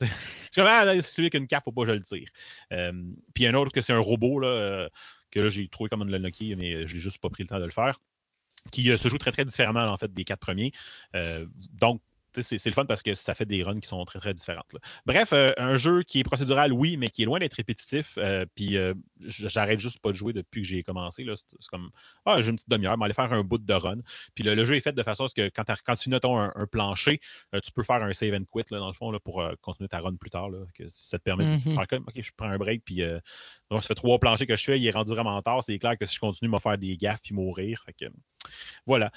c'est 0.00 0.60
comme 0.60 0.66
ah, 0.68 1.00
celui 1.02 1.30
qui 1.30 1.36
a 1.36 1.40
une 1.40 1.46
cape, 1.46 1.64
faut 1.64 1.72
pas 1.72 1.82
que 1.82 1.88
je 1.88 1.92
le 1.92 2.02
tire. 2.02 2.28
Euh, 2.72 2.92
puis 3.34 3.46
un 3.46 3.54
autre 3.54 3.72
que 3.72 3.80
c'est 3.80 3.92
un 3.92 3.98
robot 3.98 4.38
là, 4.38 4.48
euh, 4.48 4.88
que 5.30 5.40
là, 5.40 5.48
j'ai 5.48 5.68
trouvé 5.68 5.88
comment 5.88 6.04
le 6.04 6.18
locker, 6.18 6.54
mais 6.56 6.86
je 6.86 6.94
n'ai 6.94 7.00
juste 7.00 7.18
pas 7.18 7.28
pris 7.28 7.42
le 7.42 7.48
temps 7.48 7.58
de 7.58 7.64
le 7.64 7.70
faire. 7.70 8.00
Qui 8.70 8.90
euh, 8.90 8.96
se 8.96 9.08
joue 9.08 9.18
très 9.18 9.32
très 9.32 9.44
différemment 9.44 9.84
en 9.84 9.96
fait 9.96 10.12
des 10.12 10.24
quatre 10.24 10.40
premiers. 10.40 10.72
donc, 11.72 12.00
c'est 12.40 12.64
le 12.66 12.72
fun 12.72 12.84
parce 12.84 13.02
que 13.02 13.14
ça 13.14 13.34
fait 13.34 13.46
des 13.46 13.62
runs 13.62 13.80
qui 13.80 13.88
sont 13.88 14.04
très, 14.04 14.18
très 14.18 14.34
différentes. 14.34 14.76
Bref, 15.06 15.32
euh, 15.32 15.50
un 15.56 15.76
jeu 15.76 16.02
qui 16.02 16.20
est 16.20 16.24
procédural, 16.24 16.72
oui, 16.72 16.96
mais 16.96 17.08
qui 17.08 17.22
est 17.22 17.24
loin 17.24 17.38
d'être 17.38 17.54
répétitif. 17.54 18.18
Euh, 18.18 18.44
puis 18.54 18.76
euh, 18.76 18.94
j'arrête 19.20 19.78
juste 19.78 20.00
pas 20.00 20.10
de 20.10 20.16
jouer 20.16 20.32
depuis 20.32 20.62
que 20.62 20.68
j'ai 20.68 20.82
commencé. 20.82 21.26
C'est 21.34 21.68
comme 21.70 21.90
Ah, 22.24 22.40
j'ai 22.40 22.50
une 22.50 22.56
petite 22.56 22.68
demi-heure, 22.68 22.96
mais 22.98 23.06
aller 23.06 23.14
faire 23.14 23.32
un 23.32 23.42
bout 23.42 23.58
de 23.58 23.74
run. 23.74 23.98
Puis 24.34 24.44
le, 24.44 24.64
jeu 24.64 24.76
est 24.76 24.80
fait 24.80 24.92
de 24.92 25.02
façon 25.02 25.24
à 25.24 25.28
ce 25.28 25.34
que 25.34 25.48
quand, 25.48 25.64
quand 25.84 25.94
tu 25.94 26.10
notes 26.10 26.24
un, 26.24 26.52
plancher, 26.70 27.20
tu 27.62 27.72
peux 27.72 27.82
faire 27.82 28.02
un 28.02 28.12
save 28.12 28.34
and 28.34 28.44
quit 28.52 28.64
dans 28.70 28.88
le 28.88 28.92
fond 28.92 29.10
là, 29.10 29.18
pour 29.20 29.42
continuer 29.60 29.88
ta 29.88 30.00
run 30.00 30.16
plus 30.16 30.30
tard. 30.30 30.48
que 30.74 30.86
ça 30.86 31.18
te 31.18 31.22
permet 31.22 31.44
de 31.44 31.62
mm-hmm. 31.62 31.74
faire 31.74 31.86
comme 31.86 32.04
OK, 32.06 32.20
je 32.20 32.30
prends 32.36 32.48
un 32.48 32.58
break. 32.58 32.84
Puis 32.84 33.02
donc, 33.70 33.82
ça 33.82 33.88
fait 33.88 33.94
trois 33.94 34.18
planchers 34.18 34.46
que 34.46 34.56
je 34.56 34.64
fais, 34.64 34.78
il 34.78 34.86
est 34.86 34.90
rendu 34.90 35.12
vraiment 35.12 35.40
tard. 35.42 35.62
C'est 35.62 35.78
clair 35.78 35.96
que 35.98 36.06
si 36.06 36.14
je 36.14 36.20
continue, 36.20 36.54
à 36.54 36.58
faire 36.58 36.78
des 36.78 36.96
gaffes 36.96 37.20
puis 37.22 37.34
mourir. 37.34 37.82
Fait 37.84 37.92
que, 37.92 38.12
voilà 38.86 39.10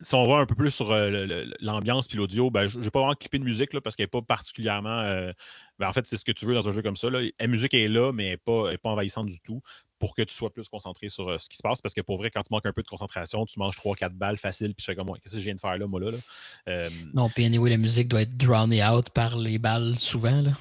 si 0.00 0.14
on 0.14 0.24
va 0.24 0.36
un 0.36 0.46
peu 0.46 0.54
plus 0.54 0.70
sur 0.70 0.92
euh, 0.92 1.44
l'ambiance 1.60 2.06
puis 2.06 2.16
l'audio, 2.16 2.50
ben, 2.50 2.68
je 2.68 2.78
ne 2.78 2.84
vais 2.84 2.90
pas 2.90 3.00
vraiment 3.00 3.14
clipper 3.14 3.38
de 3.38 3.44
musique 3.44 3.72
là, 3.72 3.80
parce 3.80 3.96
qu'elle 3.96 4.04
n'est 4.04 4.08
pas 4.08 4.22
particulièrement. 4.22 5.00
Euh, 5.00 5.32
ben, 5.78 5.88
en 5.88 5.92
fait, 5.92 6.06
c'est 6.06 6.16
ce 6.16 6.24
que 6.24 6.32
tu 6.32 6.46
veux 6.46 6.54
dans 6.54 6.68
un 6.68 6.72
jeu 6.72 6.82
comme 6.82 6.96
ça. 6.96 7.08
La 7.10 7.46
musique 7.46 7.74
est 7.74 7.88
là, 7.88 8.12
mais 8.12 8.26
elle 8.26 8.70
n'est 8.70 8.78
pas, 8.78 8.90
envahissante 8.90 9.26
du 9.26 9.40
tout 9.40 9.60
pour 9.98 10.14
que 10.14 10.22
tu 10.22 10.34
sois 10.34 10.50
plus 10.50 10.68
concentré 10.68 11.08
sur 11.08 11.28
euh, 11.28 11.38
ce 11.38 11.48
qui 11.48 11.56
se 11.56 11.62
passe. 11.62 11.80
Parce 11.80 11.94
que 11.94 12.00
pour 12.00 12.18
vrai, 12.18 12.30
quand 12.30 12.42
tu 12.42 12.52
manques 12.52 12.66
un 12.66 12.72
peu 12.72 12.82
de 12.82 12.88
concentration, 12.88 13.44
tu 13.46 13.58
manges 13.58 13.76
3-4 13.76 14.10
balles 14.10 14.38
facile, 14.38 14.74
puis 14.74 14.84
tu 14.84 14.84
fais 14.84 14.94
comme 14.94 15.06
moi, 15.06 15.18
qu'est-ce 15.20 15.34
que 15.34 15.40
je 15.40 15.44
viens 15.44 15.54
de 15.54 15.60
faire 15.60 15.76
là, 15.76 15.86
moi 15.86 16.00
là? 16.00 16.88
Non, 17.14 17.28
puis 17.28 17.44
anyway, 17.44 17.70
la 17.70 17.78
musique 17.78 18.08
doit 18.08 18.22
être 18.22 18.36
drowned 18.36 18.80
out 18.82 19.10
par 19.10 19.36
les 19.36 19.58
balles 19.58 19.98
souvent. 19.98 20.40
Là. 20.42 20.52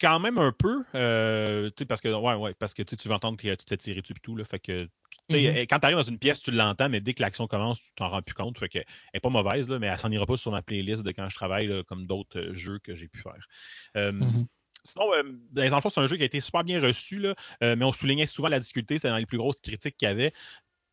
Quand 0.00 0.20
même 0.20 0.38
un 0.38 0.52
peu, 0.52 0.82
parce 0.92 2.00
que 2.00 2.08
ouais, 2.08 2.34
ouais, 2.34 2.54
parce 2.54 2.74
que 2.74 2.82
tu 2.82 3.08
vas 3.08 3.16
entendre 3.16 3.38
que 3.38 3.48
tu 3.48 3.56
te 3.56 3.68
fais 3.68 3.76
tirer 3.76 4.00
dessus 4.00 4.14
et 4.14 4.20
tout. 4.20 4.36
Là, 4.36 4.44
fait 4.44 4.58
que 4.58 4.88
Mm-hmm. 5.30 5.66
Quand 5.66 5.78
tu 5.78 5.84
arrives 5.84 5.98
dans 5.98 6.02
une 6.02 6.18
pièce, 6.18 6.40
tu 6.40 6.50
l'entends, 6.50 6.88
mais 6.88 7.00
dès 7.00 7.12
que 7.12 7.20
l'action 7.20 7.46
commence, 7.46 7.80
tu 7.82 7.92
t'en 7.96 8.08
rends 8.08 8.22
plus 8.22 8.34
compte. 8.34 8.58
Fait 8.58 8.70
que, 8.70 8.78
elle 8.78 8.84
n'est 9.12 9.20
pas 9.20 9.28
mauvaise, 9.28 9.68
là, 9.68 9.78
mais 9.78 9.86
elle 9.86 9.98
s'en 9.98 10.10
ira 10.10 10.24
pas 10.24 10.36
sur 10.36 10.50
ma 10.52 10.62
playlist 10.62 11.02
de 11.02 11.10
quand 11.10 11.28
je 11.28 11.34
travaille, 11.34 11.84
comme 11.84 12.06
d'autres 12.06 12.38
euh, 12.38 12.54
jeux 12.54 12.78
que 12.78 12.94
j'ai 12.94 13.08
pu 13.08 13.20
faire. 13.20 13.46
Mm-hmm. 13.94 14.46
Sinon, 14.84 15.12
euh, 15.12 15.22
ben, 15.52 15.68
dans 15.68 15.76
le 15.76 15.82
fond, 15.82 15.88
c'est 15.88 16.00
un 16.00 16.06
jeu 16.06 16.16
qui 16.16 16.22
a 16.22 16.26
été 16.26 16.40
super 16.40 16.64
bien 16.64 16.80
reçu, 16.80 17.18
là, 17.18 17.34
euh, 17.62 17.76
mais 17.76 17.84
on 17.84 17.92
soulignait 17.92 18.26
souvent 18.26 18.48
la 18.48 18.60
difficulté, 18.60 18.98
c'est 18.98 19.08
dans 19.08 19.16
les 19.16 19.26
plus 19.26 19.38
grosses 19.38 19.60
critiques 19.60 19.96
qu'il 19.96 20.08
y 20.08 20.10
avait. 20.10 20.32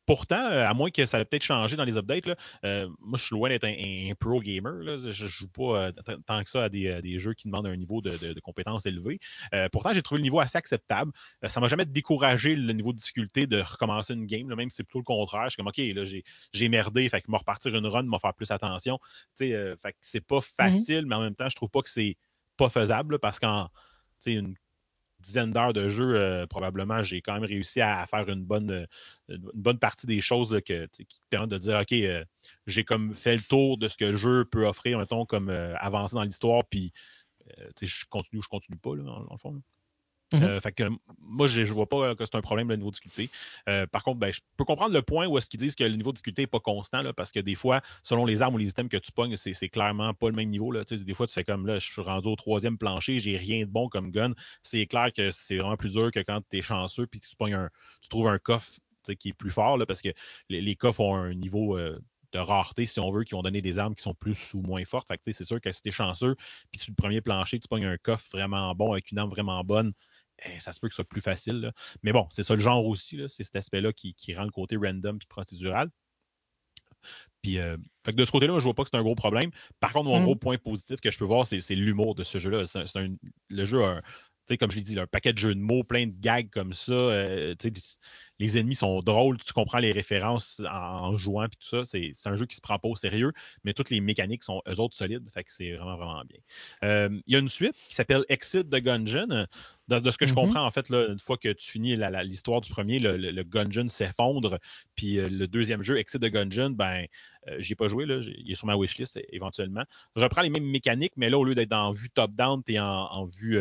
Pourtant, 0.05 0.51
euh, 0.51 0.67
à 0.67 0.73
moins 0.73 0.91
que 0.91 1.05
ça 1.05 1.19
ait 1.19 1.25
peut-être 1.25 1.43
changé 1.43 1.75
dans 1.75 1.83
les 1.83 1.97
updates, 1.97 2.29
euh, 2.63 2.87
moi 2.99 3.17
je 3.17 3.23
suis 3.23 3.35
loin 3.35 3.49
d'être 3.49 3.65
un, 3.65 4.13
pro 4.19 4.39
gamer. 4.39 4.83
Je 4.83 5.23
ne 5.23 5.29
joue 5.29 5.47
pas 5.47 5.87
euh, 5.87 5.91
tant 6.25 6.43
que 6.43 6.49
ça 6.49 6.65
à 6.65 6.69
des, 6.69 7.19
jeux 7.19 7.33
qui 7.33 7.47
demandent 7.47 7.67
un 7.67 7.75
niveau 7.75 8.01
de, 8.01 8.39
compétence 8.41 8.85
élevé. 8.85 9.19
pourtant, 9.71 9.93
j'ai 9.93 10.01
trouvé 10.01 10.19
le 10.19 10.23
niveau 10.23 10.39
assez 10.39 10.57
acceptable. 10.57 11.11
ça 11.47 11.59
ne 11.59 11.65
m'a 11.65 11.67
jamais 11.67 11.85
découragé 11.85 12.55
le 12.55 12.73
niveau 12.73 12.93
de 12.93 12.97
difficulté 12.97 13.47
de 13.47 13.61
recommencer 13.61 14.13
une 14.13 14.25
game, 14.25 14.47
même 14.53 14.69
si 14.69 14.77
c'est 14.77 14.83
plutôt 14.83 14.99
le 14.99 15.05
contraire. 15.05 15.45
Je 15.45 15.49
suis 15.51 15.57
comme 15.57 15.67
OK, 15.67 15.77
là, 15.77 16.03
j'ai 16.53 16.69
merdé, 16.69 17.09
fait 17.09 17.21
que 17.21 17.31
me 17.31 17.37
repartir 17.37 17.75
une 17.75 17.87
run, 17.87 18.03
me 18.03 18.19
faire 18.19 18.33
plus 18.33 18.51
attention. 18.51 18.99
fait 19.37 19.77
que 19.83 19.97
c'est 20.01 20.21
pas 20.21 20.39
mmh 20.39 20.41
facile, 20.55 21.05
mais 21.05 21.15
en 21.15 21.21
même 21.21 21.35
temps, 21.35 21.49
je 21.49 21.55
trouve 21.55 21.69
pas 21.69 21.81
que 21.81 21.89
c'est 21.89 22.17
pas 22.57 22.69
faisable 22.69 23.19
parce 23.19 23.39
qu'en 23.39 23.69
une 24.25 24.55
dizaine 25.25 25.51
d'heures 25.51 25.73
de 25.73 25.89
jeu, 25.89 26.15
euh, 26.15 26.45
probablement, 26.47 27.03
j'ai 27.03 27.21
quand 27.21 27.33
même 27.33 27.43
réussi 27.43 27.81
à, 27.81 28.05
faire 28.07 28.29
une 28.29 28.43
bonne, 28.43 28.71
euh, 28.71 28.85
une 29.29 29.41
bonne 29.53 29.79
partie 29.79 30.05
des 30.05 30.21
choses 30.21 30.61
que, 30.65 30.85
qui 30.87 31.05
permettent 31.29 31.49
de 31.49 31.57
dire 31.57 31.79
OK, 31.79 31.91
euh, 31.93 32.23
j'ai 32.67 32.83
comme 32.83 33.13
fait 33.13 33.35
le 33.35 33.41
tour 33.41 33.77
de 33.77 33.87
ce 33.87 33.97
que 33.97 34.05
le 34.05 34.17
jeu 34.17 34.45
peut 34.45 34.65
offrir, 34.65 34.99
mettons, 34.99 35.25
comme 35.25 35.49
avancer 35.49 36.15
dans 36.15 36.23
l'histoire, 36.23 36.63
puis 36.65 36.93
je 37.81 38.05
continue 38.09 38.39
ou 38.39 38.43
je 38.43 38.49
continue 38.49 38.77
pas, 38.77 38.95
là, 38.95 39.03
le 39.29 39.37
fond. 39.37 39.61
Mmh 40.33 40.41
euh, 40.41 40.59
fait 40.59 40.71
que 40.71 40.83
moi, 41.19 41.47
je 41.47 41.61
ne 41.61 41.67
vois 41.67 41.87
pas 41.87 41.97
euh, 41.97 42.15
que 42.15 42.25
c'est 42.25 42.35
un 42.35 42.41
problème 42.41 42.69
le 42.69 42.75
niveau 42.77 42.89
de 42.89 42.95
difficulté. 42.95 43.29
Euh, 43.69 43.85
par 43.85 44.03
contre, 44.03 44.19
ben, 44.19 44.31
je 44.31 44.41
peux 44.57 44.65
comprendre 44.65 44.93
le 44.93 45.01
point 45.03 45.27
où 45.27 45.37
est-ce 45.37 45.49
qu'ils 45.49 45.59
disent 45.59 45.75
que 45.75 45.83
le 45.83 45.95
niveau 45.95 46.11
de 46.11 46.15
difficulté 46.15 46.43
n'est 46.43 46.47
pas 46.47 46.59
constant, 46.59 47.03
là, 47.03 47.13
parce 47.13 47.31
que 47.31 47.39
des 47.39 47.53
fois, 47.53 47.81
selon 48.01 48.25
les 48.25 48.41
armes 48.41 48.55
ou 48.55 48.57
les 48.57 48.69
items 48.69 48.89
que 48.89 48.97
tu 48.97 49.11
pognes, 49.11 49.35
c'est 49.37 49.69
clairement 49.69 50.13
pas 50.13 50.29
le 50.29 50.35
même 50.35 50.49
niveau. 50.49 50.71
Là. 50.71 50.83
des 50.83 51.13
fois, 51.13 51.27
tu 51.27 51.33
fais 51.33 51.43
comme 51.43 51.67
là, 51.67 51.77
je 51.77 51.91
suis 51.91 52.01
rendu 52.01 52.27
au 52.27 52.35
troisième 52.35 52.77
plancher, 52.77 53.19
j'ai 53.19 53.37
rien 53.37 53.65
de 53.65 53.69
bon 53.69 53.87
comme 53.87 54.09
gun. 54.09 54.33
C'est 54.63 54.87
clair 54.87 55.11
que 55.15 55.29
c'est 55.31 55.57
vraiment 55.57 55.77
plus 55.77 55.93
dur 55.93 56.11
que 56.11 56.19
quand 56.19 56.41
tu 56.49 56.57
es 56.57 56.61
chanceux 56.61 57.05
puis 57.05 57.19
tu, 57.19 57.53
un, 57.53 57.69
tu 58.01 58.09
trouves 58.09 58.27
un 58.27 58.39
coffre 58.39 58.71
qui 59.19 59.29
est 59.29 59.33
plus 59.33 59.51
fort, 59.51 59.77
là, 59.77 59.85
parce 59.85 60.01
que 60.01 60.09
les, 60.49 60.75
coffres 60.75 61.01
ont 61.01 61.15
un 61.15 61.35
niveau 61.35 61.77
de 62.35 62.39
rareté, 62.39 62.85
si 62.85 62.99
on 62.99 63.11
veut, 63.11 63.23
qui 63.23 63.33
vont 63.33 63.41
donner 63.41 63.61
des 63.61 63.77
armes 63.77 63.95
qui 63.95 64.03
sont 64.03 64.13
plus 64.13 64.53
ou 64.53 64.61
moins 64.61 64.83
fortes. 64.85 65.07
Fait 65.07 65.19
c'est 65.31 65.45
sûr 65.45 65.61
que 65.61 65.71
si 65.71 65.81
tu 65.81 65.89
es 65.89 65.91
chanceux, 65.91 66.35
puis 66.71 66.79
sur 66.79 66.91
le 66.91 66.95
premier 66.95 67.21
plancher, 67.21 67.59
tu 67.59 67.67
pognes 67.67 67.85
un 67.85 67.97
coffre 67.97 68.27
vraiment 68.31 68.73
bon 68.75 68.91
avec 68.91 69.11
une 69.11 69.19
arme 69.19 69.29
vraiment 69.29 69.63
bonne, 69.63 69.93
eh, 70.43 70.59
ça 70.59 70.73
se 70.73 70.79
peut 70.79 70.87
que 70.87 70.93
ce 70.93 70.97
soit 70.97 71.09
plus 71.09 71.21
facile. 71.21 71.71
Mais 72.03 72.11
bon, 72.11 72.27
c'est 72.29 72.43
ça 72.43 72.55
le 72.55 72.61
genre 72.61 72.85
aussi, 72.85 73.21
c'est 73.27 73.43
cet 73.43 73.55
aspect-là 73.55 73.93
qui, 73.93 74.15
rend 74.35 74.43
le 74.43 74.51
côté 74.51 74.75
random 74.75 75.17
et 75.21 75.25
procédural. 75.27 75.89
Puis, 77.41 77.59
euh, 77.59 77.77
de 78.07 78.25
ce 78.25 78.31
côté-là, 78.31 78.53
je 78.53 78.57
ne 78.57 78.63
vois 78.63 78.73
pas 78.73 78.83
que 78.83 78.89
c'est 78.89 78.97
un 78.97 79.03
gros 79.03 79.15
problème. 79.15 79.51
Par 79.79 79.93
contre, 79.93 80.09
mon 80.09 80.19
mmh. 80.19 80.23
gros 80.23 80.35
point 80.35 80.57
positif 80.57 80.99
que 80.99 81.11
je 81.11 81.17
peux 81.17 81.25
voir, 81.25 81.45
c'est 81.45 81.75
l'humour 81.75 82.15
de 82.15 82.23
ce 82.23 82.39
jeu-là. 82.39 82.63
le 83.49 83.65
jeu 83.65 83.83
a, 83.83 84.01
comme 84.59 84.71
je 84.71 84.77
l'ai 84.77 84.83
dit, 84.83 84.99
un 84.99 85.07
paquet 85.07 85.33
de 85.33 85.37
jeux 85.37 85.55
de 85.55 85.59
mots, 85.59 85.83
plein 85.83 86.07
de 86.07 86.13
gags 86.19 86.49
comme 86.49 86.73
ça. 86.73 86.93
Euh, 86.93 87.55
les 88.39 88.57
ennemis 88.57 88.75
sont 88.75 88.99
drôles, 88.99 89.37
tu 89.37 89.53
comprends 89.53 89.79
les 89.79 89.91
références 89.91 90.61
en, 90.69 91.15
jouant, 91.15 91.47
puis 91.47 91.57
tout 91.57 91.67
ça. 91.67 91.85
C'est 91.85 92.11
un 92.25 92.35
jeu 92.35 92.45
qui 92.45 92.55
se 92.55 92.61
prend 92.61 92.77
pas 92.79 92.89
au 92.89 92.95
sérieux, 92.95 93.31
mais 93.63 93.73
toutes 93.73 93.89
les 93.89 94.01
mécaniques 94.01 94.43
sont 94.43 94.61
eux 94.67 94.79
autres 94.79 94.95
solides, 94.95 95.29
fait 95.33 95.43
que 95.43 95.51
c'est 95.51 95.73
vraiment, 95.73 95.95
vraiment 95.95 96.23
bien. 96.25 96.39
Euh, 96.83 97.21
il 97.27 97.33
y 97.33 97.35
a 97.37 97.39
une 97.39 97.47
suite 97.47 97.75
qui 97.87 97.95
s'appelle 97.95 98.25
Exit 98.29 98.69
the 98.69 98.77
Gungeon. 98.77 99.47
De, 99.87 100.09
ce 100.09 100.17
que 100.17 100.25
je 100.25 100.31
mm-hmm. 100.31 100.35
comprends, 100.35 100.65
en 100.65 100.71
fait, 100.71 100.89
là, 100.89 101.09
une 101.09 101.19
fois 101.19 101.37
que 101.37 101.53
tu 101.53 101.69
finis 101.69 101.95
l'histoire 102.23 102.59
du 102.59 102.71
premier, 102.71 102.97
le, 102.97 103.17
le, 103.17 103.43
Gungeon 103.43 103.87
s'effondre, 103.87 104.57
puis 104.95 105.19
euh, 105.19 105.29
le 105.29 105.47
deuxième 105.47 105.83
jeu, 105.83 105.99
Exit 105.99 106.19
the 106.19 106.25
Gungeon, 106.25 106.71
ben, 106.71 107.05
euh, 107.47 107.57
j'y 107.59 107.73
ai 107.73 107.75
pas 107.75 107.87
joué, 107.87 108.07
là, 108.07 108.19
il 108.19 108.51
est 108.51 108.55
sur 108.55 108.65
ma 108.65 108.75
wishlist 108.75 109.19
éventuellement. 109.31 109.83
Je 110.15 110.23
reprends 110.23 110.41
les 110.41 110.49
mêmes 110.49 110.65
mécaniques, 110.65 111.13
mais 111.17 111.29
là, 111.29 111.37
au 111.37 111.43
lieu 111.43 111.53
d'être 111.53 111.73
en 111.73 111.91
vue 111.91 112.09
top-down, 112.09 112.63
tu 112.65 112.73
es 112.73 112.79
en, 112.79 113.25
vue 113.25 113.59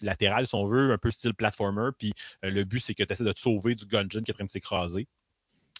latérale, 0.00 0.46
si 0.46 0.54
on 0.54 0.64
veut, 0.64 0.92
un 0.92 0.98
peu 0.98 1.10
style 1.10 1.34
platformer. 1.34 1.90
Puis 1.98 2.12
le 2.42 2.64
but, 2.64 2.80
c'est 2.80 2.94
que 2.94 3.02
tu 3.02 3.12
essaies 3.12 3.24
de 3.24 3.32
te 3.32 3.40
sauver 3.40 3.74
du 3.74 3.86
gungeon 3.86 4.22
qui 4.22 4.30
est 4.30 4.34
en 4.34 4.38
train 4.38 4.44
de 4.44 4.50
s'écraser. 4.50 5.08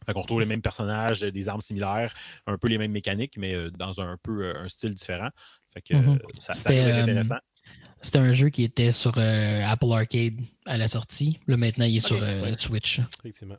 Fait 0.06 0.12
qu'on 0.12 0.20
retrouve 0.20 0.40
les 0.40 0.46
mêmes 0.46 0.62
personnages, 0.62 1.20
des 1.20 1.48
armes 1.48 1.60
similaires, 1.60 2.14
un 2.46 2.56
peu 2.56 2.68
les 2.68 2.78
mêmes 2.78 2.92
mécaniques, 2.92 3.36
mais 3.36 3.70
dans 3.72 4.00
un 4.00 4.16
peu 4.22 4.56
un 4.56 4.68
style 4.68 4.94
différent. 4.94 5.30
Fait 5.74 5.82
que 5.82 5.94
ça, 6.38 6.52
ça 6.52 6.70
intéressant. 6.70 7.38
C'était 8.00 8.18
un 8.18 8.32
jeu 8.32 8.48
qui 8.48 8.62
était 8.62 8.92
sur 8.92 9.18
Apple 9.18 9.92
Arcade 9.92 10.40
à 10.66 10.78
la 10.78 10.86
sortie. 10.86 11.40
Là, 11.48 11.56
maintenant, 11.56 11.84
il 11.84 11.96
est 11.96 12.06
sur 12.06 12.18
Switch. 12.58 13.00
Effectivement. 13.18 13.58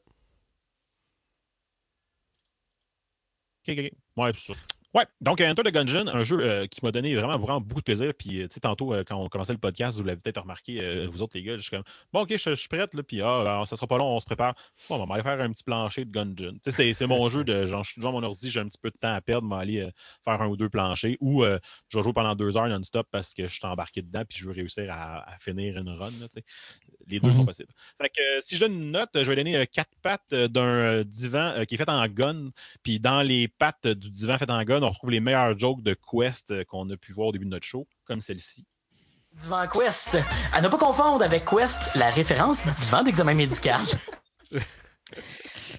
OK, 3.67 3.77
OK. 3.77 3.91
Ouais, 4.15 4.31
c'est 4.35 4.53
ça. 4.53 4.59
Ouais, 4.95 5.05
donc 5.21 5.39
Enter 5.39 5.61
the 5.61 5.71
Gungeon, 5.71 6.07
un 6.07 6.23
jeu 6.23 6.39
euh, 6.41 6.65
qui 6.65 6.83
m'a 6.83 6.91
donné 6.91 7.13
vraiment, 7.13 7.37
vraiment 7.37 7.61
beaucoup 7.61 7.81
de 7.81 7.85
plaisir. 7.85 8.11
Puis, 8.17 8.41
euh, 8.41 8.47
tu 8.47 8.55
sais, 8.55 8.59
tantôt, 8.59 8.91
euh, 8.91 9.03
quand 9.05 9.17
on 9.17 9.29
commençait 9.29 9.53
le 9.53 9.59
podcast, 9.59 9.95
vous 9.99 10.03
l'avez 10.03 10.19
peut-être 10.19 10.41
remarqué, 10.41 11.05
vous 11.05 11.21
autres, 11.21 11.37
les 11.37 11.43
gars, 11.43 11.57
je 11.57 11.61
suis 11.61 11.69
comme, 11.69 11.83
bon, 12.11 12.21
ok, 12.21 12.35
je, 12.35 12.55
suis 12.55 12.67
prête, 12.67 12.95
là, 12.95 13.03
puis, 13.03 13.21
ah, 13.21 13.63
ça 13.67 13.75
sera 13.75 13.85
pas 13.85 13.99
long, 13.99 14.15
on 14.15 14.19
se 14.19 14.25
prépare. 14.25 14.55
Bon, 14.89 14.95
on 14.95 15.05
va 15.05 15.13
aller 15.13 15.23
faire 15.23 15.39
un 15.39 15.51
petit 15.51 15.63
plancher 15.63 16.05
de 16.05 16.11
Gungeon. 16.11 16.53
Tu 16.63 16.71
sais, 16.71 16.93
c'est 16.93 17.05
mon 17.05 17.29
jeu 17.29 17.43
de, 17.43 17.67
genre, 17.67 17.83
je 17.83 17.91
suis 17.91 18.01
devant 18.01 18.13
mon 18.13 18.23
ordi, 18.23 18.49
j'ai 18.49 18.59
un 18.59 18.67
petit 18.67 18.79
peu 18.81 18.89
de 18.89 18.97
temps 18.97 19.13
à 19.13 19.21
perdre, 19.21 19.47
vais 19.47 19.61
aller 19.61 19.89
faire 20.25 20.41
un 20.41 20.47
ou 20.47 20.57
deux 20.57 20.69
planchers, 20.69 21.17
ou 21.19 21.43
je 21.43 21.97
vais 21.97 22.03
jouer 22.03 22.13
pendant 22.13 22.35
deux 22.35 22.57
heures 22.57 22.67
non-stop 22.67 23.07
parce 23.11 23.35
que 23.35 23.45
je 23.45 23.53
suis 23.53 23.67
embarqué 23.67 24.01
dedans, 24.01 24.23
puis 24.27 24.39
je 24.39 24.47
veux 24.47 24.53
réussir 24.53 24.91
à, 24.91 25.37
finir 25.39 25.77
une 25.77 25.89
run, 25.89 26.09
tu 26.09 26.25
sais. 26.31 26.43
Les 27.07 27.19
deux 27.19 27.31
sont 27.31 27.39
mhm. 27.39 27.45
possibles. 27.45 27.73
Fait 27.99 28.09
que 28.09 28.21
si 28.39 28.55
je 28.55 28.61
donne 28.61 28.73
une 28.73 28.91
note, 28.91 29.09
je 29.13 29.21
vais 29.21 29.35
donner 29.35 29.65
quatre 29.67 29.91
pattes 30.01 30.33
d'un 30.33 31.03
divan 31.03 31.63
qui 31.67 31.75
est 31.75 31.77
fait 31.77 31.89
en 31.89 32.07
gun, 32.07 32.49
puis 32.83 32.99
dans 32.99 33.21
les 33.21 33.47
pattes 33.47 33.87
du 33.87 34.09
divan 34.09 34.37
fait 34.37 34.49
en 34.49 34.63
gun, 34.63 34.78
on 34.83 34.89
retrouve 34.89 35.11
les 35.11 35.19
meilleurs 35.19 35.57
joke 35.57 35.81
de 35.81 35.95
Quest 36.09 36.51
euh, 36.51 36.63
qu'on 36.65 36.89
a 36.89 36.97
pu 36.97 37.11
voir 37.13 37.27
au 37.27 37.31
début 37.31 37.45
de 37.45 37.51
notre 37.51 37.65
show, 37.65 37.87
comme 38.05 38.21
celle-ci. 38.21 38.65
Divan 39.33 39.67
Quest. 39.67 40.17
À 40.53 40.61
ne 40.61 40.67
pas 40.67 40.77
confondre 40.77 41.23
avec 41.23 41.45
Quest, 41.45 41.95
la 41.95 42.09
référence 42.09 42.63
du 42.63 42.69
divan 42.81 43.03
d'examen 43.03 43.33
médical. 43.33 43.81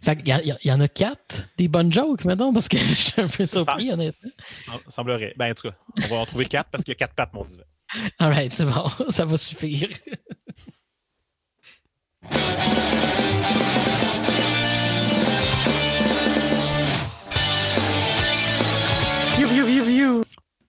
Il 0.06 0.56
y, 0.64 0.72
en 0.72 0.80
a 0.80 0.88
quatre 0.88 1.48
des 1.58 1.68
bonnes 1.68 1.92
jokes 1.92 2.24
maintenant 2.24 2.52
parce 2.52 2.68
que 2.68 2.78
je 2.88 2.94
suis 2.94 3.20
un 3.20 3.28
peu 3.28 3.44
surpris, 3.44 3.90
honnêtement. 3.90 4.30
Semblerait. 4.88 5.34
Ben, 5.36 5.50
en 5.50 5.54
tout 5.54 5.68
cas, 5.68 5.76
on 6.04 6.14
va 6.14 6.16
en 6.20 6.26
trouver 6.26 6.46
quatre 6.46 6.70
parce 6.70 6.84
qu'il 6.84 6.92
y 6.92 6.96
a 6.96 6.98
quatre 6.98 7.14
pattes, 7.14 7.34
mon 7.34 7.44
divan. 7.44 7.64
Alright, 8.18 8.54
c'est 8.54 8.64
bon. 8.64 8.88
Ça 9.10 9.24
va 9.24 9.36
suffire. 9.36 9.88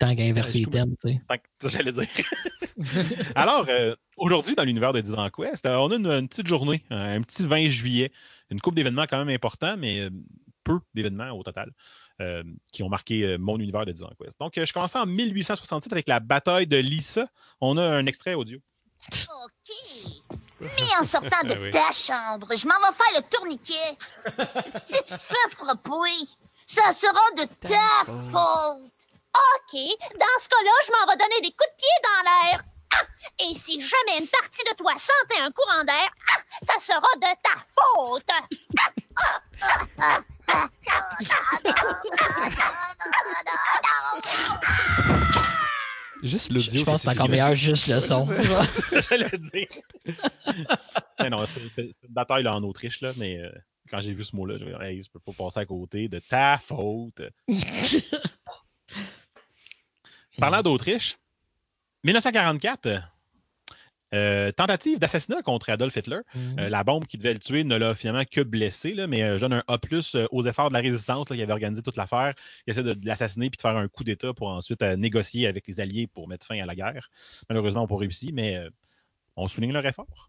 Tant 0.01 0.15
qu'à 0.15 0.23
inverser 0.23 0.57
les 0.57 0.65
thèmes, 0.65 0.95
tu 0.99 1.11
sais. 1.11 1.21
J'allais 1.69 1.91
dire. 1.91 2.07
Alors, 3.35 3.67
euh, 3.69 3.95
aujourd'hui, 4.17 4.55
dans 4.55 4.63
l'univers 4.63 4.93
de 4.93 5.01
Divan 5.01 5.29
Quest, 5.29 5.63
euh, 5.67 5.75
on 5.75 5.91
a 5.91 5.95
une, 5.95 6.27
petite 6.27 6.47
journée, 6.47 6.83
un 6.89 7.21
petit 7.21 7.45
20 7.45 7.67
juillet. 7.67 8.11
Une 8.49 8.59
coupe 8.59 8.73
d'événements 8.73 9.05
quand 9.07 9.19
même 9.23 9.29
importants, 9.29 9.77
mais 9.77 9.99
euh, 9.99 10.09
peu 10.63 10.79
d'événements 10.95 11.29
au 11.29 11.43
total. 11.43 11.71
qui 12.71 12.81
ont 12.81 12.89
marqué 12.89 13.37
mon 13.37 13.59
univers 13.59 13.85
de 13.85 13.91
Divan 13.91 14.09
Quest. 14.19 14.39
Donc, 14.39 14.53
je 14.55 14.73
commençais 14.73 14.97
en 14.97 15.05
1867 15.05 15.93
avec 15.93 16.07
la 16.07 16.19
bataille 16.19 16.65
de 16.65 16.77
Lissa. 16.77 17.27
On 17.59 17.77
a 17.77 17.83
un 17.83 18.07
extrait 18.07 18.33
audio. 18.33 18.57
OK. 19.07 19.75
Mais 20.61 20.99
en 20.99 21.03
sortant 21.03 21.47
de 21.47 21.71
ta 21.71 21.91
chambre, 21.91 22.47
je 22.57 22.67
m'en 22.67 22.73
vais 22.73 22.95
faire 22.97 23.21
le 23.21 23.37
tourniquet. 23.37 24.83
si 24.83 25.03
tu 25.03 25.13
te 25.13 25.21
fais 25.21 25.49
frapper, 25.51 26.27
ça 26.65 26.91
sera 26.91 27.45
de 27.45 27.67
ta 27.67 28.11
faute. 28.31 28.90
OK, 29.33 29.73
dans 30.19 30.39
ce 30.39 30.49
cas-là, 30.49 30.71
je 30.85 30.91
m'en 30.91 31.05
vais 31.11 31.17
donner 31.17 31.41
des 31.41 31.51
coups 31.51 31.69
de 31.69 31.75
pied 31.77 31.97
dans 32.03 32.23
l'air. 32.29 32.63
Ah! 32.93 33.05
Et 33.39 33.53
si 33.53 33.79
jamais 33.81 34.19
une 34.19 34.27
partie 34.27 34.63
de 34.63 34.75
toi 34.75 34.93
sentait 34.97 35.41
un 35.41 35.51
courant 35.51 35.83
d'air, 35.83 36.09
ah! 36.29 36.41
ça 36.63 36.79
sera 36.79 37.07
de 37.15 37.35
ta 37.41 37.55
faute. 37.75 38.29
Juste 46.23 46.51
l'audio. 46.51 46.79
Je 46.81 46.85
pense 46.85 46.95
que 46.97 47.01
c'est 47.01 47.09
encore 47.09 47.29
meilleur, 47.29 47.55
juste 47.55 47.87
le 47.87 47.99
son. 47.99 48.25
J'allais 49.09 49.37
dire. 49.37 49.67
mais 51.19 51.29
non, 51.29 51.45
c'est 51.45 51.61
une 51.77 51.91
bataille 52.09 52.43
là, 52.43 52.55
en 52.55 52.63
Autriche, 52.63 53.01
là, 53.01 53.11
mais 53.17 53.39
euh, 53.39 53.49
quand 53.89 54.01
j'ai 54.01 54.13
vu 54.13 54.23
ce 54.23 54.35
mot-là, 54.35 54.57
je 54.57 54.65
me 54.65 54.81
hey, 54.83 55.01
je 55.01 55.09
peux 55.09 55.19
pas 55.19 55.31
passer 55.31 55.59
à 55.61 55.65
côté 55.65 56.07
de 56.07 56.19
ta 56.19 56.57
faute. 56.57 57.21
Parlant 60.37 60.59
mm. 60.59 60.63
d'Autriche, 60.63 61.17
1944, 62.03 63.03
euh, 64.13 64.51
tentative 64.51 64.99
d'assassinat 64.99 65.41
contre 65.41 65.69
Adolf 65.69 65.95
Hitler. 65.95 66.19
Mm. 66.35 66.59
Euh, 66.59 66.69
la 66.69 66.83
bombe 66.83 67.05
qui 67.05 67.17
devait 67.17 67.33
le 67.33 67.39
tuer 67.39 67.63
ne 67.63 67.75
l'a 67.75 67.95
finalement 67.95 68.25
que 68.29 68.41
blessé, 68.41 68.93
là, 68.93 69.07
mais 69.07 69.23
euh, 69.23 69.39
donne 69.39 69.53
un 69.53 69.63
A 69.67 69.77
aux 70.31 70.43
efforts 70.43 70.69
de 70.69 70.73
la 70.73 70.81
résistance 70.81 71.27
qui 71.27 71.41
avait 71.41 71.53
organisé 71.53 71.81
toute 71.81 71.95
l'affaire. 71.95 72.33
Il 72.67 72.71
essaie 72.71 72.83
de, 72.83 72.95
l'assassiner 73.03 73.49
puis 73.49 73.57
de 73.57 73.61
faire 73.61 73.77
un 73.77 73.87
coup 73.87 74.03
d'État 74.03 74.33
pour 74.33 74.49
ensuite 74.49 74.81
négocier 74.81 75.47
avec 75.47 75.67
les 75.67 75.79
Alliés 75.79 76.07
pour 76.07 76.27
mettre 76.27 76.45
fin 76.45 76.59
à 76.59 76.65
la 76.65 76.75
guerre. 76.75 77.09
Malheureusement, 77.49 77.81
on 77.81 77.83
n'a 77.85 77.89
pas 77.89 77.97
réussi, 77.97 78.31
mais 78.33 78.59
on 79.37 79.47
souligne 79.47 79.71
leur 79.71 79.85
effort. 79.85 80.27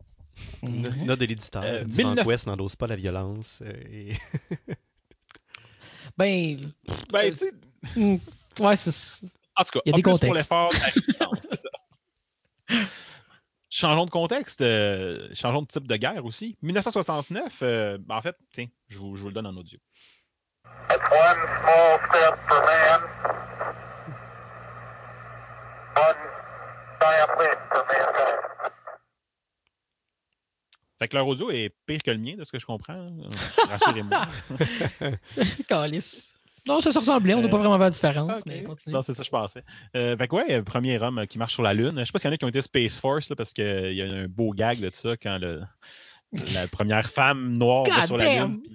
Mm-hmm. 0.63 1.05
Note 1.05 1.21
de 1.21 1.25
l'éditeur. 1.27 1.85
19... 1.85 2.27
West 2.27 2.47
n'endose 2.47 2.77
pas 2.77 2.87
la 2.87 2.97
violence. 2.97 3.63
ben, 6.17 6.73
ben 7.13 7.33
tu 7.33 7.37
sais. 7.37 7.53
Mm, 7.97 8.17
ouais, 8.61 8.77
c'est 8.77 9.27
en 9.57 9.65
tout 9.65 9.71
cas, 9.73 9.81
il 9.85 9.91
y 9.91 9.93
a 9.93 9.97
des 9.97 10.03
contextes. 10.03 10.27
pour 10.27 10.35
l'effort 10.35 10.73
Changeons 13.75 14.05
de 14.05 14.11
contexte, 14.11 14.61
euh, 14.61 15.31
changeons 15.33 15.63
de 15.63 15.67
type 15.67 15.87
de 15.89 15.97
guerre 15.97 16.27
aussi. 16.27 16.59
1969, 16.61 17.61
euh, 17.63 17.97
ben, 17.99 18.17
en 18.17 18.21
fait, 18.21 18.37
tiens, 18.53 18.67
je 18.89 18.99
vous, 18.99 19.17
je 19.17 19.23
vous, 19.23 19.29
le 19.29 19.35
donne 19.35 19.47
en 19.47 19.57
audio. 19.57 19.79
One 20.91 20.99
small 21.01 21.99
step 22.11 22.39
for 22.49 22.61
man, 22.67 23.01
one 25.97 26.17
giant 27.01 27.41
leap 27.41 27.59
for 27.71 27.85
mankind. 27.87 28.43
Fait 30.99 31.09
que 31.09 31.17
leur 31.17 31.27
audio 31.27 31.51
est 31.51 31.75
pire 31.87 32.03
que 32.03 32.11
le 32.11 32.19
mien, 32.19 32.37
de 32.37 32.45
ce 32.45 32.53
que 32.53 32.59
je 32.59 32.67
comprends. 32.67 32.93
Hein. 32.93 33.13
Rassurez-moi. 33.69 34.29
Calice. 35.69 36.39
Non, 36.67 36.81
ça 36.81 36.93
se 36.93 36.99
ressemblait. 36.99 37.35
On 37.35 37.43
n'a 37.43 37.49
pas 37.49 37.57
euh, 37.57 37.61
vraiment 37.61 37.77
vu 37.77 37.83
la 37.83 37.91
différence. 37.91 38.47
Mais 38.47 38.65
non, 38.87 39.03
c'est 39.03 39.15
ça, 39.15 39.23
je 39.23 39.31
pensais. 39.31 39.65
Euh, 39.97 40.17
fait 40.17 40.29
que 40.29 40.37
ouais, 40.37 40.63
premier 40.63 40.99
homme 41.01 41.27
qui 41.27 41.39
marche 41.39 41.55
sur 41.55 41.63
la 41.63 41.75
Lune. 41.75 41.95
Je 41.99 42.05
sais 42.05 42.13
pas 42.13 42.19
s'il 42.19 42.29
y 42.29 42.33
en 42.33 42.35
a 42.35 42.37
qui 42.37 42.45
ont 42.45 42.49
été 42.49 42.63
Space 42.63 43.01
Force, 43.01 43.29
là, 43.31 43.37
parce 43.37 43.53
qu'il 43.53 43.95
y 43.95 44.03
a 44.03 44.05
un 44.05 44.29
beau 44.29 44.53
gag 44.53 44.79
de 44.79 44.91
ça 44.93 45.17
quand 45.17 45.39
le, 45.39 45.63
la 46.55 46.67
première 46.69 47.09
femme 47.09 47.57
noire 47.57 47.85
va 47.85 48.07
sur 48.07 48.17
la 48.17 48.47
Lune. 48.47 48.63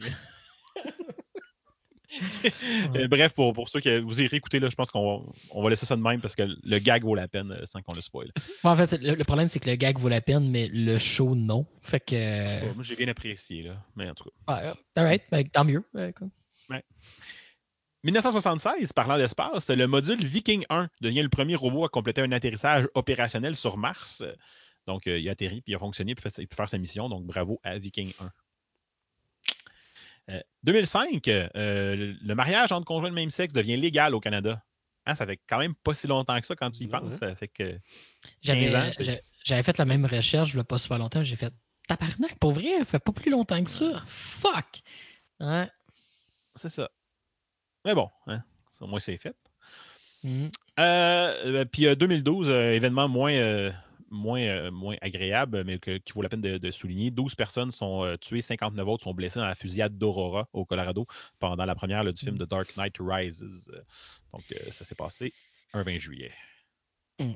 Euh, 2.96 3.08
bref, 3.08 3.34
pour, 3.34 3.54
pour 3.54 3.70
ceux 3.70 3.80
qui 3.80 4.00
vous 4.00 4.22
irez 4.22 4.38
écouter, 4.38 4.60
là, 4.60 4.70
je 4.70 4.76
pense 4.76 4.90
qu'on 4.90 5.20
va, 5.20 5.24
on 5.52 5.62
va 5.62 5.70
laisser 5.70 5.86
ça 5.86 5.96
de 5.96 6.02
même 6.02 6.20
parce 6.20 6.36
que 6.36 6.44
le 6.64 6.80
gag 6.80 7.04
vaut 7.04 7.14
la 7.14 7.28
peine 7.28 7.56
sans 7.66 7.82
qu'on 7.82 7.94
le 7.94 8.02
spoil. 8.02 8.32
en 8.64 8.76
fait, 8.76 9.00
le, 9.00 9.24
problème, 9.24 9.48
c'est 9.48 9.60
que 9.60 9.70
le 9.70 9.76
gag 9.76 10.00
vaut 10.00 10.10
la 10.10 10.22
peine, 10.22 10.50
mais 10.50 10.68
le 10.68 10.98
show, 10.98 11.36
non. 11.36 11.68
Fait 11.82 12.00
que. 12.00 12.74
moi, 12.74 12.84
j'ai 12.84 12.96
bien 12.96 13.08
apprécié, 13.08 13.64
là. 13.64 13.84
Mais 13.96 14.10
en 14.10 14.16
tout 14.16 14.24
cas. 14.48 14.74
Ouais, 14.96 15.14
right. 15.32 15.52
tant 15.52 15.64
mieux. 15.64 15.84
Ouais. 15.94 16.14
1976, 18.08 18.94
parlant 18.94 19.18
d'espace, 19.18 19.70
le 19.70 19.86
module 19.86 20.26
Viking 20.26 20.64
1 20.70 20.88
devient 21.02 21.24
le 21.24 21.28
premier 21.28 21.56
robot 21.56 21.84
à 21.84 21.90
compléter 21.90 22.22
un 22.22 22.32
atterrissage 22.32 22.88
opérationnel 22.94 23.58
sur 23.58 23.76
Mars. 23.76 24.24
Donc, 24.86 25.08
euh, 25.08 25.20
il 25.20 25.28
a 25.28 25.34
atterri, 25.34 25.60
puis 25.60 25.74
il 25.74 25.76
a 25.76 25.80
fonctionné, 25.80 26.16
puis 26.16 26.32
il 26.38 26.48
peut 26.48 26.56
faire 26.56 26.70
sa 26.70 26.78
mission. 26.78 27.10
Donc, 27.10 27.26
bravo 27.26 27.60
à 27.64 27.78
Viking 27.78 28.14
1. 30.30 30.40
2005, 30.64 31.28
euh, 31.28 31.50
euh, 31.58 32.14
le 32.22 32.36
mariage 32.36 32.72
entre 32.72 32.86
conjoints 32.86 33.10
de 33.10 33.16
même 33.16 33.30
sexe 33.30 33.54
devient 33.54 33.76
légal 33.76 34.16
au 34.16 34.22
Canada. 34.22 34.64
Hein, 35.06 35.16
ça 35.16 35.26
fait 35.26 35.42
quand 35.46 35.58
même 35.58 35.76
pas 35.76 35.94
si 35.94 36.08
longtemps 36.08 36.40
que 36.40 36.48
ça 36.48 36.56
quand 36.56 36.72
tu 36.72 36.84
y 36.84 36.88
penses. 36.88 37.16
Ça 37.16 37.36
fait 37.36 37.50
que. 37.50 37.78
J'avais 38.42 39.64
fait 39.64 39.78
la 39.78 39.86
même 39.86 40.06
recherche, 40.06 40.54
il 40.54 40.64
pas 40.64 40.78
super 40.78 40.98
longtemps. 40.98 41.24
J'ai 41.24 41.36
fait 41.36 41.54
Tabarnak, 41.90 42.40
pour 42.40 42.54
vrai, 42.54 42.80
ça 42.80 42.86
fait 42.86 43.00
pas 43.00 43.12
plus 43.12 43.32
longtemps 43.32 43.62
que 43.62 43.70
ça. 43.70 44.02
Fuck! 44.08 44.82
C'est 46.56 46.70
ça. 46.70 46.90
Mais 47.88 47.96
bon, 47.96 48.10
hein, 48.28 48.44
au 48.82 48.88
moins 48.88 49.00
c'est 49.00 49.16
fait. 49.16 49.34
Mm. 50.22 50.48
Euh, 50.78 51.64
puis 51.64 51.96
2012, 51.96 52.50
euh, 52.50 52.52
euh, 52.52 52.74
événement 52.74 53.08
moins, 53.08 53.72
moins, 54.12 54.70
moins 54.72 54.98
agréable, 55.02 55.64
mais 55.64 55.80
qui 55.80 56.12
vaut 56.14 56.22
la 56.22 56.28
peine 56.28 56.42
de, 56.42 56.72
souligner. 56.72 57.12
12 57.12 57.36
personnes 57.36 57.72
sont 57.72 58.18
tuées, 58.20 58.42
59 58.42 58.86
autres 58.86 59.04
sont 59.06 59.14
blessées 59.14 59.40
dans 59.40 59.46
la 59.46 59.56
fusillade 59.56 59.98
d'Aurora 59.98 60.50
au 60.52 60.66
Colorado 60.66 61.08
pendant 61.40 61.64
la 61.64 61.76
première 61.76 62.04
du 62.04 62.20
film 62.20 62.36
mm. 62.36 62.40
The 62.40 62.50
Dark 62.50 62.76
Knight 62.76 62.98
Rises. 63.00 63.72
Donc, 64.34 64.44
ça 64.70 64.84
s'est 64.84 64.96
passé 64.96 65.32
un 65.72 65.84
20 65.84 65.98
juillet. 65.98 66.34
Mm. 67.20 67.36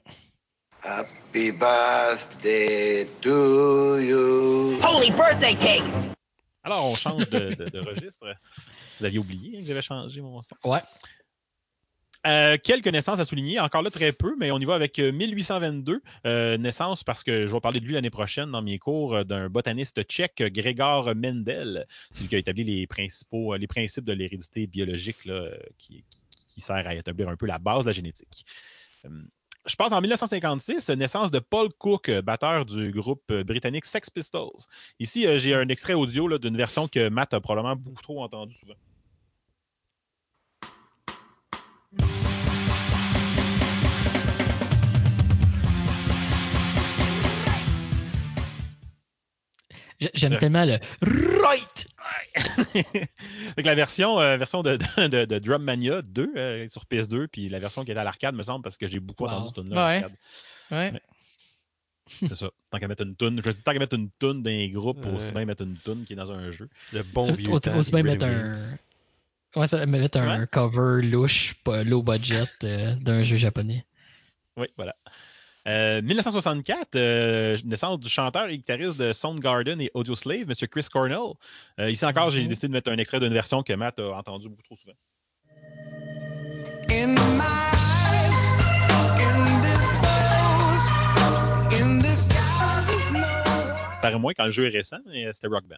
Happy 0.83 1.51
birthday 1.51 3.07
to 3.21 3.99
you. 3.99 4.81
Holy 4.83 5.11
birthday 5.11 5.55
cake! 5.55 5.83
Alors, 6.65 6.87
on 6.87 6.95
change 6.95 7.29
de 7.29 7.79
registre. 7.87 8.35
Vous 9.01 9.05
aviez 9.07 9.17
oublié 9.17 9.61
que 9.61 9.65
j'avais 9.65 9.81
changé 9.81 10.21
mon 10.21 10.43
son. 10.43 10.55
Ouais. 10.63 10.79
Euh, 12.27 12.57
quelle 12.63 12.83
connaissance 12.83 13.19
à 13.19 13.25
souligner? 13.25 13.59
Encore 13.59 13.81
là, 13.81 13.89
très 13.89 14.11
peu, 14.11 14.35
mais 14.37 14.51
on 14.51 14.59
y 14.59 14.65
va 14.65 14.75
avec 14.75 14.99
1822, 14.99 15.93
euh, 15.93 15.99
euh, 16.27 16.57
naissance, 16.57 17.03
parce 17.03 17.23
que 17.23 17.47
je 17.47 17.51
vais 17.51 17.59
parler 17.59 17.79
de 17.79 17.85
lui 17.85 17.93
l'année 17.95 18.11
prochaine 18.11 18.51
dans 18.51 18.61
mes 18.61 18.77
cours, 18.77 19.25
d'un 19.25 19.49
botaniste 19.49 20.03
tchèque, 20.03 20.43
Grégor 20.53 21.15
Mendel. 21.15 21.87
C'est 22.11 22.21
lui 22.21 22.29
qui 22.29 22.35
a 22.35 22.37
établi 22.37 22.63
les, 22.63 22.85
principaux, 22.85 23.55
les 23.55 23.65
principes 23.65 24.05
de 24.05 24.13
l'hérédité 24.13 24.67
biologique 24.67 25.27
qui, 25.79 26.03
qui, 26.47 26.61
sert 26.61 26.87
à 26.87 26.93
établir 26.93 27.27
un 27.27 27.35
peu 27.35 27.47
la 27.47 27.57
base 27.57 27.85
de 27.85 27.89
la 27.89 27.93
génétique. 27.93 28.45
Je 29.65 29.75
passe 29.75 29.91
en 29.91 30.01
1956, 30.01 30.89
naissance 30.89 31.31
de 31.31 31.39
Paul 31.39 31.69
Cook, 31.73 32.11
batteur 32.21 32.67
du 32.67 32.91
groupe 32.91 33.33
britannique 33.33 33.85
Sex 33.85 34.11
Pistols. 34.11 34.49
Ici, 34.99 35.25
j'ai 35.39 35.55
un 35.55 35.69
extrait 35.69 35.93
audio 35.93 36.37
d'une 36.37 36.57
version 36.57 36.87
que 36.87 37.09
Matt 37.09 37.33
a 37.33 37.41
probablement 37.41 37.75
beaucoup 37.75 38.03
trop 38.03 38.23
entendu 38.23 38.55
souvent. 38.55 38.75
J'aime 50.13 50.37
tellement 50.37 50.65
le 50.65 50.77
Right! 51.41 51.87
Donc 53.57 53.65
la 53.65 53.75
version, 53.75 54.19
euh, 54.19 54.37
version 54.37 54.63
de, 54.63 54.77
de, 54.77 55.39
Drum 55.39 55.63
Mania 55.63 56.01
2 56.01 56.33
euh, 56.35 56.69
sur 56.69 56.85
PS2, 56.85 57.27
puis 57.27 57.49
la 57.49 57.59
version 57.59 57.83
qui 57.83 57.91
est 57.91 57.97
à 57.97 58.03
l'arcade, 58.03 58.35
me 58.35 58.43
semble, 58.43 58.63
parce 58.63 58.77
que 58.77 58.87
j'ai 58.87 58.99
beaucoup 58.99 59.25
wow. 59.25 59.29
entendu 59.29 59.47
cette 59.47 59.55
tune-là. 59.55 60.09
Ouais. 60.71 61.01
c'est 62.07 62.35
ça. 62.35 62.49
Tant 62.71 62.79
qu'à 62.79 62.87
mettre 62.87 63.03
une 63.03 63.15
toune. 63.15 63.41
Je 63.43 63.51
tant 63.51 63.73
qu'à 63.73 63.79
mettre 63.79 63.95
une 63.95 64.09
toune 64.11 64.41
dans 64.41 64.49
les 64.49 64.69
groupes, 64.69 65.05
ouais. 65.05 65.11
aussi 65.11 65.31
bien 65.31 65.45
mettre 65.45 65.63
une 65.63 65.77
toune 65.77 66.03
qui 66.03 66.13
est 66.13 66.15
dans 66.15 66.31
un 66.31 66.49
jeu. 66.49 66.69
Le 66.93 67.03
bon 67.03 67.31
vieux. 67.33 67.51
Aussi 67.51 67.91
bien 67.91 68.03
mettre 68.03 68.25
un, 68.25 68.53
Ouais, 69.55 69.67
ça 69.67 69.85
mettre 69.85 70.17
un 70.17 70.45
cover 70.45 71.01
louche, 71.01 71.55
pas 71.63 71.83
low 71.83 72.01
budget 72.01 72.45
euh, 72.63 72.95
d'un 73.01 73.23
jeu 73.23 73.37
japonais. 73.37 73.85
Oui, 74.55 74.67
voilà. 74.77 74.95
1964, 75.65 76.95
euh, 76.95 76.99
euh, 76.99 77.57
naissance 77.65 77.99
du 77.99 78.09
chanteur 78.09 78.49
et 78.49 78.57
guitariste 78.57 78.97
de 78.97 79.13
Soundgarden 79.13 79.79
et 79.79 79.91
Audioslave, 79.93 80.49
M. 80.49 80.67
Chris 80.69 80.87
Cornell. 80.91 81.33
Euh, 81.79 81.91
ici 81.91 82.05
encore, 82.05 82.29
j'ai 82.29 82.41
mhm. 82.41 82.47
décidé 82.47 82.67
de 82.67 82.73
mettre 82.73 82.91
un 82.91 82.97
extrait 82.97 83.19
d'une 83.19 83.33
version 83.33 83.61
que 83.61 83.73
Matt 83.73 83.99
a 83.99 84.11
entendu 84.13 84.49
beaucoup 84.49 84.63
trop 84.63 84.75
souvent. 84.75 84.95
In 86.89 87.15
paraît 94.11 94.21
moins 94.21 94.33
quand 94.33 94.45
le 94.45 94.51
jeu 94.51 94.67
est 94.67 94.75
récent, 94.75 94.97
mais 95.07 95.31
c'était 95.33 95.47
Rock 95.47 95.65
Band. 95.67 95.77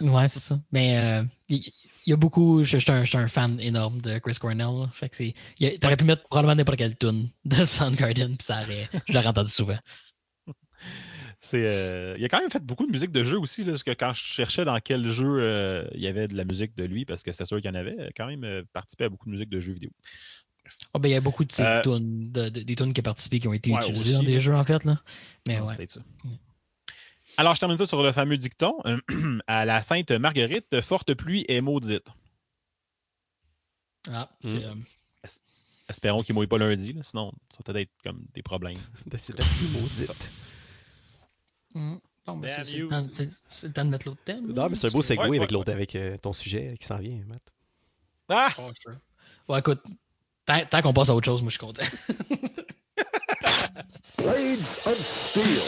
Ouais, 0.00 0.28
c'est 0.28 0.40
ça. 0.40 0.60
Mais 0.72 1.22
il 1.48 1.60
y, 2.06 2.12
a 2.12 2.16
beaucoup. 2.16 2.62
Je 2.62 2.78
suis 2.78 2.90
un, 2.90 3.28
fan 3.28 3.58
énorme 3.60 4.00
de 4.00 4.18
Chris 4.18 4.36
Cornell. 4.40 4.88
Fait 4.92 5.08
que 5.08 5.78
T'aurais 5.78 5.96
pu 5.96 6.04
mettre 6.04 6.22
probablement 6.28 6.54
n'importe 6.54 6.78
quelle 6.78 6.96
tune 6.96 7.30
de 7.44 7.64
Soundgarden, 7.64 8.36
puis 8.36 8.46
ça 8.46 8.62
aurait, 8.62 8.88
je 9.08 9.12
l'aurais 9.12 9.26
entendu 9.28 9.50
souvent. 9.50 9.78
Euh, 11.52 12.16
il 12.18 12.24
a 12.24 12.28
quand 12.28 12.40
même 12.40 12.50
fait 12.50 12.64
beaucoup 12.64 12.86
de 12.86 12.92
musique 12.92 13.12
de 13.12 13.22
jeu 13.22 13.38
aussi, 13.38 13.64
là, 13.64 13.72
parce 13.72 13.82
que 13.82 13.90
quand 13.90 14.12
je 14.12 14.22
cherchais 14.22 14.64
dans 14.64 14.78
quel 14.80 15.08
jeu 15.08 15.40
euh, 15.40 15.86
il 15.94 16.00
y 16.00 16.06
avait 16.06 16.28
de 16.28 16.36
la 16.36 16.44
musique 16.44 16.76
de 16.76 16.84
lui, 16.84 17.04
parce 17.04 17.22
que 17.22 17.32
c'était 17.32 17.44
sûr 17.44 17.58
qu'il 17.58 17.66
y 17.66 17.70
en 17.70 17.74
avait, 17.74 17.94
il 17.98 18.04
a 18.04 18.10
quand 18.16 18.26
même 18.26 18.44
euh, 18.44 18.62
participé 18.72 19.04
à 19.04 19.08
beaucoup 19.08 19.26
de 19.26 19.32
musique 19.32 19.50
de 19.50 19.60
jeux 19.60 19.72
vidéo. 19.72 19.90
Oh, 20.94 20.98
ben, 20.98 21.08
il 21.08 21.12
y 21.12 21.16
a 21.16 21.20
beaucoup 21.20 21.44
de 21.44 21.52
ces 21.52 21.80
tunes, 21.82 22.32
des 22.32 22.76
tunes 22.76 22.94
qui 22.94 23.00
ont 23.00 23.04
participé 23.04 23.38
qui 23.38 23.48
ont 23.48 23.52
été 23.52 23.70
utilisées 23.70 24.14
dans 24.14 24.22
des 24.22 24.40
jeux, 24.40 24.54
en 24.54 24.64
fait. 24.64 24.82
Là. 24.84 25.02
Mais 25.46 25.60
ouais. 25.60 25.74
Ça. 25.86 26.00
Alors, 27.36 27.54
je 27.54 27.60
termine 27.60 27.78
ça 27.78 27.86
sur 27.86 28.02
le 28.02 28.12
fameux 28.12 28.36
dicton. 28.36 28.74
à 29.46 29.64
la 29.64 29.82
Sainte 29.82 30.10
Marguerite, 30.10 30.80
forte 30.80 31.14
pluie 31.14 31.44
est 31.48 31.60
maudite. 31.60 32.06
Ah, 34.10 34.28
hmm. 34.42 34.48
c'est. 34.48 34.64
Euh, 34.64 34.74
espérons 35.88 36.22
qu'il 36.22 36.34
ne 36.34 36.38
mouille 36.38 36.46
pas 36.46 36.58
lundi, 36.58 36.96
sinon 37.02 37.32
ça 37.50 37.58
va 37.58 37.72
peut-être 37.72 37.90
comme 38.02 38.24
des 38.34 38.42
problèmes. 38.42 38.76
c'est 39.18 39.38
la 39.38 39.44
pluie 39.44 39.68
maudite. 39.68 40.32
Hmm. 41.74 41.96
Bon, 42.26 42.38
ben, 42.38 42.48
c'est 42.48 42.78
le 42.78 43.72
temps 43.72 43.84
de 43.84 43.90
mettre 43.90 44.08
l'autre 44.08 44.22
thème. 44.24 44.46
Non, 44.52 44.68
mais 44.70 44.76
c'est 44.76 44.86
un 44.86 44.90
beau 44.90 45.02
segway 45.02 45.36
avec, 45.36 45.50
l'autre, 45.50 45.70
avec 45.70 45.94
euh, 45.94 46.16
ton 46.16 46.32
sujet 46.32 46.74
qui 46.80 46.86
s'en 46.86 46.96
vient, 46.96 47.20
Matt. 47.26 47.42
Ah! 48.30 48.48
Oh, 48.58 48.70
bon, 49.46 49.56
écoute, 49.56 49.82
tant, 50.46 50.82
qu'on 50.82 50.94
passe 50.94 51.10
à 51.10 51.14
autre 51.14 51.26
chose, 51.26 51.42
moi 51.42 51.50
je 51.50 51.58
suis 51.58 51.66
content. 51.66 51.84
Blade 54.18 54.60
of 54.86 54.98
Steel. 54.98 55.60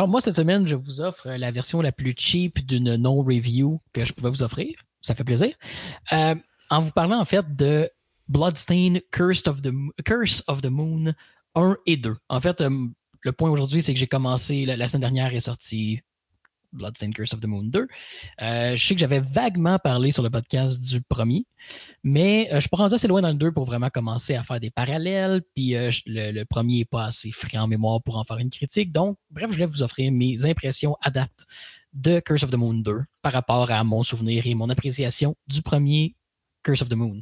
Alors 0.00 0.08
moi, 0.08 0.22
cette 0.22 0.36
semaine, 0.36 0.66
je 0.66 0.76
vous 0.76 1.02
offre 1.02 1.28
la 1.28 1.50
version 1.50 1.82
la 1.82 1.92
plus 1.92 2.14
cheap 2.16 2.64
d'une 2.64 2.96
non-review 2.96 3.82
que 3.92 4.02
je 4.02 4.14
pouvais 4.14 4.30
vous 4.30 4.42
offrir. 4.42 4.74
Ça 5.02 5.14
fait 5.14 5.24
plaisir. 5.24 5.54
Euh, 6.14 6.34
en 6.70 6.80
vous 6.80 6.90
parlant 6.90 7.20
en 7.20 7.26
fait 7.26 7.54
de 7.54 7.86
Bloodstain 8.26 8.94
Curse 9.12 9.46
of 9.46 9.60
the, 9.60 9.70
Curse 10.02 10.42
of 10.46 10.62
the 10.62 10.70
Moon 10.70 11.12
1 11.54 11.76
et 11.84 11.98
2. 11.98 12.16
En 12.30 12.40
fait, 12.40 12.62
euh, 12.62 12.70
le 13.20 13.32
point 13.32 13.50
aujourd'hui, 13.50 13.82
c'est 13.82 13.92
que 13.92 14.00
j'ai 14.00 14.06
commencé, 14.06 14.64
la, 14.64 14.88
semaine 14.88 15.02
dernière 15.02 15.34
est 15.34 15.40
sorti 15.40 16.00
Bloodstained 16.72 17.14
Curse 17.14 17.32
of 17.34 17.40
the 17.40 17.46
Moon 17.46 17.64
2. 17.64 17.80
Euh, 18.42 18.76
je 18.76 18.84
sais 18.84 18.94
que 18.94 19.00
j'avais 19.00 19.20
vaguement 19.20 19.78
parlé 19.78 20.10
sur 20.10 20.22
le 20.22 20.30
podcast 20.30 20.80
du 20.80 21.00
premier, 21.00 21.46
mais 22.02 22.48
euh, 22.50 22.56
je 22.56 22.60
suis 22.60 22.68
pas 22.68 22.78
rendu 22.78 22.94
assez 22.94 23.08
loin 23.08 23.20
dans 23.20 23.30
le 23.30 23.34
2 23.34 23.52
pour 23.52 23.64
vraiment 23.64 23.90
commencer 23.90 24.34
à 24.34 24.42
faire 24.42 24.60
des 24.60 24.70
parallèles, 24.70 25.42
puis 25.54 25.76
euh, 25.76 25.90
le, 26.06 26.44
premier 26.44 26.78
n'est 26.78 26.84
pas 26.84 27.06
assez 27.06 27.32
frais 27.32 27.58
en 27.58 27.66
mémoire 27.66 28.02
pour 28.02 28.16
en 28.16 28.24
faire 28.24 28.38
une 28.38 28.50
critique. 28.50 28.92
Donc, 28.92 29.18
bref, 29.30 29.48
je 29.50 29.56
voulais 29.56 29.66
vous 29.66 29.82
offrir 29.82 30.12
mes 30.12 30.44
impressions 30.44 30.96
à 31.00 31.10
date 31.10 31.46
de 31.92 32.20
Curse 32.20 32.44
of 32.44 32.50
the 32.50 32.56
Moon 32.56 32.74
2 32.74 33.02
par 33.22 33.32
rapport 33.32 33.70
à 33.70 33.82
mon 33.84 34.02
souvenir 34.02 34.46
et 34.46 34.54
mon 34.54 34.70
appréciation 34.70 35.36
du 35.46 35.62
premier 35.62 36.14
Curse 36.62 36.82
of 36.82 36.88
the 36.88 36.94
Moon. 36.94 37.20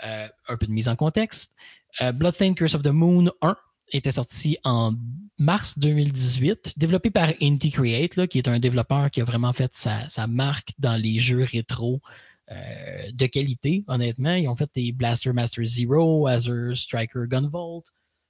un 0.00 0.56
peu 0.56 0.66
de 0.66 0.72
mise 0.72 0.88
en 0.88 0.96
contexte. 0.96 1.52
Bloodstained 2.14 2.56
Curse 2.56 2.74
of 2.74 2.82
the 2.82 2.88
Moon 2.88 3.30
1 3.42 3.56
était 3.90 4.12
sorti 4.12 4.56
en 4.64 4.94
mars 5.38 5.78
2018, 5.78 6.74
développé 6.76 7.10
par 7.10 7.30
Inti 7.40 7.70
Create, 7.70 8.26
qui 8.26 8.38
est 8.38 8.48
un 8.48 8.58
développeur 8.58 9.10
qui 9.10 9.20
a 9.20 9.24
vraiment 9.24 9.52
fait 9.52 9.70
sa, 9.74 10.26
marque 10.26 10.72
dans 10.78 10.96
les 10.96 11.18
jeux 11.18 11.44
rétro 11.44 12.00
euh, 12.50 13.10
de 13.12 13.26
qualité, 13.26 13.84
honnêtement. 13.86 14.34
Ils 14.34 14.48
ont 14.48 14.56
fait 14.56 14.70
des 14.74 14.92
Blaster 14.92 15.32
Master 15.32 15.64
Zero, 15.64 16.26
Azure 16.26 16.76
Striker 16.76 17.26
Gunvolt. 17.28 17.84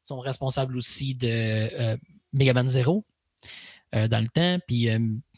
Ils 0.05 0.09
sont 0.09 0.21
responsables 0.21 0.77
aussi 0.77 1.15
de 1.15 1.29
euh, 1.29 1.97
Mega 2.33 2.53
Man 2.53 2.69
Zero 2.69 3.05
euh, 3.95 4.07
dans 4.07 4.21
le 4.21 4.29
temps, 4.29 4.59
puis 4.67 4.89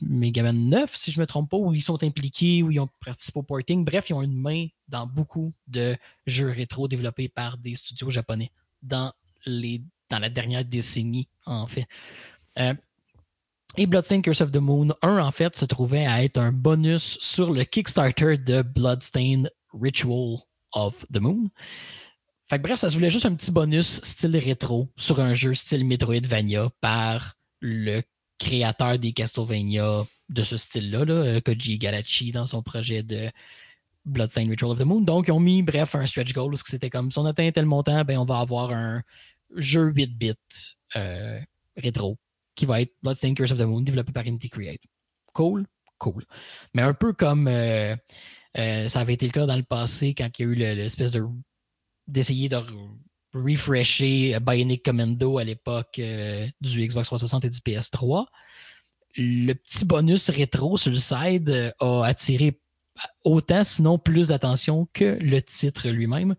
Mega 0.00 0.42
Man 0.42 0.68
9, 0.68 0.94
si 0.96 1.12
je 1.12 1.18
ne 1.18 1.22
me 1.22 1.26
trompe 1.26 1.50
pas, 1.50 1.56
où 1.56 1.72
ils 1.72 1.82
sont 1.82 2.02
impliqués, 2.02 2.64
où 2.64 2.72
ils 2.72 2.80
ont 2.80 2.88
participé 3.04 3.38
au 3.38 3.42
porting. 3.44 3.84
Bref, 3.84 4.10
ils 4.10 4.14
ont 4.14 4.22
une 4.22 4.40
main 4.40 4.66
dans 4.88 5.06
beaucoup 5.06 5.52
de 5.68 5.96
jeux 6.26 6.50
rétro 6.50 6.88
développés 6.88 7.28
par 7.28 7.58
des 7.58 7.76
studios 7.76 8.10
japonais 8.10 8.50
dans 8.82 9.12
les 9.46 9.82
dans 10.10 10.18
la 10.18 10.28
dernière 10.28 10.64
décennie, 10.64 11.28
en 11.46 11.66
fait. 11.66 11.86
Euh, 12.58 12.74
et 13.76 13.86
Bloodstained 13.86 14.24
Curse 14.24 14.40
of 14.40 14.50
the 14.50 14.56
Moon 14.56 14.88
1, 15.02 15.18
en 15.18 15.30
fait, 15.30 15.56
se 15.56 15.64
trouvait 15.64 16.06
à 16.06 16.24
être 16.24 16.38
un 16.38 16.52
bonus 16.52 17.18
sur 17.20 17.52
le 17.52 17.64
Kickstarter 17.64 18.36
de 18.36 18.62
Bloodstained 18.62 19.50
Ritual 19.72 20.38
of 20.72 21.06
the 21.12 21.20
Moon. 21.20 21.48
Fait 22.44 22.58
que 22.58 22.64
bref, 22.64 22.80
ça 22.80 22.88
se 22.88 22.94
voulait 22.94 23.10
juste 23.10 23.26
un 23.26 23.34
petit 23.34 23.52
bonus 23.52 24.02
style 24.02 24.36
rétro 24.36 24.88
sur 24.96 25.20
un 25.20 25.34
jeu 25.34 25.54
style 25.54 25.84
Metroidvania 25.84 26.68
par 26.80 27.36
le 27.60 28.02
créateur 28.38 28.98
des 28.98 29.12
Castlevania 29.12 30.04
de 30.28 30.42
ce 30.42 30.56
style-là, 30.56 31.00
euh, 31.08 31.40
Koji 31.40 31.78
Garachi, 31.78 32.32
dans 32.32 32.46
son 32.46 32.62
projet 32.62 33.04
de 33.04 33.30
Bloodstained 34.04 34.50
Ritual 34.50 34.72
of 34.72 34.78
the 34.78 34.84
Moon. 34.84 35.00
Donc, 35.00 35.28
ils 35.28 35.32
ont 35.32 35.40
mis, 35.40 35.62
bref, 35.62 35.94
un 35.94 36.06
stretch 36.06 36.32
goal, 36.32 36.50
parce 36.50 36.64
que 36.64 36.70
c'était 36.70 36.90
comme 36.90 37.12
si 37.12 37.18
on 37.18 37.24
atteint 37.24 37.50
tel 37.52 37.66
montant, 37.66 38.04
ben, 38.04 38.18
on 38.18 38.24
va 38.24 38.40
avoir 38.40 38.70
un, 38.70 39.02
jeu 39.56 39.90
8 39.94 40.18
bits 40.18 40.34
euh, 40.96 41.40
rétro 41.76 42.18
qui 42.54 42.66
va 42.66 42.80
être 42.80 42.92
Bloodstained 43.02 43.36
Curse 43.36 43.52
of 43.52 43.58
the 43.58 43.62
Moon 43.62 43.80
développé 43.80 44.12
par 44.12 44.26
Inti 44.26 44.48
Create. 44.48 44.82
Cool, 45.32 45.66
cool. 45.98 46.24
Mais 46.74 46.82
un 46.82 46.94
peu 46.94 47.12
comme 47.12 47.48
euh, 47.48 47.96
euh, 48.58 48.88
ça 48.88 49.00
avait 49.00 49.14
été 49.14 49.26
le 49.26 49.32
cas 49.32 49.46
dans 49.46 49.56
le 49.56 49.62
passé 49.62 50.14
quand 50.14 50.28
il 50.38 50.42
y 50.42 50.48
a 50.48 50.50
eu 50.50 50.54
l'espèce 50.76 51.12
de 51.12 51.24
d'essayer 52.06 52.48
de 52.48 52.56
refresher 53.32 54.36
Bionic 54.40 54.84
Commando 54.84 55.38
à 55.38 55.44
l'époque 55.44 56.00
du 56.60 56.86
Xbox 56.86 57.06
360 57.06 57.44
et 57.44 57.50
du 57.50 57.58
PS3. 57.60 58.26
Le 59.16 59.52
petit 59.52 59.84
bonus 59.84 60.28
rétro 60.30 60.76
sur 60.76 60.90
le 60.90 60.98
side 60.98 61.72
a 61.78 62.04
attiré 62.04 62.60
autant, 63.24 63.64
sinon 63.64 63.98
plus 63.98 64.28
d'attention 64.28 64.88
que 64.92 65.18
le 65.20 65.40
titre 65.42 65.88
lui-même. 65.88 66.34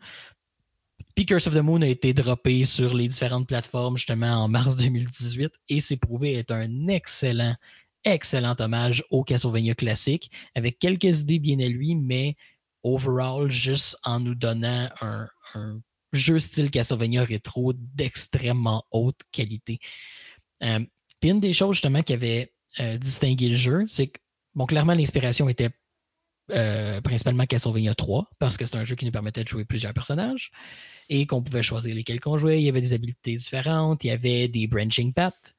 Puis 1.16 1.26
of 1.34 1.54
the 1.54 1.58
Moon 1.58 1.82
a 1.82 1.88
été 1.88 2.14
droppé 2.14 2.66
sur 2.66 2.94
les 2.94 3.08
différentes 3.08 3.48
plateformes 3.48 3.98
justement 3.98 4.32
en 4.32 4.48
mars 4.48 4.76
2018 4.76 5.54
et 5.70 5.82
s'est 5.82 5.98
prouvé 5.98 6.36
être 6.36 6.52
un 6.52 6.88
excellent, 6.88 7.56
excellent 8.04 8.56
hommage 8.60 9.04
au 9.10 9.24
Castlevania 9.24 9.76
classique 9.76 10.32
avec 10.56 10.80
quelques 10.80 11.22
idées 11.22 11.40
bien 11.40 11.60
à 11.60 11.68
lui, 11.68 11.96
mais 11.96 12.36
overall, 12.84 13.52
juste 13.52 13.98
en 14.04 14.20
nous 14.20 14.36
donnant 14.36 14.90
un, 15.02 15.28
jeu 16.14 16.40
style 16.40 16.70
Castlevania 16.70 17.24
rétro 17.24 17.74
d'extrêmement 17.74 18.84
haute 18.92 19.22
qualité. 19.32 19.80
Euh, 20.62 20.80
puis 21.22 21.30
une 21.30 21.40
des 21.40 21.54
choses 21.54 21.76
justement 21.76 22.04
qui 22.04 22.14
avait 22.14 22.52
euh, 22.82 22.98
distingué 22.98 23.48
le 23.48 23.56
jeu, 23.56 23.86
c'est 23.88 24.08
que, 24.08 24.20
bon, 24.54 24.66
clairement, 24.66 24.94
l'inspiration 24.94 25.48
était 25.48 25.70
euh, 26.52 27.00
principalement 27.00 27.46
Castlevania 27.46 27.96
3, 27.96 28.30
parce 28.40 28.58
que 28.58 28.66
c'est 28.66 28.76
un 28.76 28.84
jeu 28.84 28.96
qui 28.96 29.06
nous 29.06 29.12
permettait 29.12 29.44
de 29.44 29.48
jouer 29.48 29.64
plusieurs 29.64 29.94
personnages 29.94 30.52
et 31.14 31.26
qu'on 31.28 31.44
pouvait 31.44 31.62
choisir 31.62 31.94
lesquels 31.94 32.22
qu'on 32.22 32.38
jouait. 32.38 32.62
Il 32.62 32.64
y 32.64 32.70
avait 32.70 32.80
des 32.80 32.94
habiletés 32.94 33.36
différentes, 33.36 34.06
il 34.06 34.08
y 34.08 34.12
avait 34.12 34.48
des 34.48 34.66
branching 34.66 35.14
paths, 35.14 35.56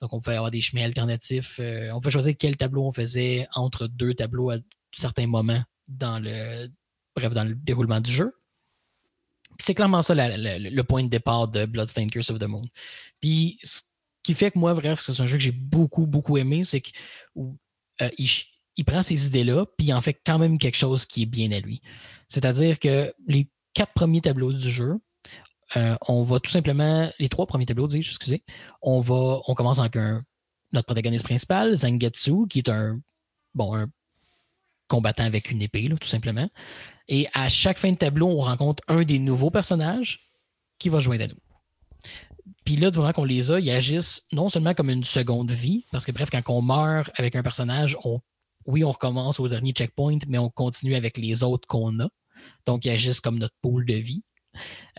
donc 0.00 0.12
on 0.12 0.20
pouvait 0.20 0.34
avoir 0.34 0.50
des 0.50 0.60
chemins 0.60 0.82
alternatifs. 0.82 1.58
Euh, 1.60 1.92
on 1.92 2.00
pouvait 2.00 2.10
choisir 2.10 2.34
quel 2.36 2.56
tableau 2.56 2.84
on 2.84 2.92
faisait 2.92 3.46
entre 3.54 3.86
deux 3.86 4.14
tableaux 4.14 4.50
à 4.50 4.56
certains 4.92 5.28
moments 5.28 5.62
dans 5.86 6.18
le, 6.18 6.68
bref, 7.14 7.32
dans 7.32 7.44
le 7.44 7.54
déroulement 7.54 8.00
du 8.00 8.10
jeu. 8.10 8.34
C'est 9.60 9.74
clairement 9.74 10.02
ça 10.02 10.12
le 10.16 10.82
point 10.82 11.04
de 11.04 11.08
départ 11.08 11.46
de 11.46 11.66
Bloodstained 11.66 12.10
Curse 12.10 12.30
of 12.30 12.40
the 12.40 12.48
Moon. 12.48 12.64
Puis 13.20 13.60
ce 13.62 13.82
qui 14.24 14.34
fait 14.34 14.50
que 14.50 14.58
moi, 14.58 14.74
bref, 14.74 15.00
c'est 15.06 15.22
un 15.22 15.26
jeu 15.26 15.36
que 15.36 15.42
j'ai 15.42 15.52
beaucoup, 15.52 16.06
beaucoup 16.06 16.36
aimé, 16.36 16.64
c'est 16.64 16.80
que 16.80 16.90
euh, 18.02 18.10
prend 18.84 19.04
ces 19.04 19.26
idées-là, 19.28 19.66
puis 19.78 19.86
il 19.86 19.94
en 19.94 20.00
fait 20.00 20.20
quand 20.26 20.40
même 20.40 20.58
quelque 20.58 20.76
chose 20.76 21.06
qui 21.06 21.22
est 21.22 21.26
bien 21.26 21.52
à 21.52 21.60
lui. 21.60 21.80
C'est-à-dire 22.28 22.80
que 22.80 23.14
les 23.28 23.48
quatre 23.76 23.92
premiers 23.92 24.22
tableaux 24.22 24.52
du 24.52 24.70
jeu 24.70 24.98
euh, 25.76 25.96
on 26.06 26.22
va 26.22 26.38
tout 26.38 26.50
simplement, 26.50 27.10
les 27.18 27.28
trois 27.28 27.46
premiers 27.46 27.66
tableaux, 27.66 27.88
dis 27.88 27.98
excusez, 27.98 28.44
on 28.82 29.00
va, 29.00 29.40
on 29.48 29.54
commence 29.54 29.80
avec 29.80 29.96
notre 30.72 30.86
protagoniste 30.86 31.24
principal, 31.24 31.74
Zangetsu, 31.74 32.46
qui 32.48 32.60
est 32.60 32.68
un, 32.68 33.00
bon, 33.52 33.88
combattant 34.86 35.24
avec 35.24 35.50
une 35.50 35.62
épée, 35.62 35.88
tout 36.00 36.06
simplement. 36.06 36.48
Et 37.08 37.26
à 37.34 37.48
chaque 37.48 37.78
fin 37.78 37.90
de 37.90 37.96
tableau, 37.96 38.28
on 38.28 38.42
rencontre 38.42 38.82
un 38.88 39.02
des 39.02 39.18
nouveaux 39.18 39.50
personnages 39.50 40.30
qui 40.78 40.88
va 40.88 41.00
joindre 41.00 41.24
à 41.24 41.28
nous. 41.28 41.40
Puis 42.64 42.76
là, 42.76 42.90
du 42.90 42.98
moment 42.98 43.12
qu'on 43.12 43.24
les 43.24 43.50
a, 43.50 43.58
ils 43.58 43.70
agissent 43.70 44.22
non 44.32 44.48
seulement 44.48 44.74
comme 44.74 44.90
une 44.90 45.04
seconde 45.04 45.50
vie, 45.50 45.84
parce 45.90 46.04
que 46.04 46.12
bref, 46.12 46.30
quand 46.30 46.42
on 46.48 46.62
meurt 46.62 47.10
avec 47.16 47.34
un 47.34 47.42
personnage, 47.42 47.96
on, 48.04 48.20
oui, 48.66 48.84
on 48.84 48.92
recommence 48.92 49.40
au 49.40 49.48
dernier 49.48 49.72
checkpoint, 49.72 50.18
mais 50.28 50.38
on 50.38 50.48
continue 50.48 50.94
avec 50.94 51.18
les 51.18 51.42
autres 51.42 51.66
qu'on 51.66 51.98
a. 52.00 52.08
Donc, 52.66 52.84
ils 52.84 52.90
agissent 52.90 53.20
comme 53.20 53.38
notre 53.38 53.54
pool 53.60 53.86
de 53.86 53.94
vie. 53.94 54.22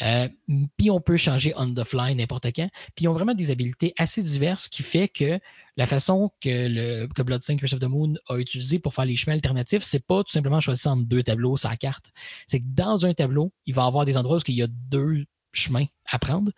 Euh, 0.02 0.30
puis 0.78 0.92
on 0.92 1.02
peut 1.02 1.18
changer 1.18 1.54
on 1.56 1.74
the 1.74 1.84
fly 1.84 2.16
n'importe 2.16 2.48
quand. 2.56 2.70
Puis 2.96 3.06
ils 3.06 3.08
ont 3.08 3.14
vraiment 3.14 3.34
des 3.34 3.52
habiletés 3.52 3.94
assez 3.98 4.22
diverses 4.24 4.68
qui 4.68 4.84
fait 4.84 5.08
que 5.08 5.40
la 5.76 5.88
façon 5.88 6.32
que, 6.42 6.68
le, 6.68 7.08
que 7.08 7.56
Curse 7.56 7.74
of 7.74 7.80
the 7.80 7.86
Moon 7.86 8.16
a 8.30 8.38
utilisé 8.38 8.80
pour 8.80 8.94
faire 8.94 9.06
les 9.06 9.18
chemins 9.18 9.34
alternatifs, 9.34 9.84
c'est 9.84 10.06
pas 10.06 10.24
tout 10.24 10.32
simplement 10.32 10.60
choisir 10.60 10.92
entre 10.92 11.06
deux 11.06 11.24
tableaux 11.24 11.56
la 11.64 11.76
carte. 11.76 12.12
C'est 12.48 12.60
que 12.60 12.68
dans 12.68 13.06
un 13.06 13.14
tableau, 13.14 13.52
il 13.66 13.74
va 13.74 13.84
y 13.84 13.88
avoir 13.88 14.06
des 14.06 14.18
endroits 14.18 14.38
où 14.38 14.42
il 14.48 14.56
y 14.56 14.64
a 14.64 14.68
deux 14.68 15.26
chemins 15.52 15.86
à 16.06 16.20
prendre. 16.20 16.52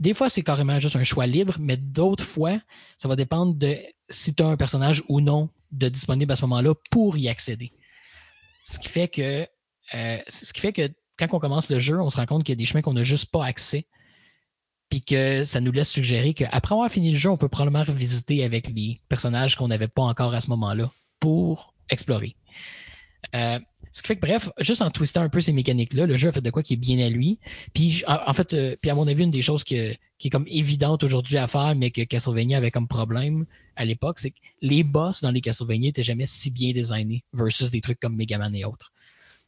Des 0.00 0.14
fois, 0.14 0.28
c'est 0.28 0.42
carrément 0.42 0.78
juste 0.78 0.96
un 0.96 1.02
choix 1.02 1.26
libre, 1.26 1.56
mais 1.58 1.76
d'autres 1.76 2.24
fois, 2.24 2.60
ça 2.96 3.08
va 3.08 3.16
dépendre 3.16 3.54
de 3.54 3.76
si 4.08 4.34
tu 4.34 4.42
as 4.42 4.46
un 4.46 4.56
personnage 4.56 5.02
ou 5.08 5.20
non 5.20 5.50
de 5.72 5.88
disponible 5.88 6.32
à 6.32 6.36
ce 6.36 6.42
moment-là 6.42 6.74
pour 6.90 7.16
y 7.18 7.28
accéder. 7.28 7.72
Ce 8.62 8.78
qui 8.78 8.88
fait 8.88 9.08
que 9.08 9.46
euh, 9.94 10.18
ce 10.28 10.52
qui 10.52 10.60
fait 10.60 10.72
que 10.72 10.88
quand 11.18 11.28
on 11.32 11.40
commence 11.40 11.68
le 11.70 11.78
jeu, 11.78 12.00
on 12.00 12.10
se 12.10 12.16
rend 12.16 12.26
compte 12.26 12.44
qu'il 12.44 12.52
y 12.52 12.56
a 12.56 12.60
des 12.60 12.66
chemins 12.66 12.82
qu'on 12.82 12.94
n'a 12.94 13.02
juste 13.02 13.26
pas 13.26 13.44
accès. 13.44 13.86
Puis 14.88 15.02
que 15.02 15.44
ça 15.44 15.60
nous 15.60 15.72
laisse 15.72 15.90
suggérer 15.90 16.32
qu'après 16.32 16.74
avoir 16.74 16.90
fini 16.90 17.10
le 17.10 17.18
jeu, 17.18 17.28
on 17.28 17.36
peut 17.36 17.48
probablement 17.48 17.84
revisiter 17.84 18.42
avec 18.42 18.68
les 18.68 19.00
personnages 19.08 19.54
qu'on 19.54 19.68
n'avait 19.68 19.88
pas 19.88 20.02
encore 20.02 20.32
à 20.32 20.40
ce 20.40 20.48
moment-là 20.48 20.90
pour 21.20 21.74
explorer. 21.90 22.36
Euh, 23.34 23.58
ce 23.92 24.02
qui 24.02 24.08
fait 24.08 24.16
que, 24.16 24.20
bref, 24.20 24.48
juste 24.60 24.80
en 24.80 24.90
twistant 24.90 25.22
un 25.22 25.28
peu 25.28 25.40
ces 25.40 25.52
mécaniques-là, 25.52 26.06
le 26.06 26.16
jeu 26.16 26.28
a 26.28 26.32
fait 26.32 26.40
de 26.40 26.50
quoi 26.50 26.62
qui 26.62 26.74
est 26.74 26.78
bien 26.78 27.04
à 27.04 27.10
lui. 27.10 27.38
Puis, 27.74 28.02
en, 28.06 28.32
fait, 28.32 28.54
euh, 28.54 28.76
puis 28.80 28.90
à 28.90 28.94
mon 28.94 29.06
avis, 29.08 29.24
une 29.24 29.30
des 29.30 29.42
choses 29.42 29.64
qui 29.64 29.76
est 29.76 29.98
comme 30.30 30.46
évidente 30.48 31.02
aujourd'hui 31.04 31.36
à 31.36 31.46
faire, 31.46 31.74
mais 31.74 31.90
que 31.90 32.02
Castlevania 32.02 32.58
avait 32.58 32.70
comme 32.70 32.88
problème 32.88 33.44
à 33.76 33.84
l'époque, 33.84 34.20
c'est 34.20 34.30
que 34.30 34.38
les 34.62 34.84
boss 34.84 35.20
dans 35.20 35.30
les 35.30 35.40
Castlevania 35.40 35.88
n'étaient 35.88 36.02
jamais 36.02 36.26
si 36.26 36.50
bien 36.50 36.72
designés 36.72 37.24
versus 37.32 37.70
des 37.70 37.80
trucs 37.80 38.00
comme 38.00 38.16
Mega 38.16 38.38
Man 38.38 38.54
et 38.54 38.64
autres. 38.64 38.92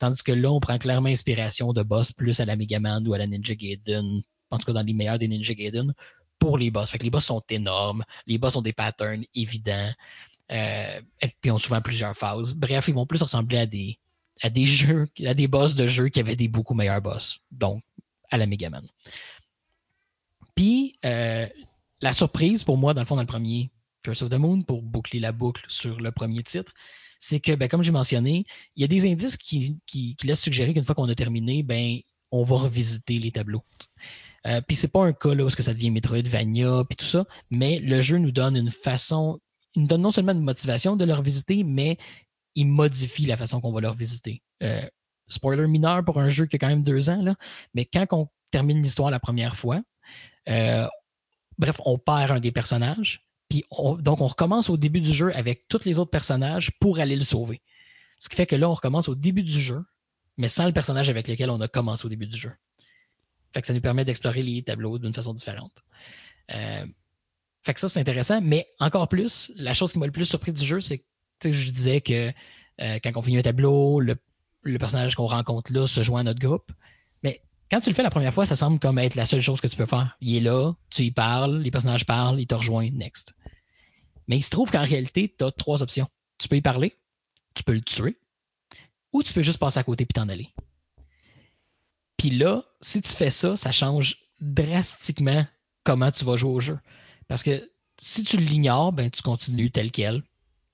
Tandis 0.01 0.23
que 0.23 0.33
là, 0.33 0.51
on 0.51 0.61
prend 0.61 0.79
clairement 0.79 1.11
inspiration 1.11 1.75
de 1.75 1.83
boss 1.83 2.11
plus 2.11 2.41
à 2.41 2.47
la 2.47 2.57
Mega 2.57 2.81
Man 2.81 3.07
ou 3.07 3.13
à 3.13 3.19
la 3.19 3.27
Ninja 3.27 3.55
Gaiden, 3.55 4.23
en 4.51 4.59
tout 4.59 4.65
cas 4.65 4.73
dans 4.73 4.83
les 4.83 4.95
meilleurs 4.95 5.19
des 5.19 5.29
Ninja 5.29 5.53
Gaiden, 5.53 5.93
pour 6.39 6.57
les 6.57 6.71
boss. 6.71 6.91
Fait 6.91 6.99
que 6.99 7.05
les 7.05 7.11
boss 7.11 7.27
sont 7.27 7.43
énormes, 7.51 8.03
les 8.27 8.39
boss 8.39 8.57
ont 8.57 8.63
des 8.63 8.73
patterns 8.73 9.25
évidents, 9.35 9.93
euh, 10.51 11.01
et 11.21 11.37
puis 11.39 11.51
ont 11.51 11.59
souvent 11.59 11.83
plusieurs 11.83 12.17
phases. 12.17 12.55
Bref, 12.55 12.89
ils 12.89 12.95
vont 12.95 13.05
plus 13.05 13.23
ressembler 13.23 13.59
à 13.59 13.67
des, 13.67 14.67
jeux, 14.67 15.07
à 15.27 15.35
des 15.35 15.47
boss 15.47 15.75
de 15.75 15.87
jeux 15.87 16.09
qui 16.09 16.19
avaient 16.19 16.35
des 16.35 16.49
beaucoup 16.49 16.73
meilleurs 16.73 17.03
boss, 17.03 17.39
donc 17.51 17.83
à 18.31 18.39
la 18.39 18.47
Mega 18.47 18.71
Man. 18.71 18.87
Puis, 20.55 20.97
euh, 21.05 21.47
la 22.01 22.13
surprise 22.15 22.65
pour 22.65 22.79
moi, 22.79 22.95
dans 22.95 23.03
le 23.03 23.07
fond, 23.07 23.17
dans 23.17 23.23
le 23.23 23.27
premier 23.27 23.71
Curse 24.03 24.23
of 24.23 24.31
the 24.31 24.39
Moon, 24.39 24.63
pour 24.63 24.81
boucler 24.81 25.21
la 25.21 25.33
boucle 25.33 25.67
sur 25.69 26.01
le 26.01 26.11
premier 26.11 26.43
titre, 26.43 26.73
c'est 27.21 27.39
que, 27.39 27.55
ben, 27.55 27.69
comme 27.69 27.83
j'ai 27.83 27.93
mentionné, 27.93 28.47
il 28.75 28.81
y 28.81 28.85
a 28.85 28.89
des 28.89 29.09
indices 29.09 29.37
qui, 29.37 29.79
laissent 30.25 30.41
suggérer 30.41 30.75
qu'une 30.75 30.85
fois 30.85 30.95
qu'on 30.95 31.09
a 31.09 31.15
terminé, 31.15 31.63
ben, 31.63 31.99
on 32.33 32.43
va 32.43 32.57
revisiter 32.57 33.19
les 33.19 33.31
tableaux. 33.31 33.63
Euh, 34.47 34.61
puis 34.67 34.75
c'est 34.75 34.89
pas 34.89 35.05
un 35.05 35.13
cas 35.13 35.35
là 35.35 35.49
ça 35.51 35.75
devient 35.75 35.91
Metroidvania 35.91 36.85
puis 36.89 36.97
tout 36.97 37.05
ça, 37.05 37.27
mais 37.51 37.79
le 37.79 38.01
jeu 38.01 38.17
nous 38.17 38.33
donne 38.33 38.57
une 38.57 38.71
façon, 38.71 39.39
il 39.75 39.83
nous 39.83 39.89
donne 39.89 40.01
non 40.01 40.11
seulement 40.11 40.33
une 40.33 40.41
motivation 40.41 40.97
de 40.97 41.05
le 41.05 41.13
revisiter, 41.13 41.63
mais 41.63 41.99
il 42.55 42.67
modifie 42.69 43.27
la 43.27 43.37
façon 43.37 43.61
qu'on 43.61 43.73
va 43.73 43.83
le 43.83 43.89
revisiter. 43.89 44.43
Euh, 44.63 44.81
spoiler 45.29 45.67
mineur 45.67 46.05
pour 46.05 46.19
un 46.19 46.31
jeu 46.31 46.47
qui 46.47 46.57
a 46.57 46.59
quand 46.59 46.69
même 46.69 46.83
deux 46.83 47.11
ans, 47.11 47.23
mais 47.75 47.85
quand 47.85 48.07
on 48.13 48.29
termine 48.51 48.83
l'histoire 48.83 49.11
la 49.11 49.21
première 49.21 49.57
fois, 49.57 49.83
euh, 50.49 50.87
bref, 51.59 51.77
on 51.85 51.99
perd 51.99 52.31
un 52.31 52.41
des 52.41 52.51
personnages, 52.51 53.23
donc, 53.99 54.21
on 54.21 54.27
recommence 54.27 54.71
au 54.71 54.77
début 54.77 55.01
du 55.01 55.13
jeu 55.13 55.35
avec 55.35 55.67
tous 55.69 55.85
les 55.85 55.99
autres 55.99 56.11
personnages 56.11 56.71
pour 56.81 56.99
aller 56.99 57.17
le 57.17 57.23
sauver. 57.23 57.61
Ce 58.19 58.29
qui 58.29 58.37
fait 58.37 58.47
que 58.47 58.57
là, 58.57 58.69
on 58.69 58.75
recommence 58.75 59.09
au 59.09 59.15
début 59.15 59.43
du 59.43 59.59
jeu, 59.59 59.83
mais 60.37 60.49
sans 60.49 60.67
le 60.67 60.73
personnage 60.73 61.09
avec 61.09 61.27
lequel 61.27 61.51
on 61.51 61.61
a 61.61 61.69
commencé 61.69 62.07
au 62.07 62.09
début 62.09 62.27
du 62.27 62.37
jeu. 62.37 62.53
Fait 63.53 63.61
que 63.61 63.67
ça 63.67 63.75
nous 63.75 63.81
permet 63.81 64.05
d'explorer 64.05 64.43
les 64.43 64.63
tableaux 64.63 64.99
d'une 64.99 65.15
façon 65.15 65.35
différente. 65.35 65.83
Euh, 66.53 66.87
fait 67.63 67.75
que 67.75 67.81
ça, 67.81 67.89
c'est 67.89 68.01
intéressant. 68.01 68.41
Mais 68.41 68.69
encore 68.79 69.09
plus, 69.09 69.53
la 69.57 69.75
chose 69.75 69.93
qui 69.93 69.99
m'a 69.99 70.07
le 70.07 70.13
plus 70.13 70.27
surpris 70.27 70.53
du 70.53 70.65
jeu, 70.65 70.81
c'est 70.81 71.05
que 71.41 71.53
je 71.53 71.71
disais 71.71 72.01
que 72.01 72.31
euh, 72.81 72.99
quand 73.03 73.11
on 73.17 73.23
finit 73.23 73.39
un 73.39 73.43
tableau, 73.43 74.01
le, 74.01 74.17
le 74.63 74.79
personnage 74.79 75.15
qu'on 75.15 75.27
rencontre 75.27 75.73
là 75.73 75.87
se 75.87 76.03
joint 76.03 76.21
à 76.21 76.25
notre 76.25 76.41
groupe. 76.41 76.73
Mais 77.23 77.43
quand 77.71 77.81
tu 77.81 77.91
le 77.91 77.95
fais 77.95 78.03
la 78.03 78.11
première 78.11 78.33
fois, 78.33 78.47
ça 78.47 78.57
semble 78.57 78.79
comme 78.79 78.99
être 78.99 79.15
la 79.15 79.27
seule 79.27 79.41
chose 79.41 79.61
que 79.61 79.67
tu 79.67 79.77
peux 79.77 79.87
faire. 79.87 80.17
Il 80.21 80.37
est 80.37 80.41
là, 80.41 80.73
tu 80.91 81.03
y 81.03 81.11
parles, 81.11 81.59
les 81.59 81.71
personnages 81.71 82.07
parlent, 82.07 82.41
il 82.41 82.47
te 82.47 82.55
rejoint, 82.55 82.89
next. 82.91 83.35
Mais 84.31 84.39
il 84.39 84.43
se 84.43 84.51
trouve 84.51 84.71
qu'en 84.71 84.85
réalité, 84.85 85.35
tu 85.37 85.45
as 85.45 85.51
trois 85.51 85.83
options. 85.83 86.07
Tu 86.39 86.47
peux 86.47 86.55
y 86.55 86.61
parler, 86.61 86.97
tu 87.55 87.65
peux 87.65 87.73
le 87.73 87.81
tuer, 87.81 88.17
ou 89.13 89.25
tu 89.25 89.33
peux 89.33 89.43
juste 89.43 89.59
passer 89.59 89.81
à 89.81 89.83
côté 89.83 90.07
puis 90.07 90.15
t'en 90.15 90.29
aller. 90.29 90.55
Puis 92.17 92.31
là, 92.31 92.65
si 92.81 93.03
tu 93.03 93.13
fais 93.13 93.31
ça, 93.31 93.57
ça 93.57 93.73
change 93.73 94.19
drastiquement 94.41 95.45
comment 95.83 96.13
tu 96.13 96.25
vas 96.25 96.37
jouer 96.37 96.53
au 96.53 96.61
jeu. 96.61 96.79
Parce 97.27 97.43
que 97.43 97.73
si 98.01 98.23
tu 98.23 98.37
l'ignores, 98.37 98.93
ben, 98.93 99.11
tu 99.11 99.21
continues 99.21 99.73
tel 99.73 99.91
quel. 99.91 100.23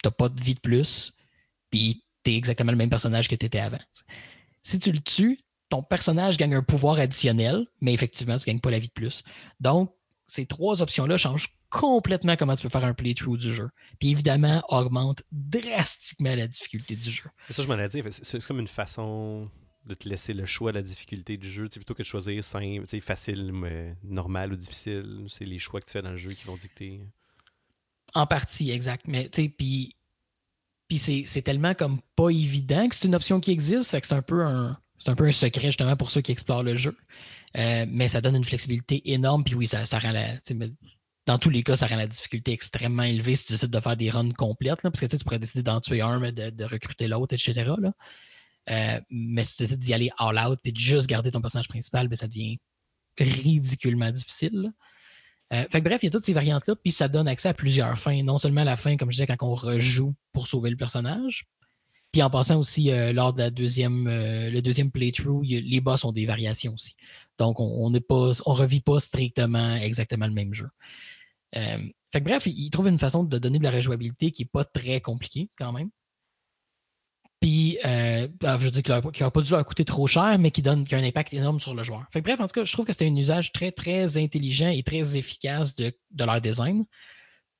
Tu 0.02 0.06
n'as 0.06 0.10
pas 0.10 0.28
de 0.28 0.38
vie 0.38 0.54
de 0.54 0.60
plus, 0.60 1.14
puis 1.70 2.04
tu 2.24 2.32
es 2.32 2.36
exactement 2.36 2.72
le 2.72 2.76
même 2.76 2.90
personnage 2.90 3.26
que 3.26 3.36
tu 3.36 3.46
étais 3.46 3.60
avant. 3.60 3.80
Si 4.62 4.78
tu 4.78 4.92
le 4.92 5.00
tues, 5.00 5.40
ton 5.70 5.82
personnage 5.82 6.36
gagne 6.36 6.56
un 6.56 6.62
pouvoir 6.62 6.98
additionnel, 6.98 7.66
mais 7.80 7.94
effectivement, 7.94 8.36
tu 8.36 8.42
ne 8.42 8.46
gagnes 8.52 8.60
pas 8.60 8.70
la 8.70 8.80
vie 8.80 8.88
de 8.88 8.92
plus. 8.92 9.24
Donc, 9.60 9.94
ces 10.26 10.44
trois 10.44 10.82
options-là 10.82 11.16
changent 11.16 11.55
complètement 11.70 12.36
comment 12.36 12.54
tu 12.54 12.62
peux 12.62 12.68
faire 12.68 12.84
un 12.84 12.94
playthrough 12.94 13.36
du 13.36 13.52
jeu. 13.52 13.68
Puis 13.98 14.10
évidemment, 14.10 14.62
augmente 14.68 15.22
drastiquement 15.32 16.34
la 16.34 16.46
difficulté 16.46 16.96
du 16.96 17.10
jeu. 17.10 17.24
Ça, 17.50 17.62
je 17.62 17.68
m'en 17.68 17.78
ai 17.78 17.88
dit. 17.88 18.02
C'est 18.10 18.44
comme 18.46 18.60
une 18.60 18.68
façon 18.68 19.50
de 19.84 19.94
te 19.94 20.08
laisser 20.08 20.34
le 20.34 20.44
choix 20.44 20.72
de 20.72 20.78
la 20.78 20.82
difficulté 20.82 21.36
du 21.36 21.48
jeu, 21.48 21.68
plutôt 21.68 21.94
que 21.94 22.02
de 22.02 22.06
choisir 22.06 22.42
simple, 22.42 22.86
facile, 23.00 23.52
normal 24.02 24.52
ou 24.52 24.56
difficile. 24.56 25.26
C'est 25.28 25.44
les 25.44 25.58
choix 25.58 25.80
que 25.80 25.86
tu 25.86 25.92
fais 25.92 26.02
dans 26.02 26.10
le 26.10 26.16
jeu 26.16 26.30
qui 26.32 26.44
vont 26.44 26.56
dicter. 26.56 27.00
En 28.14 28.26
partie, 28.26 28.70
exact. 28.70 29.06
Mais 29.06 29.28
tu 29.28 29.42
sais, 29.42 29.48
puis, 29.48 29.94
puis 30.88 30.98
c'est 30.98 31.42
tellement 31.42 31.74
comme 31.74 32.00
pas 32.16 32.30
évident 32.30 32.88
que 32.88 32.96
c'est 32.96 33.06
une 33.06 33.14
option 33.14 33.40
qui 33.40 33.52
existe, 33.52 33.90
fait 33.90 34.00
que 34.00 34.06
c'est 34.06 34.14
un 34.14 34.22
peu 34.22 34.44
un 34.44 34.76
c'est 34.98 35.10
un 35.10 35.14
peu 35.14 35.26
un 35.26 35.32
secret 35.32 35.66
justement 35.66 35.96
pour 35.96 36.10
ceux 36.10 36.20
qui 36.20 36.32
explorent 36.32 36.62
le 36.62 36.76
jeu. 36.76 36.96
Euh, 37.56 37.86
mais 37.88 38.08
ça 38.08 38.20
donne 38.20 38.36
une 38.36 38.44
flexibilité 38.44 39.12
énorme. 39.12 39.44
Puis 39.44 39.54
oui, 39.54 39.66
ça, 39.66 39.84
ça 39.84 39.98
rend 39.98 40.12
la. 40.12 40.38
Dans 41.26 41.38
tous 41.38 41.50
les 41.50 41.64
cas, 41.64 41.76
ça 41.76 41.88
rend 41.88 41.96
la 41.96 42.06
difficulté 42.06 42.52
extrêmement 42.52 43.02
élevée 43.02 43.34
si 43.34 43.46
tu 43.46 43.52
décides 43.52 43.70
de 43.70 43.80
faire 43.80 43.96
des 43.96 44.10
runs 44.10 44.30
complètes. 44.30 44.80
parce 44.80 45.00
que 45.00 45.06
tu 45.06 45.24
pourrais 45.24 45.40
décider 45.40 45.64
d'en 45.64 45.80
tuer 45.80 46.00
un, 46.00 46.20
mais 46.20 46.30
de, 46.30 46.64
recruter 46.64 47.08
l'autre, 47.08 47.34
etc. 47.34 47.72
Euh, 48.70 49.00
mais 49.10 49.42
si 49.42 49.56
tu 49.56 49.62
décides 49.64 49.80
d'y 49.80 49.92
aller 49.92 50.10
all 50.18 50.38
out 50.38 50.58
puis 50.62 50.72
de 50.72 50.78
juste 50.78 51.08
garder 51.08 51.32
ton 51.32 51.40
personnage 51.40 51.68
principal, 51.68 52.06
ben, 52.06 52.16
ça 52.16 52.28
devient 52.28 52.58
ridiculement 53.18 54.10
difficile. 54.12 54.72
Euh, 55.52 55.64
fait 55.70 55.80
que 55.80 55.84
bref, 55.84 56.02
il 56.02 56.06
y 56.06 56.08
a 56.08 56.10
toutes 56.10 56.24
ces 56.24 56.32
variantes-là, 56.32 56.74
puis 56.76 56.92
ça 56.92 57.08
donne 57.08 57.26
accès 57.26 57.48
à 57.48 57.54
plusieurs 57.54 57.98
fins. 57.98 58.22
Non 58.22 58.38
seulement 58.38 58.64
la 58.64 58.76
fin, 58.76 58.96
comme 58.96 59.10
je 59.10 59.16
disais, 59.16 59.26
quand 59.26 59.46
on 59.46 59.54
rejoue 59.54 60.14
pour 60.32 60.46
sauver 60.46 60.70
le 60.70 60.76
personnage, 60.76 61.46
puis 62.12 62.22
en 62.22 62.30
passant 62.30 62.58
aussi, 62.58 62.90
euh, 62.90 63.12
lors 63.12 63.32
de 63.32 63.40
la 63.40 63.50
deuxième, 63.50 64.06
le 64.06 64.60
deuxième 64.60 64.92
playthrough, 64.92 65.44
les 65.44 65.80
boss 65.80 66.04
ont 66.04 66.12
des 66.12 66.26
variations 66.26 66.74
aussi. 66.74 66.94
Donc, 67.38 67.58
on 67.58 67.90
ne 67.90 67.98
on 68.08 68.52
revit 68.52 68.80
pas 68.80 69.00
strictement 69.00 69.74
exactement 69.74 70.26
le 70.26 70.32
même 70.32 70.54
jeu. 70.54 70.68
Euh, 71.56 71.78
fait 72.12 72.20
que 72.20 72.24
bref, 72.24 72.46
il, 72.46 72.70
trouve 72.70 72.88
une 72.88 72.98
façon 72.98 73.24
de 73.24 73.38
donner 73.38 73.58
de 73.58 73.64
la 73.64 73.70
rejouabilité 73.70 74.30
qui 74.30 74.42
n'est 74.42 74.50
pas 74.52 74.64
très 74.64 75.00
compliquée 75.00 75.50
quand 75.58 75.72
même. 75.72 75.90
Puis, 77.40 77.78
ah, 77.82 78.26
je 78.42 78.64
veux 78.64 78.70
dire 78.70 78.82
qu'il 78.82 78.94
n'aurait 78.94 79.30
pas 79.30 79.42
dû 79.42 79.50
leur 79.50 79.64
coûter 79.64 79.84
trop 79.84 80.06
cher, 80.06 80.38
mais 80.38 80.50
qui 80.50 80.62
donne 80.62 80.84
qui 80.84 80.94
a 80.94 80.98
un 80.98 81.04
impact 81.04 81.34
énorme 81.34 81.60
sur 81.60 81.74
le 81.74 81.82
joueur. 81.82 82.06
Fait 82.10 82.20
que 82.20 82.24
bref, 82.24 82.40
en 82.40 82.46
tout 82.46 82.60
cas, 82.60 82.64
je 82.64 82.72
trouve 82.72 82.86
que 82.86 82.92
c'était 82.92 83.06
un 83.06 83.14
usage 83.14 83.52
très, 83.52 83.72
très 83.72 84.16
intelligent 84.16 84.68
et 84.68 84.82
très 84.82 85.16
efficace 85.16 85.74
de, 85.74 85.92
leur 86.18 86.40
design. 86.40 86.86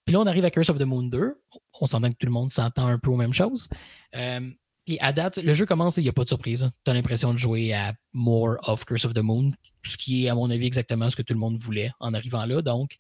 Puis 0.05 0.15
là, 0.15 0.21
on 0.21 0.27
arrive 0.27 0.45
à 0.45 0.51
Curse 0.51 0.71
of 0.71 0.79
the 0.79 0.85
Moon 0.85 1.05
2. 1.05 1.35
On 1.81 1.87
s'entend 1.87 2.11
que 2.11 2.17
tout 2.17 2.27
le 2.27 2.33
monde 2.33 2.51
s'entend 2.51 2.87
un 2.87 2.99
peu 2.99 3.11
aux 3.11 3.17
mêmes 3.17 3.35
choses. 3.35 3.69
Euh, 4.15 4.51
et 4.89 5.01
à 5.01 5.13
date, 5.13 5.39
le 5.39 5.53
jeu 5.53 5.67
commence, 5.67 5.97
il 5.97 6.05
n'y 6.05 6.09
a 6.09 6.13
pas 6.13 6.23
de 6.23 6.29
surprise. 6.29 6.71
Tu 6.85 6.91
as 6.91 6.95
l'impression 6.95 7.33
de 7.33 7.39
jouer 7.39 7.73
à 7.73 7.93
more 8.13 8.57
of 8.63 8.85
Curse 8.85 9.05
of 9.05 9.15
the 9.15 9.19
Moon, 9.19 9.53
ce 9.85 9.97
qui 9.97 10.25
est, 10.25 10.29
à 10.29 10.35
mon 10.35 10.49
avis, 10.49 10.67
exactement 10.67 11.11
ce 11.11 11.17
que 11.17 11.23
tout 11.23 11.35
le 11.35 11.41
monde 11.41 11.57
voulait 11.57 11.91
en 11.99 12.15
arrivant 12.15 12.47
là. 12.47 12.63
Donc, 12.63 12.97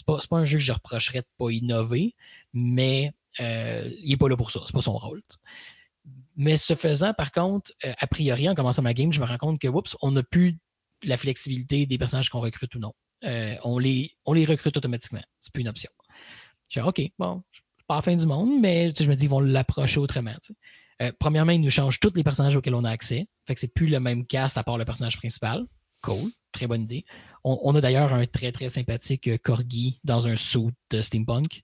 c'est 0.00 0.06
pas, 0.06 0.18
pas 0.28 0.38
un 0.38 0.44
jeu 0.44 0.58
que 0.58 0.64
je 0.64 0.72
reprocherais 0.72 1.20
de 1.20 1.26
pas 1.38 1.50
innover, 1.50 2.14
mais 2.54 3.12
euh, 3.40 3.90
il 4.02 4.10
n'est 4.10 4.16
pas 4.16 4.28
là 4.28 4.36
pour 4.36 4.50
ça. 4.50 4.60
C'est 4.64 4.72
pas 4.72 4.80
son 4.80 4.96
rôle. 4.96 5.22
Mais 6.36 6.56
ce 6.56 6.74
faisant, 6.74 7.12
par 7.12 7.32
contre, 7.32 7.72
euh, 7.84 7.92
a 7.98 8.06
priori, 8.06 8.48
en 8.48 8.54
commençant 8.54 8.82
ma 8.82 8.94
game, 8.94 9.12
je 9.12 9.20
me 9.20 9.26
rends 9.26 9.36
compte 9.36 9.60
que, 9.60 9.68
oups, 9.68 9.96
on 10.00 10.16
a 10.16 10.22
plus 10.22 10.58
la 11.02 11.16
flexibilité 11.16 11.86
des 11.86 11.98
personnages 11.98 12.30
qu'on 12.30 12.40
recrute 12.40 12.74
ou 12.74 12.78
non. 12.78 12.94
Euh, 13.24 13.54
on, 13.64 13.78
les, 13.78 14.16
recrute 14.26 14.76
automatiquement. 14.76 15.22
C'est 15.40 15.52
plus 15.52 15.60
une 15.60 15.68
option. 15.68 15.90
Je 16.70 16.80
dis, 16.80 16.86
OK, 16.86 17.02
bon, 17.18 17.42
pas 17.86 17.96
la 17.96 18.02
fin 18.02 18.16
du 18.16 18.26
monde, 18.26 18.58
mais 18.60 18.92
je 18.98 19.04
me 19.04 19.14
dis, 19.14 19.26
ils 19.26 19.30
vont 19.30 19.40
l'approcher 19.40 20.00
autrement. 20.00 20.34
Premièrement, 21.18 21.52
ils 21.52 21.60
nous 21.60 21.70
changent 21.70 21.98
tous 21.98 22.12
les 22.14 22.22
personnages 22.22 22.56
auxquels 22.56 22.74
on 22.74 22.84
a 22.84 22.90
accès. 22.90 23.26
Fait 23.46 23.54
que 23.54 23.60
c'est 23.60 23.72
plus 23.72 23.86
le 23.86 24.00
même 24.00 24.26
cast 24.26 24.58
à 24.58 24.64
part 24.64 24.78
le 24.78 24.84
personnage 24.84 25.16
principal. 25.16 25.66
Cool, 26.02 26.30
très 26.52 26.66
bonne 26.66 26.82
idée. 26.82 27.04
On, 27.44 27.74
a 27.74 27.80
d'ailleurs 27.80 28.12
un 28.12 28.26
très 28.26 28.52
très 28.52 28.68
sympathique 28.68 29.28
euh, 29.28 29.38
Corgi 29.38 29.98
dans 30.04 30.28
un 30.28 30.36
suit 30.36 30.72
de 30.90 31.00
steampunk. 31.00 31.62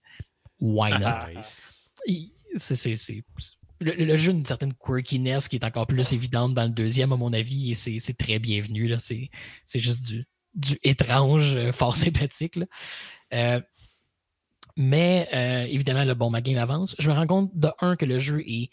Why 0.61 0.93
not? 0.99 1.19
c'est, 2.57 3.25
le, 3.81 4.17
jeu 4.17 4.33
a 4.33 4.35
une 4.35 4.47
certaine 4.47 4.73
quirkiness 4.73 5.49
qui 5.49 5.57
est 5.57 5.65
encore 5.65 5.87
plus 5.87 6.13
évidente 6.13 6.55
dans 6.55 6.65
le 6.65 6.71
deuxième, 6.71 7.13
à 7.13 7.17
mon 7.17 7.33
avis, 7.33 7.73
et 7.73 7.75
c'est, 7.75 8.17
très 8.17 8.39
bienvenu. 8.39 8.95
C'est, 8.99 9.31
juste 9.75 10.07
du, 10.07 10.25
du 10.55 10.79
étrange, 10.83 11.57
euh, 11.57 11.73
fort 11.73 11.97
sympathique. 11.99 12.59
mais 14.77 15.29
évidemment, 15.71 16.05
le 16.05 16.15
bon, 16.15 16.31
ma 16.31 16.41
game 16.41 16.57
avance. 16.57 16.97
Je 16.99 17.11
me 17.11 17.15
rends 17.15 17.27
compte 17.27 17.51
de 17.55 17.69
un 17.81 17.97
que 17.97 18.07
le 18.07 18.19
jeu 18.19 18.43
est 18.47 18.71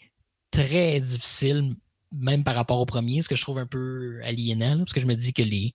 très 0.50 1.00
difficile, 1.00 1.74
même 2.12 2.44
par 2.44 2.54
rapport 2.54 2.80
au 2.80 2.86
premier, 2.86 3.20
ce 3.22 3.28
que 3.28 3.36
je 3.36 3.42
trouve 3.42 3.58
un 3.58 3.66
peu 3.66 4.20
aliénant, 4.22 4.78
parce 4.78 4.92
que 4.92 5.00
je 5.00 5.06
me 5.06 5.14
dis 5.14 5.32
que 5.32 5.42
les. 5.42 5.74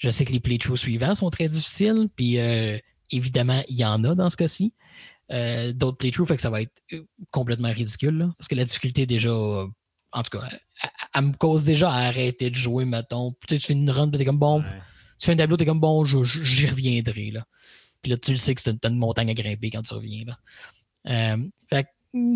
Je 0.00 0.08
sais 0.08 0.24
que 0.24 0.32
les 0.32 0.40
playthroughs 0.40 0.78
suivants 0.78 1.14
sont 1.14 1.28
très 1.28 1.48
difficiles, 1.48 2.08
puis 2.16 2.38
euh, 2.38 2.78
évidemment, 3.10 3.62
il 3.68 3.76
y 3.76 3.84
en 3.84 4.02
a 4.04 4.14
dans 4.14 4.30
ce 4.30 4.36
cas-ci. 4.36 4.72
Euh, 5.30 5.74
d'autres 5.74 5.98
playthroughs, 5.98 6.26
fait 6.26 6.36
que 6.36 6.42
ça 6.42 6.48
va 6.48 6.62
être 6.62 6.82
euh, 6.94 7.04
complètement 7.30 7.70
ridicule, 7.70 8.30
parce 8.38 8.48
que 8.48 8.54
la 8.54 8.64
difficulté 8.64 9.02
est 9.02 9.06
déjà. 9.06 9.30
en 9.32 10.22
tout 10.22 10.38
cas, 10.38 10.48
elle, 11.14 11.22
me 11.22 11.32
cause 11.34 11.64
déjà 11.64 11.90
à 11.90 12.06
arrêter 12.06 12.48
de 12.48 12.54
jouer, 12.54 12.86
mettons. 12.86 13.32
Peut-être 13.32 13.60
tu 13.60 13.66
fais 13.68 13.72
une 13.74 13.90
run, 13.90 14.10
tu 14.10 14.18
es 14.18 14.24
comme 14.24 14.38
bon. 14.38 14.64
Tu 15.18 15.26
fais 15.26 15.32
un 15.32 15.36
tableau, 15.36 15.58
tu 15.58 15.64
es 15.64 15.66
comme 15.66 15.80
bon, 15.80 16.02
j'y 16.04 16.66
reviendrai. 16.66 17.30
Là. 17.32 17.44
Puis 18.00 18.10
là, 18.10 18.16
tu 18.16 18.30
le 18.30 18.38
sais 18.38 18.54
que 18.54 18.62
c'est 18.62 18.70
une, 18.70 18.78
une, 18.82 18.98
montagne 18.98 19.28
à 19.28 19.34
grimper 19.34 19.68
quand 19.68 19.82
tu 19.82 19.92
reviens. 19.92 20.24
Là. 20.24 21.36
fait 21.68 21.88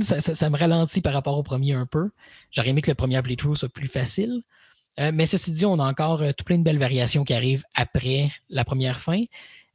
ça, 0.03 0.51
me 0.51 0.57
ralentit 0.57 1.01
par 1.01 1.13
rapport 1.13 1.37
au 1.37 1.43
premier 1.43 1.73
un 1.73 1.87
peu. 1.87 2.11
J'aurais 2.51 2.69
aimé 2.69 2.81
que 2.81 2.91
le 2.91 2.95
premier 2.95 3.21
playthrough 3.23 3.57
soit 3.57 3.69
plus 3.69 3.89
facile. 3.89 4.43
Euh, 5.01 5.11
mais 5.13 5.27
ceci 5.27 5.53
dit, 5.53 5.67
on 5.67 5.79
a 5.79 5.85
encore 5.85 6.23
euh, 6.23 6.33
tout 6.33 6.45
plein 6.45 6.59
de 6.59 6.63
belles 6.63 6.79
variations 6.79 7.25
qui 7.25 7.35
arrivent 7.35 7.65
après 7.75 8.31
la 8.49 8.65
première 8.65 9.01
fin. 9.01 9.25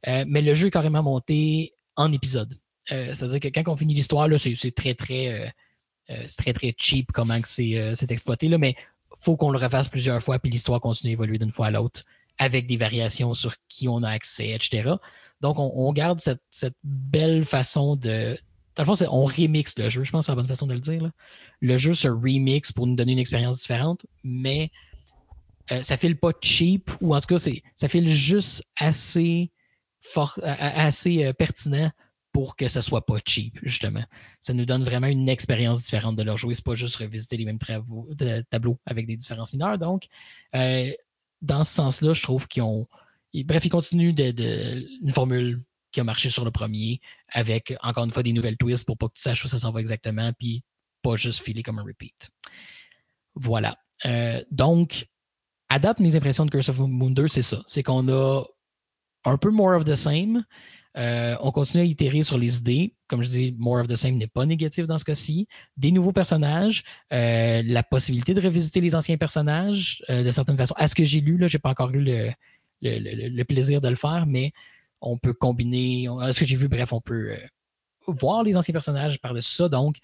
Euh, 0.06 0.24
mais 0.26 0.40
le 0.42 0.54
jeu 0.54 0.68
est 0.68 0.70
carrément 0.70 1.02
monté 1.02 1.74
en 1.96 2.12
épisode. 2.12 2.56
C'est-à-dire 2.88 3.38
que 3.38 3.48
quand 3.48 3.72
on 3.72 3.76
finit 3.76 3.94
l'histoire, 3.94 4.28
c'est 4.36 4.74
très, 4.74 4.94
très, 4.94 5.54
très, 6.36 6.52
très 6.52 6.74
cheap 6.76 7.12
comment 7.12 7.38
c'est 7.44 8.10
exploité. 8.10 8.48
Là, 8.48 8.58
mais 8.58 8.74
faut 9.20 9.36
qu'on 9.36 9.50
le 9.50 9.58
refasse 9.58 9.88
plusieurs 9.88 10.20
fois, 10.20 10.40
puis 10.40 10.50
l'histoire 10.50 10.80
continue 10.80 11.10
à 11.10 11.12
évoluer 11.12 11.38
d'une 11.38 11.52
fois 11.52 11.66
à 11.66 11.70
l'autre 11.70 12.02
avec 12.38 12.66
des 12.66 12.76
variations 12.76 13.32
sur 13.32 13.54
qui 13.68 13.86
on 13.86 14.02
a 14.02 14.10
accès, 14.10 14.50
etc. 14.50 14.94
Donc, 15.40 15.56
on, 15.60 15.92
garde 15.92 16.18
cette, 16.20 16.42
cette, 16.50 16.74
belle 16.82 17.44
façon 17.44 17.94
de, 17.94 18.36
dans 18.74 18.82
le 18.82 18.96
fond, 18.96 19.06
on 19.10 19.24
remix 19.24 19.78
le 19.78 19.88
jeu. 19.88 20.02
Je 20.02 20.10
pense 20.10 20.22
que 20.22 20.26
c'est 20.26 20.32
la 20.32 20.36
bonne 20.36 20.48
façon 20.48 20.66
de 20.66 20.74
le 20.74 20.80
dire. 20.80 21.10
Le 21.60 21.76
jeu 21.76 21.94
se 21.94 22.08
remix 22.08 22.72
pour 22.72 22.86
nous 22.86 22.96
donner 22.96 23.12
une 23.12 23.18
expérience 23.18 23.60
différente, 23.60 24.04
mais 24.24 24.70
euh, 25.70 25.82
ça 25.82 25.96
file 25.96 26.18
pas 26.18 26.32
cheap, 26.40 26.90
ou 27.00 27.14
en 27.14 27.20
tout 27.20 27.34
cas, 27.34 27.50
ça 27.74 27.88
file 27.88 28.08
juste 28.08 28.64
assez 28.76 29.50
fort, 30.00 30.38
assez 30.42 31.24
euh, 31.24 31.32
pertinent 31.32 31.90
pour 32.32 32.56
que 32.56 32.68
ça 32.68 32.82
soit 32.82 33.04
pas 33.04 33.18
cheap, 33.26 33.58
justement. 33.62 34.04
Ça 34.40 34.54
nous 34.54 34.64
donne 34.64 34.84
vraiment 34.84 35.08
une 35.08 35.28
expérience 35.28 35.82
différente 35.82 36.16
de 36.16 36.22
leur 36.22 36.36
jouer. 36.36 36.54
C'est 36.54 36.64
pas 36.64 36.74
juste 36.74 36.96
revisiter 36.96 37.36
les 37.36 37.44
mêmes 37.44 37.58
tableaux 37.58 38.78
avec 38.86 39.06
des 39.06 39.16
différences 39.16 39.52
mineures. 39.52 39.78
Donc, 39.78 40.06
euh, 40.54 40.90
dans 41.42 41.64
ce 41.64 41.74
sens-là, 41.74 42.12
je 42.12 42.22
trouve 42.22 42.46
qu'ils 42.46 42.62
ont. 42.62 42.86
Bref, 43.44 43.64
ils 43.64 43.70
continuent 43.70 44.14
de, 44.14 45.04
une 45.04 45.12
formule 45.12 45.62
qui 45.92 46.00
a 46.00 46.04
marché 46.04 46.30
sur 46.30 46.44
le 46.44 46.50
premier, 46.50 47.00
avec 47.28 47.74
encore 47.82 48.04
une 48.04 48.12
fois 48.12 48.22
des 48.22 48.32
nouvelles 48.32 48.56
twists 48.56 48.86
pour 48.86 48.96
pas 48.96 49.08
que 49.08 49.14
tu 49.14 49.22
saches 49.22 49.44
où 49.44 49.48
ça 49.48 49.58
s'en 49.58 49.72
va 49.72 49.80
exactement, 49.80 50.32
puis 50.38 50.62
pas 51.02 51.16
juste 51.16 51.42
filer 51.42 51.62
comme 51.62 51.78
un 51.78 51.84
repeat. 51.84 52.30
Voilà. 53.34 53.76
Euh, 54.04 54.42
donc, 54.50 55.06
adapte 55.70 56.00
mes 56.00 56.14
impressions 56.16 56.44
de 56.44 56.50
Curse 56.50 56.68
of 56.68 56.80
Moon 56.80 57.10
2, 57.10 57.28
c'est 57.28 57.42
ça. 57.42 57.62
C'est 57.66 57.82
qu'on 57.82 58.06
a 58.08 58.44
un 59.24 59.36
peu 59.38 59.50
more 59.50 59.76
of 59.76 59.84
the 59.84 59.94
same. 59.94 60.44
Euh, 60.96 61.36
on 61.40 61.52
continue 61.52 61.82
à 61.82 61.86
itérer 61.86 62.22
sur 62.22 62.36
les 62.36 62.58
idées. 62.58 62.94
Comme 63.06 63.22
je 63.22 63.28
dis, 63.28 63.54
more 63.58 63.80
of 63.80 63.86
the 63.86 63.96
same 63.96 64.16
n'est 64.16 64.26
pas 64.26 64.44
négatif 64.44 64.86
dans 64.86 64.98
ce 64.98 65.04
cas-ci. 65.04 65.46
Des 65.76 65.92
nouveaux 65.92 66.12
personnages, 66.12 66.82
euh, 67.12 67.62
la 67.64 67.82
possibilité 67.82 68.34
de 68.34 68.40
revisiter 68.40 68.80
les 68.80 68.94
anciens 68.94 69.16
personnages 69.16 70.02
de 70.08 70.30
certaines 70.30 70.58
façons. 70.58 70.74
À 70.76 70.88
ce 70.88 70.94
que 70.94 71.04
j'ai 71.04 71.20
lu, 71.20 71.38
là, 71.38 71.46
j'ai 71.46 71.58
pas 71.58 71.70
encore 71.70 71.90
eu 71.92 72.04
le, 72.82 73.42
plaisir 73.44 73.80
de 73.80 73.88
le 73.88 73.94
faire, 73.94 74.26
mais 74.26 74.52
on 75.00 75.16
peut 75.16 75.32
combiner. 75.32 76.08
ce 76.32 76.38
que 76.38 76.44
j'ai 76.44 76.56
vu, 76.56 76.68
bref, 76.68 76.92
on 76.92 77.00
peut 77.00 77.30
euh, 77.30 77.36
voir 78.08 78.42
les 78.42 78.56
anciens 78.56 78.72
personnages 78.72 79.20
par-dessus 79.20 79.54
ça. 79.54 79.68
Donc, 79.68 79.96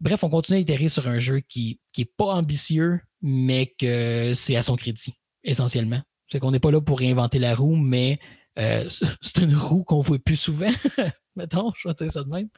bref, 0.00 0.22
on 0.24 0.30
continue 0.30 0.58
à 0.58 0.60
itérer 0.60 0.88
sur 0.88 1.08
un 1.08 1.18
jeu 1.18 1.40
qui 1.40 1.80
n'est 1.96 2.04
pas 2.04 2.34
ambitieux, 2.34 3.00
mais 3.22 3.74
que 3.78 4.32
c'est 4.34 4.56
à 4.56 4.62
son 4.62 4.76
crédit, 4.76 5.14
essentiellement. 5.44 6.00
C'est 6.28 6.38
qu'on 6.38 6.50
n'est 6.50 6.60
pas 6.60 6.70
là 6.70 6.80
pour 6.80 6.98
réinventer 6.98 7.38
la 7.38 7.54
roue, 7.54 7.76
mais 7.76 8.18
euh, 8.58 8.88
c'est 9.20 9.42
une 9.42 9.56
roue 9.56 9.84
qu'on 9.84 10.00
voit 10.00 10.18
plus 10.18 10.36
souvent. 10.36 10.70
Mettons, 11.36 11.72
je 11.78 11.88
vais 11.88 11.94
dire 11.94 12.12
ça 12.12 12.24
de 12.24 12.28
même. 12.28 12.48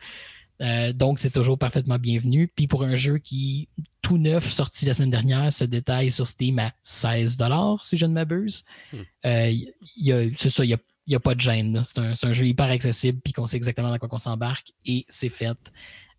Euh, 0.60 0.92
donc, 0.92 1.18
c'est 1.18 1.30
toujours 1.30 1.58
parfaitement 1.58 1.98
bienvenu. 1.98 2.48
Puis 2.48 2.66
pour 2.66 2.84
un 2.84 2.94
jeu 2.94 3.18
qui, 3.18 3.68
tout 4.00 4.18
neuf, 4.18 4.50
sorti 4.52 4.86
la 4.86 4.94
semaine 4.94 5.10
dernière, 5.10 5.52
se 5.52 5.64
détaille 5.64 6.10
sur 6.10 6.26
Steam 6.26 6.58
à 6.58 6.72
16 6.82 7.38
si 7.82 7.96
je 7.96 8.06
ne 8.06 8.12
m'abuse. 8.12 8.64
Hmm. 8.92 9.02
c'est 9.24 10.50
ça, 10.50 10.64
il 10.64 10.70
y 10.70 10.74
a 10.74 10.78
il 11.06 11.10
n'y 11.10 11.16
a 11.16 11.20
pas 11.20 11.34
de 11.34 11.40
gêne. 11.40 11.82
C'est 11.84 12.26
un, 12.26 12.32
jeu 12.32 12.46
hyper 12.46 12.66
accessible, 12.66 13.20
puis 13.22 13.32
qu'on 13.32 13.46
sait 13.46 13.56
exactement 13.56 13.90
dans 13.90 13.98
quoi 13.98 14.08
on 14.12 14.18
s'embarque, 14.18 14.72
et 14.86 15.04
c'est 15.08 15.28
fait 15.28 15.72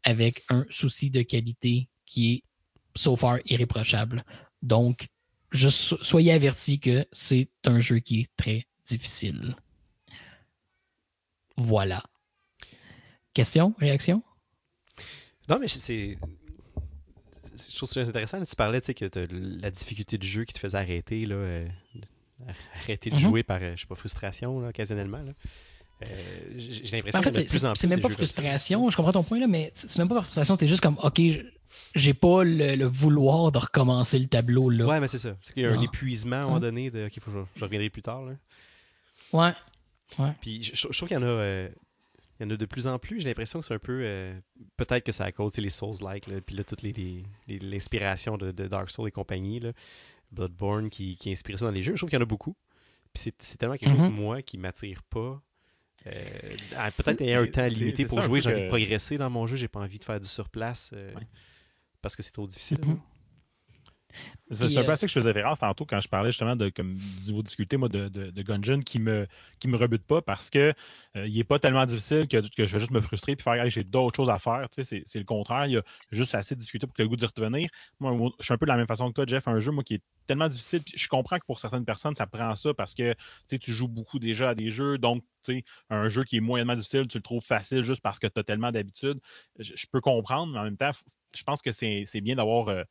avec 0.03 0.43
un 0.49 0.65
souci 0.69 1.09
de 1.09 1.21
qualité 1.21 1.87
qui 2.05 2.33
est 2.33 2.43
so 2.95 3.15
far 3.15 3.39
irréprochable. 3.45 4.23
Donc, 4.61 5.07
juste 5.51 6.01
soyez 6.01 6.31
avertis 6.31 6.79
que 6.79 7.05
c'est 7.11 7.49
un 7.65 7.79
jeu 7.79 7.99
qui 7.99 8.21
est 8.21 8.29
très 8.35 8.67
difficile. 8.85 9.55
Voilà. 11.57 12.03
Question, 13.33 13.73
réaction? 13.79 14.23
Non, 15.49 15.59
mais 15.59 15.67
c'est. 15.67 16.17
Je 17.55 17.75
trouve 17.75 17.89
ça 17.89 18.01
intéressant. 18.01 18.43
Tu 18.43 18.55
parlais 18.55 18.81
que 18.81 19.05
la 19.59 19.71
difficulté 19.71 20.17
du 20.17 20.27
jeu 20.27 20.43
qui 20.43 20.53
te 20.53 20.59
faisait 20.59 20.77
arrêter. 20.77 21.25
Là, 21.25 21.35
euh, 21.35 21.67
arrêter 22.81 23.09
de 23.09 23.15
mhm. 23.15 23.21
jouer 23.21 23.43
par, 23.43 23.59
euh, 23.61 23.73
je 23.75 23.81
sais 23.81 23.87
pas, 23.87 23.95
frustration, 23.95 24.67
occasionnellement. 24.67 25.23
Euh, 26.03 26.05
j'ai 26.57 26.97
l'impression 26.97 27.19
en 27.19 27.23
fait, 27.23 27.75
C'est 27.75 27.87
même 27.87 28.01
pas 28.01 28.09
frustration, 28.09 28.89
je 28.89 28.95
comprends 28.97 29.13
ton 29.13 29.23
point, 29.23 29.39
là, 29.39 29.47
mais 29.47 29.71
c'est 29.75 29.97
même 29.97 30.09
pas 30.09 30.15
par 30.15 30.25
frustration, 30.25 30.57
t'es 30.57 30.67
juste 30.67 30.81
comme, 30.81 30.97
OK, 31.01 31.21
j'ai 31.95 32.13
pas 32.13 32.43
le, 32.43 32.85
vouloir 32.85 33.51
de 33.51 33.57
recommencer 33.57 34.19
le 34.19 34.27
tableau. 34.27 34.69
Là. 34.69 34.85
Ouais, 34.85 34.99
mais 34.99 35.07
c'est 35.07 35.17
ça. 35.17 35.35
C'est 35.41 35.53
qu'il 35.53 35.63
y 35.63 35.65
a 35.65 35.71
un 35.71 35.81
épuisement 35.81 36.37
à 36.37 36.39
un 36.39 36.43
moment 36.43 36.59
donné, 36.59 36.91
de, 36.91 37.09
faut 37.19 37.31
je, 37.55 37.63
reviendrai 37.63 37.89
plus 37.89 38.01
tard. 38.01 38.23
Là. 38.23 38.33
Ouais. 39.31 39.53
ouais. 40.19 40.31
Puis 40.41 40.63
je, 40.63 40.87
trouve 40.87 41.07
qu'il 41.07 41.17
y 41.17 41.19
en 41.19 41.23
a. 41.23 41.25
Euh, 41.25 41.69
il 42.39 42.43
y 42.43 42.45
en 42.47 42.49
a 42.49 42.57
de 42.57 42.65
plus 42.65 42.87
en 42.87 42.97
plus. 42.97 43.21
J'ai 43.21 43.29
l'impression 43.29 43.59
que 43.59 43.65
c'est 43.65 43.75
un 43.75 43.79
peu. 43.79 44.33
Peut-être 44.75 45.05
que 45.05 45.11
c'est 45.11 45.23
à 45.23 45.31
cause 45.31 45.55
les 45.57 45.69
Souls-like, 45.69 46.27
puis 46.45 46.55
là, 46.55 46.63
toute 46.63 46.81
l'inspiration 47.47 48.37
les, 48.37 48.51
de, 48.53 48.67
Dark 48.67 48.89
Souls 48.89 49.07
et 49.07 49.11
compagnie. 49.11 49.59
Là. 49.59 49.71
Bloodborne 50.31 50.89
qui, 50.89 51.15
qui 51.15 51.31
inspire 51.31 51.59
ça 51.59 51.65
dans 51.65 51.71
les 51.71 51.83
jeux. 51.83 51.93
Je 51.93 51.97
trouve 51.97 52.09
qu'il 52.09 52.17
y 52.17 52.21
en 52.21 52.23
a 52.23 52.27
beaucoup. 52.27 52.55
Puis 53.13 53.31
c'est 53.37 53.57
tellement 53.57 53.77
quelque 53.77 53.95
chose, 53.95 54.09
mhm. 54.09 54.15
moi, 54.15 54.41
qui 54.41 54.57
m'attire 54.57 55.03
pas. 55.03 55.41
Euh, 56.07 56.91
peut-être 56.97 57.17
qu'il 57.17 57.27
y 57.27 57.33
a 57.33 57.39
un 57.39 57.47
temps 57.47 57.67
limité 57.67 58.05
pour 58.05 58.21
jouer, 58.21 58.41
j'ai 58.41 58.51
envie 58.51 58.63
de 58.63 58.67
progresser 58.67 59.17
dans 59.17 59.29
mon 59.29 59.45
jeu, 59.47 59.55
j'ai 59.55 59.67
pas 59.67 59.79
envie 59.79 59.99
de 59.99 60.03
faire 60.03 60.19
du 60.19 60.27
surplace 60.27 60.91
euh, 60.93 61.13
parce 62.03 62.15
que 62.15 62.21
c'est 62.21 62.31
trop 62.31 62.45
difficile. 62.45 62.77
Mhm. 62.85 62.99
C'est 64.51 64.77
un 64.77 64.83
peu 64.83 64.91
à 64.91 64.97
ça 64.97 65.07
que 65.07 65.11
je 65.11 65.19
faisais 65.19 65.31
référence 65.31 65.59
tantôt 65.59 65.85
quand 65.85 65.99
je 65.99 66.07
parlais 66.07 66.29
justement 66.29 66.55
de 66.55 66.69
comme, 66.69 66.95
du 66.95 67.27
niveau 67.27 67.41
difficulté 67.41 67.77
moi, 67.77 67.89
de, 67.89 68.07
de, 68.07 68.41
Gungeon 68.41 68.81
qui 68.81 68.99
me, 68.99 69.25
qui 69.59 69.67
me 69.67 69.77
rebute 69.77 70.05
pas 70.05 70.21
parce 70.21 70.49
que 70.49 70.73
euh, 71.15 71.27
il 71.27 71.35
n'est 71.35 71.43
pas 71.43 71.57
tellement 71.57 71.85
difficile 71.85 72.27
que, 72.27 72.37
que, 72.37 72.65
je 72.65 72.73
vais 72.73 72.79
juste 72.79 72.91
me 72.91 73.01
frustrer 73.01 73.31
et 73.31 73.41
faire 73.41 73.67
j'ai 73.69 73.83
d'autres 73.83 74.17
choses 74.17 74.29
à 74.29 74.37
faire. 74.37 74.67
C'est 74.71 75.15
le 75.15 75.23
contraire. 75.23 75.65
Il 75.65 75.73
y 75.73 75.77
a 75.77 75.83
juste 76.11 76.35
assez 76.35 76.55
de 76.55 76.59
difficulté 76.59 76.85
pour 76.85 76.95
que 76.95 77.01
le 77.01 77.09
goût 77.09 77.15
d'y 77.15 77.25
revenir. 77.25 77.69
Moi, 77.99 78.31
je 78.39 78.45
suis 78.45 78.53
un 78.53 78.57
peu 78.57 78.65
de 78.65 78.71
la 78.71 78.77
même 78.77 78.87
façon 78.87 79.07
que 79.09 79.13
toi, 79.13 79.25
Jeff. 79.27 79.47
Un 79.47 79.59
jeu 79.59 79.71
moi, 79.71 79.83
qui 79.83 79.95
est 79.95 80.03
tellement 80.27 80.47
difficile. 80.47 80.81
je 80.93 81.07
comprends 81.07 81.37
que 81.37 81.45
pour 81.45 81.59
certaines 81.59 81.85
personnes, 81.85 82.15
ça 82.15 82.27
prend 82.27 82.53
ça 82.55 82.73
parce 82.73 82.93
que 82.93 83.15
tu 83.49 83.73
joues 83.73 83.87
beaucoup 83.87 84.19
déjà 84.19 84.49
à 84.49 84.55
des 84.55 84.69
jeux. 84.69 84.97
Donc, 84.97 85.23
un 85.89 86.09
jeu 86.09 86.23
qui 86.23 86.37
est 86.37 86.41
moyennement 86.41 86.75
difficile, 86.75 87.07
tu 87.07 87.17
le 87.17 87.23
trouves 87.23 87.43
facile 87.43 87.81
juste 87.81 88.01
parce 88.01 88.19
que 88.19 88.27
tu 88.27 88.39
as 88.39 88.43
tellement 88.43 88.71
d'habitude. 88.71 89.19
Je, 89.59 89.85
peux 89.91 90.01
comprendre, 90.01 90.53
mais 90.53 90.59
en 90.59 90.63
même 90.63 90.77
temps, 90.77 90.91
je 91.35 91.43
pense 91.43 91.61
que 91.61 91.71
c'est 91.71 92.21
bien 92.21 92.35
d'avoir. 92.35 92.69
Euh, 92.69 92.83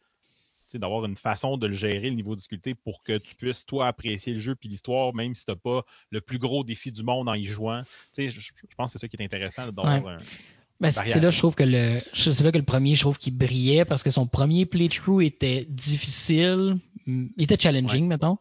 d'avoir 0.75 1.05
une 1.05 1.17
façon 1.17 1.59
de 1.59 1.67
le 1.67 1.75
gérer, 1.75 2.09
le 2.09 2.17
niveau 2.17 2.31
de 2.35 2.39
difficulté, 2.39 2.75
pour 2.75 3.03
que 3.03 3.19
tu 3.19 3.35
puisses, 3.35 3.67
toi, 3.67 3.89
apprécier 3.89 4.33
le 4.33 4.39
jeu 4.39 4.55
puis 4.55 4.71
l'histoire, 4.71 5.15
même 5.15 5.35
si 5.35 5.45
tu 5.45 5.51
n'as 5.51 5.57
pas 5.59 5.85
le 6.09 6.23
plus 6.23 6.39
gros 6.39 6.65
défi 6.65 6.91
du 6.91 7.03
monde 7.03 7.29
en 7.29 7.35
y 7.35 7.45
jouant. 7.45 7.83
Je, 8.17 8.31
je 8.31 8.75
pense 8.75 8.91
que 8.91 8.99
c'est 8.99 9.07
ça 9.07 9.07
qui 9.07 9.19
est 9.19 9.23
intéressant 9.23 9.67
d'avoir 9.71 10.19
ben, 10.83 10.91
c'est 10.91 11.21
là, 11.21 11.31
je 11.31 11.39
trouve 11.39 11.55
que 11.55 11.63
le, 11.63 12.01
c'est 12.13 12.41
là 12.41 12.51
que 12.51 12.59
le 12.59 12.65
premier, 12.65 12.97
je 12.97 13.03
trouve 13.03 13.17
qu'il 13.17 13.39
brillait 13.39 13.85
parce 13.85 14.03
que 14.03 14.11
son 14.11 14.27
premier 14.27 14.67
playthrough 14.67 15.23
était 15.23 15.65
difficile, 15.69 16.77
il 17.07 17.31
était 17.39 17.57
challenging, 17.57 18.09
mettons. 18.09 18.39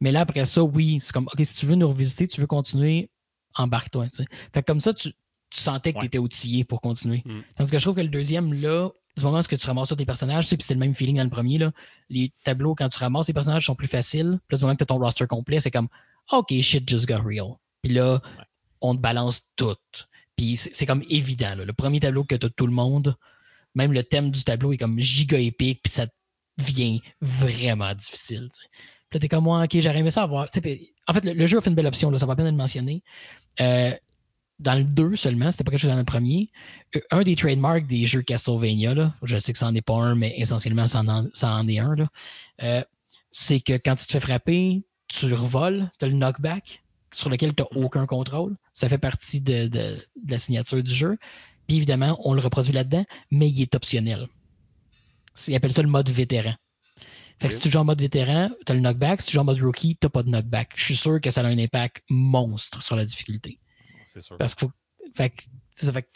Mais 0.00 0.12
là, 0.12 0.20
après 0.20 0.44
ça, 0.44 0.62
oui, 0.62 0.98
c'est 1.00 1.14
comme, 1.14 1.28
OK, 1.32 1.40
si 1.42 1.54
tu 1.54 1.64
veux 1.64 1.76
nous 1.76 1.88
revisiter, 1.88 2.26
tu 2.26 2.42
veux 2.42 2.46
continuer, 2.46 3.08
embarque-toi. 3.54 4.08
Fait 4.52 4.62
comme 4.62 4.80
ça, 4.80 4.92
tu, 4.92 5.14
sentais 5.50 5.94
que 5.94 6.00
tu 6.00 6.06
étais 6.06 6.18
outillé 6.18 6.62
pour 6.62 6.82
continuer. 6.82 7.22
Mm. 7.24 7.40
Tandis 7.56 7.70
que 7.70 7.78
je 7.78 7.82
trouve 7.82 7.96
que 7.96 8.02
le 8.02 8.08
deuxième, 8.08 8.52
là, 8.52 8.90
du 9.18 9.24
moment 9.24 9.38
où 9.38 9.42
tu 9.42 9.66
ramasses 9.66 9.94
tes 9.96 10.06
personnages, 10.06 10.48
puis 10.48 10.56
c'est 10.60 10.74
le 10.74 10.80
même 10.80 10.94
feeling 10.94 11.16
dans 11.16 11.24
le 11.24 11.30
premier, 11.30 11.58
là, 11.58 11.72
les 12.08 12.32
tableaux, 12.44 12.74
quand 12.74 12.88
tu 12.88 12.98
ramasses 12.98 13.26
tes 13.26 13.32
personnages, 13.32 13.66
sont 13.66 13.74
plus 13.74 13.88
faciles. 13.88 14.38
Puis 14.48 14.54
là, 14.54 14.58
du 14.58 14.64
moment 14.64 14.74
que 14.74 14.78
tu 14.78 14.82
as 14.84 14.86
ton 14.86 14.98
roster 14.98 15.26
complet, 15.26 15.60
c'est 15.60 15.70
comme, 15.70 15.88
OK, 16.32 16.52
shit 16.60 16.88
just 16.88 17.06
got 17.06 17.22
real. 17.22 17.56
Puis 17.82 17.92
là, 17.92 18.20
on 18.80 18.94
te 18.94 19.00
balance 19.00 19.48
tout. 19.56 19.76
Puis 20.36 20.56
c'est 20.56 20.86
comme 20.86 21.02
évident. 21.10 21.54
Le 21.56 21.72
premier 21.72 22.00
tableau 22.00 22.24
que 22.24 22.36
tu 22.36 22.46
as 22.46 22.50
tout 22.50 22.66
le 22.66 22.72
monde, 22.72 23.16
même 23.74 23.92
le 23.92 24.02
thème 24.02 24.30
du 24.30 24.44
tableau 24.44 24.72
est 24.72 24.76
comme 24.76 24.98
giga 25.00 25.38
épique, 25.38 25.80
puis 25.82 25.92
ça 25.92 26.06
devient 26.56 27.00
vraiment 27.20 27.94
difficile. 27.94 28.48
Puis 29.08 29.16
là, 29.16 29.20
t'es 29.20 29.28
comme 29.28 29.44
moi, 29.44 29.64
ok, 29.64 29.80
j'aurais 29.80 29.98
aimé 29.98 30.10
ça 30.10 30.22
avoir. 30.22 30.48
En 31.06 31.12
fait, 31.14 31.24
le, 31.24 31.46
jeu 31.46 31.58
a 31.58 31.60
fait 31.60 31.70
une 31.70 31.76
belle 31.76 31.86
option, 31.86 32.10
là, 32.10 32.18
ça 32.18 32.26
va 32.26 32.34
bien 32.34 32.46
être 32.46 32.54
mentionné. 32.54 33.02
Euh, 33.60 33.92
dans 34.58 34.74
le 34.74 34.84
2 34.84 35.16
seulement, 35.16 35.50
c'était 35.50 35.64
pas 35.64 35.70
quelque 35.70 35.80
chose 35.80 35.90
dans 35.90 35.96
le 35.96 36.04
premier. 36.04 36.50
Euh, 36.96 37.00
un 37.10 37.22
des 37.22 37.36
trademarks 37.36 37.86
des 37.86 38.06
jeux 38.06 38.22
Castlevania, 38.22 38.94
là, 38.94 39.14
je 39.22 39.38
sais 39.38 39.52
que 39.52 39.58
ça 39.58 39.66
n'en 39.66 39.74
est 39.74 39.82
pas 39.82 39.94
un, 39.94 40.14
mais 40.14 40.34
essentiellement, 40.36 40.86
ça 40.86 41.00
en, 41.02 41.68
est 41.68 41.78
un, 41.78 41.94
euh, 42.62 42.82
c'est 43.30 43.60
que 43.60 43.74
quand 43.74 43.94
tu 43.94 44.06
te 44.06 44.12
fais 44.12 44.20
frapper, 44.20 44.82
tu 45.06 45.32
revoles, 45.32 45.90
tu 45.98 46.04
as 46.04 46.08
le 46.08 46.14
knockback 46.14 46.82
sur 47.12 47.30
lequel 47.30 47.54
tu 47.54 47.62
n'as 47.62 47.82
aucun 47.82 48.06
contrôle. 48.06 48.56
Ça 48.72 48.88
fait 48.88 48.98
partie 48.98 49.40
de, 49.40 49.96
la 50.26 50.38
signature 50.38 50.82
du 50.82 50.92
jeu. 50.92 51.16
Puis 51.66 51.76
évidemment, 51.76 52.18
on 52.24 52.34
le 52.34 52.40
reproduit 52.40 52.72
là-dedans, 52.72 53.04
mais 53.30 53.48
il 53.48 53.62
est 53.62 53.74
optionnel. 53.74 54.28
Ils 55.46 55.54
appellent 55.54 55.72
ça 55.72 55.82
le 55.82 55.88
mode 55.88 56.10
vétéran. 56.10 56.54
Fait 57.40 57.48
que 57.48 57.54
si 57.54 57.60
tu 57.60 57.70
joues 57.70 57.78
en 57.78 57.84
mode 57.84 58.00
vétéran, 58.00 58.50
tu 58.66 58.72
as 58.72 58.74
le 58.74 58.80
knockback. 58.80 59.20
Si 59.20 59.28
tu 59.28 59.34
joues 59.34 59.40
en 59.40 59.44
mode 59.44 59.60
rookie, 59.60 59.96
tu 59.96 60.06
n'as 60.06 60.10
pas 60.10 60.22
de 60.22 60.30
knockback. 60.30 60.72
Je 60.74 60.84
suis 60.84 60.96
sûr 60.96 61.20
que 61.20 61.30
ça 61.30 61.42
a 61.42 61.44
un 61.44 61.58
impact 61.58 62.02
monstre 62.10 62.82
sur 62.82 62.96
la 62.96 63.04
difficulté. 63.04 63.60
C'est 64.12 64.20
sûr. 64.20 64.36
Parce 64.38 64.54
que 64.54 64.66
fait 65.14 65.32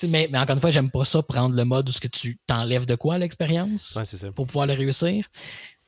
mais, 0.09 0.28
encore 0.35 0.55
une 0.55 0.60
fois, 0.60 0.70
j'aime 0.70 0.90
pas 0.90 1.05
ça, 1.05 1.23
prendre 1.23 1.55
le 1.55 1.64
mode 1.64 1.89
où 1.89 1.93
ce 1.93 2.01
que 2.01 2.09
tu 2.09 2.39
t'enlèves 2.47 2.86
de 2.86 2.94
quoi 2.94 3.19
l'expérience 3.19 3.98
pour 4.35 4.47
pouvoir 4.47 4.66
le 4.66 4.74
réussir. 4.74 5.28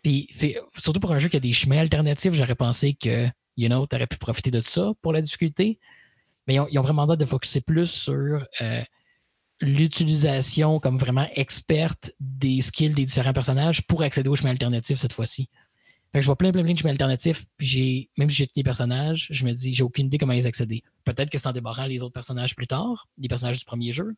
Puis, 0.03 0.29
surtout 0.77 1.01
pour 1.01 1.13
un 1.13 1.19
jeu 1.19 1.29
qui 1.29 1.37
a 1.37 1.41
des 1.41 1.53
chemins 1.53 1.79
alternatifs, 1.79 2.35
j'aurais 2.35 2.55
pensé 2.55 2.95
que, 2.95 3.27
you 3.57 3.69
know, 3.69 3.87
tu 3.87 3.97
aurais 3.97 4.07
pu 4.07 4.17
profiter 4.17 4.51
de 4.51 4.61
ça 4.61 4.93
pour 5.03 5.13
la 5.13 5.23
difficulté. 5.23 5.79
Mais 6.47 6.55
ils 6.71 6.79
ont, 6.79 6.83
vraiment 6.83 7.11
hâte 7.11 7.21
de 7.21 7.25
focuser 7.25 7.63
plus 7.63 7.87
sur 7.87 8.47
euh, 8.61 8.83
l'utilisation 9.61 10.79
comme 10.79 10.99
vraiment 10.99 11.27
experte 11.35 12.13
des 12.21 12.61
skills 12.61 12.93
des 12.93 13.07
différents 13.07 13.33
personnages 13.33 13.87
pour 13.87 14.03
accéder 14.03 14.29
aux 14.29 14.37
chemins 14.37 14.51
alternatifs 14.51 14.99
cette 14.99 15.15
fois-ci. 15.15 15.49
Je 16.15 16.27
vois 16.27 16.37
plein, 16.37 16.53
plein, 16.53 16.63
plein 16.63 16.73
de 16.73 16.79
chemins 16.79 16.93
alternatifs, 16.93 17.45
puis 17.57 17.67
j'ai, 17.67 18.11
même 18.17 18.31
si 18.31 18.37
j'ai 18.37 18.47
tous 18.47 18.53
les 18.57 18.63
personnages, 18.63 19.27
je 19.31 19.45
me 19.45 19.53
dis, 19.53 19.75
j'ai 19.75 19.83
aucune 19.83 20.07
idée 20.07 20.19
comment 20.19 20.33
ils 20.33 20.47
accéder. 20.47 20.85
Peut-être 21.05 21.29
que 21.29 21.39
c'est 21.39 21.49
en 21.49 21.53
débarrant 21.53 21.87
les 21.87 22.03
autres 22.03 22.13
personnages 22.13 22.55
plus 22.55 22.69
tard, 22.69 23.09
les 23.19 23.27
personnages 23.27 23.59
du 23.59 23.65
premier 23.65 23.93
jeu. 23.93 24.15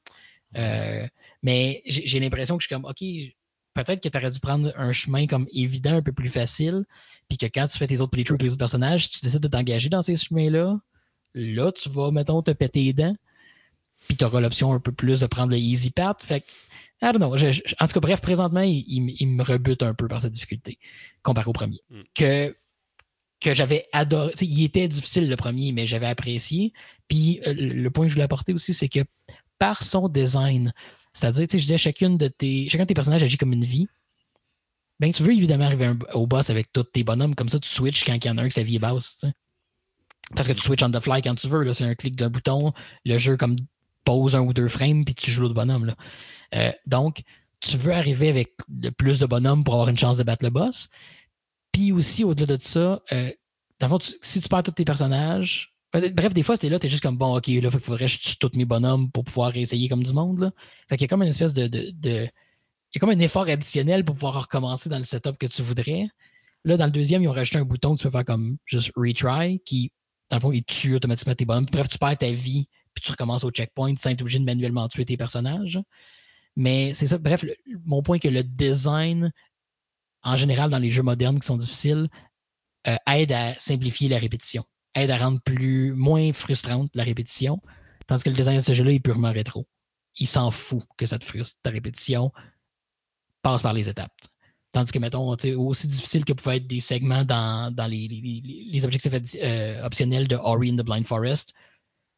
Euh, 0.57 1.07
mais 1.43 1.83
j'ai 1.87 2.21
l'impression 2.21 2.57
que 2.57 2.63
je 2.63 2.67
suis 2.67 2.75
comme, 2.75 2.85
OK, 2.85 3.01
peut-être 3.73 4.03
que 4.03 4.09
tu 4.09 4.19
aurais 4.19 4.31
dû 4.31 4.41
prendre 4.41 4.73
un 4.77 4.93
chemin 4.93 5.27
comme 5.27 5.47
évident, 5.53 5.97
un 5.97 6.03
peu 6.03 6.13
plus 6.13 6.29
facile, 6.29 6.85
puis 7.29 7.39
que 7.39 7.47
quand 7.47 7.67
tu 7.67 7.79
fais 7.79 7.87
tes 7.87 8.01
autres 8.03 8.11
playthroughs 8.11 8.35
avec 8.35 8.43
les 8.43 8.51
autres 8.51 8.59
personnages, 8.59 9.09
tu 9.09 9.21
décides 9.23 9.41
de 9.41 9.49
t'engager 9.49 9.89
dans 9.89 10.03
ces 10.03 10.17
chemins-là, 10.17 10.79
là, 11.35 11.73
tu 11.73 11.89
vas, 11.89 12.11
mettons, 12.11 12.43
te 12.43 12.51
péter 12.51 12.85
les 12.85 12.93
dents, 12.93 13.17
puis 14.07 14.17
tu 14.17 14.25
auras 14.25 14.41
l'option 14.41 14.73
un 14.73 14.81
peu 14.81 14.93
plus 14.93 15.21
de 15.21 15.27
prendre 15.27 15.53
le 15.53 15.59
easy 15.59 15.91
path. 15.91 16.25
I 17.03 17.13
don't 17.13 17.19
know. 17.19 17.35
en 17.35 17.87
tout 17.87 17.93
cas, 17.93 18.01
bref, 18.01 18.21
présentement, 18.21 18.63
il, 18.63 19.27
me 19.27 19.43
rebute 19.43 19.83
un 19.83 19.95
peu 19.95 20.09
par 20.09 20.21
cette 20.21 20.33
difficulté, 20.33 20.79
comparé 21.23 21.49
au 21.49 21.53
premier. 21.53 21.81
Hmm. 21.91 22.03
Que, 22.15 22.57
que 23.41 23.55
j'avais 23.55 23.85
adoré. 23.93 24.33
Il 24.41 24.65
était 24.65 24.89
difficile 24.89 25.29
le 25.29 25.37
premier, 25.37 25.73
mais 25.73 25.87
j'avais 25.87 26.07
apprécié. 26.07 26.73
Puis 27.09 27.41
euh, 27.47 27.55
le 27.55 27.91
point 27.91 28.07
que 28.07 28.09
je 28.09 28.15
voulais 28.15 28.25
apporter 28.25 28.55
aussi, 28.55 28.73
c'est 28.73 28.89
que 28.89 29.01
par 29.59 29.83
son 29.83 30.09
design, 30.09 30.73
c'est-à-dire, 31.13 31.47
je 31.51 31.57
disais, 31.57 31.79
chacune 31.79 32.19
de 32.19 32.29
tes, 32.29 32.69
chacun 32.69 32.85
de 32.85 32.89
tes 32.89 32.95
personnages 32.95 33.23
agit 33.23 33.37
comme 33.37 33.53
une 33.53 33.65
vie. 33.65 33.89
Ben, 34.99 35.13
tu 35.13 35.23
veux 35.23 35.33
évidemment 35.33 35.65
arriver 35.65 35.93
au 36.15 36.27
boss 36.27 36.49
avec 36.49 36.73
tous 36.73 36.85
tes 36.85 37.05
bonhommes, 37.05 37.35
comme 37.35 37.51
ça, 37.51 37.59
tu 37.59 37.69
switches 37.69 38.05
quand 38.05 38.15
il 38.15 38.25
y 38.25 38.31
en 38.31 38.39
a 38.39 38.43
un 38.43 38.49
que 38.49 38.55
sa 38.55 38.63
vie 38.63 38.77
est 38.77 38.79
basse. 38.79 39.19
Parce 40.35 40.49
que 40.49 40.53
tu 40.55 40.63
switches 40.63 40.83
on 40.83 40.91
the 40.91 41.01
fly 41.01 41.23
quand 41.23 41.35
tu 41.35 41.49
veux. 41.49 41.73
C'est 41.73 41.85
un 41.85 41.95
clic 41.95 42.17
d'un 42.17 42.31
bouton. 42.31 42.73
Le 43.05 43.19
jeu 43.19 43.37
comme 43.37 43.57
pose 44.05 44.37
un 44.37 44.41
ou 44.41 44.53
deux 44.53 44.69
frames, 44.69 45.05
puis 45.05 45.15
tu 45.15 45.31
joues 45.31 45.43
l'autre 45.43 45.55
bonhomme. 45.55 45.87
Là. 45.87 45.97
Euh, 46.55 46.73
donc, 46.87 47.23
tu 47.61 47.77
veux 47.77 47.93
arriver 47.93 48.29
avec 48.29 48.53
le 48.83 48.91
plus 48.91 49.19
de 49.19 49.27
bonhommes 49.27 49.65
pour 49.65 49.75
avoir 49.75 49.89
une 49.89 49.99
chance 49.99 50.19
de 50.19 50.23
battre 50.23 50.45
le 50.45 50.51
boss. 50.51 50.89
Puis 51.73 51.93
aussi, 51.93 52.25
au-delà 52.25 52.57
de 52.57 52.63
ça, 52.63 53.03
euh, 53.13 53.31
si 54.23 54.41
tu 54.41 54.49
perds 54.49 54.63
tous 54.63 54.73
tes 54.73 54.85
personnages, 54.85 55.77
Bref, 55.93 56.35
des 56.35 56.43
fois, 56.43 56.57
c'était 56.57 56.69
là, 56.69 56.79
t'es 56.79 56.89
juste 56.89 57.03
comme 57.03 57.17
bon, 57.17 57.37
ok, 57.37 57.47
là, 57.47 57.55
il 57.55 57.71
faudrait 57.71 58.07
que 58.07 58.11
je 58.11 58.19
tue 58.19 58.37
tous 58.37 58.51
mes 58.55 58.65
bonhommes 58.65 59.11
pour 59.11 59.25
pouvoir 59.25 59.57
essayer 59.57 59.89
comme 59.89 60.03
du 60.03 60.13
monde. 60.13 60.41
Là. 60.41 60.51
Fait 60.89 60.97
qu'il 60.97 61.05
y 61.05 61.07
a 61.07 61.09
comme 61.09 61.23
une 61.23 61.29
espèce 61.29 61.55
de, 61.55 61.69
de, 61.69 61.81
Il 62.03 62.31
y 62.95 62.97
a 62.97 63.01
comme 63.01 63.11
un 63.11 63.19
effort 63.21 63.49
additionnel 63.49 64.05
pour 64.05 64.15
pouvoir 64.15 64.43
recommencer 64.43 64.89
dans 64.89 64.99
le 64.99 65.05
setup 65.05 65.39
que 65.39 65.47
tu 65.47 65.63
voudrais. 65.63 66.09
Là, 66.65 66.77
dans 66.77 66.87
le 66.87 66.91
deuxième, 66.91 67.23
ils 67.23 67.29
ont 67.29 67.33
rajouté 67.33 67.59
un 67.59 67.65
bouton 67.65 67.95
que 67.95 68.01
tu 68.01 68.05
peux 68.05 68.11
faire 68.11 68.25
comme 68.25 68.59
juste 68.67 68.91
retry, 68.97 69.61
qui, 69.65 69.93
dans 70.31 70.37
le 70.37 70.41
fond, 70.41 70.53
il 70.53 70.65
tue 70.65 70.95
automatiquement 70.95 71.35
tes 71.35 71.45
bonhommes. 71.45 71.67
Bref, 71.71 71.89
tu 71.89 71.99
perds 71.99 72.19
ta 72.19 72.31
vie, 72.31 72.69
puis 72.93 73.03
tu 73.03 73.11
recommences 73.11 73.45
au 73.45 73.51
checkpoint 73.51 73.95
sans 73.97 74.11
être 74.11 74.21
obligé 74.21 74.39
de 74.39 74.45
manuellement 74.45 74.89
tuer 74.89 75.05
tes 75.05 75.17
personnages. 75.17 75.79
Mais 76.57 76.95
c'est 76.95 77.07
ça. 77.07 77.19
Bref, 77.19 77.45
mon 77.85 78.03
point 78.03 78.17
est 78.17 78.21
que 78.21 78.29
le 78.29 78.43
design, 78.43 79.33
en 80.23 80.37
général, 80.37 80.71
dans 80.71 80.79
les 80.79 80.91
jeux 80.91 81.03
modernes 81.03 81.39
qui 81.39 81.47
sont 81.47 81.57
difficiles, 81.57 82.09
euh, 82.89 82.97
aide 83.07 83.33
à 83.33 83.55
simplifier 83.55 84.09
la 84.09 84.19
répétition 84.19 84.65
aide 84.97 85.11
à 85.11 85.19
rendre 85.19 85.41
plus, 85.41 85.93
moins 85.93 86.33
frustrante 86.33 86.91
la 86.95 87.05
répétition, 87.05 87.61
tandis 88.07 88.25
que 88.25 88.31
le 88.31 88.37
design 88.37 88.57
de 88.57 88.63
ce 88.63 88.73
jeu-là 88.73 88.93
est 88.93 89.01
purement 89.01 89.33
rétro. 89.33 89.69
Il 90.19 90.27
s'en 90.27 90.51
fout 90.51 90.83
que 90.97 91.07
ça 91.07 91.19
te 91.19 91.25
frustre. 91.25 91.61
Ta 91.63 91.71
répétition 91.71 92.33
passe 93.43 93.63
par 93.63 93.75
les 93.75 93.89
étapes. 93.89 94.11
Tandis 94.73 94.91
que, 94.91 94.99
mettons, 94.99 95.29
aussi 95.29 95.87
difficile 95.87 96.25
que 96.25 96.33
pouvaient 96.33 96.57
être 96.57 96.67
des 96.67 96.81
segments 96.81 97.25
dans, 97.25 97.73
dans 97.73 97.87
les, 97.87 98.09
les, 98.09 98.85
objectifs 98.85 99.13
euh, 99.43 99.85
optionnels 99.85 100.27
de 100.27 100.37
Ori 100.37 100.71
in 100.71 100.77
the 100.77 100.85
Blind 100.85 101.07
Forest, 101.07 101.55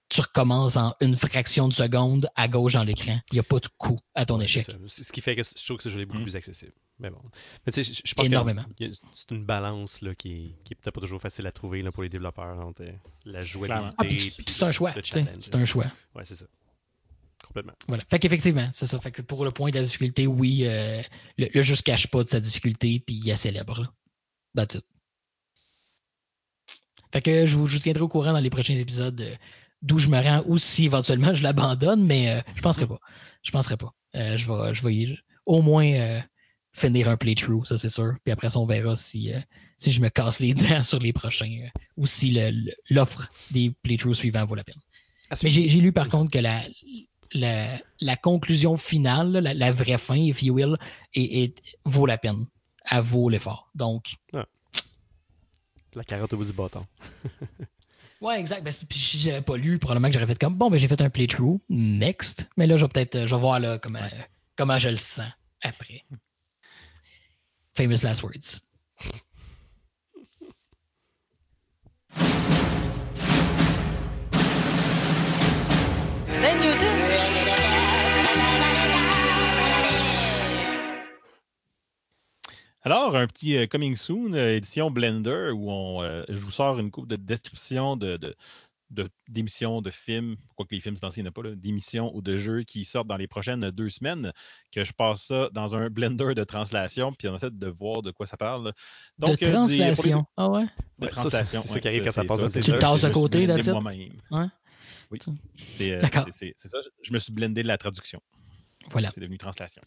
tu 0.08 0.20
recommences 0.20 0.76
en 0.76 0.94
une 1.00 1.16
fraction 1.16 1.68
de 1.68 1.74
seconde 1.74 2.28
à 2.34 2.48
gauche 2.48 2.74
dans 2.74 2.84
l'écran. 2.84 3.20
Il 3.30 3.34
n'y 3.34 3.40
a 3.40 3.42
pas 3.42 3.58
de 3.58 3.68
coup 3.76 4.00
à 4.14 4.24
ton 4.24 4.40
échec. 4.40 4.66
C'est 4.86 5.04
ce 5.04 5.12
qui 5.12 5.20
fait 5.20 5.36
que 5.36 5.42
je 5.42 5.64
trouve 5.64 5.76
que 5.76 5.82
ce 5.82 5.88
jeu 5.90 6.00
est 6.00 6.06
beaucoup 6.06 6.20
mm. 6.20 6.24
plus 6.24 6.36
accessible. 6.36 6.72
Mais 6.98 7.10
bon. 7.10 7.20
Mais 7.66 7.72
tu 7.72 7.84
sais, 7.84 8.02
je 8.04 8.14
pense 8.14 8.26
Énormément. 8.26 8.64
c'est 8.78 9.30
une 9.30 9.44
balance 9.44 10.02
là, 10.02 10.14
qui, 10.14 10.32
est, 10.32 10.64
qui 10.64 10.72
est 10.72 10.76
peut-être 10.76 10.94
pas 10.94 11.00
toujours 11.00 11.20
facile 11.20 11.46
à 11.46 11.52
trouver 11.52 11.82
là, 11.82 11.92
pour 11.92 12.02
les 12.02 12.08
développeurs 12.08 12.58
entre 12.58 12.84
la 13.24 13.40
jouabilité 13.40 13.94
ah, 13.98 14.06
et 14.06 14.32
C'est 14.46 14.62
un 14.64 14.72
choix. 14.72 14.92
C'est 15.40 15.54
un 15.54 15.64
choix. 15.64 15.86
Ouais, 16.14 16.24
c'est 16.24 16.36
ça. 16.36 16.46
Complètement. 17.46 17.74
Voilà. 17.86 18.04
Fait 18.10 18.18
qu'effectivement, 18.18 18.68
c'est 18.72 18.86
ça. 18.86 18.98
Fait 19.00 19.12
que 19.12 19.22
pour 19.22 19.44
le 19.44 19.50
point 19.50 19.70
de 19.70 19.76
la 19.76 19.82
difficulté, 19.82 20.26
oui, 20.26 20.66
euh, 20.66 21.00
le, 21.36 21.62
jeu 21.62 21.76
se 21.76 21.82
cache 21.82 22.08
pas 22.08 22.24
de 22.24 22.28
sa 22.28 22.40
difficulté, 22.40 23.02
puis 23.04 23.16
il 23.16 23.28
la 23.28 23.36
célèbre. 23.36 23.94
That's 24.56 24.74
it. 24.74 24.84
Fait 27.12 27.22
que 27.22 27.46
je 27.46 27.56
vous, 27.56 27.66
je 27.66 27.76
vous 27.76 27.82
tiendrai 27.82 28.02
au 28.02 28.08
courant 28.08 28.32
dans 28.32 28.40
les 28.40 28.50
prochains 28.50 28.76
épisodes 28.76 29.20
euh, 29.20 29.34
d'où 29.82 29.98
je 29.98 30.08
me 30.08 30.20
rends 30.20 30.42
ou 30.46 30.58
si 30.58 30.86
éventuellement 30.86 31.34
je 31.34 31.42
l'abandonne, 31.42 32.04
mais 32.04 32.30
euh, 32.30 32.40
je 32.54 32.62
penserai 32.62 32.86
pas. 32.86 32.98
Je 33.42 33.50
penserai 33.50 33.76
pas. 33.76 33.94
Euh, 34.16 34.36
je 34.36 34.50
vais, 34.50 34.74
je 34.74 34.86
vais 34.86 35.16
au 35.46 35.62
moins 35.62 35.86
euh, 35.92 36.20
finir 36.72 37.08
un 37.08 37.16
playthrough, 37.16 37.64
ça 37.64 37.78
c'est 37.78 37.88
sûr. 37.88 38.14
Puis 38.24 38.32
après 38.32 38.50
ça, 38.50 38.58
on 38.58 38.66
verra 38.66 38.96
si, 38.96 39.32
si 39.76 39.92
je 39.92 40.00
me 40.00 40.08
casse 40.08 40.40
les 40.40 40.54
dents 40.54 40.82
sur 40.82 40.98
les 40.98 41.12
prochains 41.12 41.68
ou 41.96 42.06
si 42.06 42.36
l'offre 42.90 43.28
des 43.50 43.72
playthroughs 43.82 44.14
suivants 44.14 44.44
vaut 44.44 44.54
la 44.54 44.64
peine. 44.64 44.80
Mais 45.42 45.50
j'ai 45.50 45.68
lu 45.68 45.92
par 45.92 46.08
contre 46.08 46.30
que 46.30 46.38
la, 46.38 46.62
la, 47.32 47.78
la 48.00 48.16
conclusion 48.16 48.76
finale, 48.76 49.32
la, 49.32 49.72
vraie 49.72 49.98
fin, 49.98 50.16
if 50.16 50.42
you 50.42 50.54
will, 50.54 50.76
vaut 51.84 52.06
la 52.06 52.18
peine. 52.18 52.46
Elle 52.90 53.02
vaut 53.02 53.28
l'effort. 53.28 53.70
Donc. 53.74 54.14
Ah. 54.32 54.46
La 55.94 56.04
carotte 56.04 56.32
au 56.32 56.38
bout 56.38 56.44
du 56.44 56.52
bâton. 56.52 56.86
Ouais, 58.20 58.40
exact. 58.40 58.62
Ben, 58.64 58.72
puis 58.88 58.98
si 58.98 59.18
j'avais 59.18 59.42
pas 59.42 59.56
lu, 59.56 59.78
probablement 59.78 60.08
que 60.08 60.14
j'aurais 60.14 60.26
fait 60.26 60.38
comme 60.38 60.54
bon, 60.54 60.70
ben 60.70 60.78
j'ai 60.78 60.88
fait 60.88 61.00
un 61.00 61.10
playthrough. 61.10 61.60
Next. 61.68 62.48
Mais 62.56 62.66
là, 62.66 62.76
je 62.76 62.84
vais 62.84 62.88
peut-être 62.88 63.26
je 63.26 63.34
vais 63.34 63.40
voir 63.40 63.60
là, 63.60 63.78
comment, 63.78 64.00
comment 64.56 64.78
je 64.78 64.88
le 64.88 64.96
sens 64.96 65.28
après. 65.62 66.04
Famous 67.76 68.02
last 68.02 68.22
words. 68.22 68.60
Alors, 82.90 83.16
un 83.16 83.26
petit 83.26 83.54
euh, 83.54 83.66
Coming 83.66 83.96
Soon, 83.96 84.32
euh, 84.32 84.56
édition 84.56 84.90
Blender, 84.90 85.50
où 85.54 85.70
on, 85.70 86.02
euh, 86.02 86.24
je 86.30 86.38
vous 86.38 86.50
sors 86.50 86.78
une 86.78 86.90
coupe 86.90 87.06
de 87.06 87.16
description 87.16 87.98
de, 87.98 88.18
d'émissions, 89.28 89.82
de, 89.82 89.90
films, 89.90 90.36
quoi 90.56 90.64
que 90.64 90.74
les 90.74 90.80
films, 90.80 90.96
c'est 90.96 91.06
il 91.18 91.22
n'y 91.22 91.28
en 91.28 91.30
a 91.30 91.32
pas, 91.32 91.42
d'émissions 91.54 92.10
ou 92.16 92.22
de 92.22 92.38
jeux 92.38 92.62
qui 92.62 92.86
sortent 92.86 93.06
dans 93.06 93.18
les 93.18 93.26
prochaines 93.26 93.70
deux 93.72 93.90
semaines, 93.90 94.32
que 94.72 94.84
je 94.84 94.94
passe 94.94 95.24
ça 95.24 95.50
dans 95.52 95.76
un 95.76 95.90
blender 95.90 96.32
de 96.34 96.44
translation, 96.44 97.12
puis 97.12 97.28
on 97.28 97.34
essaie 97.34 97.50
de 97.50 97.66
voir 97.66 98.00
de 98.00 98.10
quoi 98.10 98.24
ça 98.24 98.38
parle. 98.38 98.72
Donc, 99.18 99.38
de 99.38 99.50
translation. 99.50 100.24
ah 100.38 100.48
ouais? 100.48 100.64
De 100.98 101.08
translation. 101.08 101.60
C'est 101.60 101.68
ça, 101.68 101.80
qui 101.80 101.88
arrive 101.88 102.04
quand 102.04 102.12
ça 102.12 102.24
passe. 102.24 102.52
Tu 102.52 102.72
le 102.72 102.78
tasses 102.78 103.02
de 103.02 103.10
côté, 103.10 103.46
là 103.46 103.58
moi-même. 103.70 104.14
Ouais. 104.30 104.46
Oui. 105.10 105.18
C'est 105.76 106.00
ça. 106.56 106.78
Je 107.02 107.12
me 107.12 107.18
suis 107.18 107.34
blendé 107.34 107.62
de 107.62 107.68
la 107.68 107.76
traduction. 107.76 108.22
Voilà. 108.90 109.10
C'est 109.10 109.20
devenu 109.20 109.38
translation. 109.38 109.82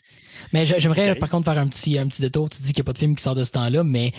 Mais 0.53 0.65
j'aimerais 0.65 1.15
par 1.15 1.29
contre 1.29 1.45
faire 1.51 1.59
un 1.59 1.67
petit, 1.67 1.97
un 1.97 2.07
petit 2.07 2.21
détour. 2.21 2.49
Tu 2.49 2.61
dis 2.61 2.73
qu'il 2.73 2.81
n'y 2.81 2.85
a 2.85 2.89
pas 2.89 2.93
de 2.93 2.97
film 2.97 3.15
qui 3.15 3.23
sort 3.23 3.35
de 3.35 3.43
ce 3.43 3.51
temps-là, 3.51 3.83
mais 3.83 4.13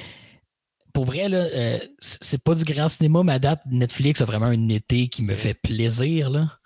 pour 0.93 1.05
vrai, 1.05 1.29
là, 1.29 1.39
euh, 1.39 1.79
c'est 1.99 2.43
pas 2.43 2.55
du 2.55 2.65
grand 2.65 2.89
cinéma, 2.89 3.23
à 3.33 3.39
date, 3.39 3.63
Netflix 3.67 4.21
a 4.21 4.25
vraiment 4.25 4.47
un 4.47 4.69
été 4.69 5.09
qui 5.09 5.23
me 5.23 5.35
fait 5.37 5.55
plaisir, 5.55 6.31
là. 6.31 6.59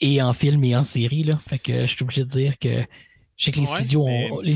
Et 0.00 0.20
en 0.20 0.32
film 0.32 0.64
et 0.64 0.74
en 0.74 0.82
série, 0.82 1.22
là. 1.22 1.38
Fait 1.48 1.58
que 1.58 1.82
je 1.82 1.94
suis 1.94 2.02
obligé 2.02 2.24
de 2.24 2.28
dire 2.28 2.58
que 2.58 2.84
je 3.36 3.44
sais 3.44 3.50
que 3.52 3.60
les 3.60 3.66
studios 3.66 4.02
ont. 4.02 4.40
Les... 4.40 4.54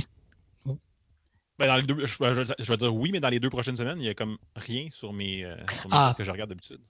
Ben, 1.58 1.68
dans 1.68 1.76
les 1.76 1.84
deux, 1.84 2.04
je, 2.04 2.68
vais 2.70 2.76
dire 2.76 2.94
oui, 2.94 3.10
mais 3.12 3.20
dans 3.20 3.30
les 3.30 3.40
deux 3.40 3.48
prochaines 3.48 3.76
semaines, 3.76 3.98
il 3.98 4.02
n'y 4.02 4.08
a 4.08 4.14
comme 4.14 4.36
rien 4.56 4.88
sur 4.90 5.12
mes, 5.12 5.44
euh, 5.44 5.56
sur 5.80 5.88
mes 5.88 5.96
ah. 5.96 6.14
que 6.18 6.24
je 6.24 6.30
regarde 6.30 6.50
d'habitude. 6.50 6.80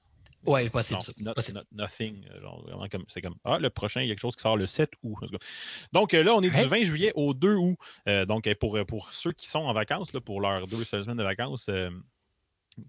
Ouais, 0.46 0.70
possible. 0.70 1.00
Non, 1.18 1.34
nothing. 1.72 2.24
Euh, 2.30 2.88
comme, 2.90 3.04
c'est 3.08 3.20
comme, 3.20 3.36
ah, 3.44 3.58
le 3.58 3.70
prochain, 3.70 4.02
il 4.02 4.08
y 4.08 4.10
a 4.10 4.14
quelque 4.14 4.22
chose 4.22 4.36
qui 4.36 4.42
sort 4.42 4.56
le 4.56 4.66
7 4.66 4.90
août. 5.02 5.16
Donc 5.92 6.12
là, 6.12 6.34
on 6.34 6.42
est 6.42 6.50
du 6.50 6.68
20 6.68 6.84
juillet 6.84 7.12
au 7.14 7.34
2 7.34 7.54
août. 7.54 7.76
Euh, 8.08 8.24
donc, 8.24 8.52
pour, 8.54 8.78
pour 8.86 9.12
ceux 9.12 9.32
qui 9.32 9.48
sont 9.48 9.60
en 9.60 9.72
vacances, 9.72 10.12
là, 10.12 10.20
pour 10.20 10.40
leurs 10.40 10.66
deux 10.66 10.84
semaines 10.84 11.16
de 11.16 11.22
vacances, 11.22 11.68
euh, 11.68 11.90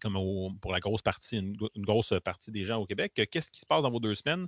comme 0.01 0.17
pour 0.61 0.73
la 0.73 0.79
grosse 0.79 1.01
partie, 1.01 1.37
une, 1.37 1.55
grosse 1.77 2.13
partie 2.23 2.51
des 2.51 2.65
gens 2.65 2.77
au 2.77 2.85
Québec, 2.85 3.13
qu'est-ce 3.31 3.49
qui 3.49 3.61
se 3.61 3.65
passe 3.65 3.83
dans 3.83 3.91
vos 3.91 4.01
deux 4.01 4.15
semaines? 4.15 4.45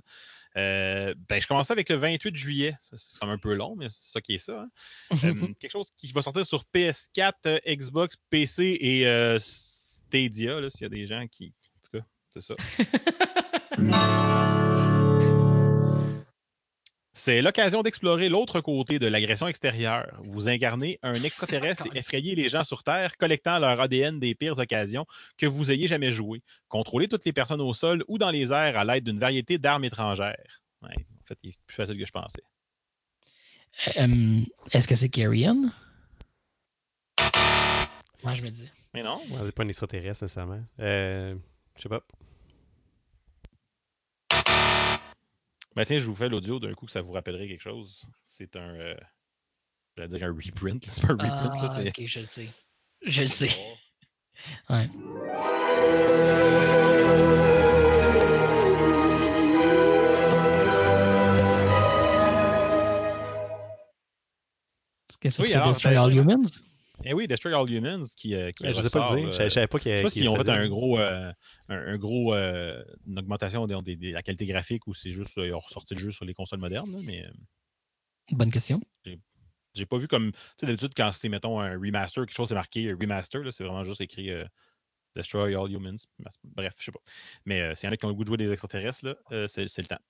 ben, 0.54 1.40
je 1.40 1.46
commence 1.46 1.70
avec 1.70 1.88
le 1.88 1.96
28 1.96 2.36
juillet. 2.36 2.76
C'est 2.80 3.18
comme 3.18 3.30
un 3.30 3.38
peu 3.38 3.54
long, 3.54 3.74
mais 3.74 3.88
c'est 3.88 4.12
ça 4.12 4.20
qui 4.20 4.34
est 4.34 4.38
ça. 4.38 4.66
Hein. 5.10 5.10
quelque 5.58 5.70
chose 5.70 5.90
qui 5.96 6.12
va 6.12 6.22
sortir 6.22 6.44
sur 6.44 6.64
PS4, 6.74 7.60
Xbox, 7.66 8.16
PC 8.28 8.76
et 8.80 9.38
Stadia, 9.38 10.68
s'il 10.68 10.82
y 10.82 10.84
a 10.84 10.88
des 10.88 11.06
gens 11.06 11.26
qui, 11.26 11.54
c'est 12.30 12.40
ça. 12.40 12.54
C'est 17.22 17.42
l'occasion 17.42 17.82
d'explorer 17.82 18.30
l'autre 18.30 18.62
côté 18.62 18.98
de 18.98 19.06
l'agression 19.06 19.46
extérieure. 19.46 20.18
Vous 20.24 20.48
incarnez 20.48 20.98
un 21.02 21.14
extraterrestre 21.22 21.84
et 21.92 21.98
effrayez 21.98 22.34
les 22.34 22.48
gens 22.48 22.64
sur 22.64 22.82
Terre, 22.82 23.18
collectant 23.18 23.58
leur 23.58 23.78
ADN 23.78 24.18
des 24.18 24.34
pires 24.34 24.58
occasions 24.58 25.04
que 25.36 25.44
vous 25.44 25.70
ayez 25.70 25.86
jamais 25.86 26.12
joué. 26.12 26.42
Contrôlez 26.68 27.08
toutes 27.08 27.26
les 27.26 27.34
personnes 27.34 27.60
au 27.60 27.74
sol 27.74 28.04
ou 28.08 28.16
dans 28.16 28.30
les 28.30 28.52
airs 28.52 28.78
à 28.78 28.86
l'aide 28.86 29.04
d'une 29.04 29.18
variété 29.18 29.58
d'armes 29.58 29.84
étrangères. 29.84 30.62
en 30.82 30.88
fait, 31.26 31.38
il 31.42 31.50
est 31.50 31.58
plus 31.66 31.76
facile 31.76 31.98
que 31.98 32.06
je 32.06 32.10
pensais. 32.10 32.42
Euh, 33.98 34.40
est-ce 34.72 34.88
que 34.88 34.94
c'est 34.94 35.10
Carrion? 35.10 35.70
Moi, 38.24 38.32
je 38.32 38.42
me 38.42 38.48
dis. 38.48 38.70
Mais 38.94 39.02
non. 39.02 39.20
C'est 39.44 39.54
pas 39.54 39.64
un 39.64 39.68
extraterrestre 39.68 40.24
nécessairement. 40.24 40.62
Euh, 40.78 41.34
je 41.80 41.84
sais 41.84 41.88
pas. 41.88 42.04
Ben 45.74 45.84
tiens, 45.84 45.98
je 45.98 46.04
vous 46.04 46.14
fais 46.14 46.28
l'audio 46.28 46.60
d'un 46.60 46.74
coup 46.74 46.84
que 46.84 46.92
ça 46.92 47.00
vous 47.00 47.12
rappellerait 47.12 47.48
quelque 47.48 47.62
chose. 47.62 48.04
C'est 48.24 48.56
un. 48.56 48.74
Euh, 48.74 48.94
je 49.96 50.02
vais 50.02 50.08
dire 50.08 50.28
un 50.28 50.32
reprint. 50.32 50.84
C'est 50.90 51.00
pas 51.00 51.08
un 51.08 51.12
reprint. 51.12 51.52
Ah, 51.54 51.82
là, 51.82 51.88
ok, 51.88 52.04
je 52.04 52.20
le 52.20 52.26
sais. 52.26 52.50
Je 53.06 53.22
le 53.22 53.28
sais. 53.28 53.50
Ouais. 54.68 54.88
Est-ce 65.08 65.18
que 65.18 65.30
c'est 65.30 65.42
oui, 65.42 65.62
Destroy 65.64 65.96
All 65.96 66.14
Humans? 66.14 66.69
Eh 67.04 67.14
oui, 67.14 67.26
Destroy 67.26 67.54
All 67.54 67.70
Humans 67.70 68.04
qui, 68.16 68.34
euh, 68.34 68.50
qui 68.50 68.66
Je 68.66 68.72
sais 68.72 68.90
pas 68.90 69.14
le 69.14 69.20
dire. 69.20 69.32
Je, 69.32 69.48
savais 69.48 69.66
pas 69.66 69.78
qu'il 69.78 69.92
Je 69.92 69.96
sais 69.96 70.02
pas 70.02 70.10
s'ils 70.10 70.28
ont 70.28 70.36
fait 70.36 70.48
un 70.48 70.68
gros, 70.68 70.98
euh, 70.98 71.32
un, 71.68 71.98
gros 71.98 72.34
euh, 72.34 72.82
une 73.06 73.18
augmentation 73.18 73.66
de, 73.66 74.12
la 74.12 74.22
qualité 74.22 74.46
graphique 74.46 74.86
ou 74.86 74.94
c'est 74.94 75.12
juste 75.12 75.36
ils 75.36 75.54
ont 75.54 75.60
ressorti 75.60 75.94
le 75.94 76.00
jeu 76.00 76.10
sur 76.10 76.24
les 76.24 76.34
consoles 76.34 76.60
modernes. 76.60 77.00
mais, 77.02 77.26
Bonne 78.32 78.52
question. 78.52 78.80
J'ai 79.74 79.86
pas 79.86 79.98
vu 79.98 80.08
comme. 80.08 80.32
Tu 80.32 80.38
sais, 80.58 80.66
d'habitude, 80.66 80.92
quand 80.96 81.10
c'est, 81.12 81.28
mettons, 81.28 81.60
un 81.60 81.72
remaster, 81.78 82.26
quelque 82.26 82.36
chose, 82.36 82.48
c'est 82.48 82.54
marqué 82.54 82.92
remaster, 82.92 83.40
c'est 83.52 83.64
vraiment 83.64 83.84
juste 83.84 84.00
écrit 84.00 84.30
Destroy 85.14 85.54
All 85.54 85.70
Humans. 85.70 85.98
Bref, 86.44 86.74
je 86.78 86.84
sais 86.84 86.92
pas. 86.92 87.00
Mais 87.44 87.74
s'il 87.76 87.86
y 87.86 87.90
en 87.90 87.92
a 87.92 87.96
qui 87.96 88.04
ont 88.04 88.08
le 88.08 88.14
goût 88.14 88.24
de 88.24 88.28
jouer 88.28 88.36
des 88.36 88.52
extraterrestres, 88.52 89.04
là, 89.04 89.46
c'est, 89.48 89.64
le 89.78 89.86
temps. 89.86 90.00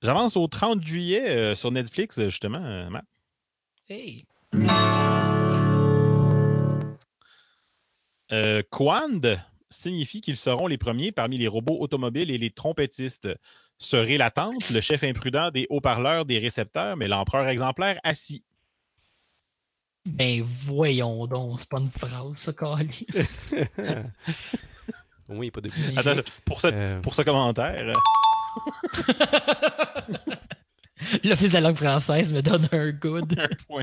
J'avance 0.00 0.36
au 0.36 0.46
30 0.46 0.84
juillet 0.84 1.54
sur 1.54 1.70
Netflix, 1.70 2.20
justement, 2.22 2.88
Matt. 2.90 3.04
Hey! 3.88 4.24
Euh, 8.32 8.62
Quand 8.70 9.20
signifie 9.72 10.20
qu'ils 10.20 10.36
seront 10.36 10.66
les 10.66 10.78
premiers 10.78 11.12
parmi 11.12 11.38
les 11.38 11.48
robots 11.48 11.78
automobiles 11.80 12.30
et 12.30 12.38
les 12.38 12.50
trompettistes. 12.50 13.28
Serait 13.78 14.16
l'attente, 14.16 14.70
le 14.70 14.80
chef 14.80 15.02
imprudent 15.02 15.50
des 15.50 15.66
haut-parleurs, 15.68 16.24
des 16.24 16.38
récepteurs, 16.38 16.96
mais 16.96 17.08
l'empereur 17.08 17.48
exemplaire 17.48 17.98
assis. 18.04 18.44
Ben 20.06 20.42
voyons 20.42 21.26
donc, 21.26 21.58
c'est 21.60 21.68
pas 21.68 21.80
une 21.80 21.90
phrase, 21.90 22.36
ça, 22.36 22.52
oui, 25.28 25.50
pas 25.50 25.60
de. 25.60 25.70
Attends, 25.96 26.22
pour, 26.44 26.60
euh. 26.64 27.00
pour 27.00 27.14
ce 27.14 27.22
commentaire. 27.22 27.92
L'Office 31.24 31.50
de 31.50 31.54
la 31.54 31.60
langue 31.60 31.76
française 31.76 32.32
me 32.32 32.40
donne 32.42 32.68
un 32.72 32.90
good. 32.92 33.38
Un 33.38 33.48
point. 33.66 33.82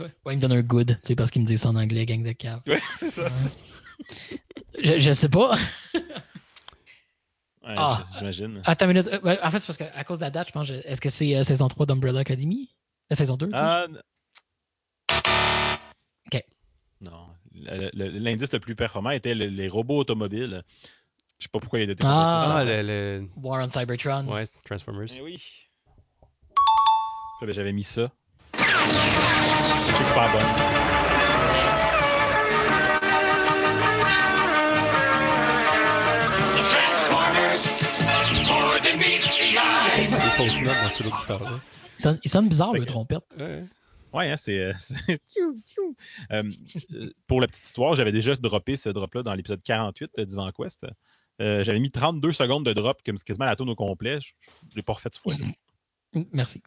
Ouais, 0.00 0.34
il 0.34 0.36
me 0.36 0.40
donne 0.40 0.52
un 0.52 0.62
good, 0.62 0.88
tu 0.88 0.98
sais, 1.02 1.14
parce 1.14 1.30
qu'il 1.30 1.42
me 1.42 1.46
dit 1.46 1.58
ça 1.58 1.68
en 1.68 1.76
anglais, 1.76 2.06
gang 2.06 2.22
de 2.22 2.32
cave. 2.32 2.60
Ouais, 2.66 2.80
c'est 2.98 3.10
ça. 3.10 3.28
je, 4.82 4.98
je 4.98 5.12
sais 5.12 5.28
pas. 5.28 5.56
Ouais, 5.94 7.74
ah, 7.76 8.06
j'imagine. 8.18 8.62
Attends 8.64 8.88
une 8.88 8.92
minute. 8.92 9.08
Euh, 9.12 9.36
en 9.42 9.50
fait, 9.50 9.58
c'est 9.58 9.66
parce 9.66 9.78
qu'à 9.78 10.04
cause 10.04 10.18
de 10.18 10.24
la 10.24 10.30
date, 10.30 10.48
je 10.48 10.52
pense. 10.52 10.70
Est-ce 10.70 11.00
que 11.00 11.10
c'est 11.10 11.34
euh, 11.34 11.42
saison 11.42 11.66
3 11.66 11.86
d'Umbrella 11.86 12.20
Academy? 12.20 12.70
La 13.10 13.16
saison 13.16 13.36
2 13.36 13.50
ah, 13.52 13.86
Ok. 16.26 16.44
Non. 17.00 17.26
L'indice 17.52 18.52
le, 18.52 18.60
plus 18.60 18.76
performant 18.76 19.10
était 19.10 19.34
les 19.34 19.68
robots 19.68 19.98
automobiles. 19.98 20.62
Je 21.38 21.44
sais 21.44 21.48
pas 21.50 21.60
pourquoi 21.60 21.80
il 21.80 21.88
y 21.88 21.90
a 21.90 21.94
des 21.94 22.02
Ah, 22.04 22.62
le, 22.64 23.28
War 23.36 23.64
on 23.64 23.68
Cybertron. 23.68 24.26
Ouais, 24.26 24.46
Transformers. 24.64 25.08
Eh 25.16 25.20
oui. 25.20 25.42
J'avais 27.48 27.72
mis 27.72 27.84
ça. 27.84 28.10
C'est 29.86 30.06
super 30.06 30.32
bon. 30.32 30.38
Des 39.96 40.30
fausses 40.36 40.60
notes 40.60 40.82
dans 40.82 40.90
ce 40.90 41.02
de 41.02 41.08
guitare-là. 41.08 42.18
Il 42.22 42.30
sonne 42.30 42.48
bizarre, 42.48 42.74
le 42.74 42.84
trompette. 42.84 43.36
Ouais. 43.38 43.64
Ouais, 44.16 44.30
hein, 44.30 44.36
c'est. 44.36 44.58
Euh, 44.58 44.72
euh, 46.32 46.50
pour 47.26 47.40
la 47.40 47.46
petite 47.46 47.64
histoire, 47.64 47.94
j'avais 47.94 48.12
déjà 48.12 48.34
droppé 48.36 48.76
ce 48.76 48.88
drop-là 48.88 49.22
dans 49.22 49.34
l'épisode 49.34 49.62
48 49.62 50.12
de 50.16 50.24
Divan 50.24 50.50
Quest. 50.52 50.86
Euh, 51.42 51.62
j'avais 51.62 51.80
mis 51.80 51.90
32 51.90 52.32
secondes 52.32 52.64
de 52.64 52.72
drop, 52.72 53.02
comme 53.04 53.18
quasiment 53.18 53.44
la 53.44 53.56
tourne 53.56 53.68
au 53.68 53.74
complet. 53.74 54.18
Je 54.20 54.32
ne 54.70 54.76
l'ai 54.76 54.82
pas 54.82 54.94
refait 54.94 55.10
ce 55.12 55.20
fois. 55.20 55.34
Merci. 56.32 56.62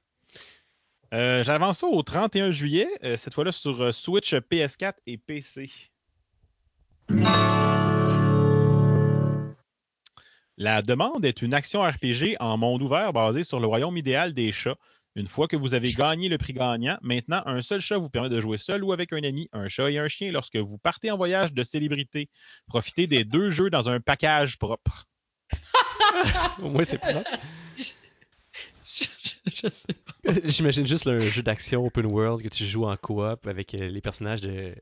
Euh, 1.13 1.41
j'avance 1.41 1.79
ça 1.79 1.87
au 1.87 2.03
31 2.03 2.51
juillet, 2.51 2.87
euh, 3.03 3.17
cette 3.17 3.33
fois-là 3.33 3.51
sur 3.51 3.81
euh, 3.81 3.91
Switch, 3.91 4.33
PS4 4.33 4.93
et 5.07 5.17
PC. 5.17 5.71
La 10.57 10.81
demande 10.83 11.25
est 11.25 11.41
une 11.41 11.53
action 11.53 11.81
RPG 11.81 12.35
en 12.39 12.57
monde 12.57 12.83
ouvert 12.83 13.11
basée 13.13 13.43
sur 13.43 13.59
le 13.59 13.65
royaume 13.65 13.97
idéal 13.97 14.33
des 14.33 14.51
chats. 14.51 14.75
Une 15.15 15.27
fois 15.27 15.47
que 15.47 15.55
vous 15.55 15.73
avez 15.73 15.91
gagné 15.91 16.29
le 16.29 16.37
prix 16.37 16.53
gagnant, 16.53 16.97
maintenant, 17.01 17.41
un 17.47 17.61
seul 17.61 17.81
chat 17.81 17.97
vous 17.97 18.09
permet 18.09 18.29
de 18.29 18.39
jouer 18.39 18.57
seul 18.57 18.83
ou 18.83 18.93
avec 18.93 19.11
un 19.11 19.23
ami, 19.23 19.49
un 19.51 19.67
chat 19.67 19.89
et 19.89 19.97
un 19.97 20.07
chien 20.07 20.31
lorsque 20.31 20.57
vous 20.57 20.77
partez 20.77 21.09
en 21.09 21.17
voyage 21.17 21.53
de 21.53 21.63
célébrité. 21.63 22.29
Profitez 22.67 23.07
des 23.07 23.23
deux 23.23 23.49
jeux 23.49 23.71
dans 23.71 23.89
un 23.89 23.99
package 23.99 24.59
propre. 24.59 25.05
Au 26.61 26.69
moins, 26.69 26.83
c'est 26.83 26.99
pas. 26.99 27.23
je 29.55 29.69
sais 29.69 29.93
pas. 29.93 30.33
J'imagine 30.45 30.85
juste 30.85 31.07
un 31.07 31.19
jeu 31.19 31.41
d'action 31.41 31.85
open 31.85 32.05
world 32.05 32.41
que 32.41 32.49
tu 32.49 32.65
joues 32.65 32.85
en 32.85 32.95
coop 32.97 33.47
avec 33.47 33.73
euh, 33.73 33.89
les 33.89 34.01
personnages 34.01 34.41
de 34.41 34.75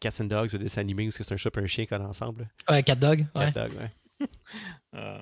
Cats 0.00 0.20
and 0.20 0.24
Dogs, 0.24 0.52
de 0.52 0.58
dessin 0.58 0.80
animé, 0.80 1.06
ou 1.06 1.10
ce 1.10 1.22
c'est 1.22 1.34
un 1.34 1.36
chat 1.36 1.50
et 1.56 1.60
un 1.60 1.66
chien 1.66 1.84
qu'on 1.84 2.04
ensemble. 2.04 2.48
Ouais, 2.68 2.82
Cat 2.82 2.96
Dog. 2.96 3.26
Cat 3.34 3.50
Dog, 3.50 3.72
ouais. 3.74 4.26
euh, 4.94 5.18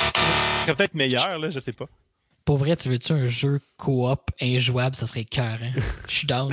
ce 0.00 0.62
serait 0.62 0.76
peut-être 0.76 0.94
meilleur, 0.94 1.38
là, 1.38 1.50
je 1.50 1.58
sais 1.58 1.72
pas. 1.72 1.86
Pour 2.44 2.56
vrai, 2.56 2.74
tu 2.76 2.88
veux-tu 2.88 3.12
un 3.12 3.26
jeu 3.26 3.60
coop 3.76 4.30
injouable, 4.40 4.96
ça 4.96 5.06
serait 5.06 5.24
cœur, 5.24 5.58
hein? 5.62 5.72
Je 6.08 6.14
suis 6.14 6.26
down. 6.26 6.52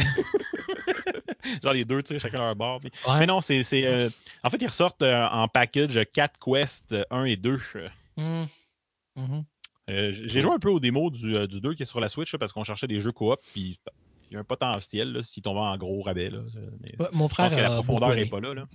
Genre 1.63 1.73
les 1.73 1.85
deux, 1.85 2.03
tu 2.03 2.13
sais, 2.13 2.19
chacun 2.19 2.37
leur 2.37 2.55
bord. 2.55 2.79
Mais 3.07 3.25
non, 3.25 3.41
c'est. 3.41 3.65
Euh, 3.73 4.09
en 4.43 4.49
fait, 4.49 4.57
ils 4.61 4.67
ressortent 4.67 5.01
euh, 5.01 5.27
en 5.27 5.47
package 5.47 5.99
4 6.13 6.39
quests 6.39 6.95
1 7.09 7.23
et 7.25 7.35
2. 7.35 7.59
Mmh. 8.17 8.43
Mmh. 9.89 10.11
J'ai 10.11 10.41
joué 10.41 10.51
un 10.51 10.59
peu 10.59 10.69
au 10.69 10.79
démo 10.79 11.09
du, 11.09 11.47
du 11.47 11.61
2 11.61 11.73
qui 11.73 11.83
est 11.83 11.85
sur 11.85 11.99
la 11.99 12.07
Switch 12.07 12.35
parce 12.37 12.53
qu'on 12.53 12.63
cherchait 12.63 12.87
des 12.87 12.99
jeux 12.99 13.11
coop. 13.11 13.39
Puis 13.53 13.79
il 14.29 14.33
y 14.33 14.37
a 14.37 14.39
un 14.39 14.43
potentiel 14.43 15.23
s'ils 15.23 15.43
tombent 15.43 15.57
en 15.57 15.77
gros 15.77 16.01
rabais. 16.01 16.29
Là. 16.29 16.39
mon 17.13 17.27
frère. 17.27 17.49
Je 17.49 17.55
pense 17.55 17.61
que 17.61 17.69
la 17.69 17.75
profondeur 17.75 18.15
n'est 18.15 18.25
pas 18.25 18.39
là. 18.39 18.53
là. 18.53 18.67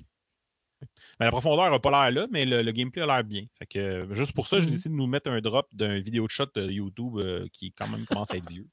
la 1.21 1.31
profondeur 1.31 1.71
n'a 1.71 1.79
pas 1.79 1.91
l'air 1.91 2.23
là, 2.23 2.27
mais 2.31 2.45
le, 2.45 2.71
gameplay 2.73 3.03
a 3.03 3.07
l'air 3.07 3.25
bien. 3.25 3.45
Fait 3.59 3.67
que, 3.67 4.09
juste 4.13 4.33
pour 4.33 4.47
ça, 4.47 4.61
j'ai 4.61 4.67
mmh. 4.67 4.71
décidé 4.71 4.89
de 4.91 4.97
nous 4.97 5.07
mettre 5.07 5.31
un 5.31 5.41
drop 5.41 5.67
d'un 5.73 5.99
vidéo 5.99 6.27
de 6.27 6.31
shot 6.31 6.47
de 6.55 6.71
YouTube 6.71 7.21
qui 7.53 7.73
quand 7.73 7.89
même 7.89 8.05
commence 8.05 8.33
à 8.33 8.37
être 8.37 8.49
vieux. 8.49 8.67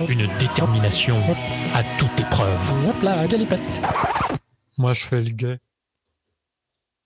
Une 0.00 0.26
détermination 0.38 1.16
à 1.74 1.82
toute 1.98 2.20
épreuve. 2.20 2.88
Hop 2.88 3.02
là, 3.02 3.26
Moi, 4.76 4.94
je 4.94 5.04
fais 5.04 5.22
le 5.22 5.30
gars. 5.30 5.56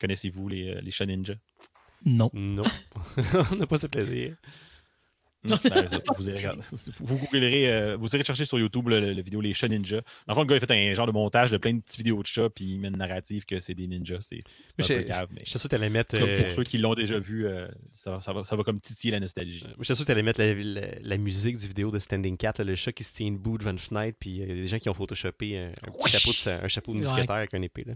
Connaissez-vous 0.01 0.49
les, 0.49 0.69
euh, 0.71 0.81
les 0.81 0.91
chats 0.91 1.07
ninja? 1.07 1.35
Non. 2.05 2.31
Non. 2.35 2.65
On 3.53 3.57
n'a 3.57 3.67
pas 3.67 3.77
ce 3.77 3.87
plaisir. 3.87 4.37
Ben, 5.45 5.59
vous, 6.17 6.31
irez, 6.31 6.47
vous, 7.01 7.19
googlerez, 7.19 7.71
euh, 7.71 7.97
vous 7.99 8.09
irez 8.15 8.25
chercher 8.25 8.47
sur 8.47 8.59
YouTube 8.59 8.89
le, 8.89 9.21
vidéo 9.21 9.43
Les 9.43 9.53
chats 9.53 9.69
ninjas. 9.69 10.01
En 10.27 10.35
fait, 10.35 10.41
le 10.41 10.47
gars 10.47 10.57
a 10.57 10.61
fait 10.61 10.71
un 10.71 10.95
genre 10.95 11.07
de 11.07 11.13
montage 11.13 11.51
de 11.51 11.59
plein 11.59 11.75
de 11.75 11.81
petites 11.81 11.99
vidéos 11.99 12.23
de 12.23 12.27
chats, 12.27 12.49
puis 12.49 12.65
il 12.65 12.81
met 12.81 12.89
une 12.89 12.97
narrative 12.97 13.45
que 13.45 13.61
c'est 13.61 13.75
des 13.75 13.87
ninjas. 13.87 14.21
C'est 14.21 14.41
un 14.79 14.99
peu 14.99 15.03
cave. 15.03 15.29
Mais 15.33 15.43
je 15.45 15.51
suis 15.51 15.59
sûr 15.59 15.69
que 15.69 15.77
tu 15.77 15.81
allais 15.81 15.91
mettre. 15.91 16.17
Pour 16.17 16.27
euh, 16.27 16.51
ceux 16.51 16.63
qui 16.63 16.79
l'ont 16.79 16.95
déjà 16.95 17.19
vu, 17.19 17.47
euh, 17.47 17.69
ça, 17.93 18.21
ça, 18.21 18.33
va, 18.33 18.45
ça, 18.45 18.57
va, 18.57 18.63
comme 18.63 18.81
titiller 18.81 19.13
la 19.13 19.21
nostalgie. 19.21 19.67
je 19.79 19.85
suis 19.85 19.95
sûr 19.95 20.05
que 20.05 20.07
tu 20.07 20.13
allais 20.13 20.23
mettre 20.23 20.41
la, 20.41 21.17
musique 21.19 21.59
du 21.59 21.69
vidéo 21.69 21.91
de 21.91 21.99
Standing 21.99 22.39
Cat, 22.39 22.55
le 22.61 22.75
chat 22.75 22.93
qui 22.93 23.05
se 23.05 23.15
tient 23.15 23.31
debout 23.31 23.59
devant 23.59 23.73
une 23.73 23.79
fenêtre, 23.79 24.17
puis 24.19 24.31
il 24.31 24.37
y 24.39 24.43
a 24.43 24.47
des 24.47 24.67
gens 24.67 24.79
qui 24.79 24.89
ont 24.89 24.95
photoshopé 24.95 25.59
un, 25.59 25.73
chapeau 26.07 26.31
de, 26.33 26.65
un 26.65 26.69
chapeau 26.69 26.95
de 26.95 27.01
mousquetaire 27.01 27.37
avec 27.37 27.53
un 27.53 27.61
épée. 27.61 27.85
Là. 27.85 27.95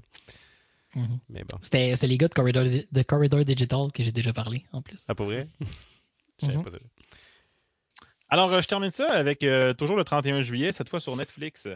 Mais 0.95 1.45
bon. 1.45 1.59
C'était 1.61 1.95
les 2.07 2.19
gars 2.19 2.29
de 2.29 2.35
Corridor, 2.35 2.65
de 2.65 3.03
Corridor 3.03 3.45
Digital 3.45 3.93
que 3.93 4.03
j'ai 4.03 4.13
déjà 4.13 4.33
parlé 4.33 4.65
en 4.73 4.83
plus. 4.83 5.05
Ah, 5.09 5.15
pour 5.15 5.27
vrai? 5.27 5.49
Mm-hmm. 6.43 6.63
pas 6.65 6.71
alors, 8.31 8.53
euh, 8.53 8.61
je 8.61 8.69
termine 8.69 8.91
ça 8.91 9.11
avec 9.11 9.43
euh, 9.43 9.73
toujours 9.73 9.97
le 9.97 10.05
31 10.05 10.43
juillet, 10.43 10.73
cette 10.73 10.89
fois 10.89 11.01
sur 11.01 11.17
Netflix. 11.17 11.67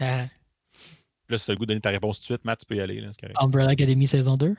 Ah. 0.00 0.26
Là, 1.28 1.38
si 1.38 1.44
tu 1.44 1.50
le 1.52 1.56
goût 1.56 1.66
de 1.66 1.68
donner 1.68 1.80
ta 1.80 1.90
réponse 1.90 2.16
tout 2.16 2.22
de 2.22 2.24
suite, 2.24 2.44
Matt, 2.44 2.60
tu 2.60 2.66
peux 2.66 2.76
y 2.76 2.80
aller. 2.80 3.00
Là, 3.00 3.10
Umbrella 3.36 3.70
Academy 3.70 4.06
saison 4.06 4.36
2. 4.36 4.56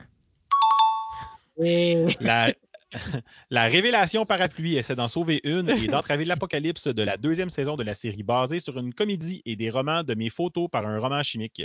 La, 2.20 2.52
la 3.50 3.64
révélation 3.64 4.26
parapluie 4.26 4.76
essaie 4.76 4.94
d'en 4.94 5.08
sauver 5.08 5.40
une 5.44 5.70
et 5.70 5.86
d'entraver 5.86 6.24
l'apocalypse 6.24 6.86
de 6.86 7.02
la 7.02 7.16
deuxième 7.16 7.50
saison 7.50 7.76
de 7.76 7.82
la 7.82 7.94
série 7.94 8.22
basée 8.22 8.60
sur 8.60 8.78
une 8.78 8.94
comédie 8.94 9.42
et 9.44 9.56
des 9.56 9.70
romans 9.70 10.02
de 10.02 10.14
mes 10.14 10.30
photos 10.30 10.68
par 10.70 10.86
un 10.86 10.98
roman 10.98 11.22
chimique. 11.22 11.62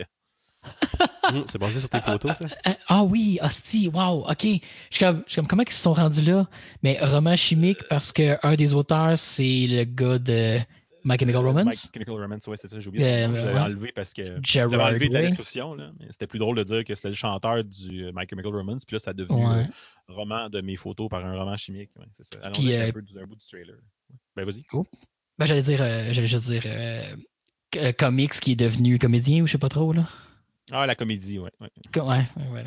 Hum, 1.24 1.44
c'est 1.48 1.58
basé 1.58 1.80
sur 1.80 1.90
tes 1.90 2.02
photos, 2.02 2.38
ça? 2.38 2.46
Ah, 2.66 2.76
ah 2.88 3.04
oui, 3.04 3.40
hostie, 3.42 3.88
wow, 3.88 4.26
ok. 4.30 4.44
Je 4.44 4.60
suis 4.92 5.06
comme, 5.36 5.48
comment 5.48 5.64
ils 5.64 5.72
se 5.72 5.82
sont 5.82 5.94
rendus 5.94 6.22
là? 6.22 6.48
Mais 6.84 6.98
roman 7.02 7.36
chimique 7.36 7.80
parce 7.90 8.12
qu'un 8.12 8.56
des 8.56 8.74
auteurs, 8.74 9.18
c'est 9.18 9.68
le 9.68 9.84
gars 9.86 10.20
de 10.20 10.60
My 11.04 11.18
Chemical 11.18 11.44
Romance? 11.44 11.66
My 11.66 11.92
Chemical 11.94 12.16
Romance, 12.16 12.48
ouais, 12.48 12.58
c'est 12.58 12.68
ça, 12.68 12.80
j'ai 12.80 12.88
oublié. 12.88 13.06
Euh, 13.06 13.36
je 13.36 13.46
l'avais 13.46 13.60
enlevé 13.60 13.92
parce 13.94 14.14
que. 14.14 14.40
J'avais 14.44 14.78
enlevé 14.78 15.10
de 15.10 15.14
la 15.14 15.22
description, 15.22 15.74
là. 15.74 15.92
C'était 16.10 16.28
plus 16.28 16.40
drôle 16.40 16.58
de 16.58 16.64
dire 16.64 16.84
que 16.84 16.96
c'était 16.96 17.10
le 17.10 17.16
chanteur 17.16 17.64
du 17.64 18.06
euh, 18.06 18.12
My 18.16 18.26
Chemical 18.30 18.54
Romance, 18.54 18.86
puis 18.86 18.96
là, 18.96 19.00
ça 19.00 19.12
a 19.12 19.14
devenu 19.14 19.42
le 20.08 20.14
roman 20.14 20.50
de 20.50 20.62
mes 20.62 20.76
photos 20.76 21.10
par 21.10 21.26
un 21.26 21.38
roman 21.38 21.56
chimique. 21.58 21.92
Ouais, 21.98 22.06
c'est 22.18 22.34
ça. 22.34 22.40
Allons 22.44 22.54
puis, 22.54 22.76
un, 22.76 22.88
euh, 22.88 22.92
peu, 22.92 23.00
un 23.00 23.26
bout 23.26 23.36
du 23.36 23.46
trailer. 23.46 23.76
Ben, 24.36 24.46
vas-y. 24.46 24.64
Ben, 25.38 25.46
j'allais 25.46 25.62
dire, 25.62 25.78
j'allais 25.78 26.28
juste 26.28 26.50
dire 26.52 26.64
comics 27.98 28.32
qui 28.32 28.54
est 28.54 28.60
devenu 28.60 29.00
comédien 29.00 29.44
ou 29.44 29.48
je 29.48 29.54
sais 29.54 29.58
pas 29.58 29.70
trop, 29.70 29.94
là. 29.94 30.08
Ah, 30.72 30.86
la 30.86 30.96
comédie, 30.96 31.40
ouais. 31.40 31.52
Ouais, 31.60 31.70
ouais, 31.96 32.26
ouais. 32.54 32.66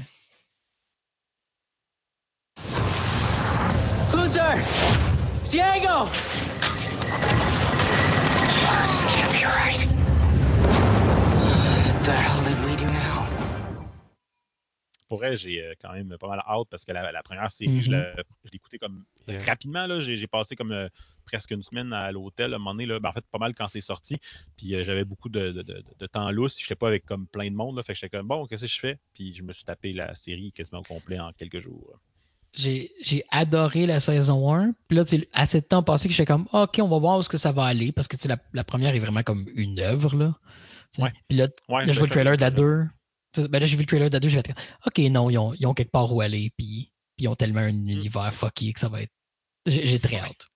Loser! 4.12 4.58
Diego! 5.44 6.08
Can't 8.62 9.32
be 9.32 9.44
right. 9.44 9.82
What 11.86 12.04
the 12.04 12.12
hell 12.12 12.42
did 12.44 12.58
we 12.64 12.76
do 12.76 12.86
now? 12.86 13.26
Pour 15.08 15.24
elle, 15.24 15.36
j'ai 15.36 15.60
euh, 15.60 15.74
quand 15.80 15.92
même 15.92 16.16
pas 16.18 16.28
mal 16.28 16.42
hâte 16.46 16.68
parce 16.70 16.84
que 16.84 16.92
la, 16.92 17.22
première 17.22 17.50
série, 17.50 17.82
je 17.82 17.90
mm-hmm. 17.90 18.16
l'ai 18.44 18.56
écoutée 18.56 18.78
comme 18.78 19.04
rapidement. 19.46 19.98
J'ai 19.98 20.26
passé 20.26 20.56
comme 20.56 20.72
euh, 20.72 20.88
presque 21.26 21.50
une 21.50 21.62
semaine 21.62 21.92
à 21.92 22.10
l'hôtel 22.12 22.52
à 22.54 22.56
un 22.56 22.58
moment 22.58 22.72
donné. 22.72 22.86
Là, 22.86 22.98
ben, 22.98 23.10
en 23.10 23.12
fait, 23.12 23.24
pas 23.30 23.38
mal 23.38 23.52
quand 23.54 23.66
c'est 23.66 23.80
sorti. 23.80 24.16
Puis 24.56 24.74
euh, 24.74 24.84
j'avais 24.84 25.04
beaucoup 25.04 25.28
de, 25.28 25.50
de, 25.50 25.62
de, 25.62 26.06
temps 26.06 26.30
lousse. 26.30 26.56
Je 26.56 26.64
n'étais 26.64 26.76
pas 26.76 26.88
avec 26.88 27.04
comme 27.04 27.26
plein 27.26 27.50
de 27.50 27.56
monde. 27.56 27.76
Là, 27.76 27.82
fait 27.82 27.92
que 27.92 27.98
j'étais 27.98 28.16
comme 28.16 28.28
bon, 28.28 28.46
qu'est-ce 28.46 28.62
que 28.62 28.68
je 28.68 28.80
fais? 28.80 28.98
Puis 29.12 29.34
je 29.34 29.42
me 29.42 29.52
suis 29.52 29.64
tapé 29.64 29.92
la 29.92 30.14
série 30.14 30.52
quasiment 30.52 30.80
au 30.80 30.84
complet 30.84 31.18
en 31.18 31.32
quelques 31.32 31.58
jours. 31.58 32.00
J'ai 32.54 33.24
adoré 33.30 33.86
la 33.86 34.00
saison 34.00 34.54
1. 34.54 34.72
Puis 34.88 34.96
là, 34.96 35.04
assez 35.32 35.60
de 35.60 35.66
temps 35.66 35.82
passé 35.82 36.08
que 36.08 36.14
j'étais 36.14 36.26
comme 36.26 36.46
OK, 36.52 36.78
on 36.80 36.88
va 36.88 36.98
voir 36.98 37.18
où 37.18 37.22
ce 37.22 37.28
que 37.28 37.38
ça 37.38 37.52
va 37.52 37.64
aller. 37.64 37.92
Parce 37.92 38.08
que 38.08 38.16
la, 38.28 38.36
la 38.52 38.64
première 38.64 38.94
est 38.94 39.00
vraiment 39.00 39.22
comme 39.22 39.46
une 39.54 39.80
œuvre. 39.80 40.16
Là. 40.16 40.34
Ouais. 40.98 41.12
Puis 41.28 41.38
là, 41.38 41.48
là 41.68 41.84
je 41.84 41.98
vois 41.98 42.08
le 42.08 42.12
trailer 42.12 42.36
de 42.36 42.42
la 42.42 42.50
2. 42.50 42.86
Ben 43.48 43.60
là, 43.60 43.66
j'ai 43.66 43.76
vu 43.76 43.82
le 43.82 43.86
trailer 43.86 44.10
de 44.10 44.14
la 44.14 44.20
2, 44.20 44.28
j'ai 44.28 44.42
fait 44.42 44.54
OK, 44.86 44.98
non, 45.10 45.30
ils 45.30 45.38
ont, 45.38 45.54
ils 45.54 45.66
ont 45.66 45.72
quelque 45.72 45.90
part 45.90 46.12
où 46.12 46.20
aller. 46.20 46.52
Puis, 46.56 46.92
puis 47.16 47.24
ils 47.24 47.28
ont 47.28 47.34
tellement 47.34 47.60
un 47.60 47.72
mm. 47.72 47.88
univers 47.88 48.34
fucky 48.34 48.72
que 48.74 48.80
ça 48.80 48.88
va 48.88 49.02
être. 49.02 49.12
J'ai 49.66 49.98
très 49.98 50.18
hâte. 50.18 50.48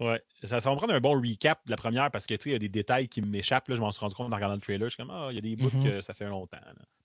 Ouais, 0.00 0.22
ça, 0.44 0.58
va 0.60 0.70
me 0.70 0.76
prendre 0.76 0.94
un 0.94 1.00
bon 1.00 1.12
recap 1.20 1.60
de 1.66 1.70
la 1.70 1.76
première 1.76 2.10
parce 2.10 2.26
que 2.26 2.32
tu 2.32 2.44
sais, 2.44 2.50
il 2.50 2.52
y 2.54 2.56
a 2.56 2.58
des 2.58 2.70
détails 2.70 3.06
qui 3.06 3.20
m'échappent. 3.20 3.66
Je 3.68 3.80
m'en 3.80 3.92
suis 3.92 4.00
rendu 4.00 4.14
compte 4.14 4.32
en 4.32 4.34
regardant 4.34 4.54
le 4.54 4.60
trailer. 4.60 4.88
Je 4.88 4.94
suis 4.94 5.02
comme, 5.02 5.10
ah, 5.10 5.28
il 5.30 5.34
y 5.34 5.38
a 5.38 5.42
des 5.42 5.56
bouts 5.56 5.68
mm-hmm. 5.68 5.84
que 5.84 6.00
ça 6.00 6.14
fait 6.14 6.24
longtemps. 6.24 6.56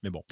Mais 0.02 0.10
bon. 0.10 0.24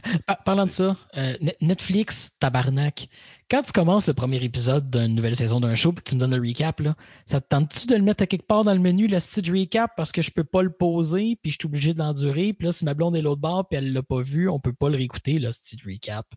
parlant 0.45 0.65
de 0.65 0.71
ça, 0.71 0.95
euh, 1.17 1.33
Netflix, 1.59 2.37
tabarnak, 2.39 3.09
quand 3.49 3.63
tu 3.63 3.73
commences 3.73 4.07
le 4.07 4.13
premier 4.13 4.41
épisode 4.41 4.89
d'une 4.89 5.13
nouvelle 5.13 5.35
saison 5.35 5.59
d'un 5.59 5.75
show 5.75 5.91
et 5.91 5.95
que 5.95 6.03
tu 6.03 6.15
me 6.15 6.21
donnes 6.21 6.35
le 6.35 6.47
recap, 6.47 6.79
là, 6.79 6.95
ça 7.25 7.41
te 7.41 7.47
tente-tu 7.49 7.87
de 7.87 7.95
le 7.95 8.01
mettre 8.01 8.23
à 8.23 8.27
quelque 8.27 8.47
part 8.47 8.63
dans 8.63 8.73
le 8.73 8.79
menu, 8.79 9.07
le 9.07 9.19
style 9.19 9.51
recap, 9.51 9.91
parce 9.97 10.13
que 10.13 10.21
je 10.21 10.31
peux 10.31 10.45
pas 10.45 10.61
le 10.61 10.71
poser 10.71 11.37
puis 11.41 11.51
je 11.51 11.57
suis 11.59 11.65
obligé 11.65 11.93
de 11.93 11.99
l'endurer. 11.99 12.53
Puis 12.53 12.67
là, 12.67 12.71
si 12.71 12.85
ma 12.85 12.93
blonde 12.93 13.17
est 13.17 13.21
l'autre 13.21 13.41
bord 13.41 13.67
puis 13.67 13.77
elle 13.77 13.91
l'a 13.91 14.03
pas 14.03 14.21
vu, 14.21 14.47
on 14.47 14.59
peut 14.59 14.73
pas 14.73 14.87
le 14.87 14.95
réécouter, 14.95 15.37
le 15.37 15.51
style 15.51 15.79
recap? 15.85 16.27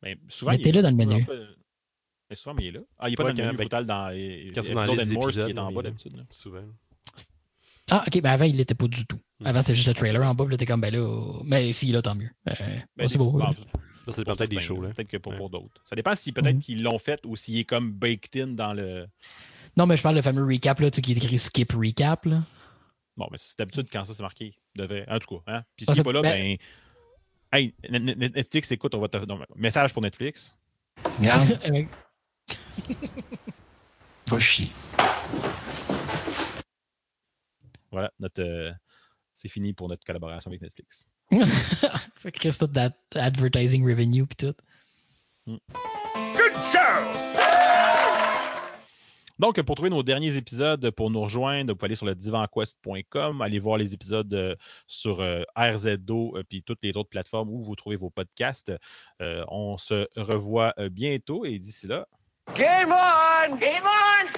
Ben, 0.00 0.16
Mettez-le 0.46 0.80
dans 0.80 0.90
le 0.90 0.96
menu. 0.96 1.26
Mais 2.30 2.36
souvent, 2.36 2.54
mais 2.54 2.64
il 2.64 2.68
est 2.68 2.72
là. 2.72 2.80
Ah, 2.98 3.08
il 3.08 3.12
n'est 3.12 3.16
pas 3.16 3.32
dans 3.32 3.42
le 3.42 3.52
menu 3.52 3.58
total 3.58 3.86
dans 3.86 4.08
les 4.08 4.48
épisodes 4.48 5.46
qui 5.46 5.52
est 5.52 5.58
en 5.58 5.72
bas 5.72 5.82
d'habitude. 5.82 6.26
Souvent. 6.30 6.64
Ah, 7.90 8.04
ok, 8.06 8.20
ben 8.20 8.30
avant, 8.30 8.44
il 8.44 8.56
l'était 8.56 8.74
pas 8.74 8.86
du 8.86 9.06
tout. 9.06 9.18
Mm. 9.40 9.46
Avant, 9.46 9.62
c'était 9.62 9.74
juste 9.74 9.88
le 9.88 9.94
trailer 9.94 10.22
en 10.22 10.34
bas, 10.34 10.44
puis 10.44 10.52
là, 10.52 10.58
t'es 10.58 10.66
comme, 10.66 10.80
ben 10.80 10.92
là, 10.92 11.40
mais 11.44 11.72
si, 11.72 11.90
là, 11.90 12.02
tant 12.02 12.14
mieux. 12.14 12.30
Euh, 12.48 12.54
ben, 12.96 13.08
c'est 13.08 13.18
beau. 13.18 13.40
Ça, 13.40 14.12
ça 14.12 14.22
dépend 14.22 14.36
peut-être 14.36 14.50
des 14.50 14.60
shows. 14.60 14.80
Peut-être 14.80 15.08
que 15.08 15.16
pas 15.16 15.34
pour 15.36 15.50
d'autres. 15.50 15.82
Ça 15.84 15.96
dépend 15.96 16.14
si 16.14 16.32
peut-être 16.32 16.56
mm. 16.56 16.60
qu'ils 16.60 16.82
l'ont 16.82 16.98
fait 16.98 17.20
ou 17.24 17.36
s'il 17.36 17.58
est 17.58 17.64
comme 17.64 17.92
baked 17.92 18.36
in 18.36 18.48
dans 18.48 18.74
le. 18.74 19.06
Non, 19.76 19.86
mais 19.86 19.96
je 19.96 20.02
parle 20.02 20.16
de 20.16 20.22
fameux 20.22 20.44
recap, 20.44 20.80
là, 20.80 20.90
tu 20.90 20.96
sais, 20.96 21.02
qui 21.02 21.12
est 21.12 21.16
écrit 21.16 21.38
skip 21.38 21.72
recap, 21.72 22.26
là. 22.26 22.42
Bon, 23.16 23.26
mais 23.30 23.38
c'est 23.38 23.58
d'habitude 23.58 23.88
quand 23.90 24.04
ça, 24.04 24.14
c'est 24.14 24.22
marqué. 24.22 24.54
Devait... 24.76 25.08
En 25.08 25.18
tout 25.18 25.36
cas, 25.36 25.52
hein. 25.52 25.62
Puis 25.76 25.86
s'il 25.86 25.94
n'est 25.96 26.02
pas 26.02 26.12
là, 26.12 26.22
ben. 26.22 26.32
ben... 26.32 26.56
Hey, 27.50 27.74
Netflix, 27.88 28.70
écoute, 28.72 28.94
on 28.94 29.00
va 29.00 29.08
te. 29.08 29.16
message 29.56 29.94
pour 29.94 30.02
Netflix. 30.02 30.54
Regarde. 31.18 31.58
Va 34.28 34.38
chier. 34.38 34.68
Voilà, 37.90 38.12
notre, 38.18 38.42
euh, 38.42 38.72
c'est 39.32 39.48
fini 39.48 39.72
pour 39.72 39.88
notre 39.88 40.04
collaboration 40.04 40.50
avec 40.50 40.60
Netflix. 40.60 41.06
fait 42.16 42.32
que 42.32 42.42
reste 42.42 42.60
tout 42.60 42.66
d'advertising 43.12 43.88
revenue 43.88 44.26
puis 44.26 44.36
tout. 44.36 44.54
Hmm. 45.46 45.56
Good 46.34 46.52
show! 46.70 47.38
Donc, 49.38 49.62
pour 49.62 49.76
trouver 49.76 49.90
nos 49.90 50.02
derniers 50.02 50.36
épisodes, 50.36 50.90
pour 50.90 51.10
nous 51.10 51.20
rejoindre, 51.20 51.72
vous 51.72 51.76
pouvez 51.76 51.86
aller 51.86 51.94
sur 51.94 52.06
le 52.06 52.14
divanquest.com, 52.16 53.40
aller 53.40 53.60
voir 53.60 53.78
les 53.78 53.94
épisodes 53.94 54.34
euh, 54.34 54.56
sur 54.88 55.20
euh, 55.20 55.44
RZO 55.56 56.36
et 56.38 56.44
puis 56.44 56.62
toutes 56.62 56.80
les 56.82 56.90
autres 56.96 57.08
plateformes 57.08 57.48
où 57.48 57.62
vous 57.62 57.76
trouvez 57.76 57.96
vos 57.96 58.10
podcasts. 58.10 58.72
on 59.20 59.78
se 59.78 60.08
revoit 60.16 60.74
bientôt 60.90 61.44
et 61.44 61.58
d'ici 61.58 61.86
là, 61.86 62.06
Game 62.54 62.92
on! 62.92 63.58
Game 63.58 63.84
on! 63.84 64.28